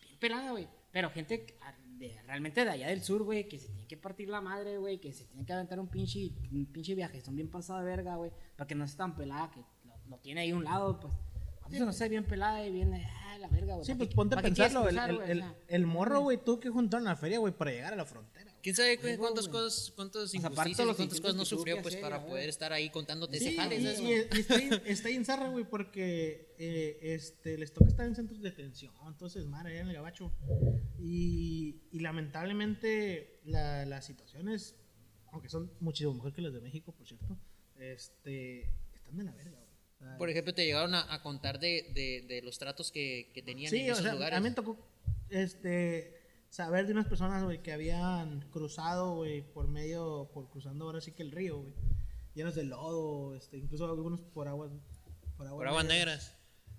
bien 0.02 0.18
pelada, 0.18 0.52
güey. 0.52 0.68
Pero 0.92 1.10
gente 1.10 1.46
de- 1.98 2.20
realmente 2.26 2.64
de 2.64 2.70
allá 2.70 2.88
del 2.88 3.02
sur, 3.02 3.22
güey, 3.22 3.48
que 3.48 3.58
se 3.58 3.68
tiene 3.68 3.86
que 3.86 3.96
partir 3.96 4.28
la 4.28 4.40
madre, 4.40 4.78
güey, 4.78 4.98
que 5.00 5.12
se 5.12 5.24
tiene 5.24 5.44
que 5.46 5.52
aventar 5.52 5.80
un 5.80 5.88
pinche, 5.88 6.30
un 6.52 6.66
pinche 6.66 6.94
viaje, 6.94 7.20
son 7.20 7.34
bien 7.36 7.48
pasados 7.50 7.82
de 7.84 7.88
verga, 7.90 8.16
güey, 8.16 8.30
para 8.56 8.66
que 8.68 8.74
no 8.74 8.84
esté 8.84 8.98
tan 8.98 9.16
pelada, 9.16 9.50
que 9.50 9.60
lo, 9.86 9.94
lo 10.08 10.18
tiene 10.18 10.42
ahí 10.42 10.50
a 10.50 10.56
un 10.56 10.64
lado, 10.64 11.00
pues. 11.00 11.12
Eso 11.72 11.84
no 11.84 11.92
sé, 11.92 12.08
bien 12.08 12.24
pelada 12.24 12.64
y 12.64 12.70
bien, 12.70 12.94
ah, 12.94 13.38
la 13.38 13.48
verga, 13.48 13.74
güey. 13.74 13.84
Sí, 13.84 13.92
¿pa' 13.94 13.98
pues 13.98 14.14
ponte 14.14 14.36
a 14.36 14.42
pensarlo. 14.42 14.88
El, 14.88 14.98
el- 15.30 15.38
sea, 15.68 15.86
morro, 15.86 16.20
güey, 16.20 16.38
tuvo 16.38 16.60
que 16.60 16.70
juntar 16.70 17.00
una 17.00 17.16
feria, 17.16 17.38
güey, 17.40 17.52
para 17.52 17.72
llegar 17.72 17.92
a 17.92 17.96
la 17.96 18.04
frontera. 18.04 18.52
¿Quién 18.66 18.74
sabe 18.74 18.98
Huevo, 19.00 19.18
cuántas 19.22 19.46
güey. 19.48 19.62
cosas, 19.62 19.92
cuántas 19.94 20.34
aparte 20.34 20.48
injusticias 20.48 20.86
los 20.88 20.96
cuántas 20.96 21.20
cosas 21.20 21.36
no 21.36 21.44
sufrió 21.44 21.76
pues 21.82 21.94
hacer, 21.94 22.00
para 22.00 22.26
poder 22.26 22.48
estar 22.48 22.72
ahí 22.72 22.90
contándote 22.90 23.38
Sí, 23.38 23.46
ese 23.46 23.56
jale, 23.56 23.76
y, 23.76 23.86
y- 23.86 24.10
y 24.36 24.40
está, 24.40 24.56
está 24.86 25.08
bien 25.08 25.24
zarra, 25.24 25.48
güey, 25.50 25.64
porque 25.64 26.52
eh, 26.58 26.98
este, 27.00 27.58
les 27.58 27.72
toca 27.72 27.86
estar 27.86 28.04
en 28.06 28.16
centros 28.16 28.42
de 28.42 28.50
detención, 28.50 28.92
entonces, 29.06 29.46
madre, 29.46 29.70
allá 29.74 29.82
en 29.82 29.88
el 29.90 29.94
gabacho. 29.94 30.32
Y, 30.98 31.76
y 31.92 32.00
lamentablemente 32.00 33.38
la, 33.44 33.86
las 33.86 34.04
situaciones, 34.04 34.74
aunque 35.30 35.48
son 35.48 35.70
muchísimo 35.78 36.14
mejor 36.14 36.32
que 36.32 36.42
las 36.42 36.52
de 36.52 36.60
México, 36.60 36.90
por 36.92 37.06
cierto, 37.06 37.38
este, 37.78 38.62
están 38.96 39.16
de 39.16 39.22
la 39.24 39.32
verga, 39.32 39.60
güey. 40.00 40.14
O 40.14 40.18
Por 40.18 40.28
ejemplo, 40.28 40.52
te 40.54 40.64
llegaron 40.64 40.92
a, 40.94 41.14
a 41.14 41.22
contar 41.22 41.60
de, 41.60 41.90
de, 41.94 42.24
de 42.26 42.42
los 42.42 42.58
tratos 42.58 42.90
que, 42.90 43.30
que 43.32 43.42
tenían 43.42 43.70
Sí, 43.70 43.82
en 43.82 43.90
o 43.90 43.92
esos 43.92 44.02
sea, 44.02 44.12
lugares. 44.14 44.36
a 44.36 44.40
mí 44.40 44.48
me 44.48 44.54
tocó 44.56 44.76
este, 45.30 46.25
saber 46.50 46.86
de 46.86 46.92
unas 46.92 47.06
personas, 47.06 47.44
güey, 47.44 47.62
que 47.62 47.72
habían 47.72 48.40
cruzado, 48.50 49.14
güey, 49.16 49.42
por 49.52 49.68
medio, 49.68 50.30
por 50.32 50.48
cruzando 50.50 50.86
ahora 50.86 51.00
sí 51.00 51.12
que 51.12 51.22
el 51.22 51.32
río, 51.32 51.58
güey, 51.60 51.74
llenos 52.34 52.54
de 52.54 52.64
lodo, 52.64 53.34
este, 53.34 53.58
incluso 53.58 53.84
algunos 53.86 54.20
por 54.20 54.48
aguas, 54.48 54.70
por 55.36 55.46
aguas, 55.46 55.60
Por 55.60 55.68
aguas 55.68 55.84
negras. 55.86 56.34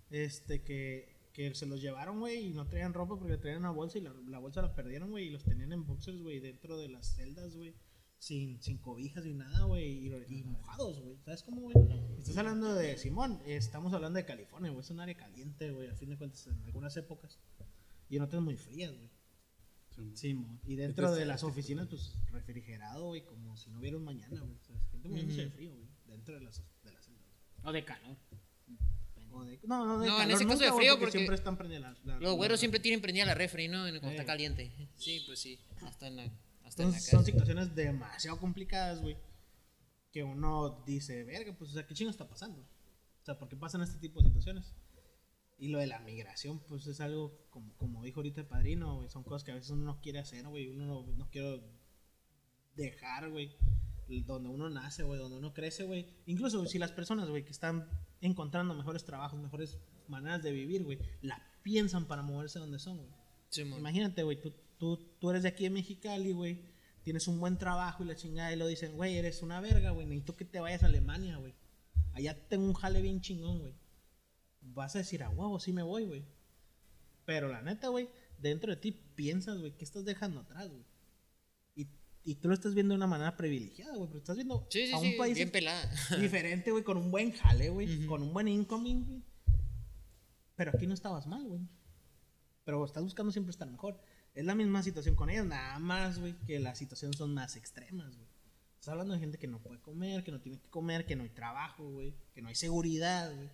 este, 0.10 0.64
que, 0.64 1.30
que 1.34 1.54
se 1.54 1.66
los 1.68 1.82
llevaron, 1.82 2.20
güey, 2.20 2.48
y 2.48 2.54
no 2.54 2.68
traían 2.68 2.94
ropa 2.94 3.18
porque 3.20 3.38
traían 3.38 3.60
una 3.60 3.72
bolsa 3.72 3.98
y 3.98 4.02
la, 4.02 4.14
la 4.28 4.40
bolsa 4.40 4.62
la 4.62 4.74
perdieron, 4.74 5.12
güey, 5.12 5.28
y 5.28 5.30
los 5.30 5.44
tenían 5.44 5.72
en 5.74 5.86
boxers, 5.86 6.22
güey, 6.22 6.40
dentro 6.40 6.78
de 6.78 6.90
las 6.90 7.16
celdas, 7.16 7.56
güey, 7.56 7.76
sin, 8.18 8.60
sin 8.64 8.80
cobijas 8.80 9.26
ni 9.26 9.34
nada, 9.36 9.66
güey, 9.66 10.08
y, 10.08 10.12
y 10.30 10.44
mojados, 10.44 11.00
güey, 11.02 11.18
¿sabes 11.24 11.44
cómo, 11.44 11.62
güey? 11.62 11.76
Estás 12.18 12.38
hablando 12.38 12.74
de 12.74 12.98
Simón, 12.98 13.40
estamos 13.46 13.94
hablando 13.94 14.18
de 14.18 14.26
California, 14.26 14.72
güey, 14.72 14.82
es 14.82 14.90
un 14.90 15.00
área 15.00 15.16
caliente, 15.16 15.70
güey, 15.72 15.88
a 15.90 15.96
fin 15.96 16.10
de 16.10 16.18
cuentas, 16.18 16.48
en 16.48 16.60
algunas 16.64 16.98
épocas, 16.98 17.40
y 18.10 18.16
en 18.18 18.24
otras 18.24 18.42
muy 18.42 18.56
frías, 18.58 18.92
güey. 18.96 19.10
Sí, 20.14 20.34
mo. 20.34 20.60
Y 20.66 20.76
dentro 20.76 21.14
de 21.14 21.26
las 21.26 21.44
oficinas, 21.44 21.88
pues 21.88 22.14
refrigerado, 22.32 23.06
güey, 23.08 23.24
como 23.24 23.58
si 23.58 23.70
no 23.70 23.80
hubiera 23.80 23.98
un 23.98 24.04
mañana, 24.04 24.40
güey. 24.42 24.56
O 24.56 24.64
sea, 24.64 24.76
gente 24.92 25.08
muriéndose 25.10 25.42
de 25.46 25.50
frío, 25.52 25.72
güey, 25.74 25.88
dentro 26.06 26.36
de 26.36 26.42
las, 26.42 26.62
de 26.84 26.92
las 26.92 27.04
celdas. 27.06 27.24
O 27.64 27.72
de 27.72 27.84
calor. 27.84 28.16
O 29.32 29.44
de, 29.44 29.60
no, 29.68 29.86
no, 29.86 30.00
de 30.00 30.08
No, 30.08 30.22
en 30.22 30.32
ese 30.32 30.46
caso 30.46 30.54
nunca, 30.56 30.66
de 30.66 30.72
frío, 30.74 30.92
porque, 30.94 31.00
porque 31.06 31.12
siempre 31.18 31.36
están 31.36 31.58
prendidas 31.58 31.82
las. 31.84 32.06
las- 32.06 32.22
Los 32.22 32.36
güeros 32.36 32.60
siempre 32.60 32.80
tienen 32.80 33.02
prendida 33.02 33.26
la 33.26 33.34
refri, 33.36 33.68
¿no? 33.68 33.82
Cuando 33.84 34.00
Sí. 34.02 34.08
está 34.16 34.26
caliente. 34.26 34.72
Sí, 34.96 35.24
pues 35.26 35.40
sí. 35.40 35.60
Hasta 35.84 36.08
en 36.08 36.16
la, 36.16 36.24
hasta 36.64 36.84
en 36.84 36.90
la 36.92 36.96
Entonces, 36.98 37.06
son 37.10 37.26
situaciones 37.26 37.76
demasiado 37.76 38.40
complicadas, 38.40 39.02
güey. 39.02 39.18
Que 40.12 40.24
uno 40.24 40.84
dice, 40.86 41.24
verga, 41.24 41.54
pues, 41.58 41.72
o 41.72 41.74
sea, 41.74 41.86
¿qué 41.86 41.94
chingo 41.94 42.10
está 42.12 42.28
pasando? 42.28 42.62
O 42.62 43.26
sea, 43.26 43.38
¿por 43.38 43.50
qué 43.50 43.56
pasan 43.58 43.82
este 43.82 44.00
tipo 44.00 44.22
de 44.22 44.28
situaciones? 44.30 44.74
Y 45.60 45.70
lo 45.70 45.80
de 45.80 45.88
la 45.88 46.00
migración, 46.00 46.60
pues 46.60 46.86
es 46.86 47.02
algo, 47.02 47.48
como, 47.50 47.74
como 47.78 48.04
dijo 48.04 48.20
ahorita 48.20 48.42
el 48.42 48.48
padrino, 48.48 48.98
güey, 48.98 49.10
son 49.10 49.24
cosas 49.24 49.44
que 49.44 49.52
a 49.52 49.56
veces 49.56 49.72
uno 49.72 49.86
no 49.86 50.02
quiere 50.02 50.20
hacer, 50.20 50.48
güey. 50.48 50.70
Uno 50.70 50.86
no, 50.86 51.14
no 51.16 51.30
quiere 51.30 51.64
dejar, 52.76 53.30
güey, 53.32 53.56
donde 54.26 54.50
uno 54.50 54.70
nace, 54.70 55.04
güey, 55.04 55.20
donde 55.20 55.38
uno 55.38 55.54
crece, 55.54 55.84
güey. 55.84 56.08
Incluso 56.28 56.66
si 56.68 56.78
las 56.78 56.92
personas, 56.92 57.28
güey, 57.30 57.44
que 57.44 57.52
están 57.52 57.90
encontrando 58.22 58.76
mejores 58.76 59.04
trabajos, 59.04 59.40
mejores 59.40 59.80
maneras 60.08 60.44
de 60.44 60.52
vivir, 60.52 60.84
güey, 60.84 61.00
la 61.22 61.42
piensan 61.64 62.08
para 62.08 62.22
moverse 62.22 62.60
donde 62.60 62.80
son, 62.80 62.98
güey. 62.98 63.10
Sí. 63.50 63.62
Imagínate, 63.62 64.24
güey, 64.24 64.40
tú, 64.40 64.54
tú, 64.78 64.98
tú 65.20 65.30
eres 65.32 65.44
de 65.44 65.50
aquí 65.50 65.64
de 65.64 65.72
Mexicali, 65.72 66.32
güey. 66.34 66.62
Tienes 67.04 67.28
un 67.28 67.40
buen 67.40 67.58
trabajo 67.58 68.04
y 68.04 68.08
la 68.08 68.16
chingada 68.16 68.54
y 68.54 68.58
lo 68.58 68.68
dicen, 68.68 68.96
güey, 68.96 69.18
eres 69.18 69.42
una 69.42 69.60
verga, 69.60 69.92
güey. 69.92 70.06
Necesito 70.06 70.36
que 70.36 70.46
te 70.46 70.60
vayas 70.60 70.84
a 70.84 70.88
Alemania, 70.88 71.38
güey. 71.38 71.56
Allá 72.14 72.48
tengo 72.48 72.66
un 72.66 72.74
jale 72.74 73.02
bien 73.02 73.22
chingón, 73.22 73.60
güey. 73.60 73.74
Vas 74.78 74.96
a 74.96 75.00
decir, 75.00 75.24
a 75.24 75.30
huevo, 75.30 75.60
sí 75.60 75.74
me 75.74 75.82
voy, 75.84 76.06
güey. 76.06 76.24
Pero 77.26 77.48
la 77.50 77.62
neta, 77.62 77.88
güey, 77.90 78.10
dentro 78.38 78.72
de 78.74 78.78
ti 78.80 78.92
piensas, 78.92 79.58
güey, 79.58 79.76
¿qué 79.76 79.84
estás 79.84 80.06
dejando 80.06 80.42
atrás, 80.42 80.70
güey? 80.70 80.86
Y, 81.76 81.90
y 82.24 82.36
tú 82.36 82.48
lo 82.48 82.54
estás 82.54 82.74
viendo 82.76 82.94
de 82.94 82.98
una 82.98 83.08
manera 83.08 83.36
privilegiada, 83.36 83.96
güey. 83.96 84.08
Pero 84.08 84.20
estás 84.20 84.36
viendo 84.36 84.68
Sí, 84.70 84.88
sí, 84.88 84.94
a 84.94 84.98
un 84.98 85.04
sí. 85.04 85.16
país 85.18 85.36
Bien 85.36 85.50
pelada. 85.52 85.92
diferente, 86.22 86.72
güey, 86.72 86.84
con 86.84 86.98
un 86.98 87.10
buen 87.12 87.32
jale, 87.32 87.70
güey, 87.70 88.06
con 88.06 88.22
un 88.22 88.32
buen 88.34 88.48
incoming, 88.48 89.06
güey. 89.06 89.24
Pero 90.56 90.72
aquí 90.74 90.88
no 90.88 90.94
estabas 90.94 91.26
mal, 91.28 91.44
güey. 91.48 91.62
Pero 92.64 92.86
estás 92.86 93.04
buscando 93.04 93.32
siempre 93.32 93.52
estar 93.52 93.68
mejor. 93.70 94.00
Es 94.34 94.46
la 94.46 94.54
misma 94.56 94.84
situación 94.84 95.16
con 95.16 95.30
ellos, 95.32 95.48
nada 95.48 95.80
más, 95.80 96.20
güey, 96.20 96.36
que 96.46 96.60
las 96.60 96.78
situaciones 96.78 97.18
son 97.18 97.34
más 97.34 97.56
extremas, 97.56 98.16
güey. 98.16 98.30
Estás 98.76 98.90
hablando 98.90 99.16
de 99.16 99.20
gente 99.20 99.40
que 99.40 99.48
no 99.48 99.60
puede 99.62 99.82
comer, 99.82 100.24
que 100.24 100.32
no 100.32 100.40
tiene 100.40 100.60
que 100.60 100.70
comer, 100.70 101.06
que 101.08 101.16
no 101.16 101.24
hay 101.24 101.30
trabajo, 101.30 101.90
güey, 101.90 102.16
que 102.34 102.42
no 102.44 102.50
hay 102.50 102.56
seguridad, 102.56 103.34
güey. 103.36 103.50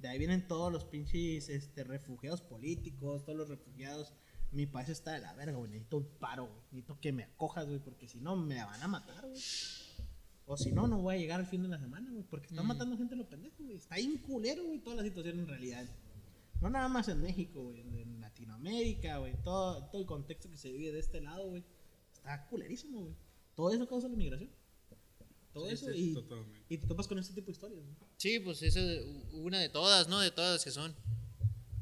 De 0.00 0.08
ahí 0.08 0.18
vienen 0.18 0.48
todos 0.48 0.72
los 0.72 0.84
pinches 0.84 1.50
este, 1.50 1.84
refugiados 1.84 2.40
políticos, 2.40 3.24
todos 3.24 3.36
los 3.36 3.48
refugiados. 3.48 4.14
Mi 4.50 4.66
país 4.66 4.88
está 4.88 5.12
de 5.12 5.20
la 5.20 5.34
verga, 5.34 5.58
güey. 5.58 5.70
Necesito 5.70 5.98
un 5.98 6.08
paro, 6.18 6.46
güey. 6.46 6.58
Necesito 6.70 6.98
que 7.00 7.12
me 7.12 7.24
acojas, 7.24 7.66
güey, 7.66 7.78
porque 7.80 8.08
si 8.08 8.18
no 8.18 8.34
me 8.34 8.64
van 8.64 8.82
a 8.82 8.88
matar, 8.88 9.26
güey. 9.26 9.40
O 10.46 10.56
si 10.56 10.72
no, 10.72 10.88
no 10.88 11.00
voy 11.02 11.14
a 11.14 11.18
llegar 11.18 11.38
al 11.38 11.46
fin 11.46 11.62
de 11.62 11.68
la 11.68 11.78
semana, 11.78 12.10
güey. 12.10 12.24
Porque 12.24 12.46
están 12.46 12.66
matando 12.66 12.96
gente 12.96 13.14
a 13.14 13.18
los 13.18 13.26
pendejos, 13.26 13.60
güey. 13.60 13.76
Está 13.76 13.96
bien 13.96 14.16
culero, 14.18 14.64
güey, 14.64 14.78
toda 14.80 14.96
la 14.96 15.02
situación 15.02 15.38
en 15.38 15.46
realidad. 15.46 15.86
No 16.60 16.70
nada 16.70 16.88
más 16.88 17.08
en 17.08 17.20
México, 17.20 17.62
güey. 17.62 17.80
En, 17.80 17.94
en 17.94 18.20
Latinoamérica, 18.20 19.18
güey. 19.18 19.34
Todo, 19.42 19.84
todo 19.90 20.00
el 20.00 20.06
contexto 20.06 20.48
que 20.48 20.56
se 20.56 20.72
vive 20.72 20.92
de 20.92 20.98
este 20.98 21.20
lado, 21.20 21.46
güey. 21.46 21.62
Está 22.10 22.46
culerísimo, 22.46 23.02
güey. 23.02 23.14
Todo 23.54 23.70
eso 23.70 23.86
causa 23.86 24.08
la 24.08 24.16
migración. 24.16 24.50
Todo 25.52 25.66
Sí, 25.66 25.72
eso 25.74 25.86
sí, 25.92 26.14
y, 26.68 26.74
y 26.74 26.78
te 26.78 26.86
topas 26.86 27.08
con 27.08 27.18
este 27.18 27.34
tipo 27.34 27.46
de 27.46 27.52
historias, 27.52 27.82
güey. 27.82 27.96
Sí, 28.16 28.38
pues 28.38 28.62
esa 28.62 28.80
es 28.80 29.02
una 29.32 29.58
de 29.58 29.68
todas, 29.68 30.08
¿no? 30.08 30.20
De 30.20 30.30
todas 30.30 30.62
que 30.64 30.70
son. 30.70 30.94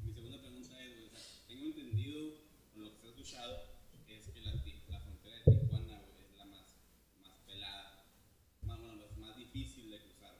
Mi 0.02 0.12
segunda 0.14 0.40
pregunta 0.40 0.82
es, 0.82 1.04
o 1.06 1.10
sea, 1.10 1.20
tengo 1.46 1.66
entendido, 1.66 2.20
o 2.74 2.78
lo 2.78 2.90
que 2.92 2.98
se 2.98 3.06
ha 3.06 3.10
escuchado, 3.10 3.56
es 4.08 4.26
que 4.28 4.40
la, 4.40 4.52
la 4.54 5.00
frontera 5.00 5.36
de 5.36 5.42
Tijuana, 5.60 6.00
es 6.18 6.36
la 6.38 6.44
más, 6.46 6.66
más 7.22 7.38
pelada, 7.46 8.04
más, 8.62 8.78
bueno, 8.80 8.94
la 8.96 9.16
más 9.18 9.36
difícil 9.36 9.90
de 9.90 9.98
cruzar. 10.00 10.34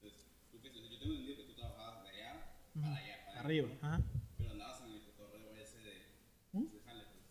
Entonces, 0.00 0.26
tú 0.52 0.60
que, 0.60 0.68
yo 0.68 0.98
tengo 1.00 1.14
entendido 1.14 1.36
que 1.36 1.44
tú 1.44 1.54
trabajabas 1.54 2.04
de 2.04 2.10
allá 2.10 2.54
para 2.74 2.96
allá, 2.96 3.24
para 3.26 3.40
Arriba. 3.40 3.68
allá, 3.68 3.78
Ajá. 3.82 4.02
pero 4.38 4.50
andabas 4.52 4.80
en 4.82 4.92
el 4.94 5.02
cotorreo 5.02 5.50
ese 5.56 5.78
de, 5.78 5.94
de 6.52 6.80
jale, 6.86 7.02
pues. 7.10 7.26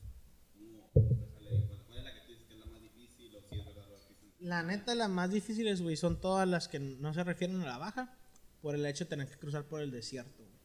¿Cómo, 0.53 0.91
cómo 0.91 1.15
fue 1.31 1.39
jale? 1.39 1.67
¿Cuál, 1.67 1.79
¿Cuál 1.87 1.97
es 1.99 2.03
la 2.03 2.13
que 2.13 2.19
tú 2.27 2.31
dices 2.33 2.47
que 2.47 2.53
es 2.55 2.59
la 2.59 2.65
más 2.65 2.81
difícil 2.81 3.33
o 3.37 3.39
si 3.47 3.55
es 3.59 3.65
verdad 3.65 3.87
lo 3.87 3.95
que 3.95 4.09
dicen? 4.09 4.31
La 4.47 4.63
neta, 4.63 4.95
las 4.95 5.09
más 5.09 5.29
difíciles, 5.29 5.81
güey, 5.81 5.97
son 5.97 6.21
todas 6.21 6.47
las 6.47 6.69
que 6.69 6.79
no 6.79 7.13
se 7.13 7.21
refieren 7.25 7.61
a 7.61 7.65
la 7.65 7.77
baja 7.77 8.17
por 8.61 8.75
el 8.75 8.85
hecho 8.85 9.03
de 9.03 9.09
tener 9.09 9.27
que 9.27 9.37
cruzar 9.37 9.65
por 9.65 9.81
el 9.81 9.91
desierto, 9.91 10.41
güey. 10.41 10.57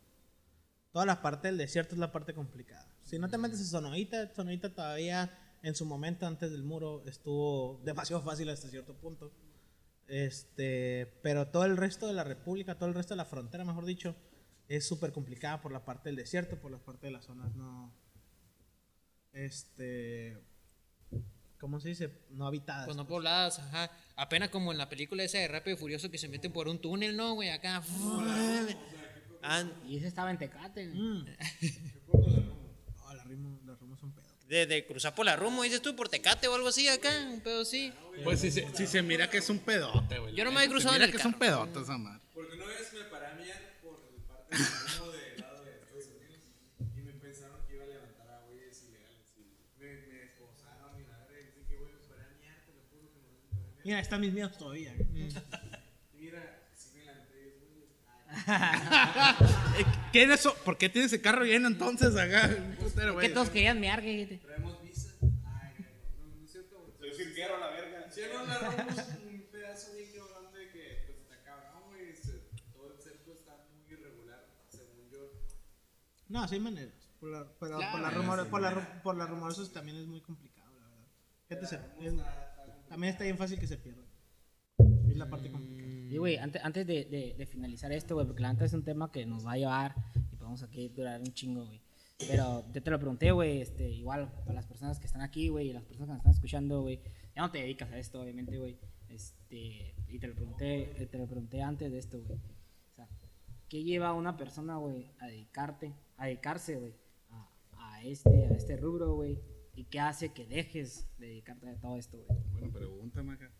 Toda 0.92 1.04
la 1.04 1.20
parte 1.20 1.48
del 1.48 1.58
desierto 1.58 1.96
es 1.96 1.98
la 1.98 2.12
parte 2.12 2.32
complicada. 2.32 2.86
Si 3.02 3.18
no 3.18 3.28
te 3.28 3.38
metes 3.38 3.58
en 3.58 3.66
Sonoita, 3.66 4.32
Sonoita 4.34 4.72
todavía 4.72 5.36
en 5.62 5.74
su 5.74 5.84
momento 5.84 6.26
antes 6.26 6.52
del 6.52 6.62
muro 6.62 7.02
estuvo 7.06 7.80
demasiado 7.84 8.22
fácil 8.22 8.50
hasta 8.50 8.68
cierto 8.68 8.94
punto. 8.94 9.32
Este, 10.06 11.18
pero 11.24 11.48
todo 11.48 11.64
el 11.64 11.76
resto 11.76 12.06
de 12.06 12.12
la 12.12 12.22
república, 12.22 12.78
todo 12.78 12.88
el 12.88 12.94
resto 12.94 13.14
de 13.14 13.18
la 13.18 13.24
frontera, 13.24 13.64
mejor 13.64 13.84
dicho, 13.84 14.14
es 14.68 14.86
súper 14.86 15.12
complicada 15.12 15.60
por 15.60 15.72
la 15.72 15.84
parte 15.84 16.08
del 16.08 16.16
desierto, 16.16 16.60
por 16.60 16.70
la 16.70 16.78
parte 16.78 17.08
de 17.08 17.14
las 17.14 17.24
zonas 17.24 17.52
no. 17.56 17.92
Este. 19.32 20.51
¿Cómo 21.62 21.78
se 21.78 21.90
dice? 21.90 22.10
No 22.30 22.48
habitadas. 22.48 22.86
Pues 22.86 22.96
no 22.96 23.04
pues. 23.06 23.14
pobladas, 23.14 23.60
ajá. 23.60 23.88
Apenas 24.16 24.48
como 24.50 24.72
en 24.72 24.78
la 24.78 24.88
película 24.88 25.22
esa 25.22 25.38
de 25.38 25.46
Rápido 25.46 25.76
y 25.76 25.78
Furioso 25.78 26.10
que 26.10 26.18
se 26.18 26.26
meten 26.26 26.52
por 26.52 26.66
un 26.66 26.80
túnel, 26.80 27.16
¿no, 27.16 27.34
güey? 27.34 27.50
Acá. 27.50 27.80
Ah, 29.44 29.64
Y 29.86 29.96
ese 29.98 30.08
estaba 30.08 30.32
en 30.32 30.38
Tecate, 30.38 30.88
güey. 30.88 31.00
Mm. 31.00 31.24
La 33.14 33.76
pedos. 34.12 34.48
De, 34.48 34.66
de 34.66 34.84
cruzar 34.86 35.14
por 35.14 35.24
la 35.24 35.36
rumbo, 35.36 35.62
dices 35.62 35.80
tú, 35.80 35.94
por 35.94 36.08
Tecate 36.08 36.48
o 36.48 36.54
algo 36.56 36.66
así 36.66 36.88
acá, 36.88 37.10
un 37.32 37.40
pedo 37.40 37.62
así. 37.62 37.92
Pues 38.24 38.40
si 38.40 38.50
se, 38.50 38.66
si 38.74 38.88
se 38.88 39.00
mira 39.00 39.30
que 39.30 39.38
es 39.38 39.48
un 39.48 39.60
pedote, 39.60 40.18
güey. 40.18 40.34
Yo 40.34 40.44
no 40.44 40.50
me 40.50 40.62
he 40.62 40.64
Se 40.64 40.70
cruzado 40.70 40.94
mira 40.94 41.04
en 41.04 41.10
el 41.10 41.14
que 41.14 41.20
es 41.22 41.24
un 41.24 41.34
pedote 41.34 41.80
esa 41.80 41.96
madre. 41.96 42.20
Porque 42.34 42.56
una 42.56 42.66
vez 42.66 42.92
me 42.92 43.04
paré 43.04 43.26
a 43.26 43.34
miar 43.34 43.78
por 43.80 44.00
parte 44.26 44.56
del 44.56 44.66
rumbo 44.98 45.12
del 45.12 45.40
lado 45.40 45.64
de 45.64 45.70
Estados 45.72 46.06
Unidos 46.06 46.42
y 46.96 47.00
me 47.02 47.12
pensaron 47.12 47.64
que 47.68 47.74
iba 47.74 47.84
a 47.84 47.86
levantar 47.86 48.28
a 48.30 48.40
güeyes 48.46 48.82
ilegales. 48.82 49.32
Y 49.38 49.80
me, 49.80 49.96
me 50.10 50.22
esposaron 50.24 51.00
y 51.00 51.04
la 51.08 51.18
verdad, 51.18 51.36
dicen 51.38 51.64
que 51.68 51.76
güey, 51.78 51.92
me 51.92 52.00
paré 52.10 52.22
a 52.24 52.34
miar, 52.42 52.56
te 52.66 52.72
lo 52.74 52.82
juro 52.90 53.08
que 53.08 53.20
me 53.20 53.32
paré 53.32 53.48
a 53.48 53.56
miar. 53.56 53.71
Mira, 53.84 54.00
están 54.00 54.20
mis 54.20 54.32
miedos 54.32 54.56
todavía. 54.56 54.92
güey. 54.96 55.28
Y 55.28 56.20
mira, 56.20 56.58
sí 56.74 56.98
me 57.04 57.12
Eh, 59.78 59.84
¿Qué 60.12 60.24
es 60.24 60.30
eso? 60.30 60.54
¿Por 60.64 60.78
qué 60.78 60.88
tiene 60.88 61.06
ese 61.06 61.20
carro 61.20 61.44
lleno 61.44 61.68
entonces 61.68 62.14
acá? 62.16 62.48
Un 62.58 62.76
putero, 62.76 63.06
¿Qué 63.08 63.12
güey. 63.12 63.34
todos 63.34 63.50
querían 63.50 63.80
mear? 63.80 64.00
¿Qué 64.00 64.08
dijiste? 64.08 64.38
traemos 64.38 64.82
visa. 64.82 65.10
Ay, 65.44 65.74
no, 65.78 66.26
no, 66.26 66.36
no 66.36 66.44
es 66.44 66.50
cierto. 66.52 66.94
Soy 66.98 67.12
cirquero 67.14 67.56
a 67.56 67.60
la 67.60 67.66
verga. 67.70 68.10
Si 68.10 68.20
no 68.32 68.38
agarramos 68.40 68.98
un 69.24 69.46
pedazo 69.50 69.92
bien 69.94 70.10
grande 70.12 70.68
que 70.72 71.02
pues 71.06 71.18
está 71.20 71.42
cabrón, 71.44 71.82
güey. 71.88 72.12
Todo 72.72 72.92
el 72.94 73.00
cerco 73.02 73.32
está 73.32 73.56
muy 73.72 73.92
irregular, 73.92 74.46
según 74.68 75.10
yo. 75.10 75.30
No, 76.28 76.46
sí 76.48 76.54
hay 76.56 76.60
maneras. 76.60 76.94
Por 77.20 77.30
la, 77.30 77.44
por, 77.48 77.68
la 77.70 78.10
rumor, 78.10 78.48
por, 78.48 78.60
la, 78.60 78.72
ru- 78.72 79.02
por 79.02 79.16
las 79.16 79.28
rumorosas 79.30 79.70
también 79.72 79.96
es 79.98 80.06
muy 80.06 80.20
complicado, 80.20 80.72
la 80.80 80.88
verdad. 80.88 81.06
Gente 81.48 81.66
se- 81.66 81.78
también 82.92 83.12
está 83.12 83.24
bien 83.24 83.38
fácil 83.38 83.58
que 83.58 83.66
se 83.66 83.78
pierda. 83.78 84.02
Es 85.08 85.16
la 85.16 85.30
parte 85.30 85.50
complicada. 85.50 85.88
Y, 85.88 86.18
güey, 86.18 86.36
antes, 86.36 86.62
antes 86.62 86.86
de, 86.86 87.06
de, 87.06 87.34
de 87.38 87.46
finalizar 87.46 87.90
esto, 87.90 88.14
güey, 88.14 88.26
porque 88.26 88.42
la 88.42 88.52
neta 88.52 88.66
es 88.66 88.74
un 88.74 88.84
tema 88.84 89.10
que 89.10 89.24
nos 89.24 89.46
va 89.46 89.52
a 89.52 89.56
llevar 89.56 89.94
y 90.30 90.36
podemos 90.36 90.62
aquí 90.62 90.90
durar 90.90 91.18
un 91.18 91.32
chingo, 91.32 91.64
güey. 91.64 91.80
Pero 92.18 92.70
yo 92.70 92.82
te 92.82 92.90
lo 92.90 92.98
pregunté, 92.98 93.32
güey, 93.32 93.62
este, 93.62 93.88
igual 93.88 94.30
para 94.44 94.52
las 94.52 94.66
personas 94.66 95.00
que 95.00 95.06
están 95.06 95.22
aquí, 95.22 95.48
güey, 95.48 95.70
y 95.70 95.72
las 95.72 95.84
personas 95.84 96.08
que 96.08 96.12
nos 96.12 96.18
están 96.18 96.32
escuchando, 96.32 96.82
güey. 96.82 97.00
Ya 97.34 97.40
no 97.40 97.50
te 97.50 97.60
dedicas 97.60 97.90
a 97.90 97.98
esto, 97.98 98.20
obviamente, 98.20 98.58
güey. 98.58 98.78
Este, 99.08 99.94
y 100.08 100.18
te 100.18 100.26
lo 100.26 100.34
pregunté, 100.34 101.02
eh, 101.02 101.06
te 101.06 101.16
lo 101.16 101.26
pregunté 101.26 101.62
antes 101.62 101.90
de 101.90 101.98
esto, 101.98 102.20
güey. 102.20 102.38
O 102.38 102.94
sea, 102.94 103.08
¿qué 103.70 103.82
lleva 103.82 104.08
a 104.08 104.12
una 104.12 104.36
persona, 104.36 104.76
güey, 104.76 105.10
a 105.18 105.28
dedicarte, 105.28 105.94
a 106.18 106.26
dedicarse, 106.26 106.76
güey, 106.76 106.94
a, 107.30 107.48
a 107.72 108.04
este, 108.04 108.48
a 108.48 108.50
este 108.50 108.76
rubro, 108.76 109.14
güey? 109.14 109.40
¿Y 109.74 109.84
qué 109.84 110.00
hace 110.00 110.32
que 110.32 110.46
dejes 110.46 111.08
de 111.18 111.28
dedicarte 111.28 111.68
a 111.68 111.80
todo 111.80 111.96
esto, 111.98 112.18
güey? 112.18 112.38
Bueno, 112.52 112.72
pregúntame 112.72 113.32
acá. 113.34 113.50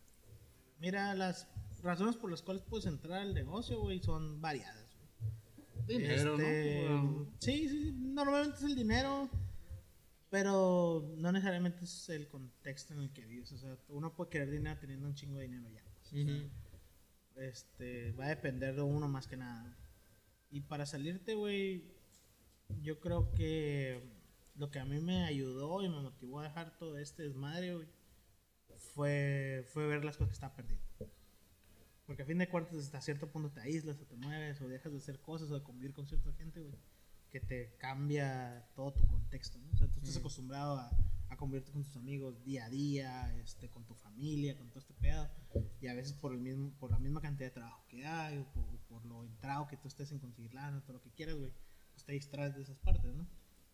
Mira, 0.79 1.13
las 1.15 1.47
razones 1.81 2.15
por 2.15 2.29
las 2.29 2.41
cuales 2.41 2.63
puedes 2.63 2.85
entrar 2.85 3.21
al 3.21 3.33
negocio, 3.33 3.79
güey, 3.79 3.99
son 3.99 4.41
variadas. 4.41 4.97
Dinero, 5.87 6.35
Este, 6.37 6.87
¿no? 6.89 7.27
Sí, 7.39 7.67
sí, 7.67 7.83
sí, 7.83 7.91
normalmente 7.97 8.57
es 8.57 8.63
el 8.63 8.75
dinero, 8.75 9.29
pero 10.29 11.13
no 11.17 11.31
necesariamente 11.31 11.83
es 11.83 12.09
el 12.09 12.27
contexto 12.27 12.93
en 12.93 13.01
el 13.01 13.11
que 13.11 13.25
vives. 13.25 13.51
O 13.51 13.57
sea, 13.57 13.77
uno 13.89 14.15
puede 14.15 14.29
querer 14.29 14.51
dinero 14.51 14.79
teniendo 14.79 15.07
un 15.07 15.15
chingo 15.15 15.37
de 15.37 15.43
dinero 15.47 15.69
ya. 15.69 15.83
pues, 15.93 16.13
o 16.13 16.27
sea, 17.33 17.43
este, 17.49 18.11
va 18.13 18.25
a 18.25 18.29
depender 18.29 18.75
de 18.75 18.81
uno 18.81 19.07
más 19.07 19.27
que 19.27 19.37
nada. 19.37 19.77
Y 20.51 20.61
para 20.61 20.85
salirte, 20.85 21.33
güey, 21.33 21.83
yo 22.81 22.99
creo 22.99 23.33
que 23.33 24.01
lo 24.55 24.69
que 24.69 24.79
a 24.79 24.85
mí 24.85 24.99
me 24.99 25.25
ayudó 25.25 25.83
y 25.83 25.89
me 25.89 25.99
motivó 26.01 26.39
a 26.39 26.43
dejar 26.43 26.77
todo 26.77 26.97
este 26.97 27.23
desmadre, 27.23 27.75
güey, 27.75 27.87
fue, 28.77 29.65
fue 29.73 29.87
ver 29.87 30.05
las 30.05 30.17
cosas 30.17 30.29
que 30.29 30.33
estaba 30.35 30.55
perdiendo. 30.55 30.83
Porque 32.05 32.23
a 32.23 32.25
fin 32.25 32.37
de 32.37 32.49
cuentas, 32.49 32.77
hasta 32.77 33.01
cierto 33.01 33.31
punto 33.31 33.51
te 33.51 33.61
aíslas 33.61 33.99
o 33.99 34.05
te 34.05 34.15
mueves 34.17 34.61
o 34.61 34.67
dejas 34.67 34.91
de 34.91 34.97
hacer 34.97 35.19
cosas 35.21 35.49
o 35.49 35.55
de 35.55 35.63
convivir 35.63 35.93
con 35.93 36.05
cierta 36.05 36.31
gente, 36.33 36.59
güey, 36.59 36.75
que 37.29 37.39
te 37.39 37.75
cambia 37.77 38.69
todo 38.75 38.93
tu 38.93 39.07
contexto, 39.07 39.57
¿no? 39.59 39.71
O 39.71 39.77
sea, 39.77 39.87
tú 39.87 39.99
estás 39.99 40.17
acostumbrado 40.17 40.77
a, 40.77 40.91
a 41.29 41.37
convivirte 41.37 41.71
con 41.71 41.83
tus 41.83 41.95
amigos 41.95 42.43
día 42.43 42.65
a 42.65 42.69
día, 42.69 43.35
este, 43.37 43.69
con 43.69 43.85
tu 43.85 43.95
familia, 43.95 44.57
con 44.57 44.69
todo 44.69 44.79
este 44.79 44.93
pedo, 44.93 45.29
y 45.81 45.87
a 45.87 45.93
veces 45.93 46.13
por, 46.13 46.33
el 46.33 46.39
mismo, 46.39 46.71
por 46.79 46.91
la 46.91 46.99
misma 46.99 47.21
cantidad 47.21 47.47
de 47.47 47.53
trabajo 47.53 47.83
que 47.87 48.05
hay 48.05 48.37
o 48.37 48.45
por, 48.51 48.65
o 48.65 48.77
por 48.87 49.05
lo 49.05 49.23
entrado 49.23 49.67
que 49.67 49.77
tú 49.77 49.87
estés 49.87 50.11
en 50.11 50.19
conseguir 50.19 50.53
lana, 50.53 50.81
todo 50.81 50.93
lo 50.93 51.01
que 51.01 51.11
quieras, 51.11 51.35
güey, 51.35 51.51
pues 51.91 52.05
te 52.05 52.11
distraes 52.11 52.55
de 52.55 52.61
esas 52.61 52.77
partes, 52.79 53.13
¿no? 53.15 53.27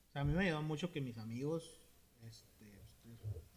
O 0.09 0.11
sea, 0.11 0.21
a 0.23 0.25
mí 0.25 0.33
me 0.33 0.45
ayudó 0.45 0.61
mucho 0.63 0.91
que 0.91 1.01
mis 1.01 1.17
amigos, 1.17 1.79
este, 2.23 2.81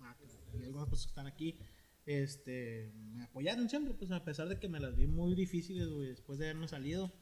ah, 0.00 0.16
y 0.54 0.64
algunas 0.64 0.88
personas 0.88 1.06
que 1.06 1.10
están 1.10 1.26
aquí, 1.26 1.58
este, 2.04 2.92
me 2.94 3.24
apoyaron 3.24 3.68
siempre, 3.70 3.94
pues 3.94 4.10
a 4.10 4.24
pesar 4.24 4.48
de 4.48 4.58
que 4.58 4.68
me 4.68 4.80
las 4.80 4.94
vi 4.96 5.06
muy 5.06 5.34
difíciles, 5.34 5.88
güey, 5.88 6.08
después 6.08 6.38
de 6.38 6.46
haberme 6.46 6.68
salido, 6.68 7.12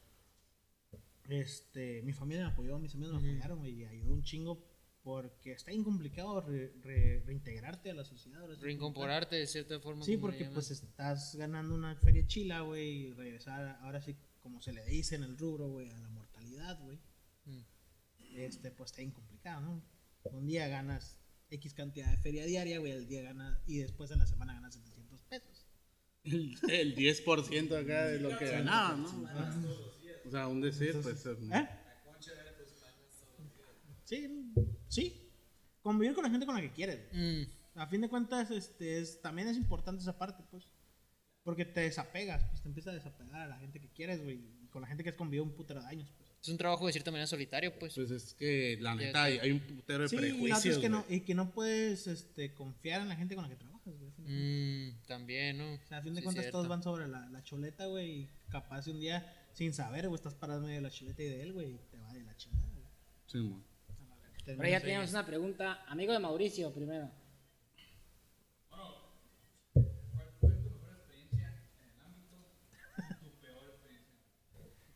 este, 1.29 2.03
mi 2.03 2.13
familia 2.13 2.47
me 2.47 2.53
apoyó, 2.53 2.79
mis 2.79 2.95
amigos 2.95 3.23
me 3.23 3.31
apoyaron, 3.31 3.59
güey, 3.61 3.73
y 3.81 3.85
ayudó 3.85 4.13
un 4.15 4.23
chingo 4.23 4.67
porque 5.03 5.53
está 5.53 5.71
bien 5.71 5.85
complicado 5.85 6.41
re- 6.43 6.73
re- 6.83 7.23
reintegrarte 7.25 7.91
a 7.91 7.95
la 7.95 8.05
sociedad. 8.05 8.47
Reincorporarte 8.61 9.37
de 9.37 9.47
cierta 9.47 9.79
forma. 9.81 10.05
Sí, 10.05 10.17
porque 10.17 10.45
pues 10.47 10.71
estás 10.71 11.37
ganando 11.37 11.75
una 11.75 11.95
feria 11.97 12.27
chila, 12.27 12.61
güey, 12.63 13.07
y 13.07 13.13
regresar, 13.13 13.79
ahora 13.83 14.01
sí, 14.03 14.17
como 14.41 14.61
se 14.61 14.73
le 14.73 14.85
dice 14.87 15.15
en 15.15 15.23
el 15.23 15.39
rubro, 15.39 15.69
güey, 15.71 15.89
a 15.91 15.99
la 16.01 16.09
mortalidad, 16.11 16.79
güey. 16.83 16.99
Mm. 17.47 17.61
Este, 18.35 18.71
pues 18.71 18.91
está 18.91 19.03
bien 19.03 19.13
complicado, 19.13 19.61
¿no? 19.61 19.83
Un 20.33 20.47
día 20.47 20.69
ganas 20.69 21.19
X 21.51 21.75
cantidad 21.75 22.11
de 22.11 22.17
feria 22.19 22.45
diaria, 22.45 22.79
güey, 22.79 22.93
el 22.93 23.09
día 23.09 23.23
ganas, 23.23 23.59
y 23.67 23.79
después 23.79 24.11
en 24.11 24.19
la 24.19 24.27
semana 24.27 24.55
ganas 24.55 24.75
700 24.75 25.21
pesos. 25.23 25.67
El, 26.23 26.55
el 26.69 26.95
10% 26.95 27.83
acá 27.83 28.07
de 28.07 28.21
lo 28.21 28.37
que 28.39 28.47
ganaba, 28.51 28.97
¿no? 28.97 29.09
O 30.27 30.31
sea, 30.31 30.49
un 30.49 30.61
decir, 30.61 30.95
pues. 31.03 31.25
¿Eh? 31.27 31.69
Sí, 34.05 34.53
sí. 34.89 35.33
Convivir 35.83 36.15
con 36.15 36.25
la 36.25 36.31
gente 36.31 36.47
con 36.47 36.55
la 36.55 36.61
que 36.61 36.73
quieres. 36.73 37.01
Mm, 37.13 37.79
A 37.79 37.87
fin 37.87 38.01
de 38.03 38.09
cuentas, 38.09 38.51
este, 38.51 38.99
es, 39.01 39.21
también 39.23 39.49
es 39.49 39.57
importante 39.57 40.03
esa 40.03 40.19
parte, 40.19 40.43
pues. 40.51 40.71
Porque 41.43 41.65
te 41.65 41.81
desapegas, 41.81 42.45
pues 42.51 42.61
te 42.63 42.69
empiezas 42.69 42.93
a 42.93 42.97
desapegar 42.97 43.41
a 43.41 43.47
la 43.47 43.59
gente 43.59 43.81
que 43.81 43.89
quieres, 43.91 44.23
güey. 44.23 44.37
y 44.63 44.69
Con 44.69 44.83
la 44.83 44.89
gente 44.89 45.03
que 45.03 45.11
has 45.11 45.17
convivido 45.17 45.45
un 45.45 45.55
putero 45.55 45.81
de 45.81 45.87
años. 45.87 46.13
Es 46.43 46.49
un 46.49 46.57
trabajo 46.59 46.87
de 46.87 46.93
cierta 46.93 47.11
manera 47.11 47.27
solitario, 47.27 47.79
pues. 47.79 47.95
Pues 47.95 48.11
es 48.11 48.35
que 48.35 48.79
la 48.81 48.95
neta 48.95 49.25
hay, 49.25 49.39
hay 49.39 49.51
un 49.53 49.61
putero 49.61 50.03
de 50.05 50.09
Sí, 50.09 50.15
y 50.17 50.19
otra 50.19 50.29
prejuicios. 50.31 50.75
es 50.77 50.79
que 50.81 50.89
no, 50.89 51.03
güey. 51.05 51.17
y 51.17 51.21
que 51.21 51.35
no 51.35 51.51
puedes 51.53 52.07
este, 52.07 52.55
confiar 52.55 53.03
en 53.03 53.09
la 53.09 53.17
gente 53.17 53.35
con 53.35 53.45
la 53.45 53.51
que 53.51 53.57
trabajas, 53.57 53.95
güey. 53.99 54.11
Mm, 54.19 55.03
también, 55.07 55.59
¿no? 55.59 55.75
O 55.75 55.79
sea, 55.89 55.99
a 55.99 56.03
fin 56.03 56.15
de 56.15 56.21
Sí, 56.21 56.25
cuentas 56.25 56.45
cierto. 56.45 56.59
todos 56.59 56.69
van 56.69 56.83
sobre 56.83 57.09
la, 57.09 57.29
la 57.29 57.43
choleta, 57.45 57.87
güey. 57.87 58.11
Y 58.23 58.31
capaz 58.51 58.87
de 58.87 58.93
un 58.93 59.01
día, 59.01 59.27
sin 59.53 59.73
saber, 59.75 60.09
güey, 60.09 60.17
estás 60.17 60.35
parado 60.35 60.61
en 60.61 60.67
medio 60.67 60.77
de 60.79 60.83
la 60.83 60.91
choleta 60.91 61.23
y 61.23 61.27
de 61.27 61.43
él, 61.43 61.53
güey. 61.53 61.75
Y 61.75 61.79
te 61.91 61.99
va 61.99 62.13
de 62.13 62.23
la 62.23 62.37
chingada, 62.37 62.69
güey. 62.73 62.87
Sí, 63.27 63.39
mo. 63.39 63.63
Pero 64.47 64.67
ya 64.69 64.81
tenemos 64.81 65.11
una 65.11 65.27
pregunta. 65.27 65.85
Amigo 65.89 66.13
de 66.13 66.19
Mauricio, 66.19 66.73
primero. 66.73 67.11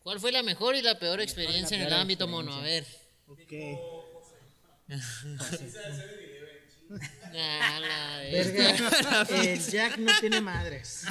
¿Cuál 0.05 0.21
fue 0.21 0.31
la 0.33 0.43
mejor 0.43 0.77
y 0.77 0.83
la 0.83 0.99
peor 0.99 1.23
experiencia 1.23 1.79
en 1.79 1.85
el 1.85 1.93
ámbito 1.95 2.29
mono? 2.29 2.53
A 2.53 2.61
ver. 2.61 2.85
Ok. 3.27 3.53
La 4.87 5.01
Verga, 8.31 9.27
el 9.31 9.59
Jack 9.59 9.97
no 9.97 10.13
tiene 10.21 10.43
madres. 10.43 11.07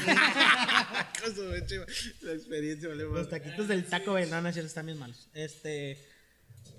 La 2.22 2.34
experiencia 2.34 2.90
vale 2.90 3.06
más. 3.06 3.18
Los 3.18 3.30
taquitos 3.30 3.68
del 3.68 3.86
taco, 3.86 4.16
es 4.16 4.30
cierto, 4.30 4.60
están 4.60 4.86
bien 4.86 5.00
malos. 5.00 5.28
Este, 5.34 5.98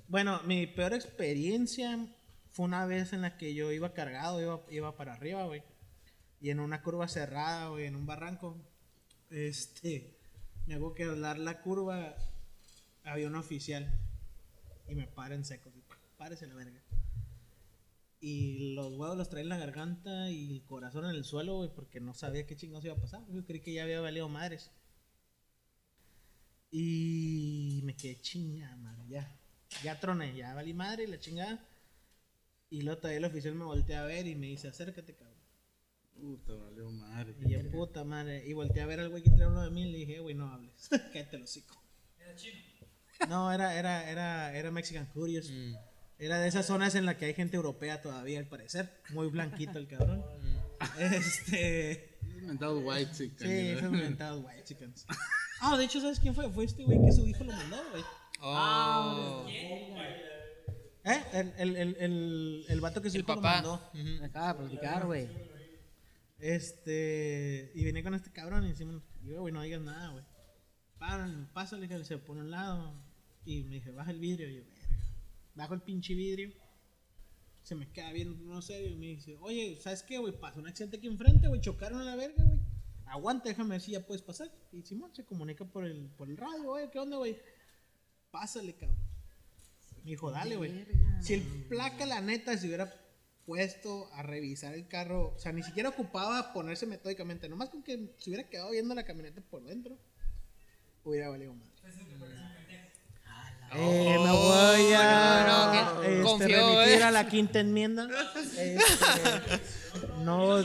bueno, 0.06 0.40
mi 0.44 0.68
peor 0.68 0.94
experiencia 0.94 1.98
fue 2.52 2.66
una 2.66 2.86
vez 2.86 3.12
en 3.12 3.22
la 3.22 3.36
que 3.36 3.54
yo 3.54 3.72
iba 3.72 3.92
cargado, 3.92 4.40
iba, 4.40 4.60
iba 4.70 4.96
para 4.96 5.14
arriba, 5.14 5.46
güey. 5.46 5.64
Y 6.40 6.50
en 6.50 6.60
una 6.60 6.80
curva 6.80 7.08
cerrada, 7.08 7.70
güey, 7.70 7.86
en 7.86 7.96
un 7.96 8.06
barranco. 8.06 8.56
Este, 9.30 10.14
me 10.66 10.74
hago 10.74 10.94
que 10.94 11.06
dar 11.06 11.38
la 11.38 11.60
curva, 11.62 12.16
había 13.02 13.28
un 13.28 13.36
oficial. 13.36 13.92
Y 14.88 14.94
me 14.94 15.06
para 15.06 15.34
en 15.34 15.44
seco, 15.44 15.70
párese 16.16 16.46
la 16.46 16.54
verga. 16.54 16.80
Y 18.20 18.74
los 18.74 18.94
huevos 18.94 19.18
los 19.18 19.28
traía 19.28 19.42
en 19.42 19.48
la 19.50 19.58
garganta 19.58 20.30
y 20.30 20.50
el 20.50 20.62
corazón 20.64 21.04
en 21.04 21.10
el 21.10 21.24
suelo, 21.24 21.56
güey, 21.56 21.70
porque 21.74 22.00
no 22.00 22.14
sabía 22.14 22.46
qué 22.46 22.56
chingados 22.56 22.84
iba 22.84 22.94
a 22.94 23.00
pasar. 23.00 23.22
Yo 23.30 23.44
creí 23.44 23.60
que 23.60 23.74
ya 23.74 23.82
había 23.82 24.00
valido 24.00 24.28
madres. 24.28 24.70
Y 26.70 27.82
me 27.84 27.94
quedé 27.96 28.20
chinga, 28.20 28.74
madre, 28.76 29.04
ya. 29.08 29.36
Ya 29.82 30.00
troné, 30.00 30.34
ya 30.34 30.54
valí 30.54 30.72
madre, 30.74 31.06
la 31.06 31.18
chingada. 31.18 31.64
Y 32.70 32.82
luego 32.82 33.00
todavía 33.00 33.18
el 33.18 33.24
oficial 33.26 33.54
me 33.54 33.64
voltea 33.64 34.02
a 34.02 34.06
ver 34.06 34.26
y 34.26 34.34
me 34.34 34.46
dice, 34.46 34.68
acércate, 34.68 35.14
cabrón. 35.14 35.33
Puta, 36.20 36.54
valió 36.54 36.90
madre. 36.90 37.34
Y 37.44 37.50
yo, 37.50 37.70
puta 37.70 38.04
madre. 38.04 38.44
Y 38.46 38.52
volteé 38.52 38.82
a 38.82 38.86
ver 38.86 39.00
al 39.00 39.10
güey 39.10 39.22
que 39.22 39.30
traía 39.30 39.48
uno 39.48 39.62
de 39.62 39.70
mí 39.70 39.82
y 39.88 39.92
le 39.92 39.98
dije, 39.98 40.20
güey, 40.20 40.34
no 40.34 40.48
hables. 40.52 40.88
Cállate 41.12 41.36
el 41.36 41.42
hocico. 41.42 41.74
Era 42.18 42.34
chino. 42.34 42.58
No, 43.28 43.52
era, 43.52 43.78
era, 43.78 44.08
era, 44.10 44.56
era 44.56 44.70
Mexican 44.70 45.06
Curious. 45.06 45.50
Era 46.18 46.38
de 46.38 46.48
esas 46.48 46.66
zonas 46.66 46.94
en 46.94 47.06
las 47.06 47.16
que 47.16 47.26
hay 47.26 47.34
gente 47.34 47.56
europea 47.56 48.00
todavía, 48.00 48.38
al 48.38 48.46
parecer. 48.46 48.90
Muy 49.10 49.28
blanquito 49.28 49.78
el 49.78 49.86
cabrón. 49.88 50.24
Este. 50.98 52.18
Inventado 52.40 52.78
white 52.80 53.10
chicken. 53.12 53.38
Sí, 53.48 53.68
esos 53.70 53.84
inventados 53.84 54.44
white 54.44 54.64
chickens. 54.64 55.06
Ah, 55.60 55.78
de 55.78 55.84
hecho, 55.84 55.98
¿sabes 55.98 56.20
quién 56.20 56.34
fue? 56.34 56.50
Fue 56.50 56.64
este 56.64 56.84
güey 56.84 57.00
que 57.06 57.10
su 57.12 57.26
hijo 57.26 57.42
lo 57.42 57.52
mandó, 57.52 57.76
güey. 57.90 58.02
Oh. 58.42 59.46
¿Eh? 61.04 61.22
el, 61.32 61.52
el, 61.56 61.76
el, 61.76 61.96
el, 61.98 62.64
el 62.68 62.80
vato 62.82 63.00
que 63.00 63.08
su 63.08 63.16
El 63.16 63.22
hijo 63.22 63.34
lo 63.36 63.40
papá. 63.40 63.54
mandó. 63.62 63.74
Ujú. 63.94 64.20
Me 64.20 64.26
acaba 64.26 64.48
de 64.48 64.58
platicar, 64.58 65.06
güey. 65.06 65.26
Este, 66.44 67.72
y 67.74 67.84
vine 67.84 68.02
con 68.02 68.12
este 68.12 68.30
cabrón 68.30 68.66
y 68.66 68.68
decimos, 68.68 69.02
yo, 69.22 69.40
güey, 69.40 69.54
no 69.54 69.62
digas 69.62 69.80
nada, 69.80 70.10
güey. 70.10 70.24
Párale, 70.98 71.46
pásale, 71.54 71.88
que 71.88 72.04
se 72.04 72.18
pone 72.18 72.40
a 72.40 72.44
un 72.44 72.50
lado. 72.50 73.02
Y 73.46 73.62
me 73.62 73.76
dije, 73.76 73.90
baja 73.92 74.10
el 74.10 74.20
vidrio. 74.20 74.50
Y 74.50 74.56
yo, 74.56 74.64
verga. 74.66 75.06
Bajo 75.54 75.72
el 75.72 75.80
pinche 75.80 76.12
vidrio. 76.14 76.52
Se 77.62 77.74
me 77.74 77.90
queda 77.90 78.12
viendo, 78.12 78.36
no 78.44 78.60
sé, 78.60 78.84
y 78.84 78.94
me 78.94 79.06
dice, 79.06 79.38
oye, 79.40 79.78
¿sabes 79.80 80.02
qué, 80.02 80.18
güey? 80.18 80.38
Pasó 80.38 80.60
un 80.60 80.66
accidente 80.68 80.98
aquí 80.98 81.06
enfrente, 81.06 81.48
güey, 81.48 81.62
chocaron 81.62 82.02
a 82.02 82.04
la 82.04 82.14
verga, 82.14 82.44
güey. 82.44 82.60
Aguanta, 83.06 83.48
déjame 83.48 83.70
ver 83.70 83.80
si 83.80 83.92
ya 83.92 84.04
puedes 84.06 84.20
pasar. 84.20 84.52
Y 84.70 84.82
Simón 84.82 85.14
se 85.14 85.24
comunica 85.24 85.64
por 85.64 85.86
el, 85.86 86.10
por 86.10 86.28
el 86.28 86.36
radio, 86.36 86.64
güey, 86.64 86.90
¿qué 86.90 86.98
onda, 86.98 87.16
güey? 87.16 87.38
Pásale, 88.30 88.74
cabrón. 88.74 88.98
Me 90.04 90.10
dijo, 90.10 90.30
dale, 90.30 90.56
güey. 90.56 90.84
Si 91.22 91.32
el 91.32 91.42
placa, 91.70 92.04
la 92.04 92.20
neta, 92.20 92.54
se 92.58 92.66
hubiera 92.66 93.03
puesto 93.46 94.10
a 94.14 94.22
revisar 94.22 94.74
el 94.74 94.88
carro, 94.88 95.34
o 95.34 95.38
sea, 95.38 95.52
ni 95.52 95.62
siquiera 95.62 95.90
ocupaba 95.90 96.52
ponerse 96.52 96.86
metódicamente, 96.86 97.48
nomás 97.48 97.68
con 97.70 97.82
que 97.82 98.14
se 98.18 98.30
hubiera 98.30 98.48
quedado 98.48 98.70
viendo 98.70 98.94
la 98.94 99.04
camioneta 99.04 99.40
por 99.42 99.62
dentro, 99.62 99.96
hubiera 101.04 101.28
valido 101.28 101.54
madre. 101.54 101.74
Eh, 103.76 104.16
me 104.22 104.30
voy 104.30 104.92
a 104.92 105.44
no, 105.48 105.66
no, 105.66 105.72
que 105.72 106.10
este, 106.10 106.22
confió, 106.22 106.74
remitir 106.74 107.00
eh. 107.00 107.04
a 107.04 107.10
la 107.10 107.28
quinta 107.28 107.58
enmienda. 107.58 108.08
Este, 108.36 108.78
no 110.22 110.62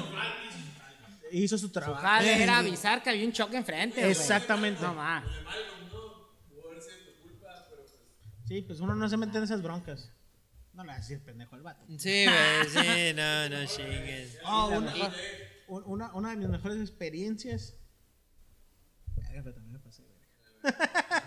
hizo 1.31 1.57
su 1.57 1.69
trabajo. 1.69 2.01
Jale 2.01 2.43
era 2.43 2.59
avisar 2.59 3.01
que 3.01 3.09
había 3.09 3.25
un 3.25 3.31
choque 3.31 3.57
enfrente. 3.57 4.09
Exactamente. 4.09 4.81
No 4.81 4.93
más. 4.93 5.23
Sí, 8.47 8.61
pues 8.61 8.79
uno 8.79 8.95
no 8.95 9.09
se 9.09 9.17
mete 9.17 9.37
en 9.37 9.43
esas 9.43 9.61
broncas. 9.61 10.11
No 10.79 10.85
le 10.85 10.91
vas 10.93 10.99
a 10.99 11.01
decir 11.01 11.19
pendejo 11.25 11.55
al 11.55 11.61
vato. 11.61 11.85
Sí, 11.97 12.23
güey, 12.25 12.69
sí, 12.69 13.13
no, 13.13 13.49
no 13.49 13.65
chingues. 13.65 14.37
Oh, 14.45 14.67
una, 14.77 14.93
un- 15.67 15.83
una, 15.87 16.13
una 16.13 16.29
de 16.29 16.37
mis 16.37 16.47
mejores 16.47 16.79
experiencias. 16.79 17.75
También 19.43 19.71
me 19.73 19.79
pasé, 19.79 20.03
verga. 20.03 21.19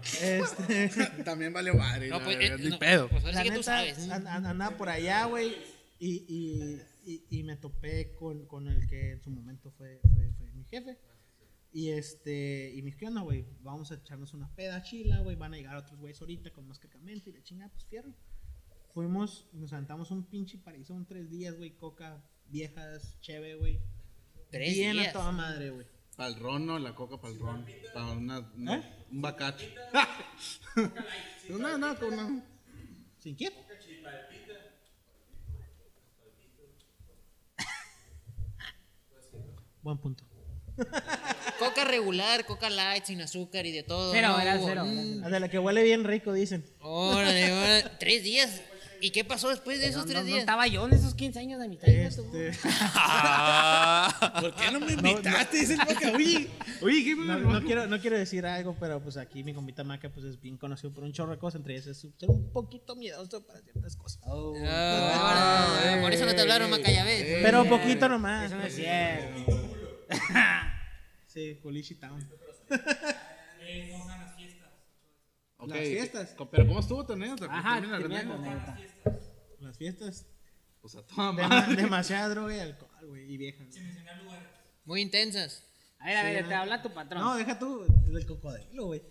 este, 0.22 0.88
También 1.24 1.52
valió 1.52 1.74
madre. 1.74 2.08
No, 2.08 2.22
pues, 2.24 2.38
eh, 2.40 2.56
ni 2.58 2.70
no, 2.70 2.78
pedo. 2.78 3.08
Pues 3.10 3.22
ahora 3.22 3.34
la 3.36 3.42
sí 3.42 3.50
que 3.50 3.56
tú 3.56 3.62
sabes. 3.62 3.98
an- 4.10 4.26
an- 4.26 4.46
andaba 4.46 4.78
por 4.78 4.88
allá, 4.88 5.26
güey. 5.26 5.54
Y, 5.98 6.24
y, 6.26 6.82
y, 7.04 7.26
y 7.38 7.42
me 7.42 7.56
topé 7.56 8.14
con, 8.14 8.46
con 8.46 8.66
el 8.68 8.86
que 8.86 9.12
en 9.12 9.20
su 9.22 9.30
momento 9.30 9.70
fue, 9.72 10.00
fue, 10.14 10.32
fue 10.38 10.50
mi 10.52 10.64
jefe. 10.64 10.96
Y 11.70 11.90
este, 11.90 12.72
y 12.74 12.92
¿qué 12.92 13.08
onda, 13.08 13.20
güey? 13.20 13.44
Vamos 13.60 13.92
a 13.92 13.96
echarnos 13.96 14.32
una 14.32 14.48
peda 14.54 14.82
chila, 14.82 15.20
güey. 15.20 15.36
Van 15.36 15.52
a 15.52 15.58
llegar 15.58 15.76
otros 15.76 15.98
güeyes 16.00 16.18
ahorita 16.18 16.50
con 16.50 16.66
más 16.66 16.78
cargamento 16.78 17.28
y 17.28 17.34
la 17.34 17.42
chingada, 17.42 17.70
pues 17.70 17.84
fierro. 17.84 18.14
Fuimos, 18.96 19.44
nos 19.52 19.74
aventamos 19.74 20.10
un 20.10 20.24
pinche 20.24 20.56
parizón 20.56 21.04
tres 21.04 21.28
días, 21.28 21.54
güey. 21.54 21.76
Coca, 21.76 22.24
viejas, 22.46 23.20
cheve, 23.20 23.54
güey. 23.54 23.78
Tres 24.50 24.72
Bien 24.72 24.98
a 24.98 25.12
toda 25.12 25.32
madre, 25.32 25.68
güey. 25.68 25.86
Para 26.16 26.30
el 26.30 26.36
ron, 26.36 26.64
¿no? 26.64 26.78
La 26.78 26.94
coca 26.94 27.20
para 27.20 27.34
el 27.34 27.38
ron. 27.38 27.66
Para 27.92 28.06
una, 28.12 28.38
una- 28.56 28.76
¿Eh? 28.78 29.06
un 29.12 29.20
bacacho. 29.20 29.66
no, 31.50 31.76
no, 31.76 31.98
con 31.98 32.14
una. 32.18 32.42
¿Sin 33.18 33.34
quién? 33.34 33.52
Buen 39.82 39.98
punto. 39.98 40.24
Coca 41.58 41.84
regular, 41.84 42.46
coca 42.46 42.70
light, 42.70 43.04
sin 43.04 43.20
azúcar 43.20 43.66
y 43.66 43.72
de 43.72 43.82
todo. 43.82 44.12
Cero, 44.12 44.28
no 44.28 44.40
era 44.40 44.58
cero. 44.64 44.84
Mm, 44.86 45.20
De 45.30 45.40
la 45.40 45.48
que 45.50 45.58
huele 45.58 45.82
bien 45.82 46.04
rico, 46.04 46.32
dicen. 46.32 46.64
Órale, 46.80 47.52
órale. 47.52 47.90
Tres 47.98 48.22
días. 48.24 48.62
¿Y 49.06 49.10
qué 49.10 49.22
pasó 49.22 49.50
después 49.50 49.78
de 49.78 49.86
esos 49.86 50.00
No, 50.02 50.06
tres 50.06 50.16
no, 50.16 50.20
no 50.22 50.26
días? 50.26 50.40
estaba 50.40 50.66
yo 50.66 50.84
en 50.84 50.92
esos 50.94 51.14
15 51.14 51.38
años 51.38 51.60
de 51.60 51.68
mi 51.68 51.76
tía. 51.76 52.10
tú. 52.10 52.22
Este, 52.36 52.50
¿Por 54.40 54.52
qué 54.56 54.70
no 54.72 54.80
me 54.80 54.94
invitaste? 54.94 55.60
El 55.60 55.76
vaca. 55.76 56.12
Oye, 56.12 56.50
oye, 56.82 57.04
¿qué 57.04 57.14
no, 57.14 57.38
me 57.38 57.52
no 57.52 57.62
quiero, 57.62 57.86
no 57.86 58.00
quiero 58.00 58.18
decir 58.18 58.44
algo, 58.44 58.74
pero 58.80 59.00
pues 59.00 59.16
aquí 59.16 59.44
mi 59.44 59.54
compita 59.54 59.84
Maca 59.84 60.08
pues 60.08 60.26
es 60.26 60.40
bien 60.40 60.56
conocido 60.56 60.92
por 60.92 61.04
un 61.04 61.12
chorro 61.12 61.30
de 61.30 61.38
cosas, 61.38 61.60
entre 61.60 61.74
ellas 61.74 61.86
es 61.86 61.98
ser 61.98 62.28
un 62.28 62.50
poquito 62.52 62.96
miedoso 62.96 63.46
para 63.46 63.60
ciertas 63.60 63.94
cosas. 63.94 64.20
Ah, 64.26 65.98
por 66.02 66.12
eso 66.12 66.26
no 66.26 66.34
te 66.34 66.40
hablaron, 66.40 66.68
Macayabé. 66.68 67.42
Pero 67.44 67.64
poquito 67.64 68.08
nomás. 68.08 68.46
Eso 68.46 68.56
no 68.56 68.64
es 68.64 68.74
cierto. 68.74 69.52
Sí, 71.26 71.60
Culichi 71.62 71.94
Town. 71.94 72.28
Eh, 73.68 73.88
¿cómo 73.92 74.06
van 74.06 74.20
las 74.20 74.36
fiestas? 74.36 74.68
Las 75.58 75.78
fiestas. 75.78 76.36
Pero 76.50 76.66
¿cómo 76.66 76.80
estuvo 76.80 77.04
tu 77.06 77.12
anécdota? 77.14 77.46
Ajá, 77.50 77.80
Termina 77.80 77.98
la 77.98 78.04
anécdota. 78.34 78.78
Las 79.60 79.78
fiestas. 79.78 80.26
Pues 80.80 80.94
a 80.96 81.02
toda 81.06 81.32
Dema- 81.32 81.48
madre. 81.48 81.76
demasiada 81.76 82.28
droga 82.28 82.56
y 82.56 82.60
alcohol, 82.60 83.06
güey, 83.08 83.32
y 83.32 83.36
viejas. 83.36 83.66
güey. 83.68 83.82
Mencionar 83.82 84.22
lugares. 84.22 84.48
Muy 84.84 85.00
intensas. 85.02 85.64
A 85.98 86.06
ver, 86.06 86.16
a 86.18 86.22
ver, 86.22 86.46
te 86.48 86.54
habla 86.54 86.82
tu 86.82 86.92
patrón. 86.92 87.22
No, 87.22 87.34
deja 87.36 87.58
tú, 87.58 87.84
el 88.14 88.26
cocodrilo, 88.26 88.86
güey. 88.86 89.02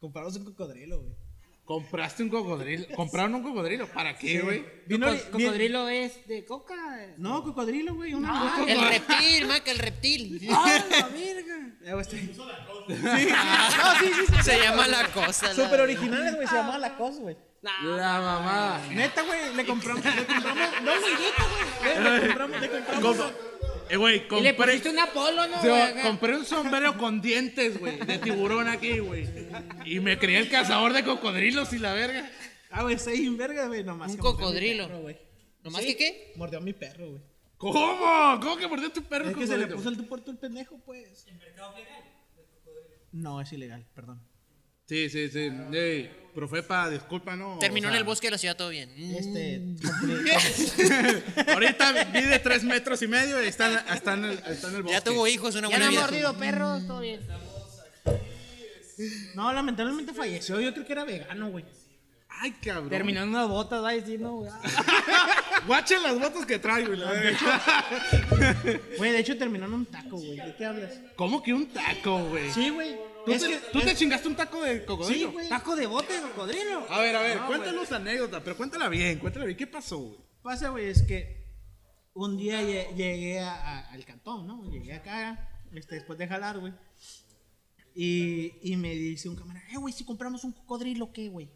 Compramos 0.00 0.36
un 0.36 0.44
cocodrilo, 0.44 1.00
güey. 1.00 1.14
Compraste 1.64 2.22
un 2.22 2.28
cocodrilo. 2.28 2.86
¿Compraron 2.94 3.34
un 3.36 3.42
cocodrilo? 3.42 3.86
¿Para 3.86 4.18
qué, 4.18 4.40
güey? 4.40 4.66
Vino 4.86 5.06
Co- 5.06 5.12
vi- 5.14 5.44
¿Cocodrilo 5.44 5.88
es 5.88 6.26
de 6.28 6.44
coca? 6.44 6.74
No, 7.16 7.42
cocodrilo, 7.42 7.94
güey. 7.94 8.12
Una 8.12 8.28
Ah, 8.34 8.64
El 8.68 8.80
reptil, 8.86 9.46
Maca, 9.46 9.70
el 9.70 9.78
reptil. 9.78 10.46
¡Ah, 10.52 10.84
la 10.90 11.08
verga! 11.08 11.56
Güey, 11.80 12.00
este- 12.02 12.18
Sí. 12.86 12.92
No, 12.98 13.98
sí, 13.98 14.12
sí, 14.14 14.26
sí. 14.28 14.42
Se 14.42 14.58
llama 14.58 14.86
la 14.88 15.06
cosa. 15.08 15.54
Súper 15.54 15.80
originales, 15.80 16.34
güey. 16.34 16.46
Se 16.46 16.54
llamaba 16.54 16.78
la 16.78 16.96
cosa, 16.98 17.20
güey. 17.20 17.36
La 17.62 18.20
mamá. 18.20 18.80
Neta, 18.90 19.22
güey. 19.22 19.54
Le 19.54 19.64
compramos. 19.64 20.04
Le 20.04 20.12
compramos. 20.26 20.68
No, 20.82 21.00
güey, 21.00 21.12
neta, 21.14 21.46
güey. 21.48 22.20
Le 22.20 22.26
compramos. 22.26 22.60
Le 22.60 22.68
compramos. 22.70 23.32
Eh, 23.90 23.96
güey, 23.96 24.16
Y 24.16 24.20
le 24.20 24.26
compré, 24.26 24.52
pusiste 24.54 24.90
un 24.90 24.98
Apolo, 24.98 25.46
¿no? 25.46 26.02
Compré 26.02 26.36
un 26.36 26.44
sombrero 26.44 26.96
con 26.96 27.20
dientes, 27.20 27.78
güey, 27.78 27.98
de 27.98 28.18
tiburón 28.18 28.68
aquí, 28.68 28.98
güey. 28.98 29.26
Y 29.84 30.00
me 30.00 30.18
creí 30.18 30.36
el 30.36 30.48
cazador 30.48 30.92
de 30.92 31.04
cocodrilos 31.04 31.72
y 31.72 31.78
la 31.78 31.92
verga. 31.94 32.30
Ah, 32.70 32.82
güey, 32.82 32.96
en 33.06 33.36
verga, 33.36 33.66
güey. 33.66 33.84
Nomás 33.84 34.10
Un 34.10 34.16
que 34.16 34.20
a 34.20 34.22
cocodrilo. 34.22 34.86
perro, 34.88 35.00
güey. 35.02 35.16
¿Nomás 35.62 35.82
Sí, 35.82 35.88
que 35.88 35.96
qué? 35.96 36.32
Mordió 36.36 36.58
a 36.58 36.62
mi 36.62 36.72
perro, 36.72 37.10
güey. 37.10 37.22
¿Cómo? 37.56 38.40
¿Cómo 38.42 38.56
que 38.56 38.66
mordió 38.66 38.90
tu 38.90 39.02
perro? 39.02 39.30
Es 39.30 39.36
que 39.36 39.46
se 39.46 39.56
le 39.56 39.66
puso 39.66 39.88
el 39.88 40.04
puerto 40.04 40.30
el 40.30 40.38
pendejo, 40.38 40.78
pues. 40.84 41.26
¿El 41.28 41.36
mercado 41.38 41.76
legal? 41.76 42.02
No, 43.12 43.40
es 43.40 43.52
ilegal, 43.52 43.86
perdón. 43.94 44.20
Sí, 44.86 45.08
sí, 45.08 45.28
sí. 45.28 45.50
Profepa, 46.34 46.90
disculpa, 46.90 47.36
¿no? 47.36 47.58
Terminó 47.58 47.88
O 47.88 47.90
en 47.92 47.96
el 47.96 48.04
bosque 48.04 48.26
de 48.26 48.32
la 48.32 48.38
ciudad 48.38 48.56
todo 48.56 48.68
bien. 48.70 48.90
Este. 48.96 49.62
Ahorita 51.52 51.92
mide 52.12 52.38
tres 52.40 52.64
metros 52.64 53.00
y 53.02 53.06
medio 53.06 53.42
y 53.42 53.46
está, 53.46 53.72
en- 53.72 53.94
está, 53.94 54.14
en, 54.14 54.24
el, 54.24 54.38
está 54.46 54.68
en 54.68 54.74
el 54.76 54.82
bosque. 54.82 54.98
Ya 54.98 55.04
tuvo 55.04 55.26
hijos, 55.26 55.54
una 55.54 55.68
Ya 55.68 55.76
buena 55.78 55.84
no 55.84 55.86
ha 55.86 55.90
vida. 55.90 56.00
mordido 56.02 56.34
perros, 56.38 56.86
todo 56.86 57.00
bien. 57.00 57.20
No, 59.34 59.52
lamentablemente 59.52 60.12
falleció. 60.12 60.60
Yo 60.60 60.72
creo 60.72 60.86
que 60.86 60.92
era 60.92 61.04
vegano, 61.04 61.50
güey. 61.50 61.64
Ay, 62.28 62.52
cabrón. 62.64 62.90
Terminó 62.90 63.22
en 63.22 63.28
unas 63.28 63.48
botas, 63.48 63.82
va 63.82 63.90
a 63.90 63.92
decir, 63.92 64.20
no, 64.20 64.32
güey. 64.38 64.50
Guachen 65.66 66.02
las 66.02 66.18
botas 66.18 66.44
que 66.46 66.58
traigo. 66.58 66.92
y 66.92 66.96
la 66.96 67.10
verga. 67.12 67.62
Güey, 68.98 69.12
de 69.12 69.18
hecho 69.20 69.36
terminó 69.38 69.66
en 69.66 69.72
un 69.74 69.86
taco, 69.86 70.16
güey. 70.16 70.36
¿De 70.36 70.54
qué 70.56 70.64
hablas? 70.64 70.92
¿Cómo 71.16 71.42
que 71.42 71.52
un 71.54 71.66
taco, 71.68 72.24
güey? 72.26 72.50
Sí, 72.52 72.70
güey. 72.70 72.96
¿Tú, 73.24 73.32
Es 73.32 73.42
te, 73.42 73.48
que- 73.48 73.56
tú 73.72 73.80
te 73.80 73.90
es- 73.92 73.98
chingaste 73.98 74.28
un 74.28 74.36
taco 74.36 74.62
de 74.62 74.80
Sí, 74.80 74.86
cocodrilo? 74.86 75.32
güey. 75.32 75.48
Taco 75.48 75.76
de 75.76 75.86
bote 75.86 76.12
de 76.14 76.20
cocodrilo. 76.22 76.86
A 76.90 77.00
ver, 77.00 77.16
a 77.16 77.22
ver, 77.22 77.36
No, 77.40 77.46
cuéntanos 77.46 77.90
anécdota, 77.92 78.42
pero 78.42 78.56
cuéntala 78.56 78.88
bien, 78.88 79.18
cuéntala 79.18 79.44
bien. 79.46 79.56
¿Qué 79.56 79.66
pasó, 79.66 79.98
güey? 79.98 80.18
Pasa, 80.42 80.68
güey, 80.70 80.86
es 80.90 81.02
que 81.02 81.44
un 82.14 82.36
día 82.36 82.60
lle- 82.62 82.94
llegué 82.94 83.40
a- 83.40 83.54
a- 83.54 83.90
al 83.92 84.04
cantón, 84.04 84.46
¿no? 84.46 84.70
Llegué 84.70 84.92
acá, 84.92 85.48
este, 85.72 85.94
después 85.96 86.18
de 86.18 86.26
jalar, 86.28 86.58
güey. 86.58 86.72
Y, 87.94 88.52
y 88.62 88.76
me 88.76 88.90
dice 88.94 89.28
un 89.28 89.36
camarada, 89.36 89.64
eh, 89.70 89.76
güey, 89.76 89.94
si 89.94 90.04
compramos 90.04 90.42
un 90.44 90.52
cocodrilo, 90.52 91.12
¿qué, 91.12 91.28
güey? 91.28 91.48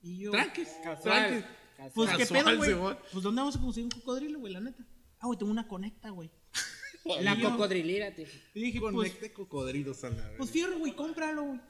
Y 0.00 0.18
yo, 0.20 0.30
Tranquis. 0.30 0.68
Casual. 0.82 1.44
Tranquis. 1.76 1.92
pues, 1.94 2.10
¿qué 2.16 2.26
pedo, 2.26 2.56
güey? 2.56 2.74
Pues, 3.12 3.22
¿dónde 3.22 3.40
vamos 3.40 3.56
a 3.56 3.60
conseguir 3.60 3.84
un 3.92 4.00
cocodrilo, 4.00 4.38
güey, 4.40 4.52
la 4.52 4.60
neta? 4.60 4.82
Ah, 5.20 5.26
güey, 5.26 5.38
tengo 5.38 5.52
una 5.52 5.68
conecta, 5.68 6.10
güey. 6.10 6.30
La 7.20 7.34
Y 7.34 7.40
yo- 7.42 7.50
cocodrilera, 7.50 8.14
tío. 8.14 8.26
Y 8.54 8.60
dije, 8.62 8.80
pues, 8.80 8.94
Conecte 8.94 9.32
cocodrilos 9.32 10.02
a 10.04 10.10
la 10.10 10.16
verga. 10.16 10.34
pues 10.38 10.50
fierro, 10.50 10.78
güey, 10.78 10.94
cómpralo, 10.94 11.44
güey. 11.44 11.60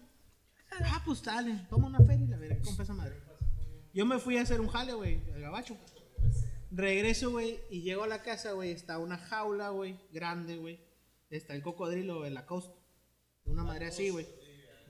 Ah, 0.84 1.02
pues 1.04 1.22
dale, 1.22 1.54
toma 1.70 1.86
una 1.88 1.98
feria 2.00 2.24
y 2.24 2.28
la 2.28 2.36
verga, 2.36 2.60
compra 2.62 2.84
esa 2.84 2.94
madre. 2.94 3.16
Yo 3.94 4.04
me 4.04 4.18
fui 4.18 4.36
a 4.36 4.42
hacer 4.42 4.60
un 4.60 4.68
jale, 4.68 4.92
güey, 4.92 5.20
al 5.34 5.40
gabacho. 5.40 5.76
Regreso, 6.70 7.30
güey, 7.30 7.58
y 7.70 7.80
llego 7.82 8.02
a 8.04 8.06
la 8.08 8.22
casa, 8.22 8.52
güey, 8.52 8.70
está 8.72 8.98
una 8.98 9.16
jaula, 9.16 9.70
güey, 9.70 9.98
grande, 10.12 10.56
güey. 10.56 10.78
Está 11.30 11.54
el 11.54 11.62
cocodrilo, 11.62 12.26
en 12.26 12.34
la 12.34 12.44
costa. 12.46 12.74
Una 13.44 13.64
madre 13.64 13.86
así, 13.86 14.10
güey. 14.10 14.26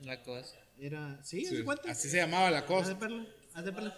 La 0.03 0.21
cosa. 0.23 0.55
Era, 0.77 1.23
¿sí? 1.23 1.43
¿haz 1.43 1.49
Sí, 1.49 1.55
de 1.57 1.63
cuenta? 1.65 1.91
Así 1.91 2.09
se 2.09 2.17
llamaba 2.17 2.51
la 2.51 2.59
Haz 2.59 2.65
cosa. 2.65 2.89
de 2.89 2.95
perla, 2.95 3.25
haz 3.53 3.65
de 3.65 3.71
perla. 3.73 3.97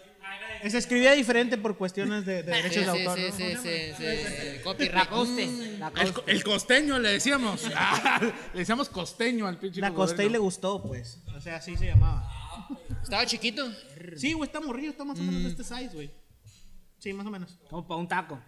Se 0.70 0.78
escribía 0.78 1.12
diferente 1.12 1.58
por 1.58 1.76
cuestiones 1.76 2.24
de, 2.24 2.42
de 2.44 2.54
Sí, 2.54 2.62
derechos 2.62 2.84
de 2.84 2.90
autor, 2.90 3.18
sí, 3.18 3.24
¿no? 3.28 3.36
sí, 3.36 3.56
sí, 3.62 3.94
sí. 3.98 4.62
Copyright. 4.62 4.94
La 4.94 5.06
coste. 5.08 5.46
Mm. 5.46 5.78
La 5.80 5.86
El, 5.88 5.92
coste. 5.92 6.12
co- 6.12 6.24
el 6.26 6.44
costeño 6.44 6.98
le 7.00 7.08
decíamos. 7.10 7.64
Ah, 7.74 8.20
le 8.54 8.60
decíamos 8.60 8.88
costeño 8.88 9.46
al 9.48 9.58
pinche 9.58 9.80
La 9.80 9.92
costé 9.92 10.26
y 10.26 10.28
le 10.28 10.38
gustó, 10.38 10.80
pues. 10.82 11.18
O 11.36 11.40
sea, 11.40 11.56
así 11.56 11.76
se 11.76 11.86
llamaba. 11.86 12.28
Estaba 13.02 13.26
chiquito. 13.26 13.68
Sí, 14.16 14.32
güey, 14.34 14.46
está 14.46 14.60
morrillo, 14.60 14.90
está 14.90 15.04
más 15.04 15.18
o 15.18 15.22
menos 15.22 15.42
de 15.42 15.48
este 15.48 15.64
size, 15.64 15.90
güey. 15.94 16.10
Sí, 16.98 17.12
más 17.12 17.26
o 17.26 17.30
menos. 17.30 17.58
Como 17.68 17.86
para 17.88 17.98
un 17.98 18.06
taco. 18.08 18.40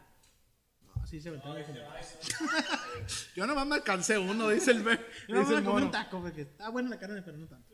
Así 1.03 1.21
se 1.21 1.31
como. 1.31 1.55
Yo 3.37 3.47
nomás 3.47 3.67
me 3.67 3.75
alcancé 3.75 4.17
uno, 4.19 4.49
dice 4.51 4.71
el, 4.71 4.85
me- 4.85 4.97
Yo 5.29 5.35
no 5.35 5.41
dice 5.41 5.53
me 5.55 5.59
el 5.59 5.65
comí 5.65 5.83
un 5.83 5.91
taco 5.91 6.21
porque 6.23 6.43
está 6.43 6.69
buena 6.71 6.91
la 6.91 6.99
carne, 6.99 7.21
pero 7.23 7.37
no 7.37 7.49
tanto. 7.49 7.69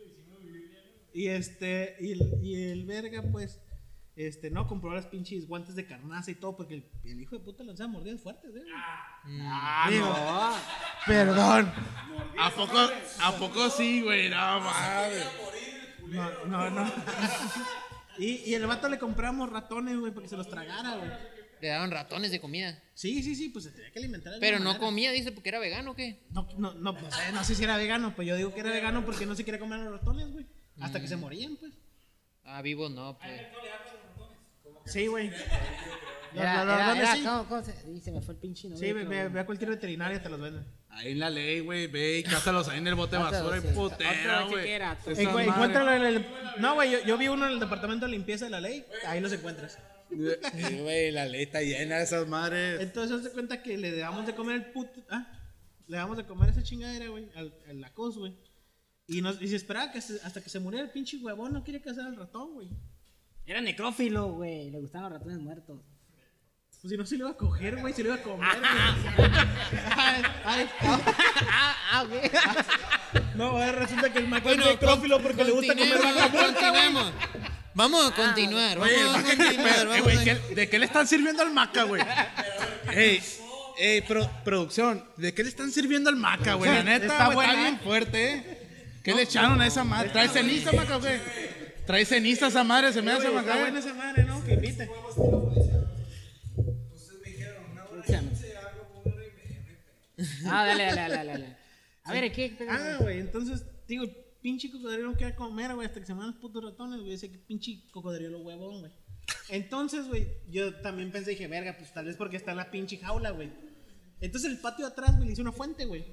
Y 1.12 1.26
este, 1.28 1.96
y 2.00 2.12
el, 2.12 2.38
y 2.42 2.62
el 2.70 2.86
verga, 2.86 3.22
pues, 3.30 3.60
este, 4.16 4.50
no, 4.50 4.66
compró 4.66 4.94
las 4.94 5.06
pinches 5.06 5.46
guantes 5.46 5.74
de 5.74 5.86
carnaza 5.86 6.30
y 6.30 6.34
todo 6.34 6.56
porque 6.56 6.74
el, 6.74 6.84
el 7.04 7.20
hijo 7.20 7.36
de 7.38 7.44
puta 7.44 7.64
lanzaba 7.64 7.90
mordidas 7.90 8.20
fuertes, 8.20 8.54
¿eh? 8.54 8.64
Ah, 8.74 9.88
Digo, 9.90 10.06
no. 10.06 10.52
Perdón. 11.06 11.72
¿A 12.38 12.50
poco, 12.50 12.78
¿A 13.22 13.32
poco 13.36 13.70
sí, 13.70 14.02
güey? 14.02 14.28
No, 14.28 14.60
mames. 14.60 15.26
No, 16.08 16.44
no, 16.46 16.70
no. 16.70 16.92
y, 18.18 18.42
y 18.46 18.54
el 18.54 18.66
vato 18.66 18.88
le 18.88 18.98
compramos 18.98 19.50
ratones, 19.50 19.96
güey, 19.98 20.12
para 20.12 20.24
que 20.24 20.28
se 20.28 20.36
los 20.36 20.48
tragara, 20.48 20.96
güey. 20.96 21.10
Le 21.60 21.68
daban 21.68 21.90
ratones 21.90 22.30
de 22.30 22.40
comida. 22.40 22.82
Sí, 22.94 23.22
sí, 23.22 23.34
sí, 23.34 23.50
pues 23.50 23.66
se 23.66 23.70
tenía 23.70 23.90
que 23.92 23.98
alimentar. 23.98 24.32
Pero 24.40 24.58
no 24.58 24.64
manera. 24.64 24.80
comía, 24.80 25.12
dice, 25.12 25.30
porque 25.30 25.50
era 25.50 25.58
vegano 25.58 25.90
o 25.90 25.94
qué. 25.94 26.22
No, 26.30 26.48
no, 26.56 26.72
no, 26.74 26.92
no 26.92 27.10
sé, 27.10 27.32
no 27.32 27.44
sé 27.44 27.54
si 27.54 27.64
era 27.64 27.76
vegano, 27.76 28.14
pues 28.16 28.26
yo 28.26 28.34
digo 28.34 28.52
que 28.54 28.60
era 28.60 28.70
vegano 28.70 29.04
porque 29.04 29.26
no 29.26 29.34
se 29.34 29.44
quiere 29.44 29.58
comer 29.58 29.80
los 29.80 29.92
ratones, 29.92 30.32
güey. 30.32 30.46
Hasta 30.80 31.00
que 31.00 31.06
se 31.08 31.16
morían, 31.16 31.56
pues. 31.56 31.72
Ah, 32.44 32.62
vivos 32.62 32.90
no, 32.90 33.18
pues. 33.18 33.42
Sí, 34.90 35.06
güey. 35.06 35.30
Era, 36.32 36.62
era, 36.62 36.64
ratones 36.64 37.02
era- 37.02 37.14
sí. 37.16 37.22
¿cómo- 37.24 37.48
cómo 37.48 37.64
se, 37.64 37.74
y 37.92 38.00
se 38.00 38.12
me 38.12 38.20
fue 38.22 38.34
el 38.34 38.40
pinche 38.40 38.68
nombre, 38.68 38.86
Sí, 38.86 38.92
ve, 38.92 39.00
pero- 39.00 39.10
ve- 39.10 39.28
ve 39.30 39.40
a 39.40 39.46
cualquier 39.46 39.70
veterinario 39.70 40.20
te 40.22 40.28
los 40.28 40.40
venden. 40.40 40.64
Ahí 40.90 41.10
en 41.10 41.18
la 41.18 41.28
ley, 41.28 41.58
güey, 41.58 41.88
ve 41.88 42.18
y 42.18 42.22
cázalos 42.22 42.68
ahí 42.68 42.78
en 42.78 42.86
el 42.86 42.94
bote 42.94 43.16
de 43.16 43.22
basura 43.22 43.58
y 43.58 43.60
sí. 43.62 43.66
putera, 43.74 44.42
güey. 44.46 44.68
Eh, 44.70 44.80
encuéntralo 45.16 45.92
en 45.92 46.04
el. 46.04 46.26
No, 46.58 46.74
güey, 46.74 46.92
yo, 46.92 46.98
yo 47.04 47.18
vi 47.18 47.26
uno 47.26 47.46
en 47.46 47.54
el 47.54 47.58
departamento 47.60 48.06
de 48.06 48.12
limpieza 48.12 48.44
de 48.44 48.52
la 48.52 48.60
ley. 48.60 48.84
Ahí 49.08 49.20
los 49.20 49.32
encuentras. 49.32 49.76
Eh, 50.12 50.80
Güey, 50.82 51.10
la 51.10 51.24
ley 51.26 51.42
está 51.42 51.62
llena 51.62 51.96
de 51.98 52.04
esas 52.04 52.28
madres. 52.28 52.80
Entonces, 52.80 53.16
haz 53.18 53.24
de 53.24 53.30
cuenta 53.30 53.60
que 53.62 53.76
le 53.76 53.96
damos 53.96 54.24
de 54.24 54.34
comer 54.36 54.54
el 54.54 54.66
puto. 54.66 55.00
Ah, 55.10 55.26
le 55.88 55.96
damos 55.96 56.16
de 56.16 56.26
comer 56.26 56.50
esa 56.50 56.62
chingadera, 56.62 57.08
güey, 57.08 57.28
al, 57.34 57.52
al 57.68 57.80
lacos, 57.80 58.18
güey. 58.18 58.36
Y, 59.08 59.20
nos, 59.20 59.42
y 59.42 59.48
se 59.48 59.56
esperaba 59.56 59.90
que 59.90 60.00
se- 60.00 60.20
hasta 60.22 60.40
que 60.40 60.48
se 60.48 60.60
muriera 60.60 60.84
el 60.86 60.92
pinche 60.92 61.16
huevón, 61.16 61.52
no 61.52 61.64
quiere 61.64 61.80
cazar 61.80 62.06
al 62.06 62.14
ratón, 62.16 62.54
güey. 62.54 62.68
Era 63.50 63.60
necrófilo, 63.60 64.28
güey. 64.34 64.70
Le 64.70 64.78
gustaban 64.78 65.10
los 65.10 65.18
ratones 65.18 65.40
muertos. 65.40 65.80
Pues 66.80 66.88
si 66.92 66.96
no 66.96 67.04
se 67.04 67.16
lo 67.16 67.24
iba 67.24 67.30
a 67.32 67.36
coger, 67.36 67.76
güey, 67.80 67.92
se 67.92 68.02
lo 68.04 68.10
iba 68.10 68.14
a 68.16 68.22
comer, 68.22 68.48
ay, 70.44 70.66
ah, 70.82 71.76
ah, 71.92 72.04
güey. 72.08 72.30
No, 73.34 73.44
ahora 73.48 73.72
resulta 73.72 74.12
que 74.12 74.20
el 74.20 74.28
Mac 74.28 74.44
Bueno, 74.44 74.62
es 74.62 74.68
necrófilo 74.70 75.20
porque 75.20 75.44
le 75.44 75.50
gusta 75.50 75.74
comer 75.74 75.98
vaca 75.98 76.28
muerta, 76.28 76.46
continuemos. 76.46 77.12
Vamos 77.74 78.10
a 78.12 78.14
continuar, 78.14 78.78
Oye, 78.78 79.02
vamos 79.04 79.18
a 79.18 79.22
¿para 79.22 79.30
qué- 79.30 79.36
continuar, 79.44 79.74
pero, 79.74 79.82
eh, 79.94 80.00
vamos 80.00 80.02
güey, 80.04 80.18
a- 80.18 80.24
¿qué- 80.24 80.54
¿de 80.54 80.68
qué 80.70 80.78
le 80.78 80.84
están 80.86 81.06
sirviendo 81.08 81.42
al 81.42 81.50
maca, 81.52 81.82
güey? 81.82 82.02
Ey, 82.94 83.22
ey, 83.78 84.00
pro- 84.02 84.30
producción, 84.44 85.04
¿de 85.16 85.34
qué 85.34 85.42
le 85.42 85.48
están 85.50 85.70
sirviendo 85.72 86.08
al 86.08 86.16
maca, 86.16 86.54
güey? 86.54 86.70
La 86.70 86.82
neta, 86.84 87.06
Está 87.06 87.28
buena, 87.30 87.52
está 87.52 87.62
bien 87.62 87.74
¿eh? 87.74 87.80
fuerte, 87.84 88.32
¿eh? 88.32 89.00
¿Qué 89.02 89.12
le 89.14 89.22
echaron 89.22 89.60
a 89.60 89.66
esa 89.66 89.82
madre? 89.84 90.10
¿Trae 90.10 90.28
ceniza, 90.28 90.72
maca, 90.72 90.96
güey? 90.96 91.20
¿Trae 91.90 92.04
ceniza 92.04 92.46
esa 92.46 92.62
madre? 92.62 92.92
Se 92.92 93.02
me 93.02 93.10
hace, 93.10 93.28
Güey, 93.28 93.34
maca. 93.34 93.50
Está 93.50 93.62
buena 93.62 93.78
esa 93.80 93.94
madre, 93.94 94.22
¿no? 94.22 94.44
Que 94.44 94.54
invite. 94.54 94.88
Ah, 100.46 100.66
dale, 100.66 100.84
dale, 100.84 101.00
dale, 101.00 101.14
dale, 101.16 101.32
dale. 101.32 101.56
A 102.04 102.12
ver, 102.12 102.30
¿qué? 102.30 102.56
Ah, 102.68 102.98
güey, 103.00 103.18
entonces, 103.18 103.64
digo, 103.88 104.04
el 104.04 104.14
pinche 104.40 104.70
cocodrilo 104.70 105.10
no 105.10 105.16
quiere 105.16 105.34
comer, 105.34 105.74
güey, 105.74 105.88
hasta 105.88 105.98
que 105.98 106.06
se 106.06 106.14
mueran 106.14 106.30
los 106.30 106.40
putos 106.40 106.62
ratones, 106.62 107.00
güey, 107.00 107.14
ese 107.14 107.28
pinche 107.28 107.82
cocodrilo 107.90 108.38
huevón, 108.38 108.80
güey. 108.80 108.92
Entonces, 109.48 110.06
güey, 110.06 110.28
yo 110.48 110.72
también 110.82 111.10
pensé, 111.10 111.30
dije, 111.30 111.48
verga, 111.48 111.74
pues 111.76 111.92
tal 111.92 112.04
vez 112.04 112.16
porque 112.16 112.36
está 112.36 112.52
en 112.52 112.58
la 112.58 112.70
pinche 112.70 112.98
jaula, 112.98 113.30
güey. 113.30 113.50
Entonces 114.20 114.48
el 114.48 114.58
patio 114.58 114.86
de 114.86 114.92
atrás, 114.92 115.16
güey, 115.16 115.26
le 115.26 115.32
hice 115.32 115.42
una 115.42 115.50
fuente, 115.50 115.86
güey. 115.86 116.04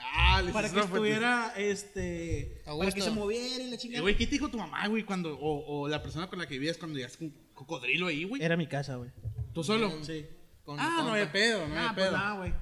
Ah, 0.00 0.42
le 0.42 0.52
Para 0.52 0.70
que 0.70 0.80
estuviera, 0.80 1.52
este, 1.56 2.62
para 2.64 2.92
que 2.92 3.00
se 3.00 3.10
moviera 3.10 3.62
y 3.62 3.68
la 3.68 3.76
Eh, 3.76 3.78
chingada. 3.78 4.02
Güey, 4.02 4.16
¿qué 4.16 4.26
te 4.26 4.32
dijo 4.32 4.48
tu 4.48 4.58
mamá, 4.58 4.86
güey, 4.88 5.04
cuando, 5.04 5.36
o, 5.38 5.82
o 5.82 5.88
la 5.88 6.02
persona 6.02 6.28
con 6.28 6.38
la 6.38 6.46
que 6.46 6.54
vivías 6.54 6.76
cuando 6.78 6.96
llegaste 6.96 7.18
con 7.18 7.26
un 7.28 7.34
cocodrilo 7.54 8.06
ahí, 8.06 8.24
güey? 8.24 8.42
Era 8.42 8.56
mi 8.56 8.66
casa, 8.66 8.96
güey. 8.96 9.10
¿Tú 9.52 9.62
solo? 9.64 9.92
Sí. 10.04 10.26
Con 10.64 10.78
ah, 10.80 11.02
no 11.04 11.12
hay 11.12 11.26
pedo, 11.26 11.66
no 11.68 11.74
Ah, 11.78 11.92
pues 11.94 12.06
pedo. 12.08 12.16
nada, 12.16 12.36
güey. 12.38 12.52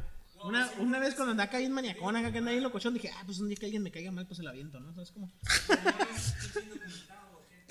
Una, 0.44 0.68
una 0.80 0.98
vez 0.98 1.14
cuando 1.14 1.30
andaba 1.30 1.56
ahí 1.56 1.66
en 1.66 1.72
Mañacona, 1.72 2.18
acá 2.18 2.32
que 2.32 2.38
anda 2.38 2.50
ahí 2.50 2.56
en 2.56 2.64
locochón, 2.64 2.94
dije, 2.94 3.10
ah, 3.16 3.22
pues 3.24 3.38
un 3.38 3.48
día 3.48 3.56
que 3.56 3.66
alguien 3.66 3.82
me 3.82 3.92
caiga 3.92 4.10
mal, 4.10 4.26
pues 4.26 4.38
se 4.38 4.42
la 4.42 4.50
aviento, 4.50 4.80
¿no? 4.80 4.92
¿Sabes 4.92 5.12
cómo? 5.12 5.30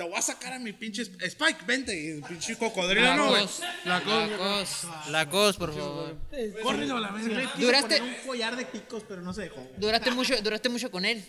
Te 0.02 0.08
voy 0.10 0.18
a 0.18 0.22
sacar 0.24 0.54
a 0.54 0.58
mi 0.58 0.74
pinche 0.74 1.04
Sp- 1.06 1.22
Spike, 1.28 1.64
vente. 1.68 1.96
Y 1.96 2.08
el 2.18 2.24
pinche 2.24 2.58
cocodrilo, 2.58 3.06
La 3.06 3.16
no, 3.16 3.28
güey. 3.30 3.42
cos, 3.44 3.60
La 3.86 4.00
la 4.00 4.38
cos. 4.38 4.88
la 5.12 5.30
cos, 5.30 5.58
por 5.58 5.72
favor. 5.76 6.18
Córrelo 6.64 6.98
a 6.98 7.00
la 7.02 7.12
verga. 7.12 7.54
Duraste- 7.56 8.02
un 8.02 8.16
collar 8.26 8.56
de 8.56 8.66
picos, 8.66 9.04
pero 9.08 9.22
no 9.22 9.32
se 9.32 9.44
dejó. 9.44 9.62
Duraste 9.78 10.10
mucho, 10.10 10.42
duraste 10.42 10.70
mucho 10.70 10.90
con 10.90 11.06
él. 11.06 11.24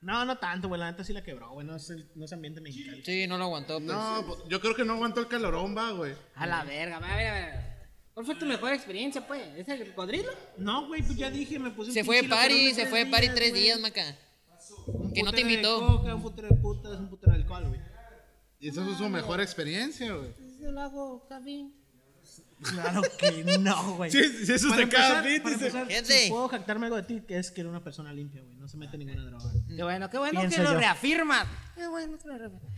No, 0.00 0.24
no 0.24 0.38
tanto, 0.38 0.68
güey. 0.68 0.78
La 0.80 0.92
neta 0.92 1.02
sí 1.02 1.12
la 1.12 1.24
quebró, 1.24 1.50
güey. 1.50 1.66
No 1.66 1.74
es, 1.74 1.90
el- 1.90 2.08
no 2.14 2.24
es 2.26 2.32
ambiente 2.32 2.60
mexicano. 2.60 2.98
Sí, 3.04 3.26
no 3.26 3.36
lo 3.36 3.44
aguantó, 3.46 3.78
pues. 3.80 3.86
No, 3.96 4.24
pues, 4.28 4.38
yo 4.48 4.60
creo 4.60 4.76
que 4.76 4.84
no 4.84 4.92
aguantó 4.92 5.18
el 5.18 5.26
calorón, 5.26 5.76
va, 5.76 5.90
güey. 5.90 6.14
A 6.36 6.46
la 6.46 6.62
verga, 6.62 6.98
a 6.98 7.16
ver, 7.16 7.26
a 7.26 7.32
ver. 7.34 7.74
¿Cuál 8.14 8.26
fue 8.26 8.34
tu 8.36 8.46
mejor 8.46 8.72
experiencia, 8.72 9.26
pues? 9.26 9.42
¿Es 9.56 9.68
el 9.68 9.88
cocodrilo? 9.88 10.30
No, 10.56 10.86
güey, 10.86 11.02
pues 11.02 11.18
ya 11.18 11.30
dije, 11.32 11.58
me 11.58 11.72
puse 11.72 11.88
un 11.90 11.94
Se 11.94 12.04
fue 12.04 12.22
de 12.22 12.28
party, 12.28 12.66
de 12.66 12.74
se 12.74 12.86
fue 12.86 13.06
de 13.06 13.10
party 13.10 13.30
tres 13.34 13.52
días, 13.52 13.80
maca. 13.80 14.16
Que 15.14 15.22
no 15.22 15.32
te 15.32 15.40
invitó. 15.42 15.84
coca, 15.86 16.14
un 16.14 16.22
putero 16.22 16.48
de 16.48 16.56
putas, 16.56 16.92
un 16.98 17.08
putero 17.08 17.32
de 17.32 17.38
alcohol, 17.38 17.68
güey. 17.68 17.80
Y 18.64 18.68
esa 18.68 18.90
es 18.90 18.96
su 18.96 19.08
mejor 19.10 19.40
experiencia, 19.42 20.14
güey. 20.14 20.30
Yo 20.60 20.72
lo 20.72 20.80
hago, 20.80 21.26
café. 21.28 21.66
Claro 22.62 23.02
que 23.18 23.58
no, 23.58 23.96
güey. 23.96 24.10
Sí, 24.10 24.22
sí, 24.46 24.52
eso 24.52 24.70
Para 24.70 24.82
es 24.84 24.88
de 24.88 24.96
cada 24.96 25.18
empezar- 25.18 25.24
beat, 25.24 25.42
para 25.42 25.54
dice. 25.54 25.66
empezar, 25.66 25.86
Gente. 25.90 26.18
si 26.24 26.30
puedo 26.30 26.48
jactarme 26.48 26.86
algo 26.86 26.96
de 26.96 27.02
ti, 27.02 27.20
que 27.28 27.36
es 27.36 27.50
que 27.50 27.60
eres 27.60 27.68
una 27.70 27.84
persona 27.84 28.10
limpia, 28.14 28.40
güey. 28.40 28.56
No 28.56 28.66
se 28.66 28.78
mete 28.78 28.96
ninguna 28.96 29.22
droga. 29.26 29.50
Qué 29.68 29.82
bueno, 29.82 30.08
qué 30.08 30.16
bueno 30.16 30.40
Pienso 30.40 30.56
que 30.56 30.62
lo 30.62 30.72
yo. 30.72 30.78
reafirmas. 30.78 31.46
Qué 31.74 31.86
bueno 31.88 32.16
que 32.16 32.26
lo 32.28 32.38
reafirmas. 32.38 32.72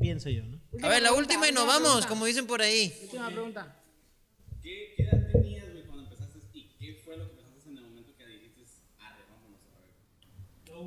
Pienso 0.00 0.30
yo, 0.30 0.44
¿no? 0.44 0.60
A 0.82 0.88
ver, 0.88 1.02
la 1.02 1.12
última 1.12 1.48
y 1.48 1.52
nos 1.52 1.66
vamos, 1.66 1.82
pregunta. 1.88 2.08
como 2.08 2.24
dicen 2.26 2.46
por 2.46 2.62
ahí. 2.62 2.94
Última 3.02 3.28
pregunta. 3.30 3.76
¿Qué, 4.62 4.94
¿Qué 4.96 5.02
edad 5.02 5.26
tenías, 5.32 5.68
güey, 5.72 5.82
cuando 5.86 6.04
empezaste? 6.04 6.38
¿Y 6.52 6.68
qué 6.78 7.02
fue 7.04 7.16
lo 7.16 7.28
que 7.28 7.36
pensaste 7.42 7.68
en 7.70 7.78
el 7.78 7.82
momento 7.84 8.12
que 8.16 8.26
dijiste, 8.26 8.62
arre, 9.00 9.22
vámonos 9.28 9.60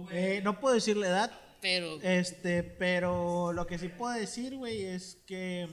a 0.10 0.14
ver? 0.14 0.38
Eh, 0.38 0.42
no 0.42 0.60
puedo 0.62 0.76
decir 0.76 0.96
la 0.96 1.08
edad, 1.08 1.32
Pero, 1.66 2.00
Este, 2.04 2.62
pero 2.62 3.52
lo 3.52 3.66
que 3.66 3.80
sí 3.80 3.88
puedo 3.90 4.14
decir, 4.14 4.56
güey, 4.56 4.84
es 4.84 5.16
que 5.26 5.68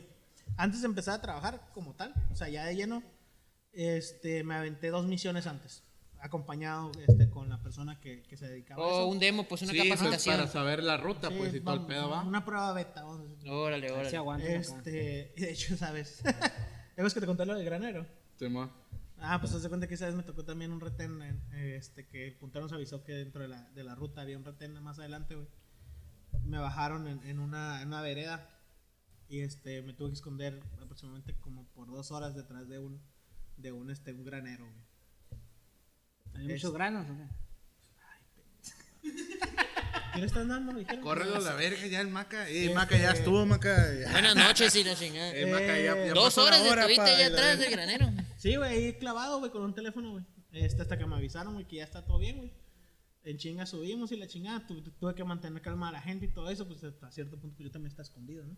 antes 0.56 0.80
de 0.80 0.86
empezar 0.86 1.14
a 1.18 1.20
trabajar 1.20 1.68
como 1.74 1.94
tal, 1.94 2.14
o 2.30 2.34
sea, 2.34 2.48
ya 2.48 2.64
de 2.64 2.74
lleno, 2.76 3.02
este, 3.72 4.42
me 4.42 4.54
aventé 4.54 4.88
dos 4.88 5.06
misiones 5.06 5.46
antes, 5.46 5.82
acompañado 6.18 6.92
este, 7.06 7.28
con 7.28 7.50
la 7.50 7.62
persona 7.62 8.00
que, 8.00 8.22
que 8.22 8.38
se 8.38 8.48
dedicaba 8.48 8.82
a 8.82 8.86
o 8.86 8.90
eso. 8.90 9.06
un 9.08 9.18
demo, 9.18 9.46
pues 9.46 9.60
una 9.62 9.72
Sí, 9.72 9.78
pues, 9.78 9.90
capacitación. 9.90 10.36
para 10.36 10.48
saber 10.48 10.82
la 10.82 10.96
ruta, 10.96 11.28
Sí, 11.28 11.34
pues, 11.36 11.54
y 11.54 11.60
todo 11.60 11.74
el 11.74 11.84
pedo, 11.86 12.08
va. 12.08 12.22
Una 12.22 12.42
prueba 12.42 12.72
beta, 12.72 13.02
vamos 13.02 13.20
a 13.20 13.24
decir. 13.24 13.50
Órale, 13.50 13.88
Se 13.88 13.94
órale. 13.94 14.16
aguanta. 14.16 14.46
Este, 14.48 15.34
y 15.36 15.40
de 15.42 15.50
hecho, 15.52 15.76
¿sabes? 15.76 16.22
¿Es 16.96 17.12
que 17.14 17.20
te 17.20 17.26
conté 17.26 17.44
lo 17.44 17.54
del 17.54 17.66
granero? 17.66 18.06
Simón. 18.38 18.72
Ah, 19.18 19.38
pues 19.40 19.52
haz 19.52 19.62
de 19.62 19.68
cuenta 19.68 19.86
que 19.86 19.94
esa 19.94 20.06
vez 20.06 20.14
me 20.14 20.22
tocó 20.22 20.42
también 20.44 20.72
un 20.72 20.80
retén, 20.80 21.20
eh, 21.52 21.76
este, 21.76 22.06
que 22.08 22.28
el 22.28 22.34
puntero 22.38 22.64
nos 22.64 22.72
avisó 22.72 23.04
que 23.04 23.12
dentro 23.12 23.42
de 23.42 23.48
la, 23.48 23.68
de 23.70 23.84
la 23.84 23.94
ruta 23.94 24.22
había 24.22 24.38
un 24.38 24.44
retén 24.44 24.72
más 24.82 24.98
adelante, 24.98 25.34
güey. 25.34 25.46
Me 26.44 26.58
bajaron 26.58 27.06
en, 27.06 27.22
en 27.24 27.38
una, 27.38 27.82
en 27.82 27.88
una 27.88 28.02
vereda 28.02 28.48
y 29.28 29.40
este, 29.40 29.82
me 29.82 29.94
tuve 29.94 30.08
que 30.08 30.14
esconder 30.14 30.60
aproximadamente 30.80 31.34
como 31.40 31.66
por 31.68 31.90
dos 31.90 32.10
horas 32.10 32.34
detrás 32.34 32.68
de 32.68 32.78
un, 32.78 33.00
de 33.56 33.72
un, 33.72 33.90
este, 33.90 34.12
un 34.12 34.24
granero, 34.24 34.64
güey. 34.64 34.82
¿Hay 36.34 36.48
muchos 36.48 36.72
granos 36.72 37.08
o 37.08 37.16
qué? 37.16 37.28
¿Qué 40.12 40.20
le 40.20 40.26
están 40.26 40.48
dando? 40.48 40.72
Me 40.72 40.80
dijeron. 40.80 41.02
Córrelo 41.02 41.36
a 41.36 41.40
la 41.40 41.54
verga 41.54 41.86
ya 41.86 42.00
el 42.02 42.08
Maca. 42.08 42.48
Eh, 42.48 42.74
Maca 42.74 42.98
ya 42.98 43.12
estuvo, 43.12 43.46
Maca. 43.46 43.74
ya. 43.94 44.12
Buenas 44.12 44.36
noches 44.36 44.76
y 44.76 44.84
la 44.84 44.94
chingada. 44.94 45.34
Eh, 45.34 45.46
Maca, 45.46 45.78
ya, 45.78 46.06
ya 46.06 46.12
Dos 46.12 46.36
horas 46.36 46.60
hora, 46.60 46.82
estuviste 46.82 47.10
allá 47.10 47.26
atrás 47.28 47.58
del 47.58 47.70
granero. 47.70 48.12
Sí, 48.36 48.56
güey, 48.56 48.70
ahí 48.70 48.92
clavado, 48.98 49.38
güey, 49.38 49.50
con 49.50 49.62
un 49.62 49.74
teléfono, 49.74 50.12
güey. 50.12 50.24
Este, 50.52 50.82
hasta 50.82 50.98
que 50.98 51.06
me 51.06 51.16
avisaron, 51.16 51.54
güey, 51.54 51.66
que 51.66 51.76
ya 51.76 51.84
está 51.84 52.04
todo 52.04 52.18
bien, 52.18 52.36
güey. 52.36 52.52
En 53.24 53.36
chinga 53.38 53.66
subimos 53.66 54.10
y 54.12 54.16
la 54.16 54.26
chingada, 54.26 54.66
tu- 54.66 54.82
tu- 54.82 54.90
tuve 54.90 55.14
que 55.14 55.22
mantener 55.24 55.62
calma 55.62 55.88
a 55.88 55.92
la 55.92 56.00
gente 56.00 56.26
y 56.26 56.28
todo 56.28 56.50
eso, 56.50 56.66
pues 56.66 56.82
hasta 56.82 57.10
cierto 57.12 57.38
punto 57.38 57.56
pues, 57.56 57.66
yo 57.68 57.70
también 57.72 57.88
estaba 57.90 58.02
escondido, 58.04 58.44
¿no? 58.44 58.56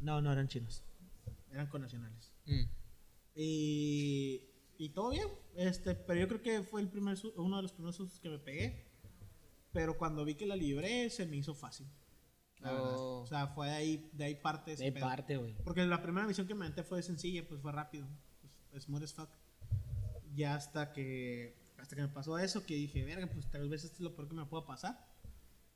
No, 0.00 0.20
no 0.20 0.30
eran 0.32 0.46
chinos, 0.48 0.82
eran 1.50 1.66
connacionales. 1.68 2.32
Mm. 2.46 2.64
Y, 3.34 4.42
y 4.78 4.88
todo 4.90 5.10
bien, 5.10 5.28
este, 5.56 5.94
pero 5.94 6.20
yo 6.20 6.28
creo 6.28 6.42
que 6.42 6.62
fue 6.62 6.80
el 6.80 6.88
primer 6.88 7.16
uno 7.36 7.56
de 7.56 7.62
los 7.62 7.72
primeros 7.72 7.96
sustos 7.96 8.20
que 8.20 8.28
me 8.28 8.38
pegué. 8.38 8.84
Pero 9.72 9.96
cuando 9.96 10.24
vi 10.24 10.34
que 10.34 10.46
la 10.46 10.56
libré, 10.56 11.08
se 11.10 11.24
me 11.26 11.36
hizo 11.36 11.54
fácil. 11.54 11.86
la 12.60 12.72
verdad. 12.72 12.94
Oh. 12.96 13.20
O 13.22 13.26
sea, 13.26 13.46
fue 13.48 13.68
de 13.68 13.74
ahí, 13.74 14.10
de 14.12 14.24
ahí 14.24 14.34
parte 14.34 14.74
De 14.76 14.90
pedo. 14.92 15.04
parte, 15.06 15.36
güey. 15.36 15.54
Porque 15.62 15.84
la 15.86 16.02
primera 16.02 16.26
misión 16.26 16.46
que 16.46 16.54
me 16.54 16.64
aventé 16.64 16.82
fue 16.82 17.02
sencilla, 17.02 17.46
pues 17.46 17.60
fue 17.60 17.70
rápido. 17.70 18.06
Pues, 18.70 18.84
smooth 18.84 19.02
as 19.02 19.12
fuck. 19.14 19.28
Ya 20.34 20.54
hasta 20.54 20.92
que, 20.92 21.57
hasta 21.82 21.96
que 21.96 22.02
me 22.02 22.08
pasó 22.08 22.38
eso, 22.38 22.64
que 22.66 22.74
dije, 22.74 23.02
verga, 23.04 23.26
pues 23.26 23.50
tal 23.50 23.68
vez 23.68 23.84
esto 23.84 23.96
es 23.96 24.00
lo 24.00 24.14
peor 24.14 24.28
que 24.28 24.34
me 24.34 24.44
pueda 24.46 24.66
pasar. 24.66 24.98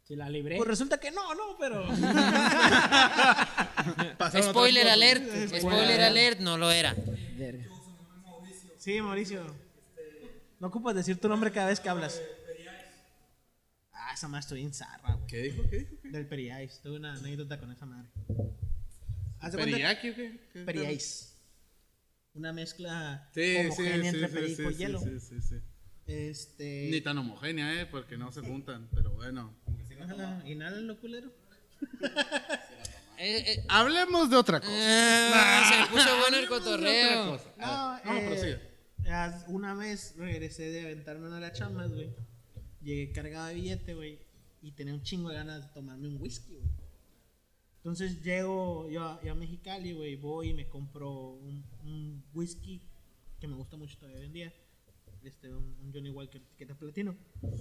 Si 0.03 0.17
la 0.17 0.29
libré. 0.29 0.57
Pues 0.57 0.69
resulta 0.69 0.99
que 0.99 1.13
no, 1.13 1.35
no, 1.35 1.57
pero. 1.59 1.87
Spoiler 4.43 4.89
alert. 4.89 5.23
Spoiler 5.59 6.01
alert, 6.03 6.41
no 6.41 6.59
lo 6.59 6.73
era. 6.73 6.95
Verga. 7.37 7.67
Sí, 8.79 9.01
Mauricio. 9.01 9.45
No 10.59 10.67
ocupas 10.69 10.95
decir 10.97 11.21
tu 11.21 11.29
nombre 11.29 11.53
cada 11.53 11.69
vez 11.69 11.79
que 11.79 11.89
hablas. 11.89 12.21
Ah, 13.93 14.13
esa 14.13 14.27
madre 14.27 14.41
estoy 14.41 14.63
en 14.63 14.75
zarra, 14.75 15.15
güey. 15.15 15.27
¿Qué 15.29 15.39
dijo? 15.39 15.63
¿Qué 15.71 15.79
dijo? 15.79 15.95
Del 16.03 16.27
Periais. 16.27 16.81
Tuve 16.83 16.97
una 16.97 17.15
anécdota 17.15 17.61
con 17.61 17.71
esa 17.71 17.87
madre. 17.87 18.09
¿Periaki 19.53 20.11
o 20.11 20.15
qué? 20.17 20.41
Una 22.35 22.53
mezcla 22.53 23.29
Sí, 23.35 23.43
sí, 23.43 23.57
homogénea 23.67 24.11
sí, 24.11 24.17
entre 24.17 24.29
sí, 24.29 24.35
perico 24.35 24.69
sí, 24.71 24.75
y 24.75 24.79
hielo. 24.79 24.99
sí, 25.01 25.21
sí, 25.21 25.43
sí. 25.43 25.57
Este. 26.07 26.89
Ni 26.91 27.01
tan 27.01 27.19
homogénea, 27.19 27.81
¿eh? 27.81 27.87
Porque 27.87 28.17
no 28.17 28.33
se 28.33 28.41
juntan, 28.41 28.89
pero 28.95 29.13
bueno. 29.13 29.55
Ajá, 30.01 30.43
Inhálalo, 30.47 30.99
culero. 31.01 31.31
Eh, 33.19 33.53
eh, 33.53 33.65
Hablemos 33.69 34.31
de 34.31 34.37
otra 34.37 34.59
cosa. 34.59 34.73
ah, 34.75 35.71
se 35.71 35.81
me 35.81 35.87
puso 35.87 36.19
bueno 36.19 36.39
el 36.39 36.49
cotorreo. 36.49 37.41
No, 37.57 38.01
no, 38.05 38.21
eh, 38.21 38.59
Una 39.47 39.75
vez 39.75 40.15
regresé 40.17 40.73
de 40.73 40.81
aventarme 40.81 41.29
una 41.29 41.37
de 41.37 41.43
las 41.43 41.53
chamas, 41.57 41.93
güey. 41.93 42.11
Llegué 42.81 43.13
cargado 43.13 43.47
de 43.47 43.55
billete, 43.55 43.95
güey. 43.95 44.19
Y 44.61 44.73
tenía 44.73 44.93
un 44.93 45.03
chingo 45.03 45.29
de 45.29 45.37
ganas 45.37 45.63
de 45.63 45.69
tomarme 45.73 46.09
un 46.09 46.21
whisky, 46.21 46.55
güey. 46.57 46.69
Entonces 47.77 48.23
llego 48.25 48.89
yo 48.91 49.05
a, 49.05 49.23
yo 49.23 49.33
a 49.33 49.35
Mexicali, 49.37 49.93
güey. 49.93 50.17
Voy 50.17 50.49
y 50.49 50.55
me 50.55 50.69
compro 50.69 51.11
un, 51.35 51.65
un 51.85 52.25
whisky 52.35 52.83
que 53.39 53.47
me 53.47 53.55
gusta 53.55 53.77
mucho 53.77 53.99
todavía 53.99 54.19
hoy 54.19 54.27
en 54.27 54.33
día. 54.33 54.53
Este, 55.25 55.49
un, 55.53 55.77
un 55.81 55.93
Johnny 55.93 56.11
Walker 56.11 56.41
etiqueta 56.41 56.75
platino. 56.75 57.17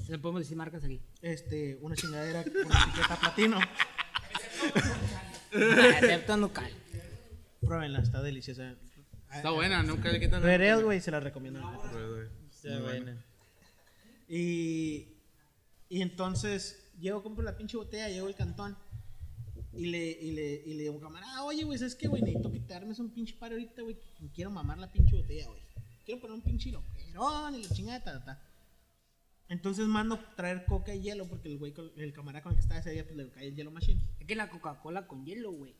Le 0.09 0.17
podemos 0.17 0.41
decir 0.41 0.57
marcas 0.57 0.83
aquí. 0.83 0.99
Este, 1.21 1.77
una 1.81 1.95
chingadera 1.95 2.43
con 2.43 2.53
etiqueta 2.53 3.17
platino. 3.19 3.59
Excepto 5.51 6.37
local. 6.37 6.71
Pruébenla, 7.61 7.99
está 7.99 8.21
deliciosa. 8.21 8.75
Está 9.33 9.51
buena, 9.51 9.81
nunca 9.83 10.11
le 10.11 10.19
quitan 10.19 10.41
Red 10.43 10.61
Ale, 10.69 10.83
güey, 10.83 10.99
se 10.99 11.11
la 11.11 11.19
recomiendo. 11.19 11.61
Red. 11.93 12.29
Está 12.49 12.79
buena. 12.81 13.25
Y, 14.27 15.07
y 15.89 16.01
entonces 16.01 16.91
llego, 16.99 17.21
compro 17.23 17.43
la 17.43 17.55
pinche 17.55 17.77
botella, 17.77 18.09
llego 18.09 18.27
al 18.27 18.35
cantón 18.35 18.77
y 19.73 19.85
le, 19.87 20.09
y 20.11 20.31
le, 20.31 20.63
y 20.65 20.73
le 20.73 20.83
digo, 20.83 20.99
camarada, 20.99 21.43
oye, 21.43 21.63
güey, 21.63 21.77
¿sabes 21.77 21.95
qué, 21.95 22.07
güey? 22.07 22.21
Necesito 22.21 22.51
quitarme 22.51 22.93
un 22.97 23.09
pinche 23.11 23.35
paro 23.35 23.53
ahorita, 23.55 23.81
güey. 23.81 23.97
que 24.17 24.29
Quiero 24.33 24.51
mamar 24.51 24.77
la 24.77 24.91
pinche 24.91 25.15
botella, 25.15 25.47
güey. 25.47 25.61
Quiero 26.05 26.19
poner 26.19 26.35
un 26.35 26.41
pinche 26.41 26.71
y 27.13 27.63
la 27.63 27.69
chingada, 27.75 28.03
ta, 28.03 28.23
ta. 28.23 28.41
Entonces 29.49 29.85
mando 29.87 30.17
traer 30.35 30.65
coca 30.65 30.93
y 30.95 31.01
hielo 31.01 31.27
porque 31.27 31.49
el 31.49 31.57
güey, 31.57 31.73
con- 31.73 31.91
el 31.97 32.13
camarada 32.13 32.41
con 32.41 32.51
el 32.53 32.55
que 32.57 32.61
estaba 32.61 32.79
ese 32.79 32.91
día, 32.91 33.03
pues 33.03 33.17
le 33.17 33.29
cae 33.29 33.47
el 33.49 33.55
hielo 33.55 33.69
machine. 33.71 34.01
Es 34.19 34.25
que 34.25 34.35
la 34.35 34.49
Coca-Cola 34.49 35.07
con 35.07 35.25
hielo, 35.25 35.51
güey. 35.51 35.75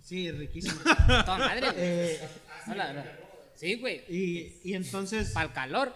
Sí, 0.00 0.30
riquísimo. 0.30 0.80
Toda 1.26 1.38
madre, 1.38 1.60
güey. 1.60 1.74
Eh, 1.76 2.20
No, 2.68 2.74
la 2.74 2.86
verdad. 2.86 3.18
Sí, 3.54 3.74
güey. 3.78 4.02
y, 4.08 4.60
y 4.64 4.74
entonces 4.74 5.30
Para 5.32 5.46
el 5.48 5.52
calor. 5.52 5.94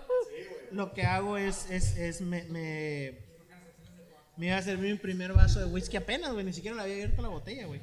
lo 0.73 0.93
que 0.93 1.03
hago 1.05 1.39
es, 1.39 1.71
es, 1.71 1.97
es 1.97 2.21
me, 2.21 2.45
me, 2.45 3.19
me 4.37 4.49
iba 4.49 4.59
a 4.59 4.63
servir 4.63 4.93
mi 4.93 4.99
primer 4.99 5.33
vaso 5.33 5.59
de 5.61 5.65
whisky 5.67 5.97
apenas, 5.97 6.33
güey, 6.35 6.45
ni 6.45 6.53
siquiera 6.53 6.77
le 6.77 6.83
había 6.83 6.95
abierto 6.97 7.23
la 7.23 7.29
botella, 7.29 7.65
güey. 7.67 7.81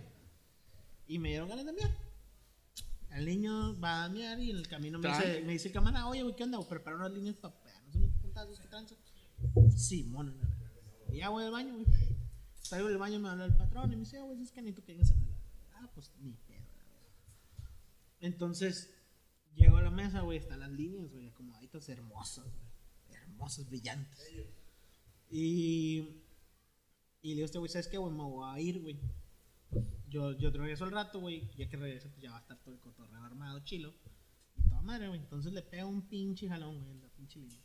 Y 1.07 1.17
me 1.17 1.29
dieron 1.29 1.49
ganas 1.49 1.65
de 1.65 1.73
miar. 1.73 1.89
El 3.13 3.25
niño 3.25 3.79
va 3.79 4.05
a 4.05 4.09
miar 4.09 4.39
y 4.39 4.49
en 4.51 4.57
el 4.57 4.67
camino 4.67 4.97
me 4.99 5.07
dice, 5.07 5.41
me 5.45 5.53
dice 5.53 5.67
el 5.67 5.73
camarada, 5.73 6.07
oye, 6.07 6.23
güey, 6.23 6.35
¿qué 6.35 6.43
onda? 6.43 6.59
Prepara 6.67 6.97
unas 6.97 7.11
líneas 7.11 7.35
para 7.37 7.53
pegarnos 7.61 7.95
unos 7.95 8.15
puntazos 8.21 8.59
que 8.59 8.67
tranza. 8.67 8.95
Sí, 9.75 10.03
mono. 10.05 10.33
ya 11.11 11.29
voy 11.29 11.43
al 11.45 11.51
baño, 11.51 11.73
güey. 11.75 11.85
Salgo 12.61 12.87
del 12.87 12.97
baño, 12.97 13.19
me 13.19 13.29
habla 13.29 13.45
el 13.45 13.55
patrón 13.55 13.91
y 13.91 13.95
me 13.95 14.01
dice, 14.03 14.17
"Ah, 14.17 14.23
güey, 14.23 14.41
es 14.41 14.51
que 14.51 14.61
necesito 14.61 14.83
que 14.85 14.93
vengas. 14.93 15.13
Ah, 15.75 15.89
pues 15.93 16.11
ni 16.21 16.33
pedo. 16.33 16.63
Entonces, 18.19 18.89
llego 19.53 19.77
a 19.77 19.81
la 19.81 19.91
mesa, 19.91 20.21
güey, 20.21 20.37
están 20.39 20.61
las 20.61 20.71
líneas, 20.71 21.11
güey, 21.11 21.27
acomodaditas 21.27 21.87
hermosas, 21.89 22.45
güey. 22.45 23.21
Hermosas, 23.21 23.67
brillantes. 23.69 24.19
Y, 25.29 26.23
y 27.21 27.29
le 27.29 27.33
digo 27.35 27.43
a 27.43 27.45
este 27.45 27.59
güey, 27.59 27.69
¿sabes 27.71 27.87
qué, 27.87 27.97
güey? 27.97 28.11
Me 28.13 28.23
voy 28.23 28.49
a 28.49 28.59
ir, 28.59 28.81
güey. 28.81 28.97
Yo, 30.07 30.31
yo 30.37 30.51
regreso 30.51 30.83
al 30.85 30.91
rato, 30.91 31.19
güey. 31.19 31.49
Ya 31.57 31.67
que 31.67 31.77
regreso, 31.77 32.09
pues 32.09 32.21
ya 32.21 32.31
va 32.31 32.37
a 32.37 32.41
estar 32.41 32.57
todo 32.59 32.73
el 32.73 32.79
cotorreo 32.79 33.23
armado, 33.23 33.59
chilo. 33.63 33.93
Y 34.55 34.61
toda 34.63 34.81
madre, 34.81 35.07
güey. 35.07 35.19
Entonces 35.19 35.51
le 35.53 35.61
pego 35.61 35.89
un 35.89 36.07
pinche 36.07 36.47
jalón, 36.47 36.79
güey, 36.79 36.91
en 36.91 37.01
la 37.01 37.07
pinche 37.09 37.39
línea. 37.39 37.59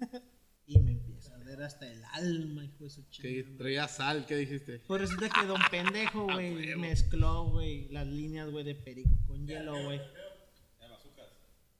y 0.66 0.78
me 0.78 0.92
empieza 0.92 1.32
a 1.32 1.36
arder 1.36 1.62
hasta 1.62 1.90
el 1.90 2.04
alma, 2.12 2.64
hijo 2.64 2.84
de 2.84 2.90
su 2.90 3.04
Que 3.06 3.10
chingada. 3.10 3.56
traía 3.58 3.88
sal, 3.88 4.26
¿qué 4.26 4.36
dijiste? 4.36 4.80
Pues 4.86 5.00
resulta 5.00 5.28
que 5.28 5.46
don 5.46 5.60
pendejo, 5.70 6.24
güey, 6.24 6.76
mezcló, 6.76 7.50
güey, 7.50 7.88
las 7.88 8.06
líneas, 8.06 8.50
güey, 8.50 8.64
de 8.64 8.74
perico 8.74 9.10
con 9.26 9.46
hielo, 9.46 9.82
güey. 9.84 10.00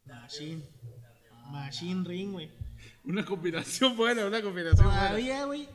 Machine. 0.06 0.62
Machine 1.50 2.04
ring, 2.06 2.32
güey. 2.32 2.50
Una 3.04 3.24
combinación 3.24 3.96
buena, 3.96 4.26
una 4.26 4.42
combinación 4.42 4.86
buena. 4.86 5.08
Todavía, 5.08 5.44
güey, 5.44 5.68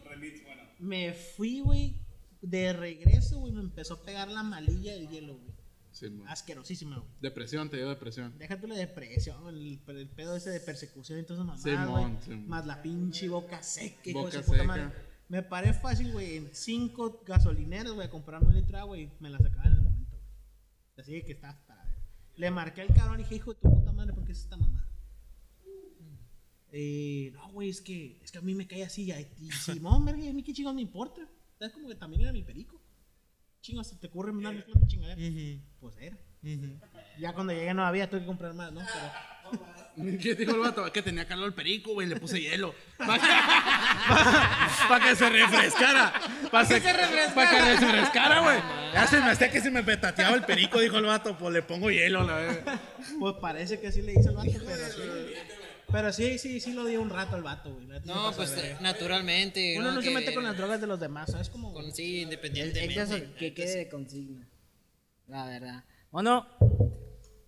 me 0.79 1.13
fui, 1.13 1.59
güey, 1.61 1.98
de 2.41 2.73
regreso, 2.73 3.39
güey, 3.39 3.51
me 3.53 3.61
empezó 3.61 3.95
a 3.95 4.03
pegar 4.03 4.29
la 4.29 4.43
malilla 4.43 4.93
del 4.93 5.09
hielo, 5.09 5.37
güey. 5.37 5.53
Sí, 5.91 6.09
man. 6.09 6.27
Asquerosísima, 6.27 6.97
güey. 6.97 7.09
Depresión, 7.19 7.69
te 7.69 7.77
dio 7.77 7.89
depresión. 7.89 8.37
Déjate 8.37 8.67
la 8.67 8.75
depresión, 8.75 9.47
el, 9.47 9.79
el 9.87 10.09
pedo 10.09 10.35
ese 10.35 10.49
de 10.51 10.59
persecución 10.59 11.19
y 11.19 11.23
todas 11.23 11.43
esas 11.43 11.65
mamadas, 11.65 12.25
güey. 12.27 12.37
Más 12.41 12.65
la 12.65 12.81
pinche 12.81 13.27
boca 13.27 13.61
seca, 13.63 14.11
Boca 14.13 14.31
de 14.37 14.43
puta 14.43 14.51
seca. 14.57 14.63
madre. 14.63 14.91
Me 15.27 15.43
paré 15.43 15.73
fácil, 15.73 16.11
güey, 16.11 16.37
en 16.37 16.49
cinco 16.53 17.21
gasolineras, 17.25 17.91
güey, 17.93 18.07
a 18.07 18.09
comprarme 18.09 18.47
un 18.47 18.55
litro 18.55 18.71
de 18.77 18.79
agua 18.79 18.97
y 18.97 19.11
me 19.19 19.29
la 19.29 19.37
sacaban 19.37 19.67
en 19.67 19.73
el 19.79 19.83
momento, 19.83 20.17
güey. 20.17 20.31
Así 20.97 21.23
que 21.23 21.33
está 21.33 21.49
hasta. 21.49 21.75
Le 22.35 22.49
marqué 22.51 22.81
al 22.81 22.93
cabrón 22.93 23.19
y 23.19 23.23
dije, 23.23 23.35
hijo 23.35 23.53
de 23.53 23.59
tu 23.59 23.69
puta 23.69 23.91
madre, 23.91 24.13
¿por 24.13 24.23
qué 24.25 24.31
es 24.31 24.39
esta 24.39 24.57
mamada? 24.57 24.87
Eh, 26.71 27.31
no, 27.33 27.51
güey, 27.51 27.69
es 27.69 27.81
que, 27.81 28.19
es 28.23 28.31
que 28.31 28.37
a 28.37 28.41
mí 28.41 28.53
me 28.53 28.67
cae 28.67 28.83
así. 28.83 29.11
Y, 29.11 29.45
y 29.45 29.51
Simón, 29.51 30.05
verga, 30.05 30.29
a 30.29 30.33
mí 30.33 30.43
qué 30.43 30.53
chingos 30.53 30.73
me 30.75 30.81
importa. 30.81 31.27
¿Sabes? 31.59 31.73
Como 31.73 31.89
que 31.89 31.95
también 31.95 32.21
era 32.21 32.31
mi 32.31 32.41
perico. 32.41 32.81
Chingos, 33.61 33.87
se 33.87 33.97
te 33.97 34.07
ocurre 34.07 34.31
mandar 34.31 34.55
mezclando 34.55 34.87
chingadera. 34.87 35.21
Pues 35.81 35.97
era. 35.97 36.17
Ya 37.19 37.33
cuando 37.33 37.51
llegué 37.51 37.73
no 37.73 37.85
había, 37.85 38.09
tuve 38.09 38.21
que 38.21 38.25
comprar 38.25 38.53
más, 38.53 38.71
¿no? 38.71 38.79
Pero, 38.79 40.17
¿Qué 40.21 40.35
dijo 40.35 40.51
el 40.51 40.59
vato? 40.59 40.89
Que 40.93 41.01
tenía 41.01 41.27
calor 41.27 41.47
el 41.47 41.53
perico, 41.53 41.91
güey, 41.93 42.07
le 42.07 42.15
puse 42.15 42.39
hielo. 42.39 42.73
Para 42.97 43.19
que, 45.03 45.15
se 45.17 45.29
refrescara. 45.29 46.13
Para 46.49 46.65
que 46.65 46.79
se 46.79 46.93
refrescara. 46.93 47.35
Para 47.35 47.49
que 47.49 47.77
se 47.77 47.91
refrescara, 47.91 48.39
güey. 48.39 48.59
Ya 48.93 49.07
se 49.07 49.19
me 49.19 49.31
hacía 49.31 49.51
que 49.51 49.59
se 49.59 49.69
me 49.69 49.83
petateaba 49.83 50.37
el 50.37 50.45
perico, 50.45 50.79
dijo 50.79 50.97
el 50.97 51.05
vato. 51.05 51.37
Pues 51.37 51.51
le 51.51 51.61
pongo 51.61 51.91
hielo, 51.91 52.23
la 52.23 52.35
verdad. 52.35 52.79
pues 53.19 53.35
parece 53.41 53.81
que 53.81 53.87
así 53.87 54.01
le 54.01 54.13
hice 54.13 54.29
al 54.29 54.35
vato, 54.35 54.51
pero 54.65 54.87
sí. 54.87 55.01
Pero 55.91 56.13
sí, 56.13 56.37
sí, 56.37 56.59
sí 56.59 56.73
lo 56.73 56.85
dio 56.85 57.01
un 57.01 57.09
rato 57.09 57.35
al 57.35 57.43
vato, 57.43 57.73
güey. 57.73 57.87
No, 58.05 58.31
pues 58.35 58.55
verga. 58.55 58.79
naturalmente. 58.81 59.75
Uno 59.79 59.91
no 59.91 60.01
se 60.01 60.09
Que- 60.09 60.13
mete 60.15 60.33
con 60.33 60.43
las 60.43 60.55
drogas 60.57 60.79
de 60.81 60.87
los 60.87 60.99
demás, 60.99 61.31
¿sabes? 61.31 61.49
Como. 61.49 61.73
con- 61.73 61.91
sí, 61.91 62.21
independientemente. 62.21 63.01
exceso 63.01 63.35
que 63.37 63.53
quede 63.53 63.75
de 63.77 63.89
consigna. 63.89 64.47
La 65.27 65.45
verdad. 65.45 65.83
Bueno, 66.11 66.47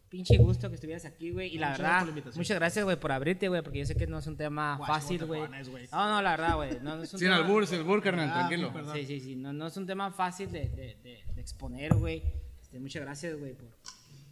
pinche 0.09 0.37
gusto 0.37 0.69
que 0.69 0.75
estuvieras 0.75 1.05
aquí, 1.05 1.31
güey. 1.31 1.53
Y 1.55 1.57
la 1.57 1.69
Muchas 1.69 1.79
gracias 1.79 1.79
verdad, 1.79 1.99
por 1.99 2.05
la 2.05 2.09
invitación. 2.11 2.39
muchas 2.39 2.57
gracias, 2.57 2.85
güey, 2.85 2.97
por 2.99 3.11
abrirte, 3.11 3.47
güey, 3.47 3.61
porque 3.61 3.79
yo 3.79 3.85
sé 3.85 3.95
que 3.95 4.07
no 4.07 4.19
es 4.19 4.27
un 4.27 4.37
tema 4.37 4.75
Guacho, 4.77 4.93
fácil, 4.93 5.19
¿cómo 5.21 5.33
te 5.33 5.63
güey. 5.69 5.87
No, 5.91 6.09
no, 6.09 6.21
la 6.21 6.31
verdad, 6.31 6.55
güey. 6.55 6.71
No, 6.81 6.97
no 6.97 7.03
es 7.03 7.13
un 7.13 7.19
Sin 7.19 7.27
tema- 7.29 7.37
albur, 7.37 7.65
sin 7.65 7.77
albur, 7.79 8.01
carnal, 8.03 8.29
Ah, 8.31 8.47
tranquilo. 8.47 8.73
Sí, 8.93 9.05
sí, 9.05 9.19
sí. 9.19 9.35
No, 9.35 9.53
no 9.53 9.67
es 9.67 9.77
un 9.77 9.87
tema 9.87 10.11
fácil 10.11 10.51
de, 10.51 10.69
de, 10.69 10.97
de, 11.03 11.23
de 11.33 11.41
exponer, 11.41 11.93
güey. 11.95 12.23
Este, 12.61 12.79
muchas 12.79 13.01
gracias, 13.03 13.37
güey, 13.39 13.53
por, 13.53 13.69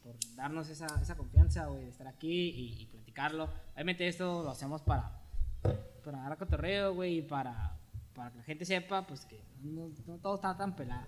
por 0.10 0.36
darnos 0.36 0.69
esa, 0.69 0.88
esa 1.02 1.15
confianza, 1.15 1.68
güey, 1.68 1.84
de 1.84 1.90
estar 1.90 2.07
aquí 2.07 2.49
y, 2.49 2.81
y 2.81 2.86
platicarlo. 2.88 3.49
Obviamente 3.76 4.07
esto 4.07 4.44
lo 4.44 4.49
hacemos 4.49 4.81
para, 4.81 5.22
para 6.03 6.19
dar 6.19 6.38
cotorreo, 6.38 6.94
güey, 6.94 7.18
y 7.18 7.22
para, 7.22 7.77
para 8.15 8.31
que 8.31 8.38
la 8.38 8.44
gente 8.44 8.65
sepa, 8.65 9.06
pues, 9.06 9.22
que 9.26 9.40
no, 9.61 9.91
no 10.07 10.18
todo 10.18 10.36
está 10.36 10.57
tan 10.57 10.76
pelado. 10.76 11.06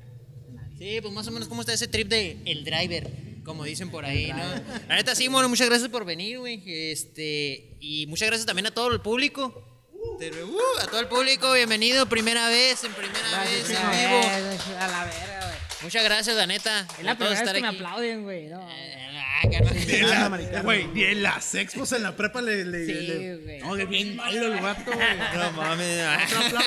Sí, 0.78 1.00
pues 1.02 1.14
más 1.14 1.28
o 1.28 1.32
menos 1.32 1.48
cómo 1.48 1.62
está 1.62 1.74
ese 1.74 1.88
trip 1.88 2.10
de 2.10 2.42
el 2.46 2.64
driver, 2.64 3.10
como 3.44 3.64
dicen 3.64 3.90
por 3.90 4.06
ahí, 4.06 4.32
¿no? 4.34 4.44
La 4.88 4.96
neta, 4.96 5.16
sí, 5.16 5.28
bueno, 5.28 5.48
muchas 5.48 5.68
gracias 5.68 5.90
por 5.90 6.06
venir, 6.06 6.40
güey. 6.40 6.62
Este, 6.66 7.78
y 7.80 8.06
muchas 8.08 8.28
gracias 8.28 8.46
también 8.46 8.68
a 8.68 8.72
todo 8.72 8.92
el 8.92 9.02
público. 9.02 9.68
Uh, 9.94 10.82
a 10.82 10.88
todo 10.88 11.00
el 11.00 11.08
público, 11.08 11.54
bienvenido, 11.54 12.08
primera 12.08 12.50
vez, 12.50 12.84
en 12.84 12.94
primera 12.94 13.20
Gracias, 13.32 13.70
vez 13.70 13.80
en 13.80 13.92
vivo. 13.92 14.78
A 14.80 14.88
la 14.88 15.04
verga. 15.06 15.41
Muchas 15.84 16.04
gracias, 16.04 16.36
la 16.36 16.48
neta. 16.48 16.86
Es 16.98 17.04
la 17.04 17.16
primera 17.16 17.42
vez 17.42 17.54
que 17.54 17.62
me 17.62 17.68
aplauden, 17.68 18.24
güey. 18.24 18.48
No. 18.48 18.62
Ah. 18.62 20.62
Güey, 20.64 20.86
ni 20.88 21.04
en 21.04 21.24
las 21.24 21.56
expos 21.56 21.92
en 21.94 22.04
la 22.04 22.16
prepa 22.16 22.42
le. 22.42 22.64
le, 22.64 22.86
Sí, 22.86 23.44
güey. 23.44 23.60
No, 23.62 23.76
que 23.76 23.86
bien 23.86 24.16
malo 24.16 24.54
el 24.54 24.62
vato, 24.62 24.92
güey. 24.92 25.18
No 25.36 25.52
mames. 25.54 26.06
Otro 26.34 26.60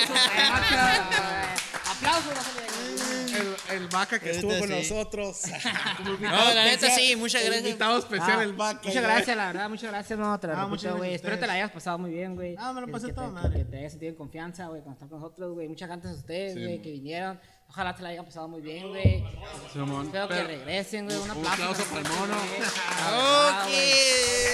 aplauso. 1.85 2.29
Den. 2.35 3.35
el, 3.35 3.77
el 3.77 3.87
vaca 3.87 4.19
que 4.19 4.31
estuvo 4.31 4.57
con 4.59 4.67
sí. 4.67 4.75
nosotros. 4.75 5.41
No, 6.03 6.11
invitado 6.11 6.53
la 6.53 6.65
neta 6.65 6.89
sí, 6.89 7.15
muchas 7.15 7.43
gracias. 7.43 7.65
Invitado 7.65 7.99
especial 7.99 8.39
Ah, 8.39 8.43
el 8.43 8.53
vaca. 8.53 8.81
Muchas 8.83 9.03
gracias, 9.03 9.37
la 9.37 9.47
verdad, 9.47 9.69
muchas 9.69 9.91
gracias, 9.91 10.19
no, 10.19 10.39
te 10.39 10.47
lo 10.47 10.53
Ah, 10.53 10.69
güey. 10.97 11.13
Espero 11.15 11.39
te 11.39 11.47
la 11.47 11.53
hayas 11.53 11.71
pasado 11.71 11.97
muy 11.97 12.11
bien, 12.11 12.35
güey. 12.35 12.55
Ah, 12.57 12.73
me 12.73 12.81
lo 12.81 12.87
pasé 12.87 13.13
te- 13.13 13.21
madre. 13.21 13.59
Que 13.59 13.65
te 13.65 13.77
hayas 13.77 13.91
sentido 13.93 14.11
en 14.11 14.17
confianza, 14.17 14.67
güey, 14.67 14.81
cuando 14.81 14.95
estar 14.97 15.09
con 15.09 15.21
nosotros, 15.21 15.53
güey. 15.53 15.67
Muchas 15.67 15.87
gracias 15.87 16.13
a 16.13 16.17
ustedes, 16.17 16.55
güey, 16.55 16.81
que 16.81 16.91
vinieron. 16.91 17.39
Ojalá 17.69 17.93
te 17.93 18.03
la 18.03 18.09
hayan 18.09 18.25
pasado 18.25 18.47
muy 18.47 18.61
bien, 18.61 18.87
güey. 18.87 19.23
Espero 19.65 20.27
que 20.29 20.43
regresen, 20.43 21.05
güey. 21.05 21.17
Un 21.17 21.31
un 21.31 21.45
aplauso. 21.47 21.83
para 21.85 22.01
el 22.01 22.07
mono. 22.07 22.35
Ok. 22.37 23.71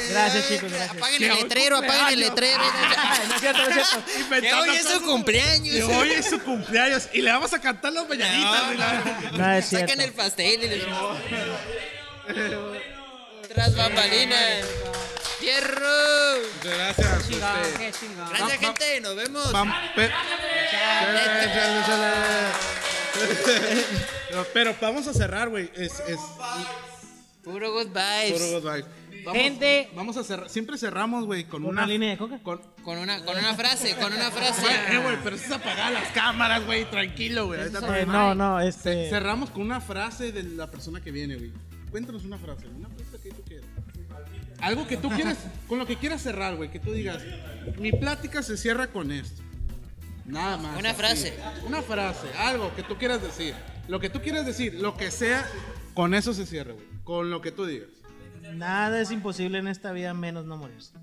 Gracias, 0.09 0.47
chicos, 0.47 0.71
gracias. 0.71 0.97
Apaguen 0.97 1.23
el 1.23 1.35
letrero, 1.35 1.77
apaguen 1.77 2.07
el 2.13 2.19
letrero. 2.19 2.63
no 3.27 3.35
es 3.35 3.41
cierto, 3.41 3.69
no 3.69 3.81
es 3.81 3.87
cierto. 3.87 4.41
Que 4.41 4.53
hoy 4.53 4.69
es 4.69 4.87
su 4.87 5.01
cumpleaños. 5.03 5.75
Que 5.75 5.83
hoy 5.83 6.11
es 6.11 6.29
su 6.29 6.39
cumpleaños 6.41 7.09
y 7.13 7.21
le 7.21 7.31
vamos 7.31 7.53
a 7.53 7.61
cantar 7.61 7.93
las 7.93 8.09
mañanitas. 8.09 9.33
No 9.33 9.51
es 9.51 9.69
cierto. 9.69 9.87
Sacan 9.87 10.01
el 10.03 10.13
pastel 10.13 10.63
y 10.63 10.67
le 10.67 10.85
Tras 13.49 13.75
bambalinas. 13.75 14.65
Muchas 15.41 16.63
gracias. 16.63 17.27
Chingón. 17.99 18.29
Gracias, 18.29 18.59
gente. 18.59 19.01
Nos 19.01 19.15
vemos. 19.15 19.53
vam- 19.53 19.73
pe- 23.45 24.49
Pero, 24.53 24.75
vamos 24.81 25.07
a 25.07 25.13
cerrar, 25.13 25.49
güey. 25.49 25.69
Es, 25.75 25.99
es 26.07 26.19
Puro 27.43 27.71
good 27.73 27.87
vibes. 27.87 28.39
puro 28.39 28.61
goodbye. 28.61 28.85
Vamos, 29.23 29.39
Gente. 29.39 29.89
vamos 29.95 30.17
a 30.17 30.23
cerrar. 30.23 30.49
Siempre 30.49 30.77
cerramos, 30.79 31.25
güey, 31.25 31.43
con 31.43 31.63
¿Una 31.63 31.83
una 31.83 31.85
línea 31.87 32.09
de 32.11 32.17
coca? 32.17 32.39
Con, 32.41 32.59
Con 32.83 32.97
una, 32.97 33.23
con 33.23 33.37
una 33.37 33.53
frase, 33.53 33.95
con 33.95 34.11
una 34.13 34.31
frase. 34.31 34.61
Güey, 34.61 34.73
eh, 34.95 34.97
güey, 35.03 35.17
pero 35.23 35.35
eso 35.35 35.45
es 35.45 35.51
apagar 35.51 35.91
las 35.91 36.07
cámaras, 36.09 36.65
güey. 36.65 36.89
Tranquilo, 36.89 37.45
güey. 37.47 37.59
Ahorita 37.61 37.99
Eh, 37.99 38.05
no, 38.07 38.33
no, 38.33 38.59
este. 38.59 39.09
Cerramos 39.09 39.51
con 39.51 39.61
una 39.61 39.79
frase 39.79 40.31
de 40.31 40.41
la 40.43 40.71
persona 40.71 41.01
que 41.01 41.11
viene, 41.11 41.35
güey. 41.35 41.51
Cuéntanos 41.91 42.23
una 42.25 42.37
frase, 42.39 42.67
una 42.67 42.89
frase 42.89 43.19
que 43.21 43.29
tú 43.31 43.43
quieras. 43.43 43.67
Algo 44.59 44.87
que 44.87 44.97
tú 44.97 45.09
quieras, 45.09 45.37
con 45.67 45.77
lo 45.79 45.85
que 45.87 45.97
quieras 45.97 46.21
cerrar, 46.21 46.55
güey. 46.55 46.69
Que 46.71 46.79
tú 46.79 46.91
digas, 46.91 47.19
mi 47.79 47.91
plática 47.91 48.41
se 48.43 48.57
cierra 48.57 48.87
con 48.91 49.11
esto. 49.11 49.41
Nada 50.31 50.57
más. 50.57 50.79
Una 50.79 50.91
así. 50.91 50.97
frase. 50.97 51.39
Una 51.65 51.81
frase, 51.81 52.27
algo 52.37 52.73
que 52.75 52.83
tú 52.83 52.97
quieras 52.97 53.21
decir. 53.21 53.53
Lo 53.87 53.99
que 53.99 54.09
tú 54.09 54.21
quieras 54.21 54.45
decir, 54.45 54.75
lo 54.75 54.95
que 54.95 55.11
sea, 55.11 55.45
con 55.93 56.13
eso 56.13 56.33
se 56.33 56.45
cierra, 56.45 56.73
güey. 56.73 56.85
Con 57.03 57.29
lo 57.29 57.41
que 57.41 57.51
tú 57.51 57.65
digas. 57.65 57.89
Nada 58.53 59.01
es 59.01 59.11
imposible 59.11 59.59
en 59.59 59.67
esta 59.67 59.91
vida 59.91 60.13
menos 60.13 60.45
no 60.45 60.57
morirse. 60.57 60.93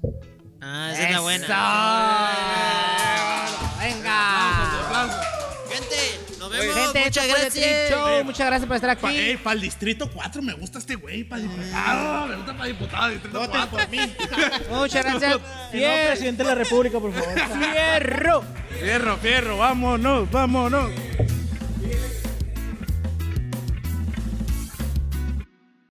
Ah, 0.60 0.90
esa 0.92 1.04
es 1.04 1.10
la 1.12 1.20
buena. 1.20 1.46
Venga. 3.78 4.86
Aplausos. 4.86 5.47
Gente, 5.78 6.38
nos 6.38 6.50
vemos. 6.50 6.76
Gente, 6.76 7.04
Muchas 7.04 7.26
gracias. 7.28 7.90
Show. 7.90 8.24
Muchas 8.24 8.46
gracias 8.46 8.66
por 8.66 8.76
estar 8.76 8.98
Pa, 8.98 9.08
aquí. 9.08 9.18
eh, 9.18 9.38
para 9.42 9.54
el 9.54 9.60
distrito 9.60 10.10
4 10.12 10.42
me 10.42 10.52
gusta 10.54 10.78
este 10.78 10.96
güey, 10.96 11.24
para 11.24 11.42
diputado. 11.42 12.26
Me 12.26 12.36
gusta 12.36 12.52
para 12.56 12.66
diputado, 12.66 13.08
distrito 13.10 13.48
4. 13.50 13.78
Muchas 14.70 15.04
gracias. 15.04 15.40
Y 15.72 15.80
no, 15.80 15.88
presidente 16.06 16.42
de 16.42 16.48
la 16.48 16.54
República, 16.54 16.98
por 16.98 17.12
favor. 17.12 17.34
Fierro. 17.58 18.44
Fierro, 18.80 19.16
fierro, 19.18 19.56
vámonos, 19.58 20.30
vámonos. 20.30 20.90